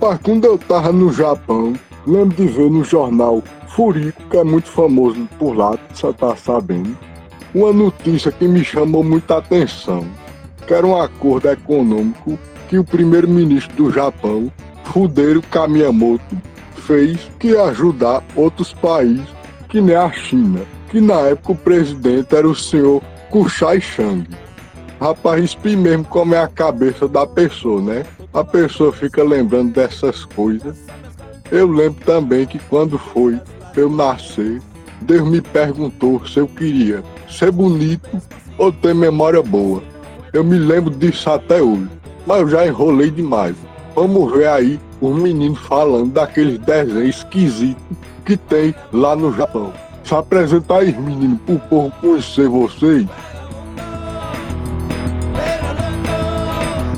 Rapaz, 0.00 0.18
quando 0.22 0.46
eu 0.46 0.56
tava 0.56 0.90
no 0.92 1.12
Japão, 1.12 1.74
lembro 2.06 2.34
de 2.34 2.46
ver 2.46 2.70
no 2.70 2.82
jornal 2.82 3.42
Furico, 3.68 4.22
que 4.30 4.36
é 4.38 4.42
muito 4.42 4.70
famoso 4.70 5.28
por 5.38 5.54
lá, 5.54 5.78
você 5.92 6.10
tá 6.14 6.34
sabendo, 6.34 6.96
uma 7.54 7.70
notícia 7.70 8.32
que 8.32 8.48
me 8.48 8.64
chamou 8.64 9.04
muita 9.04 9.36
atenção, 9.36 10.06
que 10.66 10.72
era 10.72 10.86
um 10.86 10.98
acordo 10.98 11.50
econômico 11.50 12.38
que 12.70 12.78
o 12.78 12.84
primeiro-ministro 12.84 13.76
do 13.76 13.92
Japão, 13.92 14.50
Fudero 14.84 15.42
Kamiyamoto, 15.42 16.34
fez 16.86 17.30
que 17.38 17.54
ajudar 17.54 18.24
outros 18.34 18.72
países, 18.72 19.28
que 19.68 19.82
nem 19.82 19.96
a 19.96 20.10
China, 20.10 20.62
que 20.88 20.98
na 20.98 21.20
época 21.28 21.52
o 21.52 21.56
presidente 21.56 22.34
era 22.34 22.48
o 22.48 22.54
senhor 22.54 23.02
Kuchai 23.28 23.82
Chang. 23.82 24.26
Rapaz, 24.98 25.44
isso 25.44 25.58
mesmo 25.76 26.04
como 26.04 26.34
é 26.34 26.38
a 26.38 26.48
cabeça 26.48 27.06
da 27.06 27.26
pessoa, 27.26 27.82
né? 27.82 28.06
A 28.32 28.44
pessoa 28.44 28.92
fica 28.92 29.24
lembrando 29.24 29.72
dessas 29.72 30.24
coisas. 30.24 30.78
Eu 31.50 31.66
lembro 31.68 32.04
também 32.04 32.46
que 32.46 32.60
quando 32.60 32.96
foi 32.96 33.40
eu 33.76 33.90
nascer, 33.90 34.62
Deus 35.00 35.28
me 35.28 35.40
perguntou 35.40 36.24
se 36.26 36.38
eu 36.38 36.46
queria 36.46 37.02
ser 37.28 37.50
bonito 37.50 38.08
ou 38.56 38.70
ter 38.70 38.94
memória 38.94 39.42
boa. 39.42 39.82
Eu 40.32 40.44
me 40.44 40.56
lembro 40.58 40.94
disso 40.94 41.28
até 41.28 41.60
hoje, 41.60 41.88
mas 42.24 42.40
eu 42.42 42.48
já 42.48 42.66
enrolei 42.66 43.10
demais. 43.10 43.56
Vamos 43.96 44.32
ver 44.32 44.46
aí 44.46 44.78
os 45.00 45.16
meninos 45.16 45.58
falando 45.60 46.12
daqueles 46.12 46.58
desenhos 46.60 47.16
esquisitos 47.16 47.82
que 48.24 48.36
tem 48.36 48.72
lá 48.92 49.16
no 49.16 49.34
Japão. 49.34 49.72
Se 50.04 50.14
apresentar 50.14 50.78
aí, 50.78 50.92
meninos, 50.96 51.40
pro 51.44 51.58
povo 51.58 51.92
conhecer 52.00 52.48
vocês. 52.48 53.06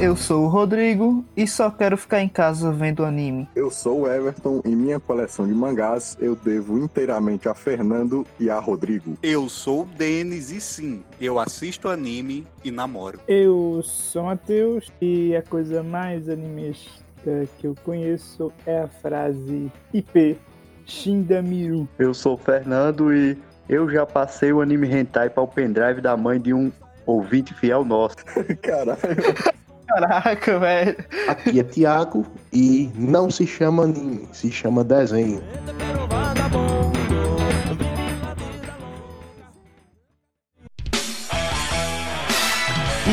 Eu 0.03 0.17
sou 0.17 0.47
o 0.47 0.49
Rodrigo 0.49 1.25
e 1.37 1.47
só 1.47 1.71
quero 1.71 1.97
ficar 1.97 2.21
em 2.21 2.29
casa 2.29 2.73
vendo 2.73 3.05
anime. 3.05 3.49
Eu 3.55 3.71
sou 3.71 4.01
o 4.01 4.13
Everton 4.13 4.61
e 4.65 4.75
minha 4.75 4.99
coleção 4.99 5.47
de 5.47 5.55
mangás 5.55 6.19
eu 6.21 6.35
devo 6.35 6.77
inteiramente 6.77 7.49
a 7.49 7.55
Fernando 7.55 8.27
e 8.41 8.51
a 8.51 8.59
Rodrigo. 8.59 9.17
Eu 9.23 9.49
sou 9.49 9.83
o 9.83 9.87
Denis 9.87 10.51
e 10.51 10.61
sim, 10.61 11.05
eu 11.21 11.39
assisto 11.39 11.89
anime 11.89 12.45
e 12.65 12.73
namoro. 12.73 13.21
Eu 13.29 13.81
sou 13.85 14.25
Matheus 14.25 14.91
e 15.01 15.37
a 15.37 15.43
coisa 15.43 15.85
mais 15.85 16.29
animista 16.29 17.47
que 17.59 17.69
eu 17.69 17.77
conheço 17.85 18.53
é 18.67 18.81
a 18.81 18.89
frase 18.89 19.71
IP 19.95 20.37
Shindamiru. 20.85 21.89
Eu 21.97 22.13
sou 22.13 22.35
o 22.35 22.39
Fernando 22.39 23.15
e 23.15 23.39
eu 23.69 23.89
já 23.89 24.05
passei 24.05 24.53
o 24.53 24.61
anime 24.61 24.93
hentai 24.93 25.31
para 25.31 25.45
o 25.45 25.47
pendrive 25.47 26.01
da 26.01 26.17
mãe 26.17 26.41
de 26.41 26.53
um 26.53 26.73
ouvinte 27.07 27.55
fiel 27.55 27.85
nosso. 27.85 28.17
Caralho. 28.61 29.63
Caraca, 29.87 30.59
velho. 30.59 30.97
Aqui 31.29 31.61
é 31.61 31.65
Tiago 31.65 32.27
e 32.53 32.91
não 32.95 33.31
se 33.31 33.47
chama 33.47 33.85
anime, 33.85 34.29
se 34.33 34.51
chama 34.51 34.83
desenho. 34.83 35.43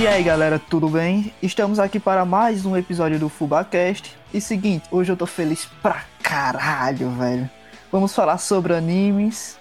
E 0.01 0.07
aí 0.07 0.23
galera, 0.23 0.57
tudo 0.57 0.87
bem? 0.87 1.33
Estamos 1.43 1.77
aqui 1.77 1.99
para 1.99 2.23
mais 2.23 2.65
um 2.65 2.77
episódio 2.77 3.19
do 3.19 3.27
FubaCast. 3.27 4.17
E 4.33 4.39
seguinte, 4.39 4.87
hoje 4.89 5.11
eu 5.11 5.17
tô 5.17 5.25
feliz 5.25 5.65
pra 5.81 6.03
caralho, 6.23 7.09
velho. 7.11 7.49
Vamos 7.91 8.15
falar 8.15 8.37
sobre 8.37 8.73
animes 8.73 9.58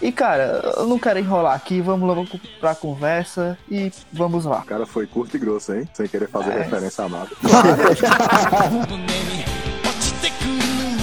e 0.00 0.12
cara, 0.12 0.74
eu 0.76 0.86
não 0.86 0.96
quero 0.96 1.18
enrolar 1.18 1.56
aqui, 1.56 1.80
vamos 1.80 2.06
logo 2.06 2.24
pra 2.60 2.72
conversa 2.72 3.58
e 3.68 3.90
vamos 4.12 4.44
lá. 4.44 4.60
O 4.60 4.64
cara 4.64 4.86
foi 4.86 5.08
curto 5.08 5.36
e 5.36 5.40
grosso, 5.40 5.74
hein? 5.74 5.88
Sem 5.92 6.06
querer 6.06 6.28
fazer 6.28 6.52
é. 6.52 6.62
referência 6.62 7.04
a 7.04 7.08
nada. 7.08 7.30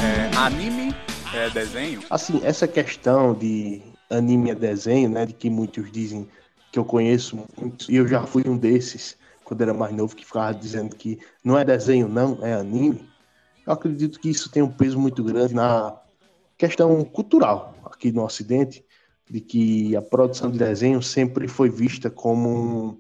é, 0.02 0.38
anime 0.38 0.96
é 1.34 1.50
desenho? 1.50 2.02
Assim, 2.10 2.40
essa 2.42 2.66
questão 2.70 3.34
de 3.34 3.82
anime 4.10 4.52
é 4.52 4.56
desenho, 4.56 5.10
né? 5.10 5.26
De 5.26 5.34
que 5.34 5.50
muitos 5.50 5.92
dizem 5.92 6.26
que 6.72 6.80
eu 6.80 6.86
conheço 6.86 7.38
muitos, 7.60 7.90
e 7.90 7.98
eu 7.98 8.08
já 8.08 8.24
fui 8.24 8.44
um 8.48 8.58
desses 8.58 9.18
quando 9.44 9.62
era 9.62 9.74
mais 9.74 9.94
novo 9.94 10.16
que 10.16 10.26
ficava 10.26 10.54
dizendo 10.54 10.96
que 10.96 11.20
não 11.44 11.58
é 11.58 11.66
desenho, 11.66 12.08
não, 12.08 12.40
é 12.42 12.54
anime. 12.54 13.06
Eu 13.68 13.74
acredito 13.74 14.22
que 14.22 14.30
isso 14.30 14.50
tem 14.50 14.64
um 14.64 14.72
peso 14.72 14.98
muito 14.98 15.22
grande 15.22 15.54
na 15.54 15.98
questão 16.58 17.04
cultural 17.04 17.75
aqui 17.96 18.12
no 18.12 18.24
Ocidente, 18.24 18.86
de 19.30 19.42
que 19.42 19.96
a 19.96 20.02
produção 20.02 20.52
de 20.52 20.58
desenho 20.58 21.02
sempre 21.02 21.48
foi 21.48 21.70
vista 21.70 22.10
como, 22.10 23.00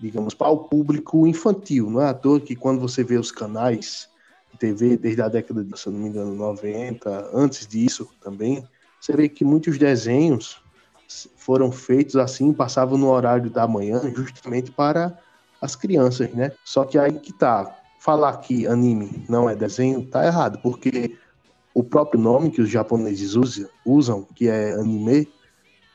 digamos, 0.00 0.34
para 0.34 0.50
o 0.50 0.64
público 0.64 1.26
infantil. 1.26 1.88
Não 1.88 2.00
é 2.00 2.08
à 2.08 2.14
toa 2.14 2.40
que 2.40 2.56
quando 2.56 2.80
você 2.80 3.04
vê 3.04 3.16
os 3.16 3.30
canais 3.30 4.08
de 4.52 4.58
TV 4.58 4.96
desde 4.96 5.22
a 5.22 5.28
década 5.28 5.62
de, 5.62 5.78
se 5.78 5.88
não 5.88 5.98
me 5.98 6.08
engano, 6.08 6.34
90, 6.34 7.30
antes 7.32 7.66
disso 7.66 8.08
também, 8.20 8.66
você 9.00 9.12
vê 9.12 9.28
que 9.28 9.44
muitos 9.44 9.78
desenhos 9.78 10.62
foram 11.36 11.70
feitos 11.70 12.16
assim, 12.16 12.52
passavam 12.52 12.98
no 12.98 13.10
horário 13.10 13.50
da 13.50 13.68
manhã, 13.68 14.00
justamente 14.16 14.72
para 14.72 15.16
as 15.60 15.76
crianças, 15.76 16.32
né? 16.32 16.50
Só 16.64 16.84
que 16.84 16.98
aí 16.98 17.12
que 17.12 17.32
tá, 17.32 17.76
falar 18.00 18.38
que 18.38 18.66
anime 18.66 19.24
não 19.28 19.48
é 19.48 19.54
desenho, 19.54 20.04
tá 20.06 20.26
errado, 20.26 20.58
porque 20.62 21.16
o 21.74 21.82
próprio 21.82 22.20
nome 22.20 22.52
que 22.52 22.62
os 22.62 22.70
japoneses 22.70 23.34
usam, 23.34 23.68
usam 23.84 24.22
que 24.22 24.48
é 24.48 24.74
anime, 24.74 25.28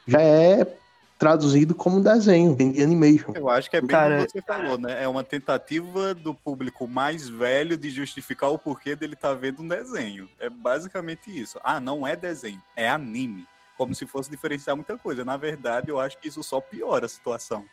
já 0.05 0.21
é 0.21 0.75
traduzido 1.17 1.73
como 1.73 2.01
desenho, 2.01 2.55
vem 2.55 2.71
de 2.71 2.81
animation. 2.81 3.33
Eu 3.35 3.49
acho 3.49 3.69
que 3.69 3.77
é 3.77 3.81
bem 3.81 3.89
Cara, 3.89 4.17
como 4.17 4.29
você 4.29 4.41
falou, 4.41 4.77
né? 4.77 5.03
É 5.03 5.07
uma 5.07 5.23
tentativa 5.23 6.13
do 6.13 6.33
público 6.33 6.87
mais 6.87 7.27
velho 7.27 7.77
de 7.77 7.89
justificar 7.89 8.49
o 8.49 8.59
porquê 8.59 8.95
dele 8.95 9.13
estar 9.13 9.29
tá 9.29 9.33
vendo 9.35 9.61
um 9.61 9.67
desenho. 9.67 10.29
É 10.39 10.49
basicamente 10.49 11.29
isso. 11.29 11.59
Ah, 11.63 11.79
não 11.79 12.05
é 12.05 12.15
desenho, 12.15 12.61
é 12.75 12.89
anime. 12.89 13.45
Como 13.77 13.93
se 13.95 14.05
fosse 14.05 14.29
diferenciar 14.29 14.75
muita 14.75 14.97
coisa. 14.97 15.23
Na 15.23 15.37
verdade, 15.37 15.89
eu 15.89 15.99
acho 15.99 16.17
que 16.17 16.27
isso 16.27 16.43
só 16.43 16.59
piora 16.59 17.05
a 17.05 17.09
situação. 17.09 17.65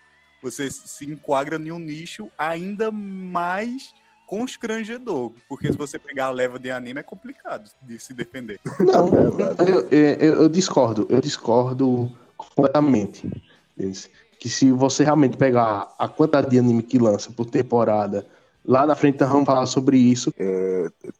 Você 0.42 0.70
se 0.70 1.04
enquadra 1.04 1.56
em 1.56 1.72
um 1.72 1.78
nicho 1.78 2.30
ainda 2.36 2.90
mais 2.90 3.94
constrangedor, 4.26 5.32
porque 5.48 5.70
se 5.70 5.78
você 5.78 5.98
pegar 5.98 6.26
a 6.26 6.30
leva 6.30 6.58
de 6.58 6.70
anime 6.70 7.00
é 7.00 7.02
complicado 7.02 7.70
de 7.82 7.98
se 7.98 8.12
defender. 8.12 8.58
Não, 8.80 9.08
eu, 9.64 9.88
eu, 9.90 10.42
eu 10.42 10.48
discordo, 10.48 11.06
eu 11.08 11.20
discordo 11.20 12.10
completamente. 12.36 13.30
Que 14.38 14.48
se 14.48 14.72
você 14.72 15.04
realmente 15.04 15.36
pegar 15.36 15.94
a 15.98 16.08
quantidade 16.08 16.50
de 16.50 16.58
anime 16.58 16.82
que 16.82 16.98
lança 16.98 17.30
por 17.30 17.46
temporada 17.46 18.26
Lá 18.66 18.84
na 18.84 18.96
frente 18.96 19.18
vamos 19.18 19.46
falar 19.46 19.64
sobre 19.66 19.96
isso. 19.96 20.34
É, 20.36 20.65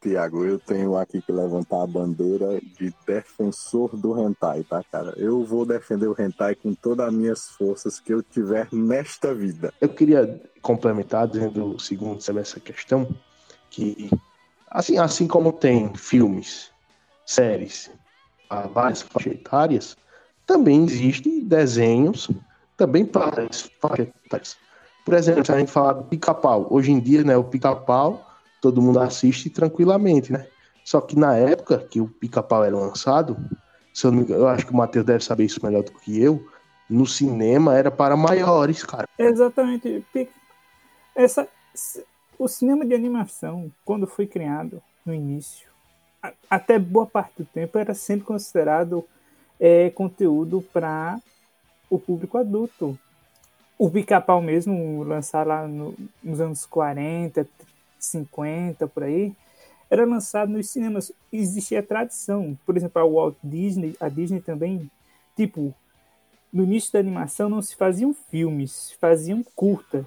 Tiago, 0.07 0.45
eu 0.45 0.57
tenho 0.57 0.97
aqui 0.97 1.21
que 1.21 1.33
levantar 1.33 1.83
a 1.83 1.87
bandeira 1.87 2.61
de 2.79 2.95
defensor 3.05 3.97
do 3.97 4.17
hentai, 4.17 4.63
tá, 4.63 4.81
cara? 4.85 5.13
Eu 5.17 5.45
vou 5.45 5.67
defender 5.67 6.07
o 6.07 6.15
hentai 6.17 6.55
com 6.55 6.73
todas 6.75 7.09
as 7.09 7.13
minhas 7.13 7.49
forças 7.49 7.99
que 7.99 8.15
eu 8.15 8.23
tiver 8.23 8.69
nesta 8.71 9.35
vida. 9.35 9.75
Eu 9.81 9.89
queria 9.89 10.41
complementar 10.63 11.27
dizendo 11.27 11.75
o 11.75 11.81
segundo 11.81 12.21
sobre 12.21 12.43
essa 12.43 12.61
questão, 12.61 13.09
que 13.69 14.09
assim, 14.71 14.97
assim 14.97 15.27
como 15.27 15.53
tem 15.53 15.93
filmes, 15.97 16.71
séries, 17.25 17.91
várias 18.73 19.03
faixas 19.03 19.33
etárias, 19.33 19.97
também 20.47 20.85
existem 20.85 21.41
desenhos 21.41 22.31
também 22.77 23.05
para 23.05 23.43
as 23.43 23.69
faixas 23.81 24.07
etárias. 24.25 24.57
Por 25.05 25.15
exemplo, 25.15 25.45
se 25.45 25.51
a 25.51 25.59
gente 25.59 25.73
falar 25.73 25.95
do 25.95 26.05
pica-pau, 26.05 26.69
hoje 26.71 26.93
em 26.93 27.01
dia, 27.01 27.25
né, 27.25 27.37
o 27.37 27.43
pica-pau 27.43 28.26
todo 28.67 28.83
mundo 28.83 28.99
assiste 28.99 29.49
tranquilamente, 29.49 30.33
né? 30.33 30.49
Só 30.85 31.01
que 31.01 31.17
na 31.17 31.37
época 31.37 31.79
que 31.79 32.01
o 32.01 32.09
pica-pau 32.09 32.65
era 32.65 32.77
lançado, 32.77 33.37
eu, 34.03 34.11
não, 34.11 34.23
eu 34.25 34.49
acho 34.49 34.67
que 34.67 34.73
o 34.73 34.77
Matheus 34.77 35.07
deve 35.07 35.23
saber 35.23 35.45
isso 35.45 35.65
melhor 35.65 35.85
do 35.85 35.93
que 35.93 36.21
eu, 36.21 36.45
no 36.91 37.07
cinema 37.07 37.77
era 37.77 37.93
para 37.93 38.17
maiores, 38.17 38.83
cara. 38.83 39.09
Exatamente. 39.17 40.05
Essa, 41.15 41.49
o 42.37 42.49
cinema 42.49 42.85
de 42.85 42.93
animação, 42.95 43.71
quando 43.85 44.05
foi 44.05 44.27
criado 44.27 44.83
no 45.05 45.15
início, 45.15 45.69
até 46.51 46.77
boa 46.77 47.07
parte 47.07 47.35
do 47.39 47.45
tempo 47.45 47.79
era 47.79 47.95
sempre 47.95 48.27
considerado 48.27 49.05
é, 49.61 49.91
conteúdo 49.91 50.61
para 50.73 51.21
o 51.89 52.01
público 52.01 52.37
adulto 52.37 52.99
o 53.79 53.91
pica-pau 53.91 54.41
mesmo, 54.41 55.03
lançar 55.03 55.47
lá 55.47 55.67
no, 55.69 55.95
nos 56.23 56.41
anos 56.41 56.65
40, 56.65 57.47
50, 57.99 58.87
por 58.87 59.03
aí, 59.03 59.35
era 59.91 60.05
lançado 60.05 60.51
nos 60.51 60.71
cinemas. 60.71 61.13
Existia 61.33 61.83
tradição. 61.83 62.59
Por 62.65 62.77
exemplo, 62.77 63.01
a 63.01 63.05
Walt 63.05 63.37
Disney, 63.43 63.97
a 64.01 64.09
Disney 64.09 64.41
também, 64.41 64.91
tipo, 65.37 65.75
no 66.53 66.65
início 66.65 66.93
da 66.93 66.99
animação 66.99 67.49
não 67.49 67.61
se 67.61 67.77
faziam 67.77 68.15
filmes, 68.15 68.93
faziam 69.01 69.45
curtas, 69.55 70.07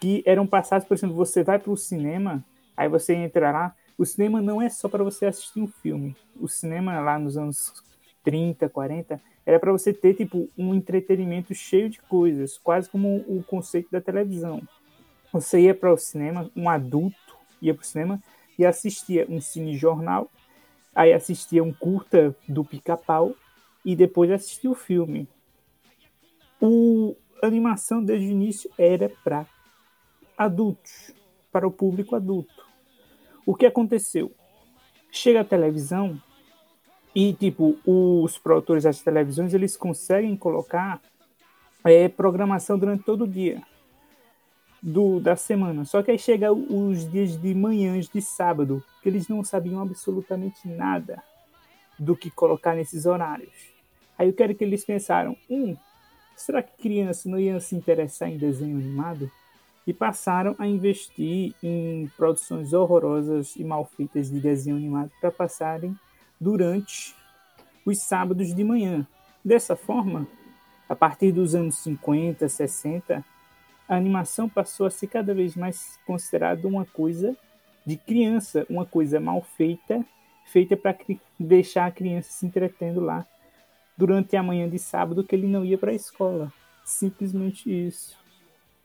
que 0.00 0.22
eram 0.24 0.46
passados, 0.46 0.86
por 0.86 0.94
exemplo, 0.94 1.16
você 1.16 1.42
vai 1.42 1.58
para 1.58 1.72
o 1.72 1.76
cinema, 1.76 2.44
aí 2.76 2.88
você 2.88 3.14
entra 3.14 3.50
lá, 3.50 3.74
o 3.96 4.06
cinema 4.06 4.40
não 4.40 4.62
é 4.62 4.68
só 4.68 4.88
para 4.88 5.02
você 5.02 5.26
assistir 5.26 5.60
um 5.60 5.66
filme. 5.66 6.16
O 6.40 6.48
cinema 6.48 7.00
lá 7.00 7.18
nos 7.18 7.36
anos 7.36 7.72
30, 8.22 8.68
40, 8.68 9.20
era 9.44 9.58
para 9.58 9.72
você 9.72 9.92
ter 9.92 10.14
tipo 10.14 10.48
um 10.56 10.74
entretenimento 10.74 11.52
cheio 11.54 11.90
de 11.90 12.00
coisas, 12.02 12.56
quase 12.58 12.88
como 12.88 13.16
o 13.26 13.42
conceito 13.42 13.90
da 13.90 14.00
televisão. 14.00 14.62
Você 15.32 15.60
ia 15.60 15.74
para 15.74 15.92
o 15.92 15.98
cinema, 15.98 16.50
um 16.56 16.68
adulto 16.68 17.36
ia 17.60 17.74
para 17.74 17.82
o 17.82 17.86
cinema 17.86 18.22
e 18.58 18.64
assistia 18.64 19.26
um 19.28 19.40
cinejornal, 19.40 20.30
aí 20.94 21.12
assistia 21.12 21.62
um 21.62 21.72
curta 21.72 22.34
do 22.48 22.64
Pica-Pau 22.64 23.34
e 23.84 23.94
depois 23.94 24.30
assistia 24.30 24.70
o 24.70 24.74
filme. 24.74 25.28
O 26.60 27.16
a 27.40 27.46
animação 27.46 28.02
desde 28.02 28.26
o 28.26 28.30
início 28.30 28.70
era 28.76 29.08
para 29.22 29.46
adultos, 30.36 31.12
para 31.52 31.66
o 31.66 31.70
público 31.70 32.16
adulto. 32.16 32.66
O 33.46 33.54
que 33.54 33.64
aconteceu? 33.64 34.32
Chega 35.10 35.40
a 35.40 35.44
televisão 35.44 36.20
e 37.14 37.32
tipo 37.32 37.78
os 37.86 38.38
produtores 38.38 38.84
das 38.84 39.00
televisões 39.00 39.54
eles 39.54 39.76
conseguem 39.76 40.36
colocar 40.36 41.00
é, 41.84 42.08
programação 42.08 42.78
durante 42.78 43.04
todo 43.04 43.22
o 43.22 43.28
dia 43.28 43.62
do, 44.82 45.20
da 45.20 45.36
semana. 45.36 45.84
Só 45.84 46.02
que 46.02 46.10
aí 46.10 46.18
chega 46.18 46.52
os 46.52 47.10
dias 47.10 47.36
de 47.36 47.54
manhãs 47.54 48.08
de 48.08 48.22
sábado, 48.22 48.82
que 49.02 49.08
eles 49.08 49.28
não 49.28 49.42
sabiam 49.42 49.80
absolutamente 49.80 50.66
nada 50.66 51.22
do 51.98 52.16
que 52.16 52.30
colocar 52.30 52.74
nesses 52.74 53.06
horários. 53.06 53.52
Aí 54.16 54.28
eu 54.28 54.32
quero 54.32 54.54
que 54.54 54.64
eles 54.64 54.84
pensaram, 54.84 55.36
um, 55.48 55.76
será 56.36 56.62
que 56.62 56.76
criança 56.80 57.28
não 57.28 57.38
ia 57.38 57.58
se 57.60 57.74
interessar 57.74 58.28
em 58.28 58.38
desenho 58.38 58.76
animado? 58.76 59.30
E 59.86 59.92
passaram 59.92 60.54
a 60.58 60.66
investir 60.66 61.54
em 61.62 62.10
produções 62.16 62.74
horrorosas 62.74 63.56
e 63.56 63.64
mal 63.64 63.86
feitas 63.86 64.30
de 64.30 64.38
desenho 64.38 64.76
animado 64.76 65.10
para 65.18 65.30
passarem 65.30 65.96
durante 66.38 67.16
os 67.86 67.98
sábados 67.98 68.54
de 68.54 68.62
manhã. 68.62 69.06
Dessa 69.42 69.74
forma, 69.74 70.28
a 70.88 70.94
partir 70.94 71.32
dos 71.32 71.54
anos 71.54 71.78
50, 71.78 72.46
60, 72.48 73.24
a 73.88 73.96
animação 73.96 74.48
passou 74.48 74.86
a 74.86 74.90
ser 74.90 75.06
cada 75.06 75.32
vez 75.34 75.56
mais 75.56 75.98
considerada 76.06 76.68
uma 76.68 76.84
coisa 76.84 77.34
de 77.86 77.96
criança, 77.96 78.66
uma 78.68 78.84
coisa 78.84 79.18
mal 79.18 79.40
feita, 79.56 80.04
feita 80.44 80.76
para 80.76 80.94
deixar 81.38 81.86
a 81.86 81.90
criança 81.90 82.30
se 82.30 82.44
entretendo 82.44 83.00
lá 83.00 83.26
durante 83.96 84.36
a 84.36 84.42
manhã 84.42 84.68
de 84.68 84.78
sábado 84.78 85.24
que 85.24 85.34
ele 85.34 85.46
não 85.46 85.64
ia 85.64 85.78
para 85.78 85.90
a 85.90 85.94
escola. 85.94 86.52
Simplesmente 86.84 87.68
isso. 87.70 88.16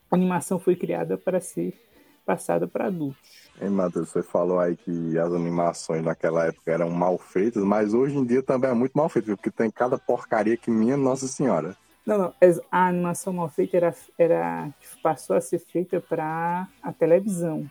A 0.09 0.15
animação 0.15 0.57
foi 0.57 0.75
criada 0.75 1.17
para 1.17 1.41
ser 1.41 1.79
passada 2.25 2.67
para 2.67 2.87
adultos. 2.87 3.51
Hein, 3.61 3.69
Matheus, 3.69 4.09
você 4.09 4.23
falou 4.23 4.59
aí 4.59 4.77
que 4.77 5.17
as 5.17 5.33
animações 5.33 6.03
naquela 6.03 6.45
época 6.45 6.71
eram 6.71 6.89
mal 6.89 7.17
feitas, 7.17 7.63
mas 7.63 7.93
hoje 7.93 8.17
em 8.17 8.25
dia 8.25 8.41
também 8.41 8.71
é 8.71 8.73
muito 8.73 8.93
mal 8.93 9.09
feito, 9.09 9.25
porque 9.35 9.51
tem 9.51 9.69
cada 9.69 9.97
porcaria 9.97 10.55
que 10.55 10.71
minha 10.71 10.95
Nossa 10.95 11.27
Senhora. 11.27 11.75
Não, 12.05 12.17
não. 12.17 12.33
A 12.71 12.87
animação 12.87 13.33
mal 13.33 13.49
feita 13.49 13.77
era, 13.77 13.95
era 14.17 14.73
passou 15.01 15.35
a 15.35 15.41
ser 15.41 15.59
feita 15.59 16.01
para 16.01 16.67
a 16.81 16.91
televisão. 16.91 17.69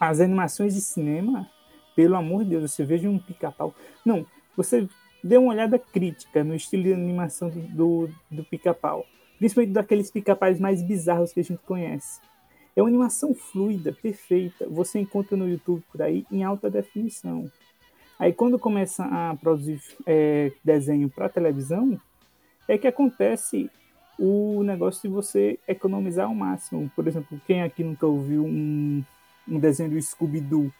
As 0.00 0.20
animações 0.20 0.74
de 0.74 0.80
cinema, 0.80 1.48
pelo 1.94 2.16
amor 2.16 2.44
de 2.44 2.50
Deus, 2.50 2.72
você 2.72 2.84
veja 2.84 3.08
um 3.08 3.18
pica-pau. 3.18 3.74
Não, 4.04 4.26
você 4.56 4.88
dê 5.22 5.36
uma 5.36 5.52
olhada 5.52 5.78
crítica 5.78 6.42
no 6.42 6.54
estilo 6.54 6.84
de 6.84 6.92
animação 6.92 7.50
do, 7.50 7.60
do, 7.60 8.10
do 8.30 8.44
pica-pau. 8.44 9.04
Principalmente 9.38 9.72
daqueles 9.72 10.10
pica-pais 10.10 10.58
mais 10.58 10.82
bizarros 10.82 11.32
que 11.32 11.40
a 11.40 11.44
gente 11.44 11.60
conhece. 11.66 12.20
É 12.74 12.82
uma 12.82 12.88
animação 12.88 13.34
fluida, 13.34 13.92
perfeita. 13.92 14.66
Você 14.68 14.98
encontra 14.98 15.36
no 15.36 15.48
YouTube 15.48 15.82
por 15.90 16.00
aí 16.02 16.26
em 16.30 16.42
alta 16.42 16.70
definição. 16.70 17.50
Aí 18.18 18.32
quando 18.32 18.58
começa 18.58 19.04
a 19.04 19.36
produzir 19.36 19.80
é, 20.06 20.52
desenho 20.64 21.08
para 21.08 21.28
televisão, 21.28 22.00
é 22.68 22.78
que 22.78 22.86
acontece 22.86 23.70
o 24.18 24.62
negócio 24.62 25.02
de 25.02 25.14
você 25.14 25.58
economizar 25.68 26.26
ao 26.26 26.34
máximo. 26.34 26.90
Por 26.94 27.06
exemplo, 27.06 27.40
quem 27.46 27.62
aqui 27.62 27.84
nunca 27.84 28.06
ouviu 28.06 28.44
um, 28.44 29.04
um 29.48 29.58
desenho 29.58 29.90
do 29.90 30.00
Scooby-Doo? 30.00 30.72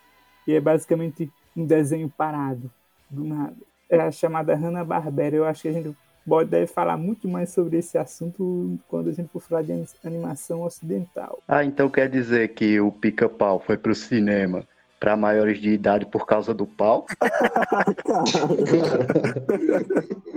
E 0.46 0.54
é 0.54 0.60
basicamente 0.60 1.30
um 1.56 1.66
desenho 1.66 2.08
parado, 2.08 2.70
do 3.10 3.24
nada. 3.24 3.56
É 3.88 4.00
a 4.00 4.10
chamada 4.10 4.54
Hanna-Barbera. 4.54 5.36
Eu 5.36 5.44
acho 5.44 5.62
que 5.62 5.68
a 5.68 5.72
gente 5.72 5.96
pode 6.26 6.50
deve 6.50 6.66
falar 6.66 6.96
muito 6.96 7.28
mais 7.28 7.50
sobre 7.50 7.78
esse 7.78 7.96
assunto 7.96 8.76
quando 8.88 9.10
a 9.10 9.12
gente 9.12 9.28
for 9.28 9.40
falar 9.40 9.62
de 9.62 9.84
animação 10.04 10.62
ocidental. 10.62 11.40
Ah, 11.46 11.64
então 11.64 11.88
quer 11.88 12.08
dizer 12.08 12.48
que 12.48 12.80
o 12.80 12.90
pica-pau 12.90 13.60
foi 13.60 13.76
pro 13.76 13.94
cinema 13.94 14.64
para 14.98 15.16
maiores 15.16 15.60
de 15.60 15.70
idade 15.70 16.04
por 16.06 16.26
causa 16.26 16.52
do 16.52 16.66
pau? 16.66 17.06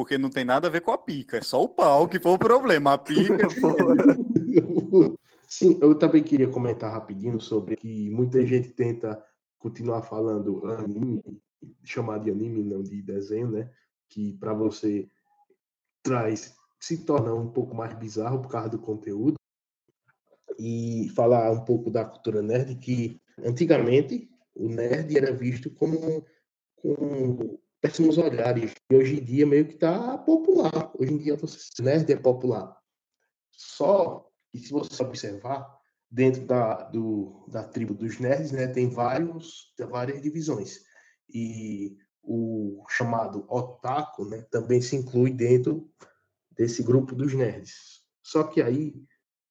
porque 0.00 0.16
não 0.16 0.30
tem 0.30 0.46
nada 0.46 0.66
a 0.66 0.70
ver 0.70 0.80
com 0.80 0.92
a 0.92 0.96
pica, 0.96 1.36
é 1.36 1.42
só 1.42 1.62
o 1.62 1.68
pau 1.68 2.08
que 2.08 2.18
foi 2.18 2.32
o 2.32 2.38
problema. 2.38 2.94
A 2.94 2.98
pica. 2.98 3.46
Sim, 5.46 5.78
eu 5.82 5.94
também 5.94 6.22
queria 6.22 6.48
comentar 6.48 6.90
rapidinho 6.90 7.38
sobre 7.38 7.76
que 7.76 8.08
muita 8.08 8.42
gente 8.46 8.70
tenta 8.70 9.22
continuar 9.58 10.00
falando 10.00 10.66
anime, 10.70 11.22
chamar 11.84 12.16
de 12.20 12.30
anime, 12.30 12.64
não 12.64 12.82
de 12.82 13.02
desenho, 13.02 13.50
né? 13.50 13.70
Que 14.08 14.32
para 14.38 14.54
você 14.54 15.06
traz, 16.02 16.54
se 16.80 17.04
torna 17.04 17.34
um 17.34 17.50
pouco 17.50 17.74
mais 17.74 17.92
bizarro 17.92 18.40
por 18.40 18.50
causa 18.50 18.70
do 18.70 18.78
conteúdo. 18.78 19.34
E 20.58 21.10
falar 21.14 21.50
um 21.52 21.62
pouco 21.62 21.90
da 21.90 22.06
cultura 22.06 22.40
nerd, 22.40 22.74
que 22.76 23.20
antigamente 23.44 24.30
o 24.54 24.66
nerd 24.66 25.14
era 25.14 25.30
visto 25.30 25.68
como, 25.68 26.24
como 26.76 27.60
péssimos 27.80 28.18
olhares. 28.18 28.74
E 28.90 28.94
hoje 28.94 29.20
em 29.20 29.24
dia 29.24 29.46
meio 29.46 29.66
que 29.66 29.74
está 29.74 30.18
popular. 30.18 30.92
Hoje 30.98 31.12
em 31.12 31.18
dia 31.18 31.36
você 31.36 31.82
nerd 31.82 32.10
é 32.12 32.16
popular. 32.16 32.76
Só 33.50 34.30
que 34.50 34.58
se 34.58 34.70
você 34.70 35.02
observar, 35.02 35.78
dentro 36.10 36.44
da, 36.44 36.82
do, 36.84 37.46
da 37.48 37.62
tribo 37.62 37.94
dos 37.94 38.18
nerds, 38.18 38.50
né, 38.50 38.66
tem, 38.66 38.88
vários, 38.88 39.72
tem 39.76 39.86
várias 39.86 40.20
divisões. 40.20 40.80
E 41.32 41.96
o 42.22 42.84
chamado 42.88 43.46
otaku 43.48 44.24
né, 44.24 44.42
também 44.50 44.82
se 44.82 44.96
inclui 44.96 45.30
dentro 45.30 45.88
desse 46.50 46.82
grupo 46.82 47.14
dos 47.14 47.32
nerds. 47.32 48.02
Só 48.22 48.44
que 48.44 48.60
aí 48.60 48.94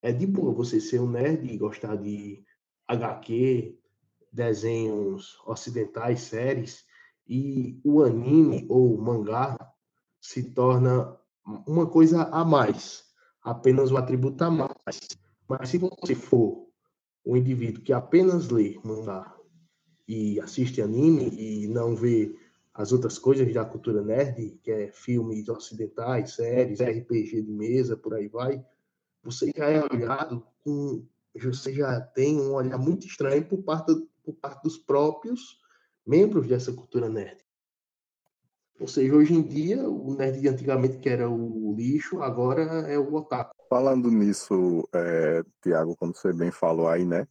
é 0.01 0.11
de 0.11 0.27
boa 0.27 0.53
você 0.53 0.79
ser 0.79 0.99
um 0.99 1.09
nerd 1.09 1.47
e 1.47 1.57
gostar 1.57 1.95
de 1.95 2.43
HQ, 2.87 3.77
desenhos 4.31 5.39
ocidentais, 5.45 6.21
séries, 6.21 6.85
e 7.29 7.79
o 7.83 8.01
anime 8.01 8.65
ou 8.67 8.97
mangá 8.97 9.55
se 10.19 10.51
torna 10.51 11.15
uma 11.67 11.85
coisa 11.85 12.23
a 12.23 12.44
mais, 12.44 13.04
apenas 13.44 13.92
um 13.92 13.97
atributo 13.97 14.44
a 14.44 14.49
mais. 14.49 15.07
Mas 15.47 15.69
se 15.69 15.77
você 15.77 16.15
for 16.15 16.68
um 17.23 17.37
indivíduo 17.37 17.83
que 17.83 17.94
apenas 17.94 18.49
lê 18.49 18.80
mangá 18.83 19.35
e 20.07 20.39
assiste 20.39 20.81
anime 20.81 21.30
e 21.37 21.68
não 21.68 21.95
vê 21.95 22.35
as 22.73 22.92
outras 22.92 23.19
coisas 23.19 23.54
da 23.54 23.63
cultura 23.63 24.01
nerd, 24.01 24.59
que 24.63 24.71
é 24.71 24.92
filmes 24.92 25.47
ocidentais, 25.49 26.33
séries, 26.33 26.81
RPG 26.81 27.44
de 27.44 27.51
mesa, 27.51 27.95
por 27.95 28.15
aí 28.15 28.27
vai, 28.27 28.65
você 29.23 29.51
já 29.56 29.69
é 29.69 29.83
olhado 29.83 30.44
com. 30.63 31.06
Você 31.35 31.73
já 31.73 32.01
tem 32.01 32.39
um 32.39 32.54
olhar 32.54 32.77
muito 32.77 33.06
estranho 33.06 33.45
por 33.45 33.61
parte, 33.61 33.94
por 34.23 34.33
parte 34.33 34.63
dos 34.63 34.77
próprios 34.77 35.58
membros 36.09 36.47
dessa 36.47 36.73
cultura 36.73 37.07
nerd. 37.07 37.37
Ou 38.80 38.87
seja, 38.87 39.13
hoje 39.13 39.35
em 39.35 39.44
dia, 39.44 39.87
o 39.87 40.16
nerd 40.16 40.42
de 40.42 40.47
antigamente, 40.47 40.97
que 40.97 41.07
era 41.07 41.30
o 41.30 41.75
lixo, 41.78 42.23
agora 42.23 42.63
é 42.89 42.97
o 42.97 43.13
otaku. 43.13 43.54
Falando 43.69 44.09
nisso, 44.09 44.87
é, 44.92 45.44
Tiago, 45.61 45.95
como 45.97 46.16
você 46.16 46.33
bem 46.33 46.49
falou 46.49 46.87
aí, 46.87 47.06
né? 47.06 47.28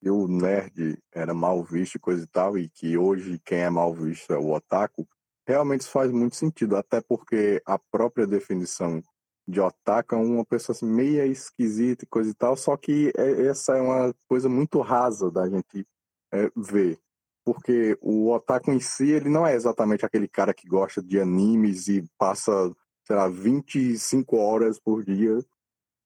E 0.00 0.08
o 0.08 0.26
nerd 0.26 0.98
era 1.12 1.34
mal 1.34 1.62
visto 1.62 1.96
e 1.96 1.98
coisa 1.98 2.24
e 2.24 2.26
tal, 2.26 2.56
e 2.56 2.70
que 2.70 2.96
hoje 2.96 3.38
quem 3.44 3.58
é 3.58 3.68
mal 3.68 3.92
visto 3.92 4.32
é 4.32 4.38
o 4.38 4.52
otaku, 4.52 5.06
realmente 5.46 5.82
isso 5.82 5.90
faz 5.90 6.10
muito 6.10 6.34
sentido, 6.34 6.76
até 6.76 7.02
porque 7.02 7.60
a 7.66 7.78
própria 7.78 8.26
definição 8.26 9.02
de 9.46 9.60
otaku 9.60 10.14
é 10.14 10.18
uma 10.18 10.44
pessoa 10.44 10.74
assim, 10.74 10.86
meia 10.86 11.26
esquisita 11.26 12.04
e 12.04 12.08
coisa 12.08 12.30
e 12.30 12.34
tal, 12.34 12.56
só 12.56 12.76
que 12.76 13.12
é, 13.16 13.46
essa 13.46 13.76
é 13.76 13.80
uma 13.80 14.14
coisa 14.26 14.48
muito 14.48 14.80
rasa 14.80 15.30
da 15.30 15.48
gente 15.48 15.86
é, 16.32 16.50
ver 16.56 16.98
porque 17.44 17.96
o 18.00 18.30
otaku 18.30 18.70
em 18.72 18.80
si, 18.80 19.10
ele 19.10 19.28
não 19.28 19.46
é 19.46 19.54
exatamente 19.54 20.04
aquele 20.06 20.28
cara 20.28 20.54
que 20.54 20.66
gosta 20.66 21.02
de 21.02 21.20
animes 21.20 21.88
e 21.88 22.04
passa, 22.18 22.52
sei 23.04 23.16
lá, 23.16 23.28
25 23.28 24.36
horas 24.36 24.78
por 24.78 25.04
dia 25.04 25.38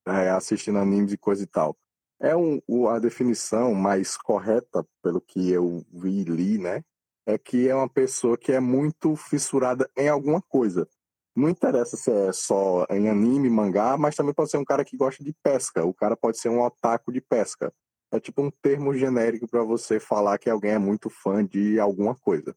é, 0.06 0.30
assistindo 0.30 0.78
animes 0.78 1.12
e 1.12 1.18
coisa 1.18 1.42
e 1.42 1.46
tal. 1.46 1.76
É 2.20 2.34
um, 2.34 2.60
a 2.88 2.98
definição 2.98 3.74
mais 3.74 4.16
correta, 4.16 4.86
pelo 5.02 5.20
que 5.20 5.50
eu 5.50 5.84
vi 5.92 6.20
e 6.20 6.24
li, 6.24 6.58
né? 6.58 6.82
É 7.26 7.36
que 7.36 7.68
é 7.68 7.74
uma 7.74 7.88
pessoa 7.88 8.38
que 8.38 8.52
é 8.52 8.60
muito 8.60 9.16
fissurada 9.16 9.90
em 9.96 10.08
alguma 10.08 10.40
coisa. 10.40 10.88
Não 11.34 11.50
interessa 11.50 11.96
se 11.96 12.10
é 12.10 12.32
só 12.32 12.86
em 12.88 13.10
anime, 13.10 13.50
mangá, 13.50 13.98
mas 13.98 14.14
também 14.14 14.32
pode 14.32 14.50
ser 14.50 14.56
um 14.56 14.64
cara 14.64 14.84
que 14.84 14.96
gosta 14.96 15.22
de 15.22 15.34
pesca. 15.42 15.84
O 15.84 15.92
cara 15.92 16.16
pode 16.16 16.38
ser 16.38 16.48
um 16.48 16.62
otaku 16.62 17.12
de 17.12 17.20
pesca. 17.20 17.70
É 18.10 18.20
tipo 18.20 18.42
um 18.42 18.50
termo 18.50 18.94
genérico 18.94 19.48
para 19.48 19.62
você 19.62 19.98
falar 19.98 20.38
que 20.38 20.48
alguém 20.48 20.72
é 20.72 20.78
muito 20.78 21.10
fã 21.10 21.44
de 21.44 21.78
alguma 21.80 22.14
coisa. 22.14 22.54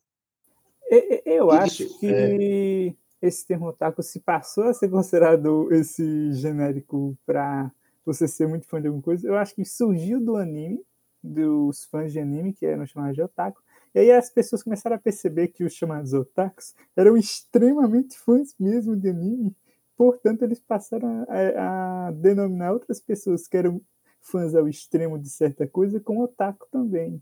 Eu 1.25 1.51
acho 1.51 1.99
que 1.99 2.07
é... 2.07 2.95
esse 3.21 3.45
termo 3.45 3.67
otaku 3.67 4.01
se 4.01 4.19
passou 4.19 4.65
a 4.65 4.73
ser 4.73 4.89
considerado 4.89 5.71
esse 5.71 6.33
genérico 6.33 7.17
para 7.25 7.71
você 8.05 8.27
ser 8.27 8.47
muito 8.47 8.67
fã 8.67 8.81
de 8.81 8.87
alguma 8.87 9.03
coisa. 9.03 9.27
Eu 9.27 9.35
acho 9.35 9.53
que 9.55 9.65
surgiu 9.65 10.19
do 10.19 10.35
anime 10.35 10.83
dos 11.23 11.83
fãs 11.85 12.11
de 12.11 12.19
anime, 12.19 12.53
que 12.53 12.65
eram 12.65 12.85
chamados 12.85 13.15
de 13.15 13.21
otaku. 13.21 13.61
E 13.93 13.99
aí 13.99 14.11
as 14.11 14.29
pessoas 14.29 14.63
começaram 14.63 14.95
a 14.95 14.99
perceber 14.99 15.49
que 15.49 15.63
os 15.63 15.73
chamados 15.73 16.13
otakus 16.13 16.73
eram 16.95 17.17
extremamente 17.17 18.17
fãs 18.17 18.55
mesmo 18.59 18.95
de 18.95 19.09
anime. 19.09 19.55
Portanto, 19.97 20.43
eles 20.43 20.59
passaram 20.59 21.25
a, 21.27 22.07
a 22.07 22.11
denominar 22.11 22.71
outras 22.71 23.01
pessoas 23.01 23.47
que 23.47 23.57
eram 23.57 23.81
fãs 24.21 24.53
ao 24.55 24.67
extremo 24.67 25.17
de 25.19 25.29
certa 25.29 25.67
coisa 25.67 25.99
com 25.99 26.19
otaku 26.21 26.67
também. 26.71 27.21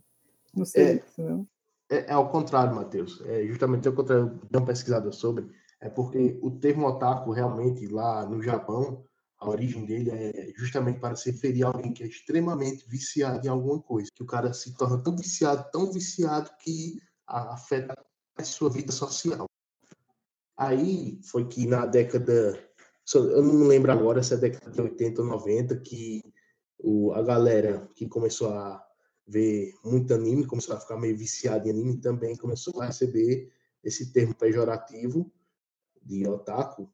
Não 0.56 0.66
sei 0.66 0.84
É. 0.84 0.94
isso, 0.96 1.22
não. 1.22 1.48
É, 1.89 2.10
é 2.10 2.12
ao 2.12 2.30
contrário, 2.30 2.75
Matheus. 2.75 3.22
É 3.25 3.46
justamente 3.46 3.88
ao 3.88 3.94
contrário, 3.94 4.25
eu 4.25 4.30
dei 4.50 4.60
uma 4.60 4.66
pesquisada 4.66 5.12
sobre. 5.12 5.48
É 5.80 5.89
porque 5.89 6.38
o 6.42 6.51
termo 6.51 6.88
otaku, 6.88 7.32
realmente, 7.32 7.88
lá 7.88 8.25
no 8.25 8.42
Japão, 8.42 9.04
a 9.39 9.48
origem 9.50 9.86
dele 9.86 10.10
é 10.10 10.51
justamente 10.56 11.00
para 11.00 11.16
se 11.16 11.32
referir 11.32 11.63
a 11.63 11.68
alguém 11.68 11.94
que 11.94 12.04
é 12.04 12.08
extremamente 12.08 12.84
viciado 12.89 13.46
em 13.46 13.50
alguma 13.50 13.80
coisa. 13.80 14.10
Que 14.13 14.24
o 14.24 14.25
cara 14.25 14.51
se 14.54 14.75
torna 14.75 14.98
tão 15.01 15.16
viciado, 15.16 15.70
tão 15.72 15.92
viciado, 15.92 16.50
que 16.60 17.00
a- 17.27 17.54
afeta 17.54 17.96
a 18.36 18.44
sua 18.44 18.70
vida 18.70 18.92
social. 18.92 19.46
Aí 20.58 21.20
foi 21.24 21.48
que 21.48 21.68
na 21.68 21.86
década. 21.86 22.58
Eu 23.13 23.44
não 23.44 23.54
me 23.54 23.68
lembro 23.68 23.92
agora 23.92 24.22
se 24.24 24.34
é 24.34 24.38
década 24.38 24.72
de 24.72 24.82
80 24.82 25.22
ou 25.22 25.27
90, 25.27 25.77
que 25.77 26.22
o, 26.79 27.12
a 27.13 27.22
galera 27.22 27.89
que 27.96 28.07
começou 28.07 28.50
a 28.50 28.84
ver 29.27 29.74
muito 29.84 30.13
anime, 30.13 30.46
começou 30.46 30.75
a 30.75 30.79
ficar 30.79 30.98
meio 30.98 31.17
viciado 31.17 31.67
em 31.67 31.72
anime, 31.72 31.98
também 31.98 32.36
começou 32.36 32.81
a 32.81 32.88
receber 32.88 33.51
esse 33.84 34.12
termo 34.12 34.34
pejorativo 34.34 35.31
de 36.01 36.27
otaku, 36.27 36.89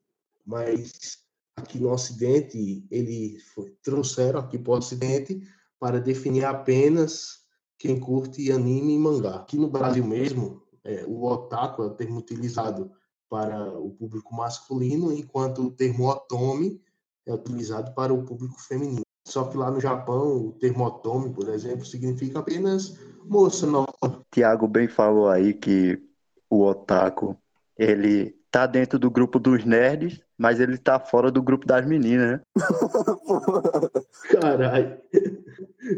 mas 0.45 1.19
aqui 1.55 1.79
no 1.79 1.91
Ocidente, 1.91 2.85
ele 2.89 3.39
foi, 3.53 3.71
trouxeram 3.83 4.39
aqui 4.39 4.57
para 4.57 4.73
o 4.73 4.77
Ocidente 4.77 5.41
para 5.79 5.99
definir 5.99 6.45
apenas 6.45 7.43
quem 7.77 7.99
curte 7.99 8.51
anime 8.51 8.95
e 8.95 8.99
mangá. 8.99 9.35
Aqui 9.35 9.57
no 9.57 9.69
Brasil 9.69 10.05
mesmo, 10.05 10.63
é, 10.83 11.03
o 11.05 11.23
otaku 11.25 11.83
é 11.83 11.85
o 11.85 11.93
termo 11.95 12.17
utilizado 12.17 12.91
para 13.29 13.77
o 13.79 13.91
público 13.91 14.33
masculino, 14.35 15.11
enquanto 15.11 15.63
o 15.63 15.71
termo 15.71 16.07
otome 16.07 16.81
é 17.25 17.33
utilizado 17.33 17.93
para 17.93 18.13
o 18.13 18.23
público 18.23 18.59
feminino. 18.61 19.02
Só 19.25 19.46
que 19.46 19.58
lá 19.58 19.72
no 19.72 19.80
Japão, 19.80 20.48
o 20.48 20.51
termo 20.53 20.89
por 21.34 21.50
exemplo, 21.50 21.86
significa 21.86 22.39
apenas 22.39 22.98
moça 23.25 23.65
nova. 23.65 23.88
Tiago 24.32 24.68
bem 24.68 24.88
falou 24.88 25.30
aí 25.30 25.53
que 25.53 26.01
o 26.50 26.65
otaku, 26.65 27.38
ele 27.77 28.36
tá 28.51 28.68
dentro 28.68 29.00
do 29.00 29.10
grupo 29.10 29.39
dos 29.39 29.65
nerds, 29.65 30.22
mas 30.38 30.60
ele 30.60 30.77
tá 30.77 31.00
fora 31.00 31.32
do 31.32 31.42
grupo 31.42 31.65
das 31.65 31.86
meninas, 31.86 32.34
né? 32.34 32.42
Caralho. 34.30 34.98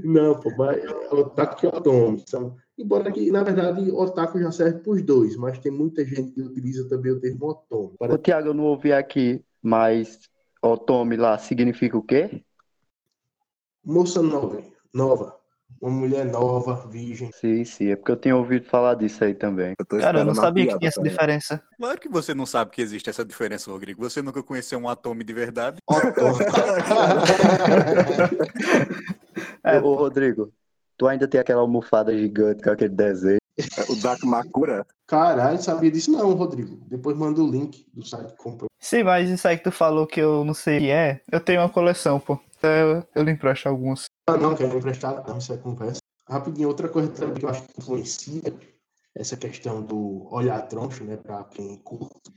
Não, 0.04 0.40
pô, 0.40 0.52
mas 0.58 0.84
é 0.84 1.14
otaku 1.14 1.66
e 1.66 1.68
otome. 1.68 2.24
São... 2.26 2.56
Embora 2.78 3.12
que, 3.12 3.32
na 3.32 3.44
verdade, 3.44 3.92
otaku 3.92 4.40
já 4.40 4.52
serve 4.52 4.80
para 4.80 4.92
os 4.94 5.02
dois, 5.02 5.36
mas 5.36 5.60
tem 5.60 5.72
muita 5.72 6.06
gente 6.06 6.32
que 6.32 6.42
utiliza 6.42 6.88
também 6.88 7.12
o 7.12 7.20
termo 7.20 7.48
otome. 7.48 7.96
Ô. 8.00 8.18
Tiago, 8.18 8.50
eu 8.50 8.54
não 8.54 8.66
ouvi 8.66 8.94
aqui, 8.94 9.44
mas 9.62 10.20
otome 10.62 11.18
lá 11.18 11.38
significa 11.38 11.98
o 11.98 12.04
quê? 12.04 12.42
Moça 13.86 14.22
nova, 14.22 14.62
nova. 14.94 15.38
Uma 15.80 15.92
mulher 15.92 16.26
nova, 16.26 16.88
virgem. 16.90 17.30
Sim, 17.34 17.64
sim, 17.64 17.92
é 17.92 17.96
porque 17.96 18.12
eu 18.12 18.18
tinha 18.18 18.36
ouvido 18.36 18.66
falar 18.66 18.96
disso 18.96 19.24
aí 19.24 19.36
também. 19.36 19.76
Eu 19.78 19.86
tô 19.86 20.00
Cara, 20.00 20.20
eu 20.20 20.26
não 20.26 20.34
sabia 20.34 20.66
que 20.66 20.80
tinha 20.80 20.88
essa 20.88 21.04
diferença. 21.04 21.62
Claro 21.78 22.00
que 22.00 22.10
você 22.10 22.34
não 22.34 22.48
sabe 22.48 22.72
que 22.72 22.82
existe 22.82 23.10
essa 23.10 23.24
diferença, 23.24 23.70
Rodrigo. 23.70 24.02
Você 24.02 24.22
nunca 24.22 24.42
conheceu 24.42 24.80
um 24.80 24.90
atome 24.90 25.24
de 25.24 25.34
verdade. 25.34 25.78
É. 29.64 29.80
Ô, 29.80 29.96
Rodrigo, 29.96 30.54
tu 30.96 31.08
ainda 31.08 31.28
tem 31.28 31.42
aquela 31.42 31.62
almofada 31.62 32.16
gigante 32.16 32.64
com 32.64 32.70
aquele 32.70 32.94
desenho. 32.94 33.40
É, 33.58 33.92
O 33.92 33.96
Dak 34.02 34.26
Makura. 34.26 34.86
Caralho, 35.08 35.62
sabia 35.62 35.92
disso 35.92 36.12
não, 36.12 36.34
Rodrigo. 36.34 36.78
Depois 36.88 37.16
manda 37.16 37.42
o 37.42 37.50
link 37.50 37.86
do 37.94 38.06
site 38.06 38.32
que 38.32 38.38
comprou. 38.38 38.70
Sim, 38.80 39.04
mas 39.04 39.30
isso 39.30 39.48
aí 39.48 39.58
que 39.58 39.64
tu 39.64 39.72
falou 39.72 40.06
que 40.06 40.20
eu 40.20 40.44
não 40.44 40.54
sei 40.54 40.78
o 40.78 40.80
que 40.82 40.90
é, 40.90 41.22
eu 41.32 41.40
tenho 41.40 41.62
uma 41.62 41.70
coleção, 41.70 42.20
pô. 42.20 42.40
Então 42.58 42.70
eu, 42.70 43.04
eu 43.16 43.24
lhe 43.24 43.32
empresto 43.32 43.70
alguns. 43.70 44.06
Ah, 44.28 44.38
não, 44.38 44.56
quero 44.56 44.78
emprestar, 44.78 45.24
não, 45.28 45.38
isso 45.38 45.54
é 45.54 45.58
conversa. 45.58 46.00
Rapidinho, 46.28 46.68
outra 46.68 46.90
coisa 46.90 47.10
também 47.10 47.36
que 47.36 47.46
eu 47.46 47.50
acho 47.50 47.62
que 47.64 47.80
influencia 47.80 48.42
essa 49.16 49.38
questão 49.38 49.82
do 49.82 50.28
olhar 50.34 50.62
troncho, 50.68 51.04
né, 51.04 51.16
para 51.16 51.44
quem 51.46 51.78
curte 51.78 52.34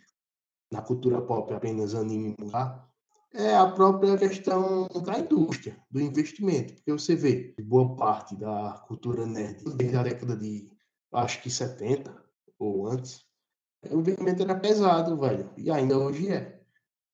na 0.70 0.82
cultura 0.82 1.20
pop 1.20 1.52
apenas 1.52 1.94
anime 1.94 2.34
e 2.38 2.44
mangá, 2.44 2.86
é 3.34 3.54
a 3.54 3.66
própria 3.66 4.16
questão 4.16 4.86
da 5.04 5.18
indústria, 5.18 5.76
do 5.90 6.00
investimento. 6.00 6.74
Porque 6.74 6.92
você 6.92 7.14
vê 7.14 7.54
boa 7.60 7.96
parte 7.96 8.36
da 8.36 8.82
cultura 8.86 9.26
nerd 9.26 9.64
desde 9.76 9.96
a 9.96 10.02
década 10.02 10.36
de, 10.36 10.70
acho 11.12 11.42
que 11.42 11.50
70 11.50 12.14
ou 12.58 12.86
antes, 12.86 13.24
o 13.90 14.00
investimento 14.00 14.42
era 14.42 14.54
pesado, 14.54 15.16
velho, 15.16 15.50
e 15.56 15.70
ainda 15.70 15.98
hoje 15.98 16.28
é. 16.28 16.60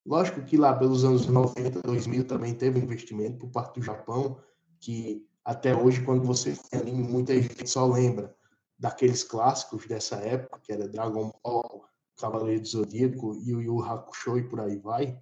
Lógico 0.06 0.42
que 0.42 0.56
lá 0.56 0.74
pelos 0.74 1.04
anos 1.04 1.26
90, 1.26 1.80
2000 1.82 2.26
também 2.26 2.54
teve 2.54 2.78
investimento 2.78 3.38
por 3.38 3.50
parte 3.50 3.80
do 3.80 3.84
Japão, 3.84 4.38
que 4.80 5.26
até 5.44 5.74
hoje, 5.74 6.02
quando 6.02 6.24
você 6.24 6.56
anime, 6.72 7.02
muita 7.02 7.34
gente 7.34 7.68
só 7.68 7.86
lembra 7.86 8.34
daqueles 8.78 9.22
clássicos 9.22 9.86
dessa 9.86 10.16
época, 10.16 10.60
que 10.62 10.72
era 10.72 10.88
Dragon 10.88 11.30
Ball, 11.42 11.84
Cavaleiro 12.16 12.62
do 12.62 12.68
Zodíaco, 12.68 13.34
Yu 13.34 13.62
Yu 13.62 13.82
Hakusho 13.82 14.38
e 14.38 14.48
por 14.48 14.60
aí 14.60 14.78
vai. 14.78 15.18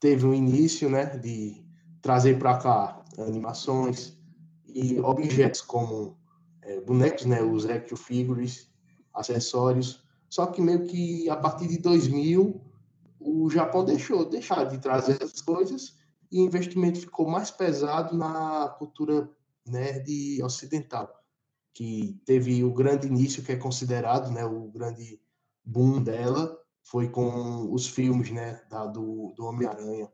Teve 0.00 0.26
um 0.26 0.34
início, 0.34 0.88
né, 0.88 1.16
de 1.18 1.64
trazer 2.00 2.38
para 2.38 2.58
cá 2.58 3.04
animações 3.18 4.18
e 4.66 4.98
objetos 5.00 5.60
como 5.60 6.18
eh, 6.64 6.80
bonecos, 6.80 7.24
né, 7.26 7.42
os 7.42 7.66
action 7.66 7.96
figures, 7.96 8.68
acessórios. 9.12 10.02
Só 10.28 10.46
que 10.46 10.60
meio 10.60 10.86
que 10.86 11.28
a 11.30 11.36
partir 11.36 11.68
de 11.68 11.78
2000 11.78 12.60
o 13.20 13.48
Japão 13.48 13.84
deixou 13.84 14.28
deixar 14.28 14.64
de 14.64 14.78
trazer 14.78 15.22
essas 15.22 15.40
coisas 15.40 15.96
e 16.30 16.40
o 16.40 16.44
investimento 16.44 17.00
ficou 17.00 17.28
mais 17.28 17.50
pesado 17.50 18.16
na 18.16 18.68
cultura 18.78 19.30
nerd 19.66 20.42
ocidental, 20.42 21.08
que 21.72 22.20
teve 22.26 22.64
o 22.64 22.72
grande 22.72 23.06
início 23.06 23.42
que 23.42 23.52
é 23.52 23.56
considerado, 23.56 24.30
né, 24.30 24.44
o 24.44 24.68
grande 24.70 25.20
boom 25.64 26.02
dela 26.02 26.58
foi 26.82 27.08
com 27.08 27.72
os 27.72 27.86
filmes, 27.86 28.30
né, 28.30 28.62
da, 28.68 28.86
do, 28.86 29.32
do 29.36 29.44
Homem-Aranha 29.46 30.12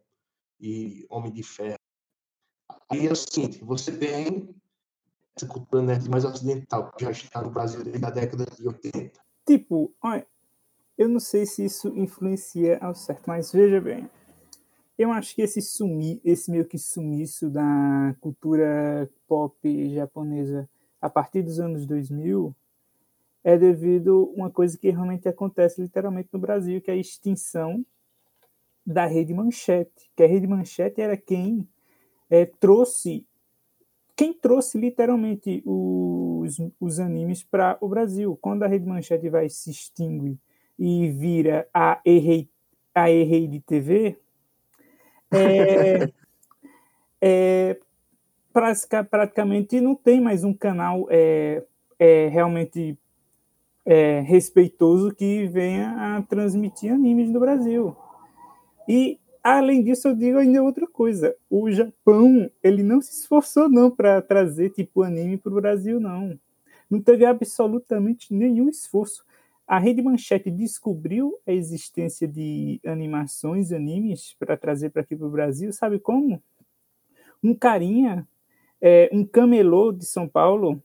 e 0.61 1.07
Homem 1.11 1.33
de 1.33 1.43
Ferro. 1.43 1.79
Aí 2.89 3.07
é 3.07 3.13
o 3.13 3.17
seguinte, 3.17 3.65
você 3.65 3.97
tem 3.97 4.55
essa 5.41 5.47
cultura 5.47 5.83
nerd 5.83 6.09
mais 6.09 6.25
ocidental, 6.25 6.93
que 6.93 7.05
já 7.05 7.11
está 7.11 7.43
no 7.43 7.51
Brasil 7.51 7.83
desde 7.83 8.05
a 8.05 8.11
década 8.11 8.45
de 8.45 8.69
80. 8.69 9.21
Tipo, 9.47 9.93
olha, 10.03 10.27
eu 10.99 11.09
não 11.09 11.21
sei 11.21 11.47
se 11.47 11.65
isso 11.65 11.89
influencia 11.97 12.79
ao 12.79 12.95
certo, 12.95 13.25
mas 13.27 13.51
veja 13.53 13.81
bem. 13.81 14.09
Eu 14.99 15.11
acho 15.11 15.35
que 15.35 15.41
esse 15.41 15.63
sumi, 15.63 16.21
esse 16.23 16.51
meio 16.51 16.67
que 16.67 16.77
sumiço 16.77 17.49
da 17.49 18.15
cultura 18.21 19.11
pop 19.27 19.95
japonesa 19.95 20.69
a 21.01 21.09
partir 21.09 21.43
dos 21.43 21.59
anos 21.59 21.87
2000 21.87 22.55
é 23.43 23.57
devido 23.57 24.31
a 24.35 24.39
uma 24.39 24.51
coisa 24.51 24.77
que 24.77 24.91
realmente 24.91 25.27
acontece 25.27 25.81
literalmente 25.81 26.29
no 26.31 26.39
Brasil, 26.39 26.83
que 26.83 26.91
é 26.91 26.95
a 26.95 26.99
extinção 26.99 27.85
da 28.85 29.07
Rede 29.07 29.33
Manchete. 29.33 30.11
Que 30.15 30.23
a 30.23 30.27
Rede 30.27 30.47
Manchete 30.47 31.01
era 31.01 31.17
quem 31.17 31.67
é, 32.29 32.45
trouxe 32.45 33.27
quem 34.21 34.35
trouxe 34.35 34.77
literalmente 34.77 35.63
os, 35.65 36.59
os 36.79 37.01
animes 37.01 37.43
para 37.43 37.79
o 37.81 37.89
Brasil. 37.89 38.39
Quando 38.39 38.65
a 38.65 38.67
Rede 38.67 38.85
Manchete 38.85 39.31
vai 39.31 39.49
se 39.49 39.71
extingue 39.71 40.39
e 40.79 41.09
vira 41.09 41.67
a 41.73 41.99
E-Rei 42.05 42.47
a 42.95 43.11
E-Rede 43.11 43.61
TV, 43.61 44.19
é, 45.31 46.13
é, 47.23 47.81
praticamente 49.11 49.81
não 49.81 49.95
tem 49.95 50.21
mais 50.21 50.45
um 50.45 50.53
canal 50.53 51.07
é, 51.09 51.65
é, 51.99 52.29
realmente 52.29 52.99
é, 53.87 54.21
respeitoso 54.21 55.15
que 55.15 55.47
venha 55.47 56.19
a 56.19 56.23
transmitir 56.25 56.93
animes 56.93 57.31
no 57.31 57.41
Brasil. 57.41 57.97
E 58.87 59.20
além 59.43 59.83
disso, 59.83 60.09
eu 60.09 60.15
digo 60.15 60.39
ainda 60.39 60.63
outra 60.63 60.87
coisa. 60.87 61.35
O 61.49 61.71
Japão, 61.71 62.51
ele 62.63 62.83
não 62.83 63.01
se 63.01 63.21
esforçou 63.21 63.69
não 63.69 63.91
para 63.91 64.21
trazer 64.23 64.71
tipo 64.71 65.03
anime 65.03 65.37
para 65.37 65.53
o 65.53 65.57
Brasil, 65.57 66.01
não. 66.01 66.39
Não 66.91 67.01
teve 67.01 67.25
absolutamente 67.25 68.35
nenhum 68.35 68.69
esforço. 68.69 69.25
A 69.67 69.79
Rede 69.79 70.03
Manchete 70.03 70.51
descobriu 70.51 71.39
a 71.47 71.53
existência 71.53 72.27
de 72.27 72.81
animações, 72.85 73.73
animes, 73.73 74.35
para 74.39 74.57
trazer 74.57 74.91
para 74.91 75.03
aqui 75.03 75.15
para 75.15 75.27
o 75.27 75.31
Brasil. 75.31 75.73
Sabe 75.73 75.99
como? 76.01 76.43
Um 77.43 77.55
carinha, 77.55 78.27
é, 78.81 79.09
um 79.13 79.25
camelô 79.25 79.93
de 79.93 80.05
São 80.05 80.29
Paulo, 80.29 80.83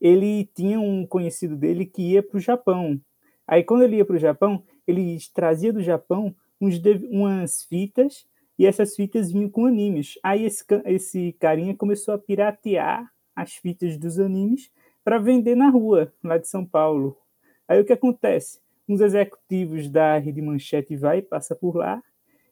ele 0.00 0.46
tinha 0.54 0.80
um 0.80 1.06
conhecido 1.06 1.56
dele 1.56 1.86
que 1.86 2.02
ia 2.12 2.22
para 2.22 2.36
o 2.36 2.40
Japão. 2.40 3.00
Aí, 3.46 3.64
quando 3.64 3.82
ele 3.84 3.96
ia 3.96 4.04
para 4.04 4.16
o 4.16 4.18
Japão, 4.18 4.62
ele 4.86 5.18
trazia 5.34 5.72
do 5.72 5.82
Japão 5.82 6.34
uns, 6.62 6.80
umas 7.10 7.64
fitas 7.64 8.24
e 8.56 8.64
essas 8.64 8.94
fitas 8.94 9.32
vinham 9.32 9.50
com 9.50 9.66
animes. 9.66 10.18
Aí 10.22 10.44
esse, 10.44 10.64
esse 10.84 11.32
carinha 11.40 11.74
começou 11.74 12.14
a 12.14 12.18
piratear 12.18 13.10
as 13.34 13.54
fitas 13.54 13.96
dos 13.96 14.20
animes 14.20 14.70
para 15.02 15.18
vender 15.18 15.56
na 15.56 15.68
rua, 15.68 16.12
lá 16.22 16.38
de 16.38 16.46
São 16.46 16.64
Paulo. 16.64 17.18
Aí 17.66 17.80
o 17.80 17.84
que 17.84 17.92
acontece? 17.92 18.60
Uns 18.88 19.00
executivos 19.00 19.90
da 19.90 20.18
Rede 20.18 20.40
Manchete 20.40 20.96
vai, 20.96 21.20
passa 21.20 21.56
por 21.56 21.74
lá 21.74 22.00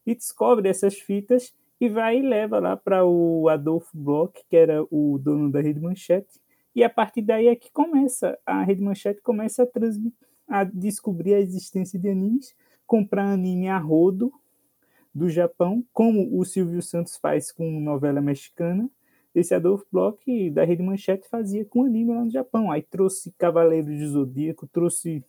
e 0.04 0.14
descobre 0.14 0.68
essas 0.68 0.98
fitas 0.98 1.54
e 1.80 1.88
vai 1.88 2.18
e 2.18 2.22
leva 2.22 2.58
lá 2.58 2.76
para 2.76 3.04
o 3.04 3.48
Adolfo 3.48 3.96
Bloch, 3.96 4.32
que 4.48 4.56
era 4.56 4.82
o 4.90 5.18
dono 5.18 5.50
da 5.50 5.60
Rede 5.60 5.80
Manchete, 5.80 6.40
e 6.74 6.84
a 6.84 6.90
partir 6.90 7.22
daí 7.22 7.48
é 7.48 7.56
que 7.56 7.70
começa, 7.70 8.38
a 8.44 8.62
Rede 8.62 8.82
Manchete 8.82 9.20
começa 9.22 9.62
a, 9.62 10.60
a 10.60 10.64
descobrir 10.64 11.34
a 11.34 11.40
existência 11.40 11.98
de 11.98 12.08
animes, 12.08 12.54
comprar 12.90 13.30
anime 13.30 13.68
a 13.68 13.78
rodo 13.78 14.32
do 15.14 15.30
Japão, 15.30 15.84
como 15.92 16.36
o 16.36 16.44
Silvio 16.44 16.82
Santos 16.82 17.16
faz 17.16 17.52
com 17.52 17.78
novela 17.78 18.20
mexicana, 18.20 18.90
esse 19.32 19.54
Adolfo 19.54 19.86
Bloch 19.92 20.50
da 20.50 20.64
Rede 20.64 20.82
Manchete 20.82 21.28
fazia 21.28 21.64
com 21.64 21.84
anime 21.84 22.12
lá 22.12 22.24
no 22.24 22.30
Japão. 22.32 22.68
Aí 22.68 22.82
trouxe 22.82 23.32
Cavaleiros 23.38 23.96
de 23.96 24.08
Zodíaco, 24.08 24.66
trouxe 24.66 25.24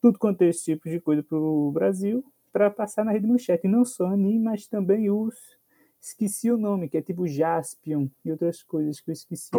tudo 0.00 0.18
quanto 0.18 0.40
é 0.40 0.48
esse 0.48 0.64
tipo 0.64 0.88
de 0.88 0.98
coisa 0.98 1.22
para 1.22 1.36
o 1.36 1.70
Brasil 1.70 2.24
para 2.50 2.70
passar 2.70 3.04
na 3.04 3.12
Rede 3.12 3.26
Manchete. 3.26 3.66
E 3.66 3.70
não 3.70 3.84
só 3.84 4.06
anime, 4.06 4.42
mas 4.42 4.66
também 4.66 5.10
os. 5.10 5.34
Esqueci 6.00 6.50
o 6.50 6.56
nome, 6.56 6.88
que 6.88 6.96
é 6.96 7.02
tipo 7.02 7.26
Jaspion 7.26 8.08
e 8.24 8.30
outras 8.30 8.62
coisas 8.62 8.98
que 8.98 9.10
eu 9.10 9.12
esqueci. 9.12 9.50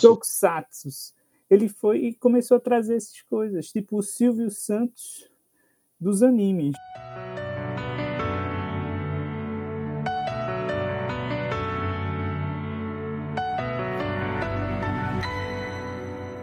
Tokusatsu. 0.00 0.88
Ele 1.48 1.68
foi 1.68 1.98
e 2.06 2.14
começou 2.14 2.56
a 2.56 2.60
trazer 2.60 2.96
essas 2.96 3.22
coisas, 3.22 3.68
tipo 3.68 3.98
o 3.98 4.02
Silvio 4.02 4.50
Santos 4.50 5.29
dos 6.00 6.22
animes. 6.22 6.74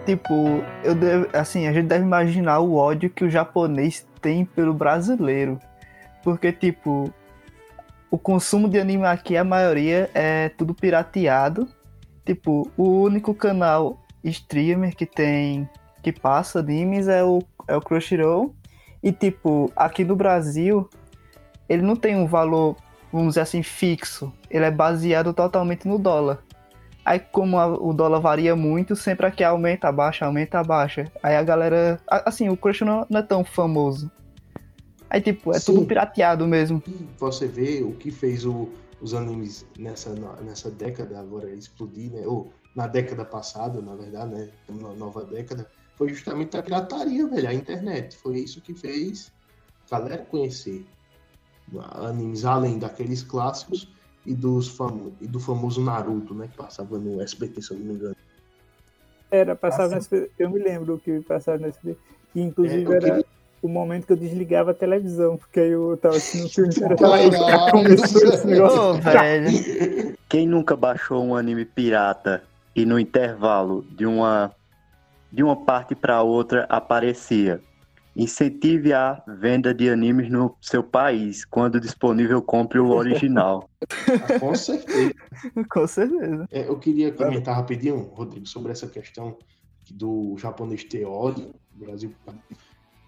tipo, 0.08 0.64
eu 0.86 0.96
devo, 0.96 1.28
assim, 1.34 1.68
a 1.68 1.74
gente 1.74 1.88
deve 1.88 2.06
imaginar 2.06 2.60
o 2.60 2.76
ódio 2.76 3.10
que 3.10 3.26
o 3.26 3.30
japonês 3.30 4.08
tem 4.22 4.46
pelo 4.46 4.74
brasileiro. 4.74 5.60
Porque, 6.24 6.54
tipo, 6.54 7.14
o 8.10 8.18
consumo 8.18 8.70
de 8.70 8.80
anime 8.80 9.06
aqui, 9.06 9.36
a 9.36 9.44
maioria 9.44 10.10
é 10.14 10.48
tudo 10.48 10.74
pirateado. 10.74 11.68
Tipo, 12.26 12.72
o 12.78 13.02
único 13.02 13.34
canal 13.34 14.02
streamer 14.24 14.96
que 14.96 15.06
tem 15.06 15.70
que 16.02 16.14
passa 16.14 16.60
animes 16.60 17.10
é 17.10 17.22
o, 17.22 17.40
é 17.68 17.76
o 17.76 17.82
Crunchyroll. 17.82 18.56
E, 19.08 19.12
tipo, 19.14 19.72
aqui 19.74 20.04
no 20.04 20.18
Brasil, 20.18 20.90
ele 21.70 21.82
não 21.82 21.96
tem 21.96 22.18
um 22.18 22.28
valor, 22.28 22.76
vamos 23.10 23.30
dizer 23.30 23.40
assim, 23.40 23.64
fixo. 23.64 24.34
Ele 24.52 24.66
é 24.66 24.70
baseado 24.70 25.34
totalmente 25.34 25.88
no 25.88 25.98
dólar. 25.98 26.44
Aí, 27.06 27.18
como 27.18 27.58
a, 27.58 27.68
o 27.68 27.94
dólar 27.94 28.20
varia 28.20 28.54
muito, 28.54 28.98
sempre 28.98 29.26
aqui 29.26 29.46
aumenta, 29.46 29.88
abaixa, 29.88 30.26
aumenta, 30.26 30.60
abaixa. 30.60 31.10
Aí 31.24 31.38
a 31.38 31.42
galera. 31.42 32.02
Assim, 32.06 32.50
o 32.50 32.58
Crush 32.58 32.82
não, 32.82 33.08
não 33.10 33.22
é 33.22 33.24
tão 33.24 33.46
famoso. 33.46 34.12
Aí, 35.10 35.22
tipo, 35.22 35.56
é 35.56 35.60
Sim. 35.62 35.74
tudo 35.74 35.86
pirateado 35.86 36.46
mesmo. 36.46 36.84
Você 37.18 37.48
vê 37.48 37.82
o 37.82 37.94
que 37.94 38.12
fez 38.12 38.44
o, 38.44 38.68
os 39.00 39.14
animes 39.14 39.66
nessa, 39.80 40.14
nessa 40.42 40.70
década 40.70 41.18
agora 41.18 41.50
explodir, 41.50 42.12
né? 42.12 42.28
Ou 42.28 42.52
na 42.76 42.88
década 42.88 43.24
passada, 43.24 43.82
na 43.82 43.96
verdade, 43.96 44.36
né? 44.36 44.50
Na 44.68 44.94
nova 44.96 45.24
década, 45.24 45.66
foi 45.98 46.10
justamente 46.10 46.56
a 46.56 46.62
pirataria, 46.62 47.28
velho, 47.28 47.50
a 47.50 47.54
internet. 47.54 48.16
Foi 48.18 48.38
isso 48.40 48.62
que 48.62 48.74
fez 48.74 49.32
a 49.90 50.00
galera 50.00 50.24
conhecer 50.26 50.86
animes 52.02 52.46
além 52.46 52.78
daqueles 52.78 53.24
clássicos 53.24 53.92
e, 54.26 54.34
dos 54.34 54.68
famo 54.68 55.14
e 55.20 55.28
do 55.28 55.40
famoso 55.40 55.84
Naruto, 55.84 56.34
né? 56.36 56.48
Que 56.48 56.56
passava 56.56 57.00
no 57.00 57.20
SBT, 57.22 57.62
se 57.62 57.72
eu 57.72 57.80
não 57.80 57.86
me 57.86 57.94
engano. 57.96 58.16
Era, 59.32 59.56
passava 59.56 59.90
no 59.90 59.98
SBT. 59.98 60.32
Eu 60.38 60.50
me 60.52 60.60
lembro 60.60 61.00
que 61.00 61.20
passava 61.22 61.58
no 61.58 61.68
SBT. 61.68 62.00
Que 62.32 62.42
inclusive 62.42 62.94
é, 62.94 62.96
era 62.96 63.00
queria... 63.00 63.26
o 63.62 63.68
momento 63.68 64.06
que 64.06 64.14
eu 64.14 64.18
desligava 64.18 64.72
a 64.72 64.76
televisão, 64.76 65.36
porque 65.36 65.60
aí 65.62 65.72
eu 65.72 65.98
tava 65.98 66.18
assistindo 66.18 66.72
filme. 66.72 66.94
Ô, 68.62 68.94
velho. 68.94 70.18
Quem 70.30 70.46
nunca 70.46 70.76
baixou 70.76 71.24
um 71.24 71.36
anime 71.36 71.66
pirata 71.66 72.44
e 72.76 72.86
no 72.86 73.00
intervalo 73.00 73.84
de 73.96 74.06
uma 74.06 74.54
de 75.32 75.44
uma 75.44 75.56
parte 75.56 75.96
para 75.96 76.22
outra 76.22 76.66
aparecia 76.70 77.62
Incentive 78.18 78.94
a 78.94 79.24
venda 79.28 79.72
de 79.76 79.88
animes 79.92 80.28
no 80.28 80.58
seu 80.60 80.84
país. 80.84 81.46
Quando 81.46 81.80
disponível, 81.80 82.42
compre 82.42 82.80
o 82.80 82.90
original. 82.90 83.70
Com 84.40 84.56
certeza. 84.56 85.14
Com 85.70 85.86
certeza. 85.86 86.48
É, 86.50 86.68
eu 86.68 86.80
queria 86.80 87.12
comentar 87.12 87.56
rapidinho, 87.56 88.10
Rodrigo, 88.16 88.48
sobre 88.48 88.72
essa 88.72 88.88
questão 88.88 89.38
do 89.92 90.36
japonês 90.40 90.84
ter 90.84 91.06
ódio 91.06 91.54
no 91.76 91.86
Brasil. 91.86 92.12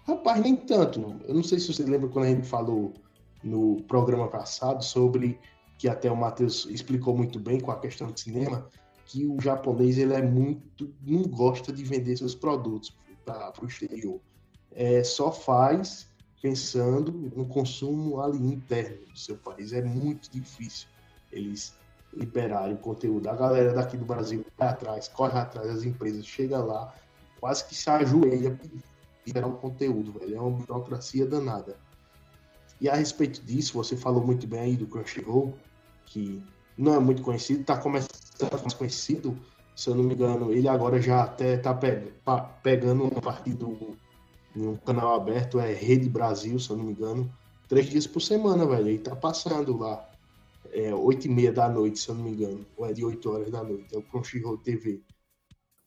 Rapaz, 0.06 0.40
nem 0.40 0.54
tanto. 0.54 1.16
Eu 1.26 1.34
não 1.34 1.42
sei 1.42 1.58
se 1.58 1.74
você 1.74 1.82
lembra 1.82 2.08
quando 2.08 2.26
a 2.26 2.28
gente 2.28 2.46
falou 2.46 2.94
no 3.42 3.82
programa 3.88 4.28
passado 4.28 4.84
sobre 4.84 5.40
que 5.76 5.88
até 5.88 6.08
o 6.08 6.16
Matheus 6.16 6.66
explicou 6.70 7.16
muito 7.16 7.40
bem 7.40 7.58
com 7.58 7.72
a 7.72 7.80
questão 7.80 8.12
de 8.12 8.20
cinema, 8.20 8.68
que 9.10 9.26
o 9.26 9.40
japonês 9.40 9.98
ele 9.98 10.14
é 10.14 10.22
muito 10.22 10.94
não 11.02 11.22
gosta 11.22 11.72
de 11.72 11.82
vender 11.82 12.16
seus 12.16 12.34
produtos 12.34 12.96
para 13.24 13.52
o 13.60 13.66
exterior 13.66 14.20
é, 14.72 15.02
só 15.02 15.32
faz 15.32 16.08
pensando 16.40 17.12
no 17.12 17.44
consumo 17.46 18.20
ali 18.20 18.38
interno 18.38 19.04
do 19.06 19.18
seu 19.18 19.36
país. 19.36 19.72
É 19.72 19.82
muito 19.82 20.30
difícil 20.30 20.88
eles 21.30 21.74
liberarem 22.14 22.74
o 22.74 22.78
conteúdo. 22.78 23.28
A 23.28 23.34
galera 23.34 23.72
daqui 23.72 23.96
do 23.96 24.04
Brasil 24.04 24.44
vai 24.56 24.68
atrás, 24.68 25.08
corre 25.08 25.38
atrás 25.38 25.68
das 25.68 25.84
empresas, 25.84 26.24
chega 26.24 26.58
lá, 26.58 26.94
quase 27.38 27.66
que 27.66 27.74
se 27.74 27.90
ajoelha 27.90 28.52
para 28.52 28.70
liberar 29.26 29.48
o 29.48 29.56
conteúdo, 29.56 30.12
velho. 30.18 30.36
É 30.36 30.40
uma 30.40 30.50
burocracia 30.50 31.26
danada. 31.26 31.76
E 32.80 32.88
a 32.88 32.94
respeito 32.94 33.42
disso, 33.42 33.74
você 33.74 33.96
falou 33.96 34.24
muito 34.24 34.46
bem 34.46 34.60
aí 34.60 34.76
do 34.76 34.86
Crunchyroll, 34.86 35.54
que 36.06 36.42
não 36.76 36.94
é 36.94 36.98
muito 36.98 37.20
conhecido, 37.20 37.60
está 37.60 37.76
começando 37.76 38.19
mais 38.48 38.74
conhecido, 38.74 39.36
se 39.74 39.88
eu 39.88 39.94
não 39.94 40.04
me 40.04 40.14
engano, 40.14 40.52
ele 40.52 40.68
agora 40.68 41.00
já 41.00 41.22
até 41.22 41.54
está 41.54 41.74
pegando 42.62 43.06
a 43.16 43.20
partir 43.20 43.54
do 43.54 43.96
em 44.54 44.66
um 44.66 44.76
canal 44.76 45.14
aberto, 45.14 45.60
é 45.60 45.72
Rede 45.72 46.08
Brasil, 46.08 46.58
se 46.58 46.70
eu 46.70 46.76
não 46.76 46.84
me 46.84 46.92
engano, 46.92 47.30
três 47.68 47.86
dias 47.86 48.06
por 48.06 48.20
semana, 48.20 48.66
velho. 48.66 48.90
E 48.90 48.98
tá 48.98 49.14
passando 49.14 49.76
lá. 49.78 50.08
É 50.72 50.94
oito 50.94 51.26
e 51.26 51.30
meia 51.30 51.52
da 51.52 51.68
noite, 51.68 51.98
se 51.98 52.08
eu 52.08 52.14
não 52.14 52.24
me 52.24 52.30
engano. 52.30 52.66
Ou 52.76 52.86
é 52.86 52.92
de 52.92 53.04
oito 53.04 53.30
horas 53.30 53.50
da 53.50 53.62
noite. 53.62 53.94
É 53.94 53.98
o 53.98 54.02
Crunchyroll 54.02 54.58
TV. 54.58 55.00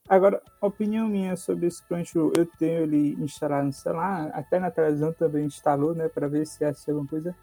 Agora, 0.07 0.41
opinião 0.61 1.07
minha 1.07 1.35
sobre 1.35 1.67
esse 1.67 1.81
Crunchyroll, 1.83 2.33
eu 2.35 2.45
tenho 2.57 2.83
ele 2.83 3.15
instalado 3.21 3.67
no 3.67 3.73
celular, 3.73 4.31
até 4.33 4.59
na 4.59 4.71
televisão 4.71 5.13
também 5.13 5.45
instalou, 5.45 5.93
né, 5.93 6.09
para 6.09 6.27
ver 6.27 6.45
se 6.45 6.63
acha 6.65 6.91
alguma 6.91 7.07
coisa. 7.07 7.35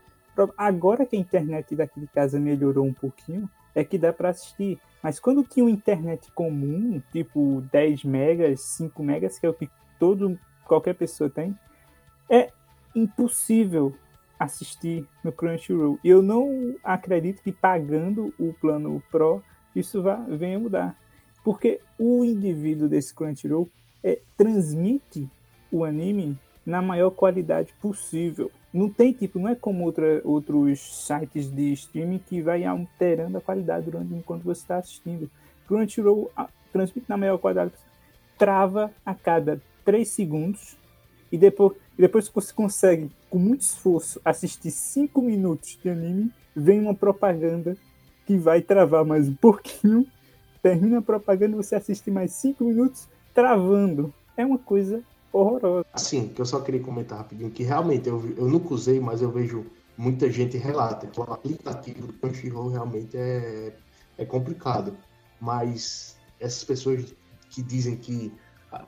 Agora 0.57 1.07
que 1.07 1.17
a 1.17 1.19
internet 1.19 1.75
daqui 1.75 2.01
de 2.01 2.07
casa 2.07 2.39
melhorou 2.39 2.85
um 2.85 2.93
pouquinho, 2.93 3.49
é 3.75 3.85
que 3.85 3.99
dá 3.99 4.13
para 4.13 4.31
assistir. 4.31 4.79
Mas 5.03 5.19
quando 5.19 5.45
tinha 5.45 5.65
uma 5.65 5.71
internet 5.71 6.31
comum, 6.33 7.03
tipo 7.11 7.63
10 7.73 8.05
megas, 8.05 8.61
5 8.61 9.03
megas, 9.03 9.39
que 9.39 9.47
é 9.47 9.49
o 9.49 9.55
que 9.55 9.71
todo 9.99 10.39
qualquer 10.67 10.95
pessoa 10.95 11.31
tem, 11.31 11.57
é 12.29 12.51
impossível 12.95 13.95
assistir 14.39 15.07
no 15.23 15.33
Crunchyroll. 15.33 15.99
E 16.03 16.09
eu 16.09 16.23
não 16.23 16.75
acredito 16.83 17.43
que 17.43 17.53
pagando 17.53 18.33
o 18.39 18.53
plano 18.55 19.03
Pro 19.11 19.43
isso 19.75 20.03
vá, 20.03 20.17
venha 20.17 20.59
mudar. 20.59 20.97
Porque 21.45 21.81
o 21.99 22.25
indivíduo 22.25 22.89
desse 22.89 23.15
Crunchyroll 23.15 23.69
é, 24.03 24.21
transmite 24.37 25.29
o 25.71 25.85
anime 25.85 26.39
na 26.71 26.81
maior 26.81 27.11
qualidade 27.11 27.75
possível. 27.81 28.51
Não 28.73 28.89
tem 28.89 29.13
tipo, 29.13 29.39
não 29.39 29.49
é 29.49 29.55
como 29.55 29.85
outra, 29.85 30.21
outros 30.25 31.05
sites 31.05 31.51
de 31.51 31.73
streaming 31.73 32.21
que 32.21 32.41
vai 32.41 32.65
alterando 32.65 33.37
a 33.37 33.41
qualidade 33.41 33.91
durante 33.91 34.15
enquanto 34.15 34.45
você 34.45 34.61
está 34.61 34.77
assistindo. 34.77 35.29
Crunchyroll 35.67 36.31
a, 36.37 36.49
transmite 36.73 37.09
na 37.09 37.17
maior 37.17 37.39
qualidade. 37.39 37.73
Trava 38.39 38.91
a 39.05 39.15
cada 39.15 39.61
3 39.85 40.09
segundos 40.09 40.77
e 41.33 41.37
depois, 41.37 41.77
depois 41.99 42.29
que 42.29 42.35
você 42.35 42.53
consegue, 42.53 43.11
com 43.29 43.39
muito 43.39 43.63
esforço, 43.63 44.21
assistir 44.25 44.71
5 44.71 45.21
minutos 45.21 45.79
de 45.83 45.91
anime, 45.91 46.33
vem 46.55 46.81
uma 46.81 46.95
propaganda 46.95 47.77
que 48.27 48.37
vai 48.37 48.63
travar 48.63 49.05
mais 49.05 49.29
um 49.29 49.35
pouquinho. 49.35 50.07
Termina 50.63 50.99
a 50.99 51.03
propaganda, 51.03 51.57
você 51.57 51.75
assiste 51.75 52.11
mais 52.11 52.33
5 52.33 52.63
minutos, 52.63 53.09
travando. 53.35 54.15
É 54.37 54.47
uma 54.47 54.59
coisa 54.59 55.03
horrorosa. 55.33 55.87
Assim, 55.93 56.29
que 56.29 56.41
eu 56.41 56.47
só 56.47 56.61
queria 56.61 56.81
comentar 56.81 57.19
rapidinho, 57.19 57.51
que 57.51 57.63
realmente 57.63 58.09
eu, 58.09 58.35
eu 58.37 58.49
nunca 58.49 58.75
usei, 58.75 59.01
mas 59.01 59.23
eu 59.23 59.31
vejo 59.31 59.67
muita 59.97 60.31
gente 60.31 60.57
relata 60.57 61.07
que 61.07 61.21
o 61.21 61.23
aplicativo 61.25 62.07
do 62.07 62.13
Crunchyroll 62.15 62.71
realmente 62.71 63.17
é, 63.17 63.77
é 64.17 64.25
complicado. 64.25 64.97
Mas 65.41 66.17
essas 66.39 66.65
pessoas 66.65 67.15
que 67.51 67.63
dizem 67.63 67.97
que 67.97 68.33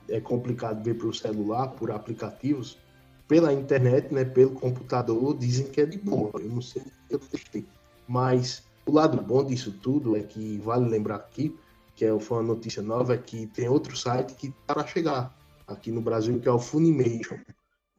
é 0.08 0.20
complicado 0.20 0.82
ver 0.82 0.94
pelo 0.94 1.12
celular, 1.12 1.68
por 1.68 1.90
aplicativos, 1.90 2.78
pela 3.26 3.52
internet, 3.52 4.12
né, 4.12 4.24
pelo 4.24 4.52
computador, 4.52 5.36
dizem 5.36 5.66
que 5.66 5.80
é 5.80 5.86
de 5.86 5.98
boa. 5.98 6.30
Eu 6.34 6.48
não 6.48 6.62
sei, 6.62 6.82
eu 7.10 7.18
testei. 7.18 7.66
Mas 8.06 8.62
o 8.86 8.92
lado 8.92 9.20
bom 9.22 9.44
disso 9.44 9.72
tudo 9.82 10.16
é 10.16 10.22
que 10.22 10.58
vale 10.58 10.88
lembrar 10.88 11.16
aqui 11.16 11.56
que 11.94 12.04
é, 12.04 12.18
foi 12.18 12.38
uma 12.38 12.54
notícia 12.54 12.82
nova, 12.82 13.14
é 13.14 13.18
que 13.18 13.46
tem 13.48 13.68
outro 13.68 13.96
site 13.96 14.34
que 14.34 14.48
está 14.48 14.74
para 14.74 14.86
chegar 14.86 15.36
aqui 15.66 15.90
no 15.90 16.00
Brasil, 16.00 16.38
que 16.40 16.48
é 16.48 16.52
o 16.52 16.58
Funimation. 16.58 17.38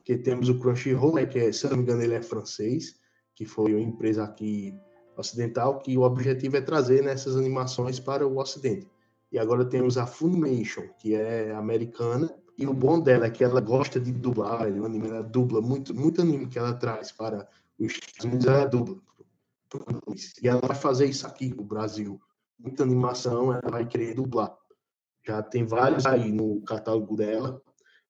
Que 0.03 0.17
temos 0.17 0.49
o 0.49 0.59
Crunchyroll, 0.59 1.15
né, 1.15 1.25
que 1.25 1.39
é, 1.39 1.51
se 1.51 1.67
não 1.69 1.77
me 1.77 1.83
engano 1.83 2.01
ele 2.01 2.13
é 2.13 2.21
francês, 2.21 2.95
que 3.33 3.45
foi 3.45 3.73
uma 3.73 3.81
empresa 3.81 4.23
aqui 4.23 4.75
ocidental, 5.15 5.79
que 5.79 5.97
o 5.97 6.01
objetivo 6.01 6.57
é 6.57 6.61
trazer 6.61 7.03
nessas 7.03 7.35
animações 7.35 7.99
para 7.99 8.27
o 8.27 8.37
ocidente. 8.37 8.89
E 9.31 9.39
agora 9.39 9.65
temos 9.65 9.97
a 9.97 10.05
Funimation, 10.05 10.83
que 10.99 11.15
é 11.15 11.53
americana, 11.53 12.33
e 12.57 12.67
o 12.67 12.73
bom 12.73 12.99
dela 12.99 13.25
é 13.25 13.31
que 13.31 13.43
ela 13.43 13.59
gosta 13.59 13.99
de 13.99 14.11
dublar, 14.11 14.69
o 14.69 14.85
anime 14.85 15.07
ela 15.07 15.23
dubla 15.23 15.59
muito, 15.61 15.93
muito 15.93 16.21
anime 16.21 16.47
que 16.47 16.59
ela 16.59 16.73
traz 16.73 17.11
para 17.11 17.47
os 17.79 17.91
Estados 17.93 18.25
Unidos, 18.25 18.45
ela 18.45 18.65
dubla. 18.65 18.97
E 20.41 20.47
ela 20.47 20.61
vai 20.61 20.75
fazer 20.75 21.07
isso 21.07 21.25
aqui 21.25 21.49
no 21.49 21.63
Brasil. 21.63 22.21
Muita 22.59 22.83
animação, 22.83 23.51
ela 23.51 23.71
vai 23.71 23.87
querer 23.87 24.13
dublar. 24.13 24.55
Já 25.25 25.41
tem 25.41 25.65
vários 25.65 26.05
aí 26.05 26.31
no 26.31 26.61
catálogo 26.61 27.15
dela, 27.15 27.61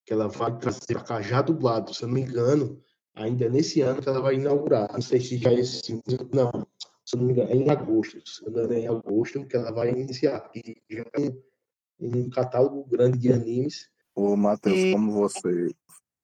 que 0.05 0.13
ela 0.13 0.27
vai 0.27 0.57
trazer 0.57 0.93
para 0.93 1.03
cá 1.03 1.21
já 1.21 1.41
dublado. 1.41 1.93
Se 1.93 2.03
eu 2.03 2.07
não 2.07 2.15
me 2.15 2.21
engano, 2.21 2.81
ainda 3.15 3.45
é 3.45 3.49
nesse 3.49 3.81
ano 3.81 4.01
que 4.01 4.09
ela 4.09 4.21
vai 4.21 4.35
inaugurar. 4.35 4.91
Não 4.91 5.01
sei 5.01 5.19
se 5.19 5.37
já 5.37 5.51
é 5.51 5.59
esse. 5.59 6.01
Não, 6.33 6.67
se 7.05 7.15
eu 7.15 7.19
não 7.19 7.27
me 7.27 7.33
engano, 7.33 7.51
é 7.51 7.55
em 7.55 7.69
agosto. 7.69 8.19
Se 8.27 8.45
eu 8.45 8.51
não 8.51 8.53
me 8.53 8.65
engano, 8.65 8.73
é 8.73 8.79
em 8.79 8.87
agosto 8.87 9.45
que 9.45 9.55
ela 9.55 9.71
vai 9.71 9.91
iniciar. 9.91 10.49
E 10.55 10.81
já 10.89 11.05
tem 11.05 11.37
um 11.99 12.29
catálogo 12.29 12.83
grande 12.85 13.17
de 13.17 13.31
animes 13.31 13.93
Ô, 14.15 14.35
Matheus, 14.35 14.77
e... 14.77 14.91
como 14.91 15.11
você 15.11 15.73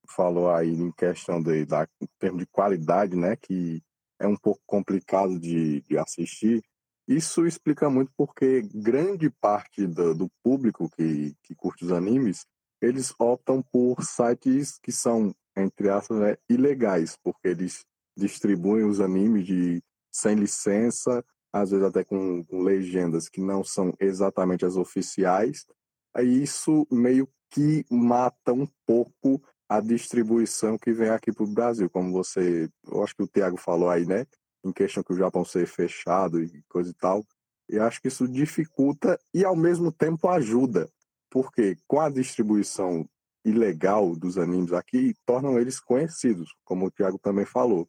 falou 0.08 0.50
aí 0.50 0.70
em 0.70 0.92
questão 0.92 1.42
de, 1.42 1.66
da, 1.66 1.88
em 2.02 2.08
termos 2.20 2.42
de 2.42 2.48
qualidade, 2.48 3.16
né, 3.16 3.36
que 3.36 3.82
é 4.20 4.28
um 4.28 4.36
pouco 4.36 4.62
complicado 4.66 5.40
de, 5.40 5.82
de 5.82 5.98
assistir, 5.98 6.64
isso 7.10 7.48
explica 7.48 7.90
muito 7.90 8.12
porque 8.16 8.62
grande 8.72 9.32
parte 9.32 9.88
do, 9.88 10.14
do 10.14 10.32
público 10.44 10.88
que, 10.92 11.36
que 11.42 11.56
curte 11.56 11.84
os 11.84 11.92
animes, 11.92 12.46
eles 12.80 13.12
optam 13.20 13.64
por 13.64 14.04
sites 14.04 14.78
que 14.78 14.92
são, 14.92 15.34
entre 15.58 15.90
aspas, 15.90 16.20
né, 16.20 16.38
ilegais, 16.48 17.18
porque 17.24 17.48
eles 17.48 17.84
distribuem 18.16 18.86
os 18.86 19.02
animes 19.02 19.48
de, 19.48 19.82
sem 20.12 20.36
licença, 20.36 21.26
às 21.52 21.72
vezes 21.72 21.84
até 21.84 22.04
com, 22.04 22.44
com 22.46 22.62
legendas 22.62 23.28
que 23.28 23.42
não 23.42 23.64
são 23.64 23.92
exatamente 24.00 24.64
as 24.64 24.76
oficiais, 24.76 25.66
aí 26.14 26.44
isso 26.44 26.86
meio 26.92 27.28
que 27.50 27.84
mata 27.90 28.54
um 28.54 28.68
pouco 28.86 29.42
a 29.68 29.80
distribuição 29.80 30.78
que 30.78 30.94
vem 30.94 31.10
aqui 31.10 31.32
para 31.32 31.44
o 31.44 31.52
Brasil, 31.52 31.90
como 31.90 32.12
você, 32.12 32.70
eu 32.88 33.04
acho 33.04 33.16
que 33.16 33.24
o 33.24 33.28
Tiago 33.28 33.58
falou 33.58 33.90
aí, 33.90 34.06
né? 34.06 34.28
Em 34.64 34.72
questão 34.72 35.04
que 35.04 35.14
o 35.14 35.18
Japão 35.18 35.46
ser 35.46 35.68
fechado 35.68 36.42
e 36.42 36.64
coisa 36.70 36.92
e 36.92 36.94
tal. 36.94 37.26
E 37.70 37.80
acho 37.80 38.02
que 38.02 38.08
isso 38.08 38.28
dificulta 38.28 39.20
e 39.34 39.46
ao 39.46 39.56
mesmo 39.56 39.92
tempo 39.92 40.28
ajuda, 40.28 40.90
porque 41.30 41.78
com 41.88 42.00
a 42.00 42.10
distribuição 42.10 43.08
ilegal 43.46 44.16
dos 44.16 44.38
animes 44.38 44.74
aqui, 44.74 45.16
tornam 45.26 45.60
eles 45.60 45.80
conhecidos, 45.80 46.54
como 46.64 46.86
o 46.86 46.92
Tiago 46.92 47.18
também 47.20 47.46
falou. 47.46 47.88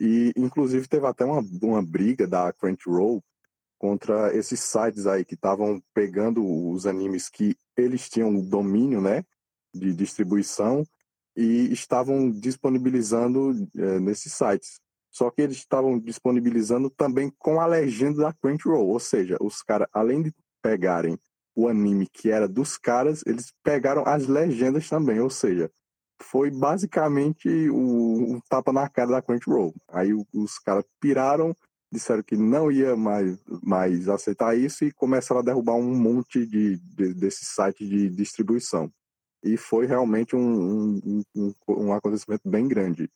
E 0.00 0.32
inclusive 0.36 0.88
teve 0.88 1.06
até 1.06 1.24
uma, 1.24 1.42
uma 1.62 1.82
briga 1.82 2.26
da 2.26 2.52
Crunchyroll 2.52 3.22
contra 3.78 4.34
esses 4.36 4.60
sites 4.60 5.06
aí 5.06 5.24
que 5.24 5.34
estavam 5.34 5.82
pegando 5.92 6.44
os 6.70 6.86
animes 6.86 7.28
que 7.28 7.56
eles 7.76 8.08
tinham 8.08 8.40
domínio, 8.40 9.00
né, 9.00 9.24
de 9.74 9.92
distribuição 9.92 10.84
e 11.36 11.72
estavam 11.72 12.30
disponibilizando 12.30 13.68
é, 13.76 13.98
nesses 13.98 14.32
sites. 14.34 14.80
Só 15.12 15.30
que 15.30 15.42
eles 15.42 15.58
estavam 15.58 15.98
disponibilizando 15.98 16.88
também 16.88 17.30
com 17.38 17.60
a 17.60 17.66
legenda 17.66 18.22
da 18.22 18.32
Crunchyroll, 18.32 18.88
ou 18.88 18.98
seja, 18.98 19.36
os 19.40 19.62
caras, 19.62 19.86
além 19.92 20.22
de 20.22 20.32
pegarem 20.62 21.18
o 21.54 21.68
anime 21.68 22.08
que 22.10 22.30
era 22.30 22.48
dos 22.48 22.78
caras, 22.78 23.22
eles 23.26 23.52
pegaram 23.62 24.04
as 24.06 24.26
legendas 24.26 24.88
também, 24.88 25.20
ou 25.20 25.28
seja, 25.28 25.70
foi 26.22 26.50
basicamente 26.50 27.48
o, 27.68 28.36
um 28.36 28.40
tapa 28.48 28.72
na 28.72 28.88
cara 28.88 29.10
da 29.10 29.22
Crunchyroll. 29.22 29.74
Aí 29.88 30.14
os 30.32 30.58
caras 30.58 30.84
piraram, 30.98 31.54
disseram 31.92 32.22
que 32.22 32.36
não 32.36 32.72
ia 32.72 32.96
mais, 32.96 33.38
mais 33.62 34.08
aceitar 34.08 34.56
isso 34.56 34.82
e 34.82 34.92
começaram 34.92 35.42
a 35.42 35.44
derrubar 35.44 35.74
um 35.74 35.94
monte 35.94 36.46
de, 36.46 36.78
de 36.78 37.12
desses 37.12 37.48
sites 37.48 37.86
de 37.86 38.08
distribuição. 38.08 38.90
E 39.44 39.58
foi 39.58 39.84
realmente 39.84 40.34
um, 40.34 41.00
um, 41.04 41.22
um, 41.34 41.54
um, 41.68 41.92
acontecimento 41.92 42.48
bem 42.48 42.66
grande 42.66 43.10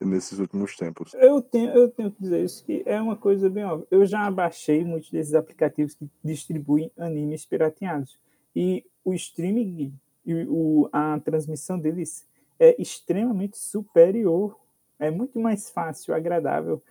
nesses 0.00 0.38
últimos 0.38 0.76
tempos. 0.76 1.14
Eu 1.14 1.42
tenho, 1.42 1.70
eu 1.70 1.88
tenho 1.88 2.10
que 2.10 2.22
dizer 2.22 2.44
isso, 2.44 2.64
que 2.64 2.82
é 2.86 3.00
uma 3.00 3.16
coisa 3.16 3.48
bem 3.50 3.64
óbvia. 3.64 3.86
Eu 3.90 4.06
já 4.06 4.30
baixei 4.30 4.84
muitos 4.84 5.10
desses 5.10 5.34
aplicativos 5.34 5.94
que 5.94 6.08
distribuem 6.22 6.90
animes 6.96 7.44
pirateados. 7.44 8.18
E 8.54 8.84
o 9.04 9.12
streaming 9.14 9.92
e 10.24 10.44
o, 10.48 10.88
a 10.92 11.18
transmissão 11.20 11.78
deles 11.78 12.26
é 12.58 12.80
extremamente 12.80 13.58
superior. 13.58 14.58
É 14.98 15.10
muito 15.10 15.38
mais 15.38 15.70
fácil, 15.70 16.14
agradável 16.14 16.82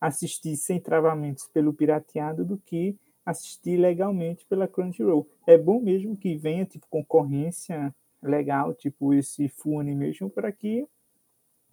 assistir 0.00 0.56
sem 0.56 0.80
travamentos 0.80 1.46
pelo 1.46 1.72
pirateado 1.72 2.44
do 2.44 2.58
que 2.58 2.96
assistir 3.24 3.76
legalmente 3.76 4.44
pela 4.46 4.66
Crunchyroll. 4.66 5.28
É 5.46 5.56
bom 5.56 5.80
mesmo 5.80 6.16
que 6.16 6.36
venha 6.36 6.64
tipo 6.64 6.86
concorrência 6.90 7.94
legal, 8.20 8.74
tipo 8.74 9.14
esse 9.14 9.48
Full 9.48 9.80
Animation 9.80 10.28
para 10.28 10.50
que 10.50 10.86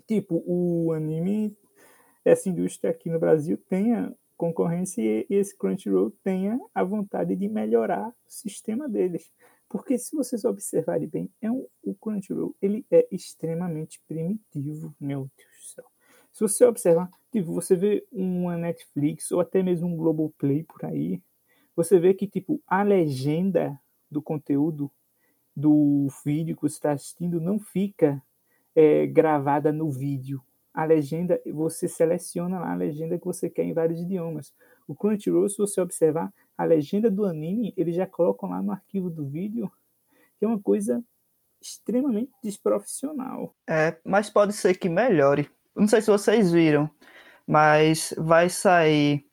tipo 0.10 0.44
o 0.48 0.92
anime 0.92 1.56
essa 2.26 2.50
indústria 2.50 2.90
aqui 2.90 3.12
no 3.12 3.20
Brasil 3.20 3.60
tenha 3.70 4.12
concorrência 4.36 5.02
e 5.04 5.26
esse 5.30 5.56
Crunchyroll 5.56 6.12
tenha 6.24 6.60
a 6.74 6.84
vontade 6.84 7.36
de 7.36 7.48
melhorar 7.48 8.10
o 8.10 8.14
sistema 8.26 8.90
deles. 8.90 9.32
Porque 9.70 10.00
se 10.00 10.16
vocês 10.16 10.44
observarem 10.46 11.08
bem, 11.08 11.30
é 11.40 11.52
um, 11.52 11.68
o 11.84 11.94
Crunchyroll 11.94 12.56
ele 12.60 12.84
é 12.90 13.08
extremamente 13.12 14.02
primitivo, 14.08 14.96
meu 15.00 15.30
Deus 15.38 15.58
do 15.60 15.76
céu. 15.76 15.86
Se 16.34 16.40
você 16.42 16.66
observar, 16.66 17.08
tipo, 17.32 17.54
você 17.54 17.76
vê 17.76 18.04
uma 18.12 18.58
Netflix 18.58 19.32
ou 19.32 19.40
até 19.40 19.62
mesmo 19.62 19.88
um 19.88 19.96
Globoplay 19.96 20.64
por 20.64 20.86
aí, 20.86 21.22
você 21.76 22.00
vê 22.00 22.16
que 22.16 22.28
tipo 22.28 22.60
a 22.66 22.82
legenda 22.82 23.80
do 24.10 24.24
conteúdo 24.24 24.92
do 25.56 26.08
vídeo 26.26 26.56
que 26.56 26.64
você 26.64 26.76
está 26.76 26.94
assistindo 26.94 27.40
não 27.40 27.60
fica 27.60 28.24
é, 28.76 29.06
gravada 29.08 29.72
no 29.72 29.92
vídeo. 29.92 30.42
A 30.74 30.86
legenda, 30.86 31.42
você 31.52 31.88
seleciona 31.88 32.60
lá 32.60 32.72
a 32.72 32.76
legenda 32.76 33.18
que 33.18 33.26
você 33.26 33.50
quer 33.50 33.64
em 33.64 33.74
vários 33.74 34.00
idiomas. 34.00 34.54
O 34.88 34.96
Crunchyroll, 34.96 35.50
se 35.50 35.58
você 35.58 35.82
observar, 35.82 36.34
a 36.58 36.64
legenda 36.64 37.10
do 37.10 37.26
anime, 37.26 37.74
eles 37.76 37.96
já 37.96 38.06
colocam 38.06 38.50
lá 38.50 38.62
no 38.62 38.72
arquivo 38.72 39.10
do 39.10 39.26
vídeo, 39.26 39.72
que 40.38 40.46
é 40.46 40.48
uma 40.48 40.60
coisa 40.60 41.04
extremamente 41.62 42.32
desprofissional. 42.44 43.54
É, 43.70 43.98
mas 44.04 44.30
pode 44.30 44.54
ser 44.54 44.76
que 44.78 44.90
melhore, 44.90 45.50
não 45.76 45.88
sei 45.88 46.02
se 46.02 46.10
vocês 46.10 46.52
viram, 46.52 46.90
mas 47.46 48.14
vai 48.18 48.50
sair 48.50 49.26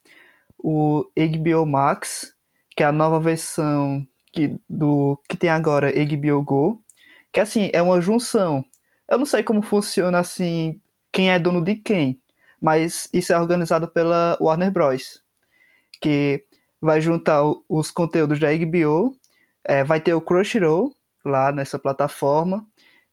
o 0.58 1.04
HBO 1.16 1.66
Max, 1.66 2.34
que 2.70 2.82
é 2.82 2.86
a 2.86 2.92
nova 2.92 3.20
versão 3.20 4.06
que, 4.32 4.58
do, 4.68 5.20
que 5.28 5.36
tem 5.36 5.50
agora 5.50 5.92
HBO 5.92 6.42
Go, 6.42 6.84
que 7.32 7.40
assim, 7.40 7.70
é 7.72 7.82
uma 7.82 8.00
junção. 8.00 8.64
Eu 9.08 9.18
não 9.18 9.26
sei 9.26 9.42
como 9.42 9.62
funciona 9.62 10.18
assim, 10.18 10.80
quem 11.12 11.30
é 11.30 11.38
dono 11.38 11.62
de 11.62 11.76
quem, 11.76 12.20
mas 12.60 13.08
isso 13.12 13.32
é 13.32 13.38
organizado 13.38 13.88
pela 13.88 14.36
Warner 14.40 14.70
Bros. 14.70 15.22
Que 16.00 16.44
vai 16.80 17.00
juntar 17.00 17.42
os 17.68 17.90
conteúdos 17.90 18.38
da 18.38 18.48
HBO, 18.52 19.16
é, 19.64 19.84
vai 19.84 20.00
ter 20.00 20.14
o 20.14 20.20
Crunchyroll 20.20 20.94
lá 21.24 21.50
nessa 21.52 21.78
plataforma, 21.78 22.66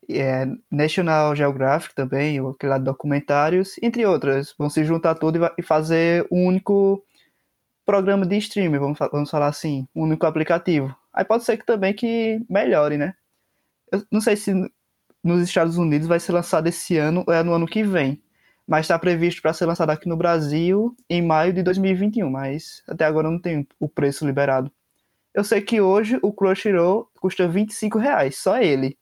é, 0.09 0.45
National 0.69 1.35
Geographic 1.35 1.95
também, 1.95 2.39
aquele 2.47 2.69
lá 2.69 2.77
de 2.77 2.85
documentários, 2.85 3.75
entre 3.81 4.05
outras. 4.05 4.53
Vão 4.57 4.69
se 4.69 4.83
juntar 4.83 5.15
tudo 5.15 5.37
e, 5.43 5.51
e 5.57 5.63
fazer 5.63 6.27
um 6.31 6.45
único 6.47 7.03
programa 7.85 8.25
de 8.25 8.37
streaming, 8.37 8.79
vamos, 8.79 8.99
vamos 9.11 9.29
falar 9.29 9.47
assim, 9.47 9.87
um 9.95 10.03
único 10.03 10.25
aplicativo. 10.25 10.95
Aí 11.13 11.25
pode 11.25 11.43
ser 11.43 11.57
que 11.57 11.65
também 11.65 11.93
que 11.93 12.41
melhore, 12.49 12.97
né? 12.97 13.13
Eu 13.91 14.03
não 14.11 14.21
sei 14.21 14.35
se 14.35 14.51
nos 15.23 15.41
Estados 15.41 15.77
Unidos 15.77 16.07
vai 16.07 16.19
ser 16.19 16.33
lançado 16.33 16.67
esse 16.67 16.97
ano 16.97 17.23
é 17.29 17.41
no 17.41 17.53
ano 17.53 17.65
que 17.65 17.83
vem, 17.83 18.21
mas 18.67 18.85
está 18.85 18.99
previsto 18.99 19.41
para 19.41 19.53
ser 19.53 19.65
lançado 19.65 19.89
aqui 19.89 20.07
no 20.07 20.17
Brasil 20.17 20.95
em 21.09 21.21
maio 21.21 21.53
de 21.53 21.63
2021, 21.63 22.29
mas 22.29 22.83
até 22.87 23.05
agora 23.05 23.29
não 23.31 23.39
tem 23.39 23.67
o 23.79 23.87
preço 23.87 24.25
liberado. 24.25 24.71
Eu 25.33 25.43
sei 25.43 25.61
que 25.61 25.81
hoje 25.81 26.19
o 26.21 26.31
Crunchyroll 26.31 27.09
custa 27.19 27.47
25 27.47 27.97
reais, 27.97 28.37
só 28.37 28.61
ele. 28.61 28.97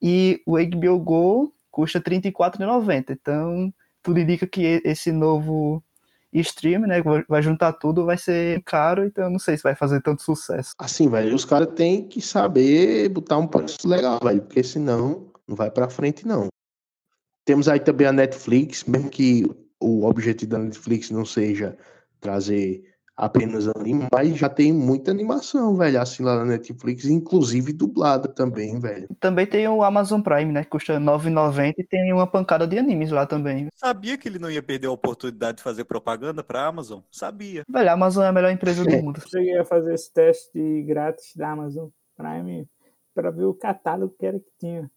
E 0.00 0.42
o 0.46 0.56
HBO 0.58 0.98
Go 0.98 1.54
custa 1.70 1.98
R$ 1.98 2.20
34,90. 2.20 3.10
Então, 3.10 3.72
tudo 4.02 4.20
indica 4.20 4.46
que 4.46 4.82
esse 4.84 5.10
novo 5.10 5.82
stream, 6.32 6.82
né, 6.82 7.02
vai 7.26 7.42
juntar 7.42 7.72
tudo, 7.72 8.04
vai 8.04 8.18
ser 8.18 8.62
caro, 8.64 9.06
então 9.06 9.30
não 9.30 9.38
sei 9.38 9.56
se 9.56 9.62
vai 9.62 9.74
fazer 9.74 10.02
tanto 10.02 10.22
sucesso. 10.22 10.74
Assim, 10.78 11.08
velho, 11.08 11.34
os 11.34 11.44
caras 11.44 11.68
têm 11.74 12.06
que 12.06 12.20
saber 12.20 13.08
botar 13.08 13.38
um 13.38 13.46
preço 13.46 13.88
legal, 13.88 14.20
velho, 14.22 14.42
porque 14.42 14.62
senão 14.62 15.27
não 15.48 15.56
vai 15.56 15.70
para 15.70 15.88
frente 15.88 16.26
não. 16.26 16.48
Temos 17.44 17.68
aí 17.68 17.80
também 17.80 18.06
a 18.06 18.12
Netflix, 18.12 18.84
mesmo 18.84 19.08
que 19.08 19.44
o 19.80 20.04
objetivo 20.04 20.50
da 20.50 20.58
Netflix 20.58 21.10
não 21.10 21.24
seja 21.24 21.76
trazer 22.20 22.84
apenas 23.16 23.66
anime, 23.66 24.06
mas 24.12 24.36
já 24.36 24.48
tem 24.48 24.72
muita 24.72 25.10
animação, 25.10 25.76
velho, 25.76 26.00
assim 26.00 26.22
lá 26.22 26.36
na 26.36 26.44
Netflix, 26.44 27.04
inclusive 27.06 27.72
dublada 27.72 28.28
também, 28.28 28.78
velho. 28.78 29.08
Também 29.18 29.44
tem 29.44 29.66
o 29.66 29.82
Amazon 29.82 30.20
Prime, 30.20 30.52
né? 30.52 30.62
Que 30.62 30.70
custa 30.70 30.94
R$ 30.94 31.00
9,90 31.00 31.74
e 31.78 31.84
tem 31.84 32.12
uma 32.12 32.28
pancada 32.28 32.64
de 32.64 32.78
animes 32.78 33.10
lá 33.10 33.26
também. 33.26 33.66
Sabia 33.74 34.16
que 34.16 34.28
ele 34.28 34.38
não 34.38 34.48
ia 34.48 34.62
perder 34.62 34.86
a 34.86 34.92
oportunidade 34.92 35.56
de 35.56 35.64
fazer 35.64 35.84
propaganda 35.84 36.44
pra 36.44 36.66
Amazon? 36.66 37.00
Sabia. 37.10 37.64
Velho, 37.68 37.90
a 37.90 37.92
Amazon 37.92 38.24
é 38.24 38.28
a 38.28 38.32
melhor 38.32 38.52
empresa 38.52 38.84
do 38.84 39.02
mundo. 39.02 39.20
Cheguei 39.28 39.58
a 39.58 39.64
fazer 39.64 39.94
esse 39.94 40.12
teste 40.12 40.82
grátis 40.82 41.34
da 41.34 41.50
Amazon 41.50 41.88
Prime 42.16 42.68
para 43.12 43.32
ver 43.32 43.44
o 43.44 43.54
catálogo 43.54 44.14
que 44.16 44.26
era 44.26 44.38
que 44.38 44.52
tinha. 44.60 44.88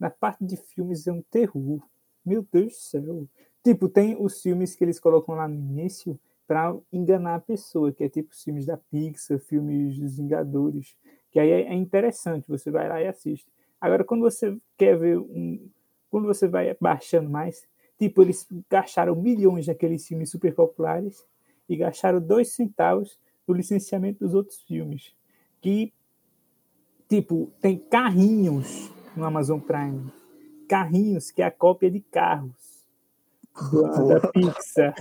Na 0.00 0.08
parte 0.08 0.42
de 0.44 0.56
filmes 0.56 1.06
é 1.06 1.12
um 1.12 1.20
terror. 1.20 1.86
Meu 2.24 2.44
Deus 2.50 2.72
do 2.72 2.78
céu. 2.78 3.28
Tipo, 3.62 3.86
tem 3.86 4.16
os 4.18 4.40
filmes 4.40 4.74
que 4.74 4.82
eles 4.82 4.98
colocam 4.98 5.34
lá 5.34 5.46
no 5.46 5.54
início 5.54 6.18
para 6.46 6.74
enganar 6.90 7.34
a 7.34 7.40
pessoa, 7.40 7.92
que 7.92 8.02
é 8.02 8.08
tipo 8.08 8.34
filmes 8.34 8.64
da 8.64 8.76
Pixar, 8.76 9.38
filmes 9.38 9.98
dos 9.98 10.16
Vingadores, 10.16 10.96
que 11.30 11.38
aí 11.38 11.50
é 11.50 11.74
interessante, 11.74 12.48
você 12.48 12.70
vai 12.70 12.88
lá 12.88 13.00
e 13.00 13.06
assiste. 13.06 13.46
Agora, 13.80 14.02
quando 14.02 14.22
você 14.22 14.56
quer 14.76 14.98
ver 14.98 15.18
um. 15.18 15.68
Quando 16.10 16.26
você 16.26 16.48
vai 16.48 16.76
baixando 16.80 17.30
mais, 17.30 17.68
tipo, 17.96 18.22
eles 18.22 18.48
gastaram 18.68 19.14
milhões 19.14 19.68
naqueles 19.68 20.04
filmes 20.08 20.28
super 20.28 20.52
populares 20.52 21.24
e 21.68 21.76
gastaram 21.76 22.20
dois 22.20 22.48
centavos 22.48 23.16
no 23.46 23.54
licenciamento 23.54 24.18
dos 24.18 24.34
outros 24.34 24.60
filmes. 24.62 25.14
Que, 25.60 25.92
tipo, 27.08 27.52
tem 27.60 27.78
carrinhos 27.78 28.90
no 29.16 29.24
Amazon 29.24 29.60
Prime. 29.60 30.12
Carrinhos, 30.68 31.30
que 31.30 31.42
é 31.42 31.46
a 31.46 31.50
cópia 31.50 31.90
de 31.90 32.00
carros 32.00 32.86
da, 33.72 34.20
da 34.20 34.28
Pixar. 34.28 34.94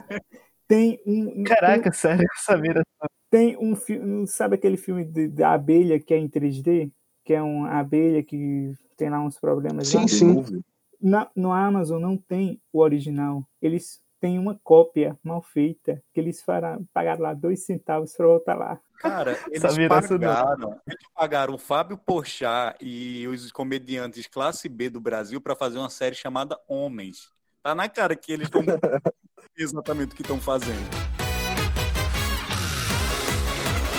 Tem 0.68 1.00
um. 1.06 1.44
Caraca, 1.44 1.92
sério, 1.92 2.24
eu 2.24 2.42
sabia. 2.42 2.84
Tem 3.30 3.58
um 3.58 3.76
filme. 3.76 4.28
Sabe 4.28 4.56
aquele 4.56 4.78
filme 4.78 5.06
de- 5.06 5.28
da 5.28 5.54
abelha 5.54 6.00
que 6.00 6.14
é 6.14 6.18
em 6.18 6.28
3D? 6.28 6.92
Que 7.24 7.34
é 7.34 7.42
uma 7.42 7.80
abelha 7.80 8.24
que 8.24 8.74
tem 8.98 9.10
lá 9.10 9.20
uns 9.22 9.40
problemas. 9.40 9.88
Sim, 9.88 10.00
lá? 10.02 10.08
sim. 10.08 10.64
Na, 11.02 11.30
no 11.36 11.52
Amazon 11.52 12.02
não 12.02 12.18
tem 12.18 12.60
o 12.74 12.80
original. 12.80 13.48
Eles 13.62 14.02
têm 14.20 14.38
uma 14.38 14.60
cópia 14.64 15.18
mal 15.24 15.42
feita 15.42 16.04
que 16.14 16.20
eles 16.20 16.42
fará, 16.42 16.78
pagaram 16.94 17.22
lá 17.22 17.34
dois 17.34 17.66
centavos 17.66 18.14
para 18.16 18.28
voltar 18.28 18.56
lá. 18.56 18.80
Cara, 19.00 19.38
eles 19.50 19.78
pagaram, 19.88 20.82
eles 20.86 21.08
pagaram 21.16 21.54
o 21.54 21.58
Fábio 21.58 21.98
Porchat 21.98 22.76
e 22.82 23.28
os 23.28 23.52
comediantes 23.52 24.28
classe 24.28 24.68
B 24.68 24.90
do 24.90 25.00
Brasil 25.00 25.40
para 25.40 25.56
fazer 25.56 25.80
uma 25.80 25.90
série 25.90 26.16
chamada 26.16 26.60
Homens. 26.68 27.32
Tá 27.64 27.74
na 27.74 27.88
cara 27.88 28.16
que 28.16 28.32
eles 28.32 28.48
estão 28.48 28.62
exatamente 29.58 30.14
o 30.14 30.16
que 30.16 30.22
estão 30.22 30.40
fazendo. 30.40 30.90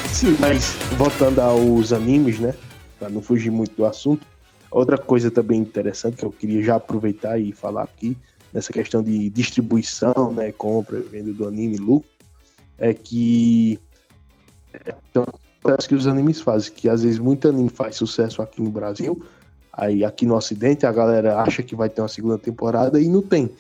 Sim, 0.08 0.36
mas 0.38 0.74
voltando 0.98 1.40
aos 1.40 1.92
animes, 1.92 2.38
né? 2.38 2.54
Pra 2.98 3.08
não 3.08 3.22
fugir 3.22 3.50
muito 3.50 3.74
do 3.74 3.86
assunto. 3.86 4.26
Outra 4.70 4.98
coisa 4.98 5.30
também 5.30 5.58
interessante 5.58 6.18
que 6.18 6.24
eu 6.24 6.30
queria 6.30 6.62
já 6.62 6.76
aproveitar 6.76 7.38
e 7.38 7.52
falar 7.52 7.82
aqui, 7.82 8.16
nessa 8.52 8.72
questão 8.72 9.02
de 9.02 9.30
distribuição, 9.30 10.32
né? 10.32 10.52
Compra, 10.52 11.00
venda 11.00 11.32
do 11.32 11.46
anime, 11.46 11.76
lucro, 11.76 12.08
é 12.78 12.92
que. 12.92 13.78
É, 14.72 14.94
então, 15.10 15.26
parece 15.62 15.88
que 15.88 15.94
os 15.94 16.06
animes 16.06 16.40
fazem, 16.40 16.72
que 16.72 16.88
às 16.88 17.02
vezes 17.02 17.18
muito 17.18 17.48
anime 17.48 17.68
faz 17.68 17.96
sucesso 17.96 18.40
aqui 18.42 18.62
no 18.62 18.70
Brasil, 18.70 19.22
aí 19.72 20.04
aqui 20.04 20.26
no 20.26 20.34
Ocidente 20.34 20.86
a 20.86 20.92
galera 20.92 21.40
acha 21.40 21.62
que 21.62 21.74
vai 21.74 21.88
ter 21.88 22.00
uma 22.02 22.08
segunda 22.08 22.38
temporada 22.38 23.00
e 23.00 23.08
não 23.08 23.22
tem. 23.22 23.50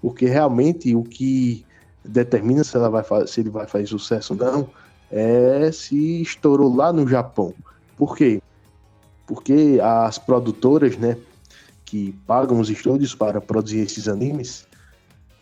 Porque 0.00 0.26
realmente 0.26 0.94
o 0.94 1.02
que 1.02 1.64
determina 2.04 2.62
se, 2.62 2.76
ela 2.76 2.90
vai, 2.90 3.02
fa- 3.02 3.26
se 3.26 3.40
ele 3.40 3.50
vai 3.50 3.66
fazer 3.66 3.86
sucesso 3.86 4.34
ou 4.34 4.38
não 4.38 4.68
é 5.10 5.70
se 5.70 6.22
estourou 6.22 6.74
lá 6.74 6.92
no 6.92 7.06
Japão. 7.06 7.54
Por 7.96 8.16
quê? 8.16 8.42
Porque 9.26 9.78
as 9.80 10.18
produtoras, 10.18 10.96
né, 10.96 11.16
que 11.84 12.12
pagam 12.26 12.60
os 12.60 12.70
estúdios 12.70 13.14
para 13.14 13.40
produzir 13.40 13.80
esses 13.80 14.08
animes, 14.08 14.66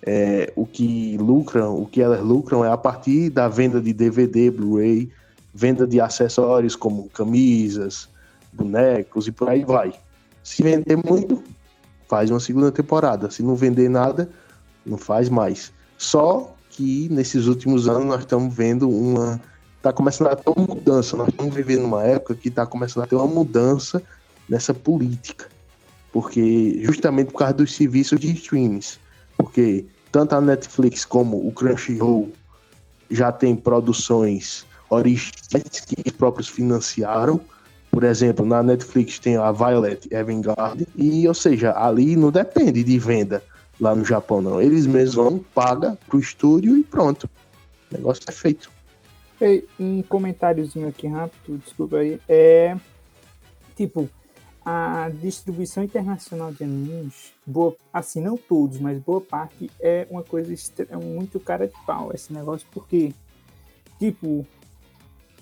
é, 0.04 0.52
o 0.56 0.66
que 0.66 1.16
lucram, 1.18 1.80
o 1.80 1.86
que 1.86 2.02
elas 2.02 2.20
lucram 2.20 2.64
é 2.64 2.70
a 2.70 2.76
partir 2.76 3.30
da 3.30 3.48
venda 3.48 3.80
de 3.80 3.92
DVD, 3.92 4.50
Blu-ray, 4.50 5.10
venda 5.54 5.86
de 5.86 6.00
acessórios 6.00 6.74
como 6.74 7.08
camisas, 7.10 8.08
bonecos 8.52 9.28
e 9.28 9.32
por 9.32 9.48
aí 9.48 9.64
vai. 9.64 9.92
Se 10.42 10.62
vender 10.62 10.96
muito, 10.96 11.42
faz 12.08 12.30
uma 12.30 12.40
segunda 12.40 12.72
temporada. 12.72 13.30
Se 13.30 13.42
não 13.42 13.54
vender 13.54 13.88
nada, 13.88 14.28
não 14.84 14.98
faz 14.98 15.28
mais. 15.28 15.72
Só 15.96 16.54
que 16.70 17.08
nesses 17.10 17.46
últimos 17.46 17.88
anos 17.88 18.06
nós 18.06 18.20
estamos 18.20 18.52
vendo 18.52 18.88
uma 18.88 19.40
tá 19.80 19.92
começando 19.92 20.28
a 20.28 20.36
ter 20.36 20.48
uma 20.48 20.66
mudança. 20.66 21.16
Nós 21.16 21.28
estamos 21.28 21.54
vivendo 21.54 21.84
uma 21.84 22.04
época 22.04 22.34
que 22.34 22.48
está 22.48 22.64
começando 22.64 23.04
a 23.04 23.06
ter 23.06 23.16
uma 23.16 23.26
mudança 23.26 24.02
nessa 24.48 24.72
política. 24.72 25.48
Porque, 26.12 26.80
justamente 26.82 27.32
por 27.32 27.38
causa 27.38 27.54
dos 27.54 27.74
serviços 27.74 28.20
de 28.20 28.32
streams. 28.32 28.98
Porque 29.36 29.86
tanto 30.10 30.34
a 30.34 30.40
Netflix 30.40 31.04
como 31.04 31.46
o 31.46 31.52
Crunchyroll 31.52 32.30
já 33.10 33.32
tem 33.32 33.56
produções 33.56 34.66
originais 34.90 35.80
que 35.86 35.98
eles 35.98 36.12
próprios 36.12 36.48
financiaram. 36.48 37.40
Por 37.90 38.04
exemplo, 38.04 38.44
na 38.44 38.62
Netflix 38.62 39.18
tem 39.18 39.36
a 39.36 39.52
Violet 39.52 40.06
Evergarden. 40.10 40.86
E, 40.96 41.26
ou 41.26 41.34
seja, 41.34 41.72
ali 41.76 42.16
não 42.16 42.30
depende 42.30 42.84
de 42.84 42.98
venda 42.98 43.42
lá 43.80 43.94
no 43.94 44.04
Japão, 44.04 44.40
não. 44.40 44.60
Eles 44.60 44.86
mesmos 44.86 45.14
vão, 45.14 45.38
paga 45.54 45.98
pro 46.06 46.18
estúdio 46.18 46.76
e 46.76 46.84
pronto. 46.84 47.28
O 47.90 47.96
negócio 47.96 48.22
é 48.28 48.32
feito. 48.32 48.70
Ei, 49.40 49.66
um 49.78 50.02
comentáriozinho 50.02 50.88
aqui 50.88 51.06
rápido, 51.06 51.58
desculpa 51.58 51.96
aí. 51.96 52.20
É. 52.28 52.76
Tipo, 53.76 54.08
a 54.64 55.10
distribuição 55.10 55.82
internacional 55.82 56.52
de 56.52 56.62
animes, 56.62 57.32
boa, 57.44 57.76
assim, 57.92 58.20
não 58.20 58.36
todos, 58.36 58.78
mas 58.78 58.98
boa 58.98 59.20
parte, 59.20 59.70
é 59.80 60.06
uma 60.08 60.22
coisa 60.22 60.54
é 60.88 60.96
muito 60.96 61.40
cara 61.40 61.66
de 61.66 61.74
pau 61.84 62.12
esse 62.14 62.32
negócio, 62.32 62.66
porque, 62.72 63.12
tipo, 63.98 64.46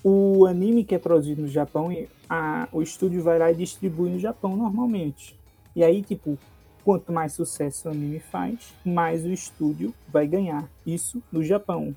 o 0.03 0.47
anime 0.47 0.85
que 0.85 0.95
é 0.95 0.99
produzido 0.99 1.43
no 1.43 1.49
Japão, 1.49 1.95
a, 2.29 2.69
o 2.73 2.81
estúdio 2.81 3.23
vai 3.23 3.39
lá 3.39 3.53
e 3.53 3.55
distribui 3.55 4.11
no 4.11 4.19
Japão 4.19 4.57
normalmente. 4.57 5.39
E 5.77 5.85
aí, 5.85 6.03
tipo, 6.03 6.39
quanto 6.83 7.13
mais 7.13 7.35
sucesso 7.35 7.89
o 7.89 7.91
anime 7.91 8.19
faz, 8.19 8.75
mais 8.85 9.25
o 9.25 9.31
estúdio 9.31 9.95
vai 10.09 10.27
ganhar. 10.27 10.69
Isso 10.87 11.23
no 11.31 11.45
Japão. 11.45 11.95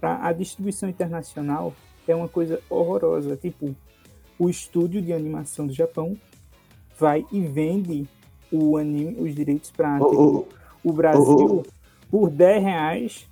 Pra 0.00 0.26
a 0.26 0.32
distribuição 0.32 0.88
internacional 0.88 1.72
é 2.06 2.14
uma 2.14 2.28
coisa 2.28 2.60
horrorosa. 2.68 3.36
Tipo, 3.36 3.74
o 4.38 4.50
estúdio 4.50 5.00
de 5.00 5.12
animação 5.12 5.66
do 5.66 5.72
Japão 5.72 6.16
vai 6.98 7.24
e 7.30 7.40
vende 7.40 8.06
o 8.50 8.76
anime, 8.76 9.16
os 9.18 9.34
direitos 9.34 9.70
para 9.70 9.98
Ô, 10.00 10.38
ô, 10.38 10.46
o 10.82 10.92
Brasil 10.92 11.60
ô, 11.60 11.62
por 12.10 12.30
10 12.30 12.62
reais 12.62 13.28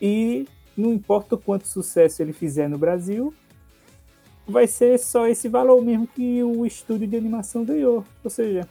e 0.00 0.46
não 0.76 0.92
importa 0.92 1.34
o 1.34 1.38
quanto 1.38 1.68
sucesso 1.68 2.22
ele 2.22 2.32
fizer 2.32 2.68
no 2.68 2.78
Brasil, 2.78 3.32
vai 4.46 4.66
ser 4.66 4.98
só 4.98 5.26
esse 5.26 5.48
valor 5.48 5.80
mesmo 5.82 6.06
que 6.06 6.42
o 6.42 6.66
estúdio 6.66 7.06
de 7.06 7.16
animação 7.16 7.64
ganhou. 7.64 8.04
Ou 8.22 8.30
seja, 8.30 8.68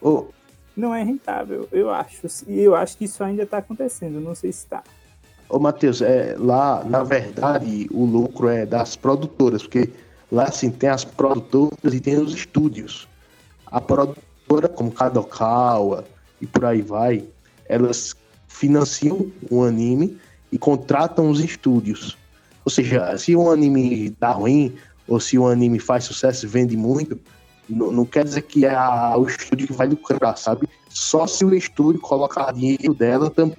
não 0.75 0.93
é 0.93 1.03
rentável, 1.03 1.67
eu 1.71 1.89
acho. 1.89 2.27
E 2.47 2.59
eu 2.59 2.75
acho 2.75 2.97
que 2.97 3.05
isso 3.05 3.23
ainda 3.23 3.43
está 3.43 3.57
acontecendo, 3.59 4.19
não 4.19 4.35
sei 4.35 4.51
se 4.51 4.59
está. 4.59 4.83
Ô, 5.49 5.59
Matheus, 5.59 6.01
é, 6.01 6.35
lá, 6.37 6.83
na 6.83 7.03
verdade, 7.03 7.87
o 7.91 8.05
lucro 8.05 8.47
é 8.47 8.65
das 8.65 8.95
produtoras, 8.95 9.63
porque 9.63 9.91
lá, 10.31 10.45
assim, 10.45 10.71
tem 10.71 10.89
as 10.89 11.03
produtoras 11.03 11.93
e 11.93 11.99
tem 11.99 12.17
os 12.17 12.33
estúdios. 12.33 13.07
A 13.67 13.79
produtora, 14.53 14.67
como 14.69 14.91
Kadokawa 14.91 16.05
e 16.41 16.45
por 16.47 16.65
aí 16.65 16.81
vai, 16.81 17.23
elas 17.67 18.15
financiam 18.47 19.31
o 19.49 19.63
anime 19.63 20.17
e 20.51 20.57
contratam 20.57 21.29
os 21.29 21.39
estúdios. 21.39 22.17
Ou 22.63 22.71
seja, 22.71 23.17
se 23.17 23.35
um 23.35 23.49
anime 23.49 24.15
dá 24.19 24.31
ruim, 24.31 24.75
ou 25.07 25.19
se 25.19 25.37
um 25.37 25.47
anime 25.47 25.79
faz 25.79 26.05
sucesso 26.05 26.45
e 26.45 26.49
vende 26.49 26.77
muito, 26.77 27.19
não, 27.69 27.91
não 27.91 28.05
quer 28.05 28.23
dizer 28.23 28.41
que 28.43 28.65
é 28.65 28.73
a- 28.73 29.15
o 29.17 29.27
estúdio 29.27 29.67
que 29.67 29.73
vai 29.73 29.87
lucrar, 29.87 30.37
sabe? 30.37 30.67
Só 30.89 31.25
se 31.25 31.43
o 31.43 31.53
estúdio 31.53 31.99
colocar 31.99 32.53
dinheiro 32.53 32.93
dela 32.93 33.29
também 33.29 33.55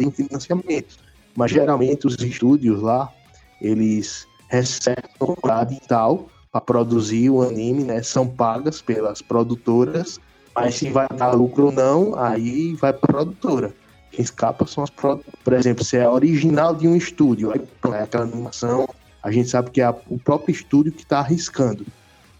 do 0.00 0.10
financiamento. 0.10 0.96
Mas 1.34 1.50
geralmente 1.50 2.06
os 2.06 2.16
estúdios 2.18 2.80
lá, 2.80 3.12
eles 3.60 4.26
recebem 4.48 5.04
um 5.20 5.72
e 5.72 5.80
tal 5.86 6.28
para 6.50 6.60
produzir 6.60 7.28
o 7.28 7.42
anime, 7.42 7.84
né? 7.84 8.02
São 8.02 8.26
pagas 8.26 8.80
pelas 8.80 9.20
produtoras, 9.20 10.18
mas 10.56 10.76
se 10.76 10.88
vai 10.88 11.06
dar 11.14 11.32
lucro 11.32 11.66
ou 11.66 11.72
não, 11.72 12.18
aí 12.18 12.74
vai 12.76 12.90
para 12.90 13.12
produtora. 13.12 13.74
Quem 14.10 14.24
escapa 14.24 14.66
são 14.66 14.82
as 14.82 14.88
produtoras. 14.88 15.38
Por 15.44 15.52
exemplo, 15.52 15.84
se 15.84 15.98
é 15.98 16.08
original 16.08 16.74
de 16.74 16.88
um 16.88 16.96
estúdio, 16.96 17.52
aí 17.52 17.60
é 17.92 18.02
aquela 18.02 18.24
animação, 18.24 18.88
a 19.22 19.30
gente 19.30 19.50
sabe 19.50 19.70
que 19.70 19.82
é 19.82 19.90
o 20.08 20.18
próprio 20.18 20.54
estúdio 20.54 20.92
que 20.92 21.02
está 21.02 21.18
arriscando. 21.18 21.84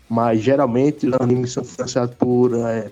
Mas 0.09 0.41
geralmente 0.41 1.07
os 1.07 1.13
animes 1.21 1.53
são 1.53 1.63
financiados 1.63 2.15
por 2.15 2.55
é, 2.55 2.91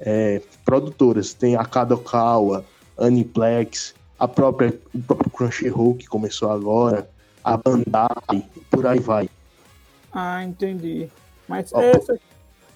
é, 0.00 0.42
produtoras. 0.66 1.32
Tem 1.32 1.56
a 1.56 1.64
Kadokawa, 1.64 2.62
Aniplex, 2.98 3.94
a 4.18 4.28
própria, 4.28 4.78
o 4.94 4.98
próprio 5.00 5.30
Crunchyroll 5.30 5.94
que 5.94 6.06
começou 6.06 6.50
agora, 6.50 7.08
a 7.42 7.56
Bandai, 7.56 8.44
por 8.70 8.86
aí 8.86 8.98
vai. 8.98 9.30
Ah, 10.12 10.44
entendi. 10.44 11.08
Mas 11.48 11.72
Ó, 11.72 11.80
essa, 11.80 12.18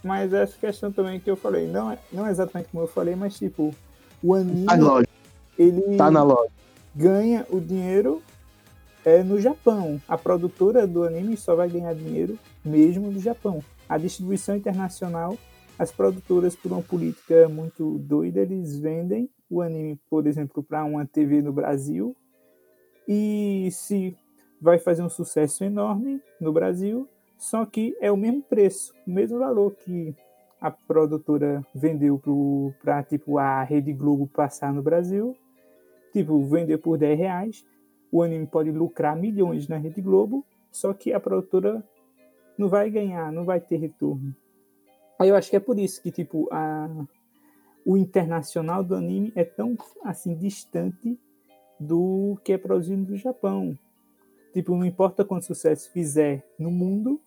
mas 0.03 0.33
essa 0.33 0.57
questão 0.59 0.91
também 0.93 1.21
que 1.21 1.31
eu 1.31 1.37
falei, 1.37 1.67
não 1.69 1.91
é, 1.91 1.99
não 2.13 2.27
é 2.27 2.31
exatamente 2.31 2.69
como 2.71 2.85
eu 2.85 2.89
falei, 2.89 3.15
mas 3.15 3.39
tipo, 3.39 3.75
o 4.23 4.35
anime, 4.35 4.67
Tá 4.67 4.77
na 4.77 4.85
loja, 4.85 5.09
ele 5.59 5.97
tá 5.97 6.11
na 6.11 6.23
loja. 6.23 6.51
ganha 6.95 7.47
o 7.51 7.61
dinheiro 7.61 8.23
é 9.05 9.23
no 9.23 9.41
Japão. 9.41 10.01
A 10.07 10.17
produtora 10.17 10.87
do 10.87 11.05
anime 11.05 11.37
só 11.37 11.55
vai 11.57 11.69
ganhar 11.69 11.95
dinheiro 11.95 12.39
mesmo 12.65 13.11
no 13.11 13.19
Japão. 13.19 13.63
A 13.89 13.99
distribuição 13.99 14.55
internacional, 14.57 15.37
as 15.79 15.91
produtoras, 15.91 16.55
por 16.55 16.71
uma 16.73 16.83
política 16.83 17.49
muito 17.49 17.99
doida, 17.99 18.41
eles 18.41 18.79
vendem 18.79 19.29
o 19.51 19.61
anime, 19.61 19.99
por 20.09 20.27
exemplo, 20.27 20.63
para 20.63 20.85
uma 20.85 21.05
TV 21.05 21.43
no 21.43 21.53
Brasil. 21.53 22.17
E 23.09 23.69
se 23.73 24.17
vai 24.61 24.79
fazer 24.79 25.03
um 25.03 25.09
sucesso 25.09 25.65
enorme 25.65 26.21
no 26.41 26.53
Brasil, 26.53 27.09
só 27.43 27.67
que 27.67 27.97
é 28.01 28.09
o 28.09 28.17
mesmo 28.17 28.41
preço, 28.41 28.95
o 29.05 29.11
mesmo 29.11 29.41
valor 29.41 29.75
que 29.75 30.15
a 30.61 30.71
produtora 30.71 31.67
vendeu 31.75 32.23
para 32.81 33.03
tipo 33.03 33.37
a 33.37 33.65
Rede 33.65 33.93
Globo 33.93 34.29
passar 34.29 34.73
no 34.73 34.81
Brasil. 34.81 35.37
Tipo, 36.13 36.41
vender 36.45 36.79
por 36.79 36.97
10 36.97 37.19
reais, 37.19 37.67
o 38.13 38.23
anime 38.23 38.47
pode 38.47 38.71
lucrar 38.71 39.17
milhões 39.17 39.67
na 39.67 39.77
Rede 39.77 40.01
Globo, 40.01 40.47
só 40.71 40.95
que 40.95 41.13
a 41.13 41.19
produtora 41.19 41.83
não 42.57 42.69
vai 42.69 42.89
ganhar, 42.89 43.33
não 43.33 43.45
vai 43.45 43.61
ter 43.61 43.77
retorno. 43.77 44.33
Aí 45.19 45.29
eu 45.29 45.35
acho 45.35 45.51
que 45.51 45.57
é 45.57 45.61
por 45.61 45.77
isso 45.81 46.01
que 46.01 46.13
tipo 46.13 46.49
a, 46.53 46.89
o 47.85 47.97
internacional 47.97 48.85
do 48.85 48.95
anime 48.95 49.33
é 49.35 49.43
tão 49.43 49.77
assim 50.05 50.37
distante 50.37 51.19
do 51.81 52.39
que 52.45 52.53
é 52.53 52.59
produzido 52.59 53.11
no 53.11 53.17
Japão. 53.17 53.77
Tipo, 54.53 54.77
não 54.77 54.85
importa 54.85 55.25
quanto 55.25 55.47
sucesso 55.47 55.91
fizer 55.91 56.47
no 56.57 56.71
mundo, 56.71 57.21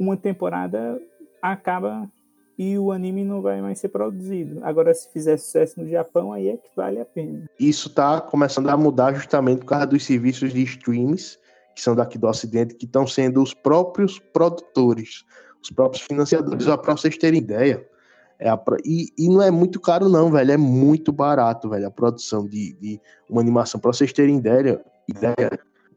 uma 0.00 0.16
temporada 0.16 0.98
acaba 1.42 2.10
e 2.58 2.78
o 2.78 2.90
anime 2.90 3.24
não 3.24 3.40
vai 3.40 3.60
mais 3.60 3.78
ser 3.78 3.88
produzido. 3.88 4.60
Agora, 4.62 4.92
se 4.92 5.10
fizer 5.10 5.36
sucesso 5.36 5.80
no 5.80 5.88
Japão, 5.88 6.32
aí 6.32 6.48
é 6.48 6.56
que 6.56 6.68
vale 6.74 7.00
a 7.00 7.04
pena. 7.04 7.48
Isso 7.58 7.88
tá 7.90 8.20
começando 8.20 8.68
a 8.68 8.76
mudar 8.76 9.14
justamente 9.14 9.60
por 9.60 9.66
causa 9.66 9.86
dos 9.86 10.04
serviços 10.04 10.52
de 10.52 10.62
streams, 10.62 11.38
que 11.74 11.82
são 11.82 11.94
daqui 11.94 12.18
do 12.18 12.26
Ocidente, 12.26 12.74
que 12.74 12.86
estão 12.86 13.06
sendo 13.06 13.42
os 13.42 13.54
próprios 13.54 14.18
produtores, 14.18 15.24
os 15.62 15.70
próprios 15.70 16.02
financiadores. 16.02 16.66
Ó, 16.66 16.76
Pra 16.76 16.96
vocês 16.96 17.16
terem 17.16 17.40
ideia, 17.40 17.86
é 18.38 18.48
a 18.48 18.60
e, 18.84 19.08
e 19.18 19.28
não 19.28 19.42
é 19.42 19.50
muito 19.50 19.80
caro, 19.80 20.08
não, 20.08 20.30
velho. 20.30 20.52
É 20.52 20.56
muito 20.56 21.12
barato, 21.12 21.68
velho, 21.68 21.86
a 21.86 21.90
produção 21.90 22.46
de, 22.46 22.74
de 22.74 23.00
uma 23.28 23.40
animação. 23.40 23.80
Pra 23.80 23.92
vocês 23.92 24.12
terem 24.12 24.36
ideia, 24.36 24.82
ideia, 25.08 25.50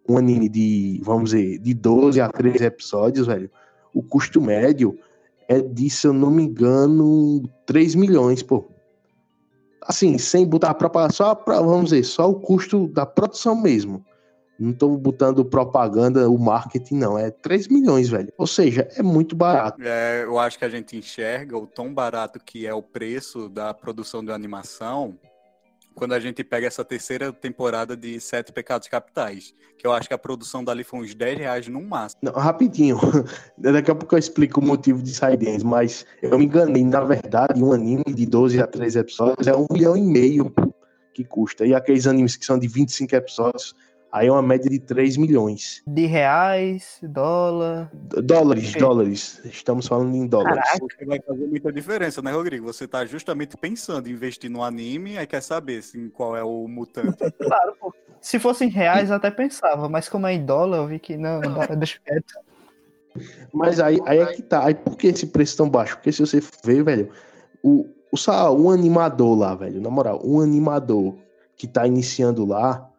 um 0.08 0.18
anime 0.18 0.48
de, 0.48 1.02
vamos 1.04 1.32
dizer, 1.32 1.60
de 1.60 1.74
12 1.74 2.22
a 2.22 2.30
13 2.30 2.66
episódios, 2.66 3.28
velho, 3.28 3.50
o 3.94 4.02
custo 4.02 4.42
médio 4.42 4.98
é 5.48 5.60
de, 5.60 5.90
se 5.90 6.08
eu 6.08 6.14
não 6.14 6.32
me 6.32 6.44
engano, 6.44 7.44
3 7.66 7.96
milhões, 7.96 8.42
pô. 8.42 8.66
Assim, 9.82 10.18
sem 10.18 10.46
botar 10.46 10.74
propaganda, 10.74 11.14
só 11.14 11.36
pra, 11.36 11.62
vamos 11.62 11.90
dizer, 11.90 12.04
só 12.04 12.30
o 12.30 12.40
custo 12.40 12.88
da 12.88 13.06
produção 13.06 13.56
mesmo. 13.56 14.04
Não 14.58 14.72
tô 14.72 14.90
botando 14.98 15.44
propaganda, 15.44 16.30
o 16.30 16.38
marketing, 16.38 16.96
não. 16.96 17.18
É 17.18 17.32
3 17.32 17.68
milhões, 17.68 18.08
velho. 18.08 18.32
Ou 18.38 18.48
seja, 18.48 18.88
é 18.96 19.04
muito 19.04 19.36
barato. 19.36 19.82
É, 19.82 20.24
eu 20.24 20.40
acho 20.40 20.58
que 20.58 20.64
a 20.64 20.70
gente 20.70 20.96
enxerga 20.96 21.58
o 21.58 21.68
tão 21.68 21.94
barato 21.94 22.40
que 22.40 22.66
é 22.66 22.74
o 22.74 22.82
preço 22.82 23.50
da 23.50 23.74
produção 23.74 24.24
de 24.24 24.32
animação 24.32 25.18
quando 25.94 26.14
a 26.14 26.20
gente 26.20 26.44
pega 26.44 26.68
essa 26.68 26.84
terceira 26.84 27.32
temporada 27.32 27.96
de 27.96 28.20
Sete 28.20 28.52
Pecados 28.52 28.88
Capitais. 28.88 29.54
Que 29.78 29.88
eu 29.88 29.92
acho 29.92 30.08
que 30.08 30.14
a 30.14 30.18
produção 30.18 30.64
dali 30.64 30.84
foi 30.84 31.02
uns 31.02 31.14
10 31.14 31.38
reais 31.38 31.68
no 31.68 31.82
máximo. 31.82 32.22
Não, 32.24 32.34
rapidinho. 32.34 32.98
Daqui 33.58 33.92
a 33.92 33.96
pouco 33.96 34.16
eu 34.16 34.20
explico 34.20 34.60
o 34.60 34.64
motivo 34.64 35.02
de 35.02 35.14
sair 35.14 35.38
deles, 35.38 35.64
mas 35.64 36.06
eu 36.22 36.38
me 36.38 36.46
enganei. 36.46 36.84
Na 36.84 37.02
verdade, 37.02 37.62
um 37.62 37.74
anime 37.74 38.04
de 38.08 38.26
12 38.26 38.62
a 38.62 38.68
13 38.68 39.00
episódios 39.00 39.48
é 39.48 39.56
um 39.56 39.66
milhão 39.72 39.98
e 39.98 40.02
meio 40.02 40.54
que 41.14 41.24
custa. 41.24 41.66
E 41.66 41.74
aqueles 41.74 42.08
animes 42.08 42.36
que 42.36 42.46
são 42.46 42.58
de 42.58 42.68
25 42.68 43.16
episódios, 43.16 43.76
aí 44.14 44.28
é 44.28 44.32
uma 44.32 44.44
média 44.44 44.70
de 44.70 44.80
3 44.80 45.18
milhões. 45.18 45.82
De 45.88 46.06
reais, 46.06 47.00
dólar. 47.02 47.90
D- 47.92 48.22
Dólares, 48.22 48.70
Ok. 48.70 48.80
dólares. 48.80 49.42
Estamos 49.44 49.88
falando 49.88 50.16
em 50.16 50.28
dólares. 50.28 50.64
Porque 50.80 51.04
vai 51.04 51.20
fazer 51.20 51.48
muita 51.48 51.74
diferença, 51.74 52.22
né, 52.22 52.32
Rodrigo? 52.32 52.72
Você 52.72 52.88
tá 52.88 53.04
justamente 53.06 53.58
pensando 53.58 54.08
em 54.08 54.12
investir 54.12 54.52
no 54.52 54.64
anime 54.64 55.18
e 55.18 55.26
quer 55.26 55.42
saber 55.42 55.80
assim, 55.80 56.10
qual 56.10 56.38
é 56.38 56.44
o 56.44 56.68
mutante. 56.68 57.18
Claro, 57.40 57.76
pô. 57.80 57.94
Se 58.22 58.40
fosse 58.40 58.64
em 58.64 58.70
reais, 58.70 59.10
eu 59.10 59.16
até 59.18 59.30
pensava, 59.30 59.90
mas 59.90 60.08
como 60.08 60.28
é 60.28 60.34
em 60.34 60.46
dólar, 60.46 60.78
eu 60.78 60.88
vi 60.88 61.00
que 61.00 61.18
não, 61.18 61.42
deixa 61.78 62.00
quieto. 62.06 62.34
Mas 63.54 63.80
aí, 63.80 64.00
aí 64.06 64.20
é 64.20 64.26
que 64.28 64.42
tá. 64.42 64.66
Aí 64.66 64.74
por 64.74 64.96
que 64.96 65.08
esse 65.08 65.28
preço 65.28 65.58
tão 65.58 65.70
baixo? 65.70 65.96
Porque 65.98 66.12
se 66.12 66.22
você 66.22 66.42
ver, 66.64 66.84
velho, 66.84 67.10
o, 67.62 67.86
o, 68.12 68.52
um 68.54 68.70
animador 68.70 69.38
lá, 69.38 69.56
velho, 69.56 69.82
na 69.82 69.90
moral, 69.90 70.22
um 70.24 70.40
animador 70.40 71.16
que 71.58 71.68
tá 71.68 71.86
iniciando 71.86 72.46
lá, 72.46 72.90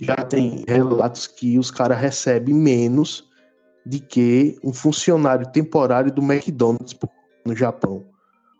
já 0.00 0.16
tem 0.16 0.64
relatos 0.66 1.26
que 1.26 1.58
os 1.58 1.70
caras 1.70 1.98
recebem 1.98 2.54
menos 2.54 3.28
de 3.86 4.00
que 4.00 4.58
um 4.64 4.72
funcionário 4.72 5.50
temporário 5.52 6.12
do 6.12 6.22
McDonald's 6.22 6.96
no 7.44 7.54
Japão. 7.54 8.04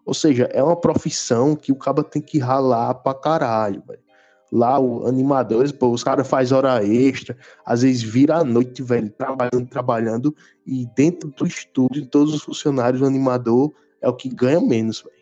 Ou 0.05 0.13
seja, 0.13 0.45
é 0.53 0.63
uma 0.63 0.77
profissão 0.77 1.57
que 1.57 1.73
o 1.73 1.77
cara 1.77 2.05
tem 2.05 2.21
que 2.21 2.39
ralar 2.39 2.95
pra 2.95 3.15
caralho, 3.15 3.83
velho. 3.87 4.05
Lá, 4.53 4.79
os 4.79 5.09
animadores, 5.09 5.73
pô, 5.73 5.89
os 5.89 6.05
caras 6.05 6.29
fazem 6.29 6.57
hora 6.57 6.85
extra, 6.85 7.37
às 7.67 7.83
vezes 7.83 8.03
vira 8.03 8.37
à 8.37 8.45
noite, 8.45 8.83
velho, 8.83 9.11
trabalhando, 9.11 9.67
trabalhando, 9.69 10.37
e 10.65 10.87
dentro 10.95 11.31
do 11.31 11.47
estúdio, 11.47 12.07
todos 12.07 12.35
os 12.35 12.43
funcionários, 12.43 13.03
o 13.03 13.07
animador 13.07 13.73
é 14.01 14.09
o 14.09 14.15
que 14.15 14.29
ganha 14.29 14.61
menos, 14.61 15.03
velho. 15.03 15.17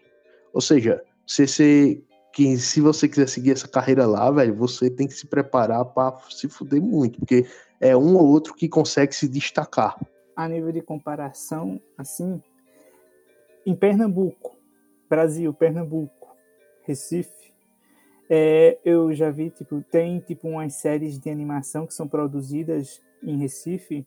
Ou 0.52 0.60
seja, 0.60 1.02
se, 1.26 1.46
você, 1.46 2.02
que, 2.32 2.56
se 2.56 2.80
você 2.80 3.08
quiser 3.08 3.28
seguir 3.28 3.52
essa 3.52 3.68
carreira 3.68 4.06
lá, 4.06 4.30
velho, 4.30 4.54
você 4.54 4.88
tem 4.88 5.06
que 5.06 5.14
se 5.14 5.26
preparar 5.26 5.84
pra 5.84 6.18
se 6.30 6.48
fuder 6.48 6.80
muito, 6.80 7.18
porque 7.18 7.46
é 7.80 7.96
um 7.96 8.16
ou 8.16 8.26
outro 8.26 8.54
que 8.54 8.68
consegue 8.68 9.14
se 9.14 9.28
destacar. 9.28 10.00
A 10.34 10.48
nível 10.48 10.72
de 10.72 10.80
comparação, 10.80 11.80
assim, 11.96 12.42
em 13.66 13.74
Pernambuco, 13.74 14.56
Brasil, 15.08 15.52
Pernambuco, 15.52 16.34
Recife, 16.84 17.52
é, 18.30 18.78
eu 18.82 19.12
já 19.12 19.30
vi, 19.30 19.50
tipo, 19.50 19.82
tem 19.82 20.18
tipo 20.20 20.48
umas 20.48 20.74
séries 20.74 21.18
de 21.18 21.28
animação 21.28 21.86
que 21.86 21.92
são 21.92 22.08
produzidas 22.08 23.02
em 23.22 23.36
Recife, 23.36 24.06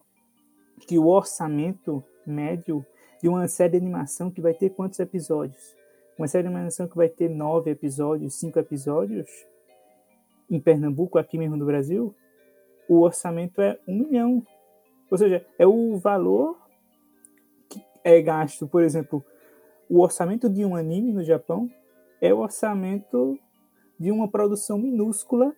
que 0.87 0.97
o 0.97 1.05
orçamento 1.05 2.03
médio 2.25 2.83
de 3.21 3.29
uma 3.29 3.47
série 3.47 3.73
de 3.73 3.77
animação 3.77 4.31
que 4.31 4.41
vai 4.41 4.53
ter 4.53 4.71
quantos 4.71 4.99
episódios? 4.99 5.75
Uma 6.17 6.29
série 6.29 6.47
de 6.47 6.53
animação 6.53 6.87
que 6.87 6.95
vai 6.95 7.09
ter 7.09 7.29
nove 7.29 7.69
episódios, 7.71 8.39
cinco 8.39 8.57
episódios, 8.57 9.29
em 10.49 10.61
Pernambuco, 10.61 11.17
aqui 11.17 11.37
mesmo 11.37 11.57
no 11.57 11.65
Brasil, 11.65 12.15
o 12.87 13.01
orçamento 13.01 13.61
é 13.61 13.77
um 13.85 13.97
milhão. 13.97 14.45
Ou 15.11 15.17
seja, 15.17 15.45
é 15.59 15.67
o 15.67 15.97
valor 15.97 16.57
que 17.69 17.83
é 18.01 18.21
gasto, 18.21 18.65
por 18.65 18.81
exemplo, 18.81 19.23
o 19.89 19.99
orçamento 20.01 20.49
de 20.49 20.63
um 20.63 20.75
anime 20.75 21.11
no 21.11 21.23
Japão 21.23 21.69
é 22.21 22.33
o 22.33 22.39
orçamento 22.39 23.37
de 23.99 24.09
uma 24.09 24.29
produção 24.29 24.77
minúscula 24.77 25.53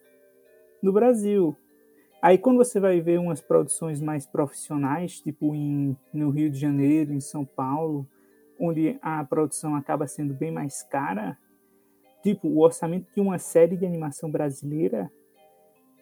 no 0.81 0.91
Brasil. 0.91 1.55
Aí 2.19 2.37
quando 2.37 2.57
você 2.57 2.79
vai 2.79 2.99
ver 2.99 3.19
umas 3.19 3.41
produções 3.41 4.01
mais 4.01 4.25
profissionais, 4.25 5.19
tipo 5.19 5.53
em, 5.53 5.95
no 6.11 6.31
Rio 6.31 6.49
de 6.49 6.57
Janeiro, 6.59 7.13
em 7.13 7.19
São 7.19 7.45
Paulo, 7.45 8.07
onde 8.59 8.97
a 9.01 9.23
produção 9.23 9.75
acaba 9.75 10.07
sendo 10.07 10.33
bem 10.33 10.51
mais 10.51 10.83
cara, 10.83 11.37
tipo, 12.23 12.47
o 12.47 12.59
orçamento 12.59 13.07
de 13.13 13.21
uma 13.21 13.37
série 13.37 13.77
de 13.77 13.85
animação 13.85 14.29
brasileira 14.29 15.11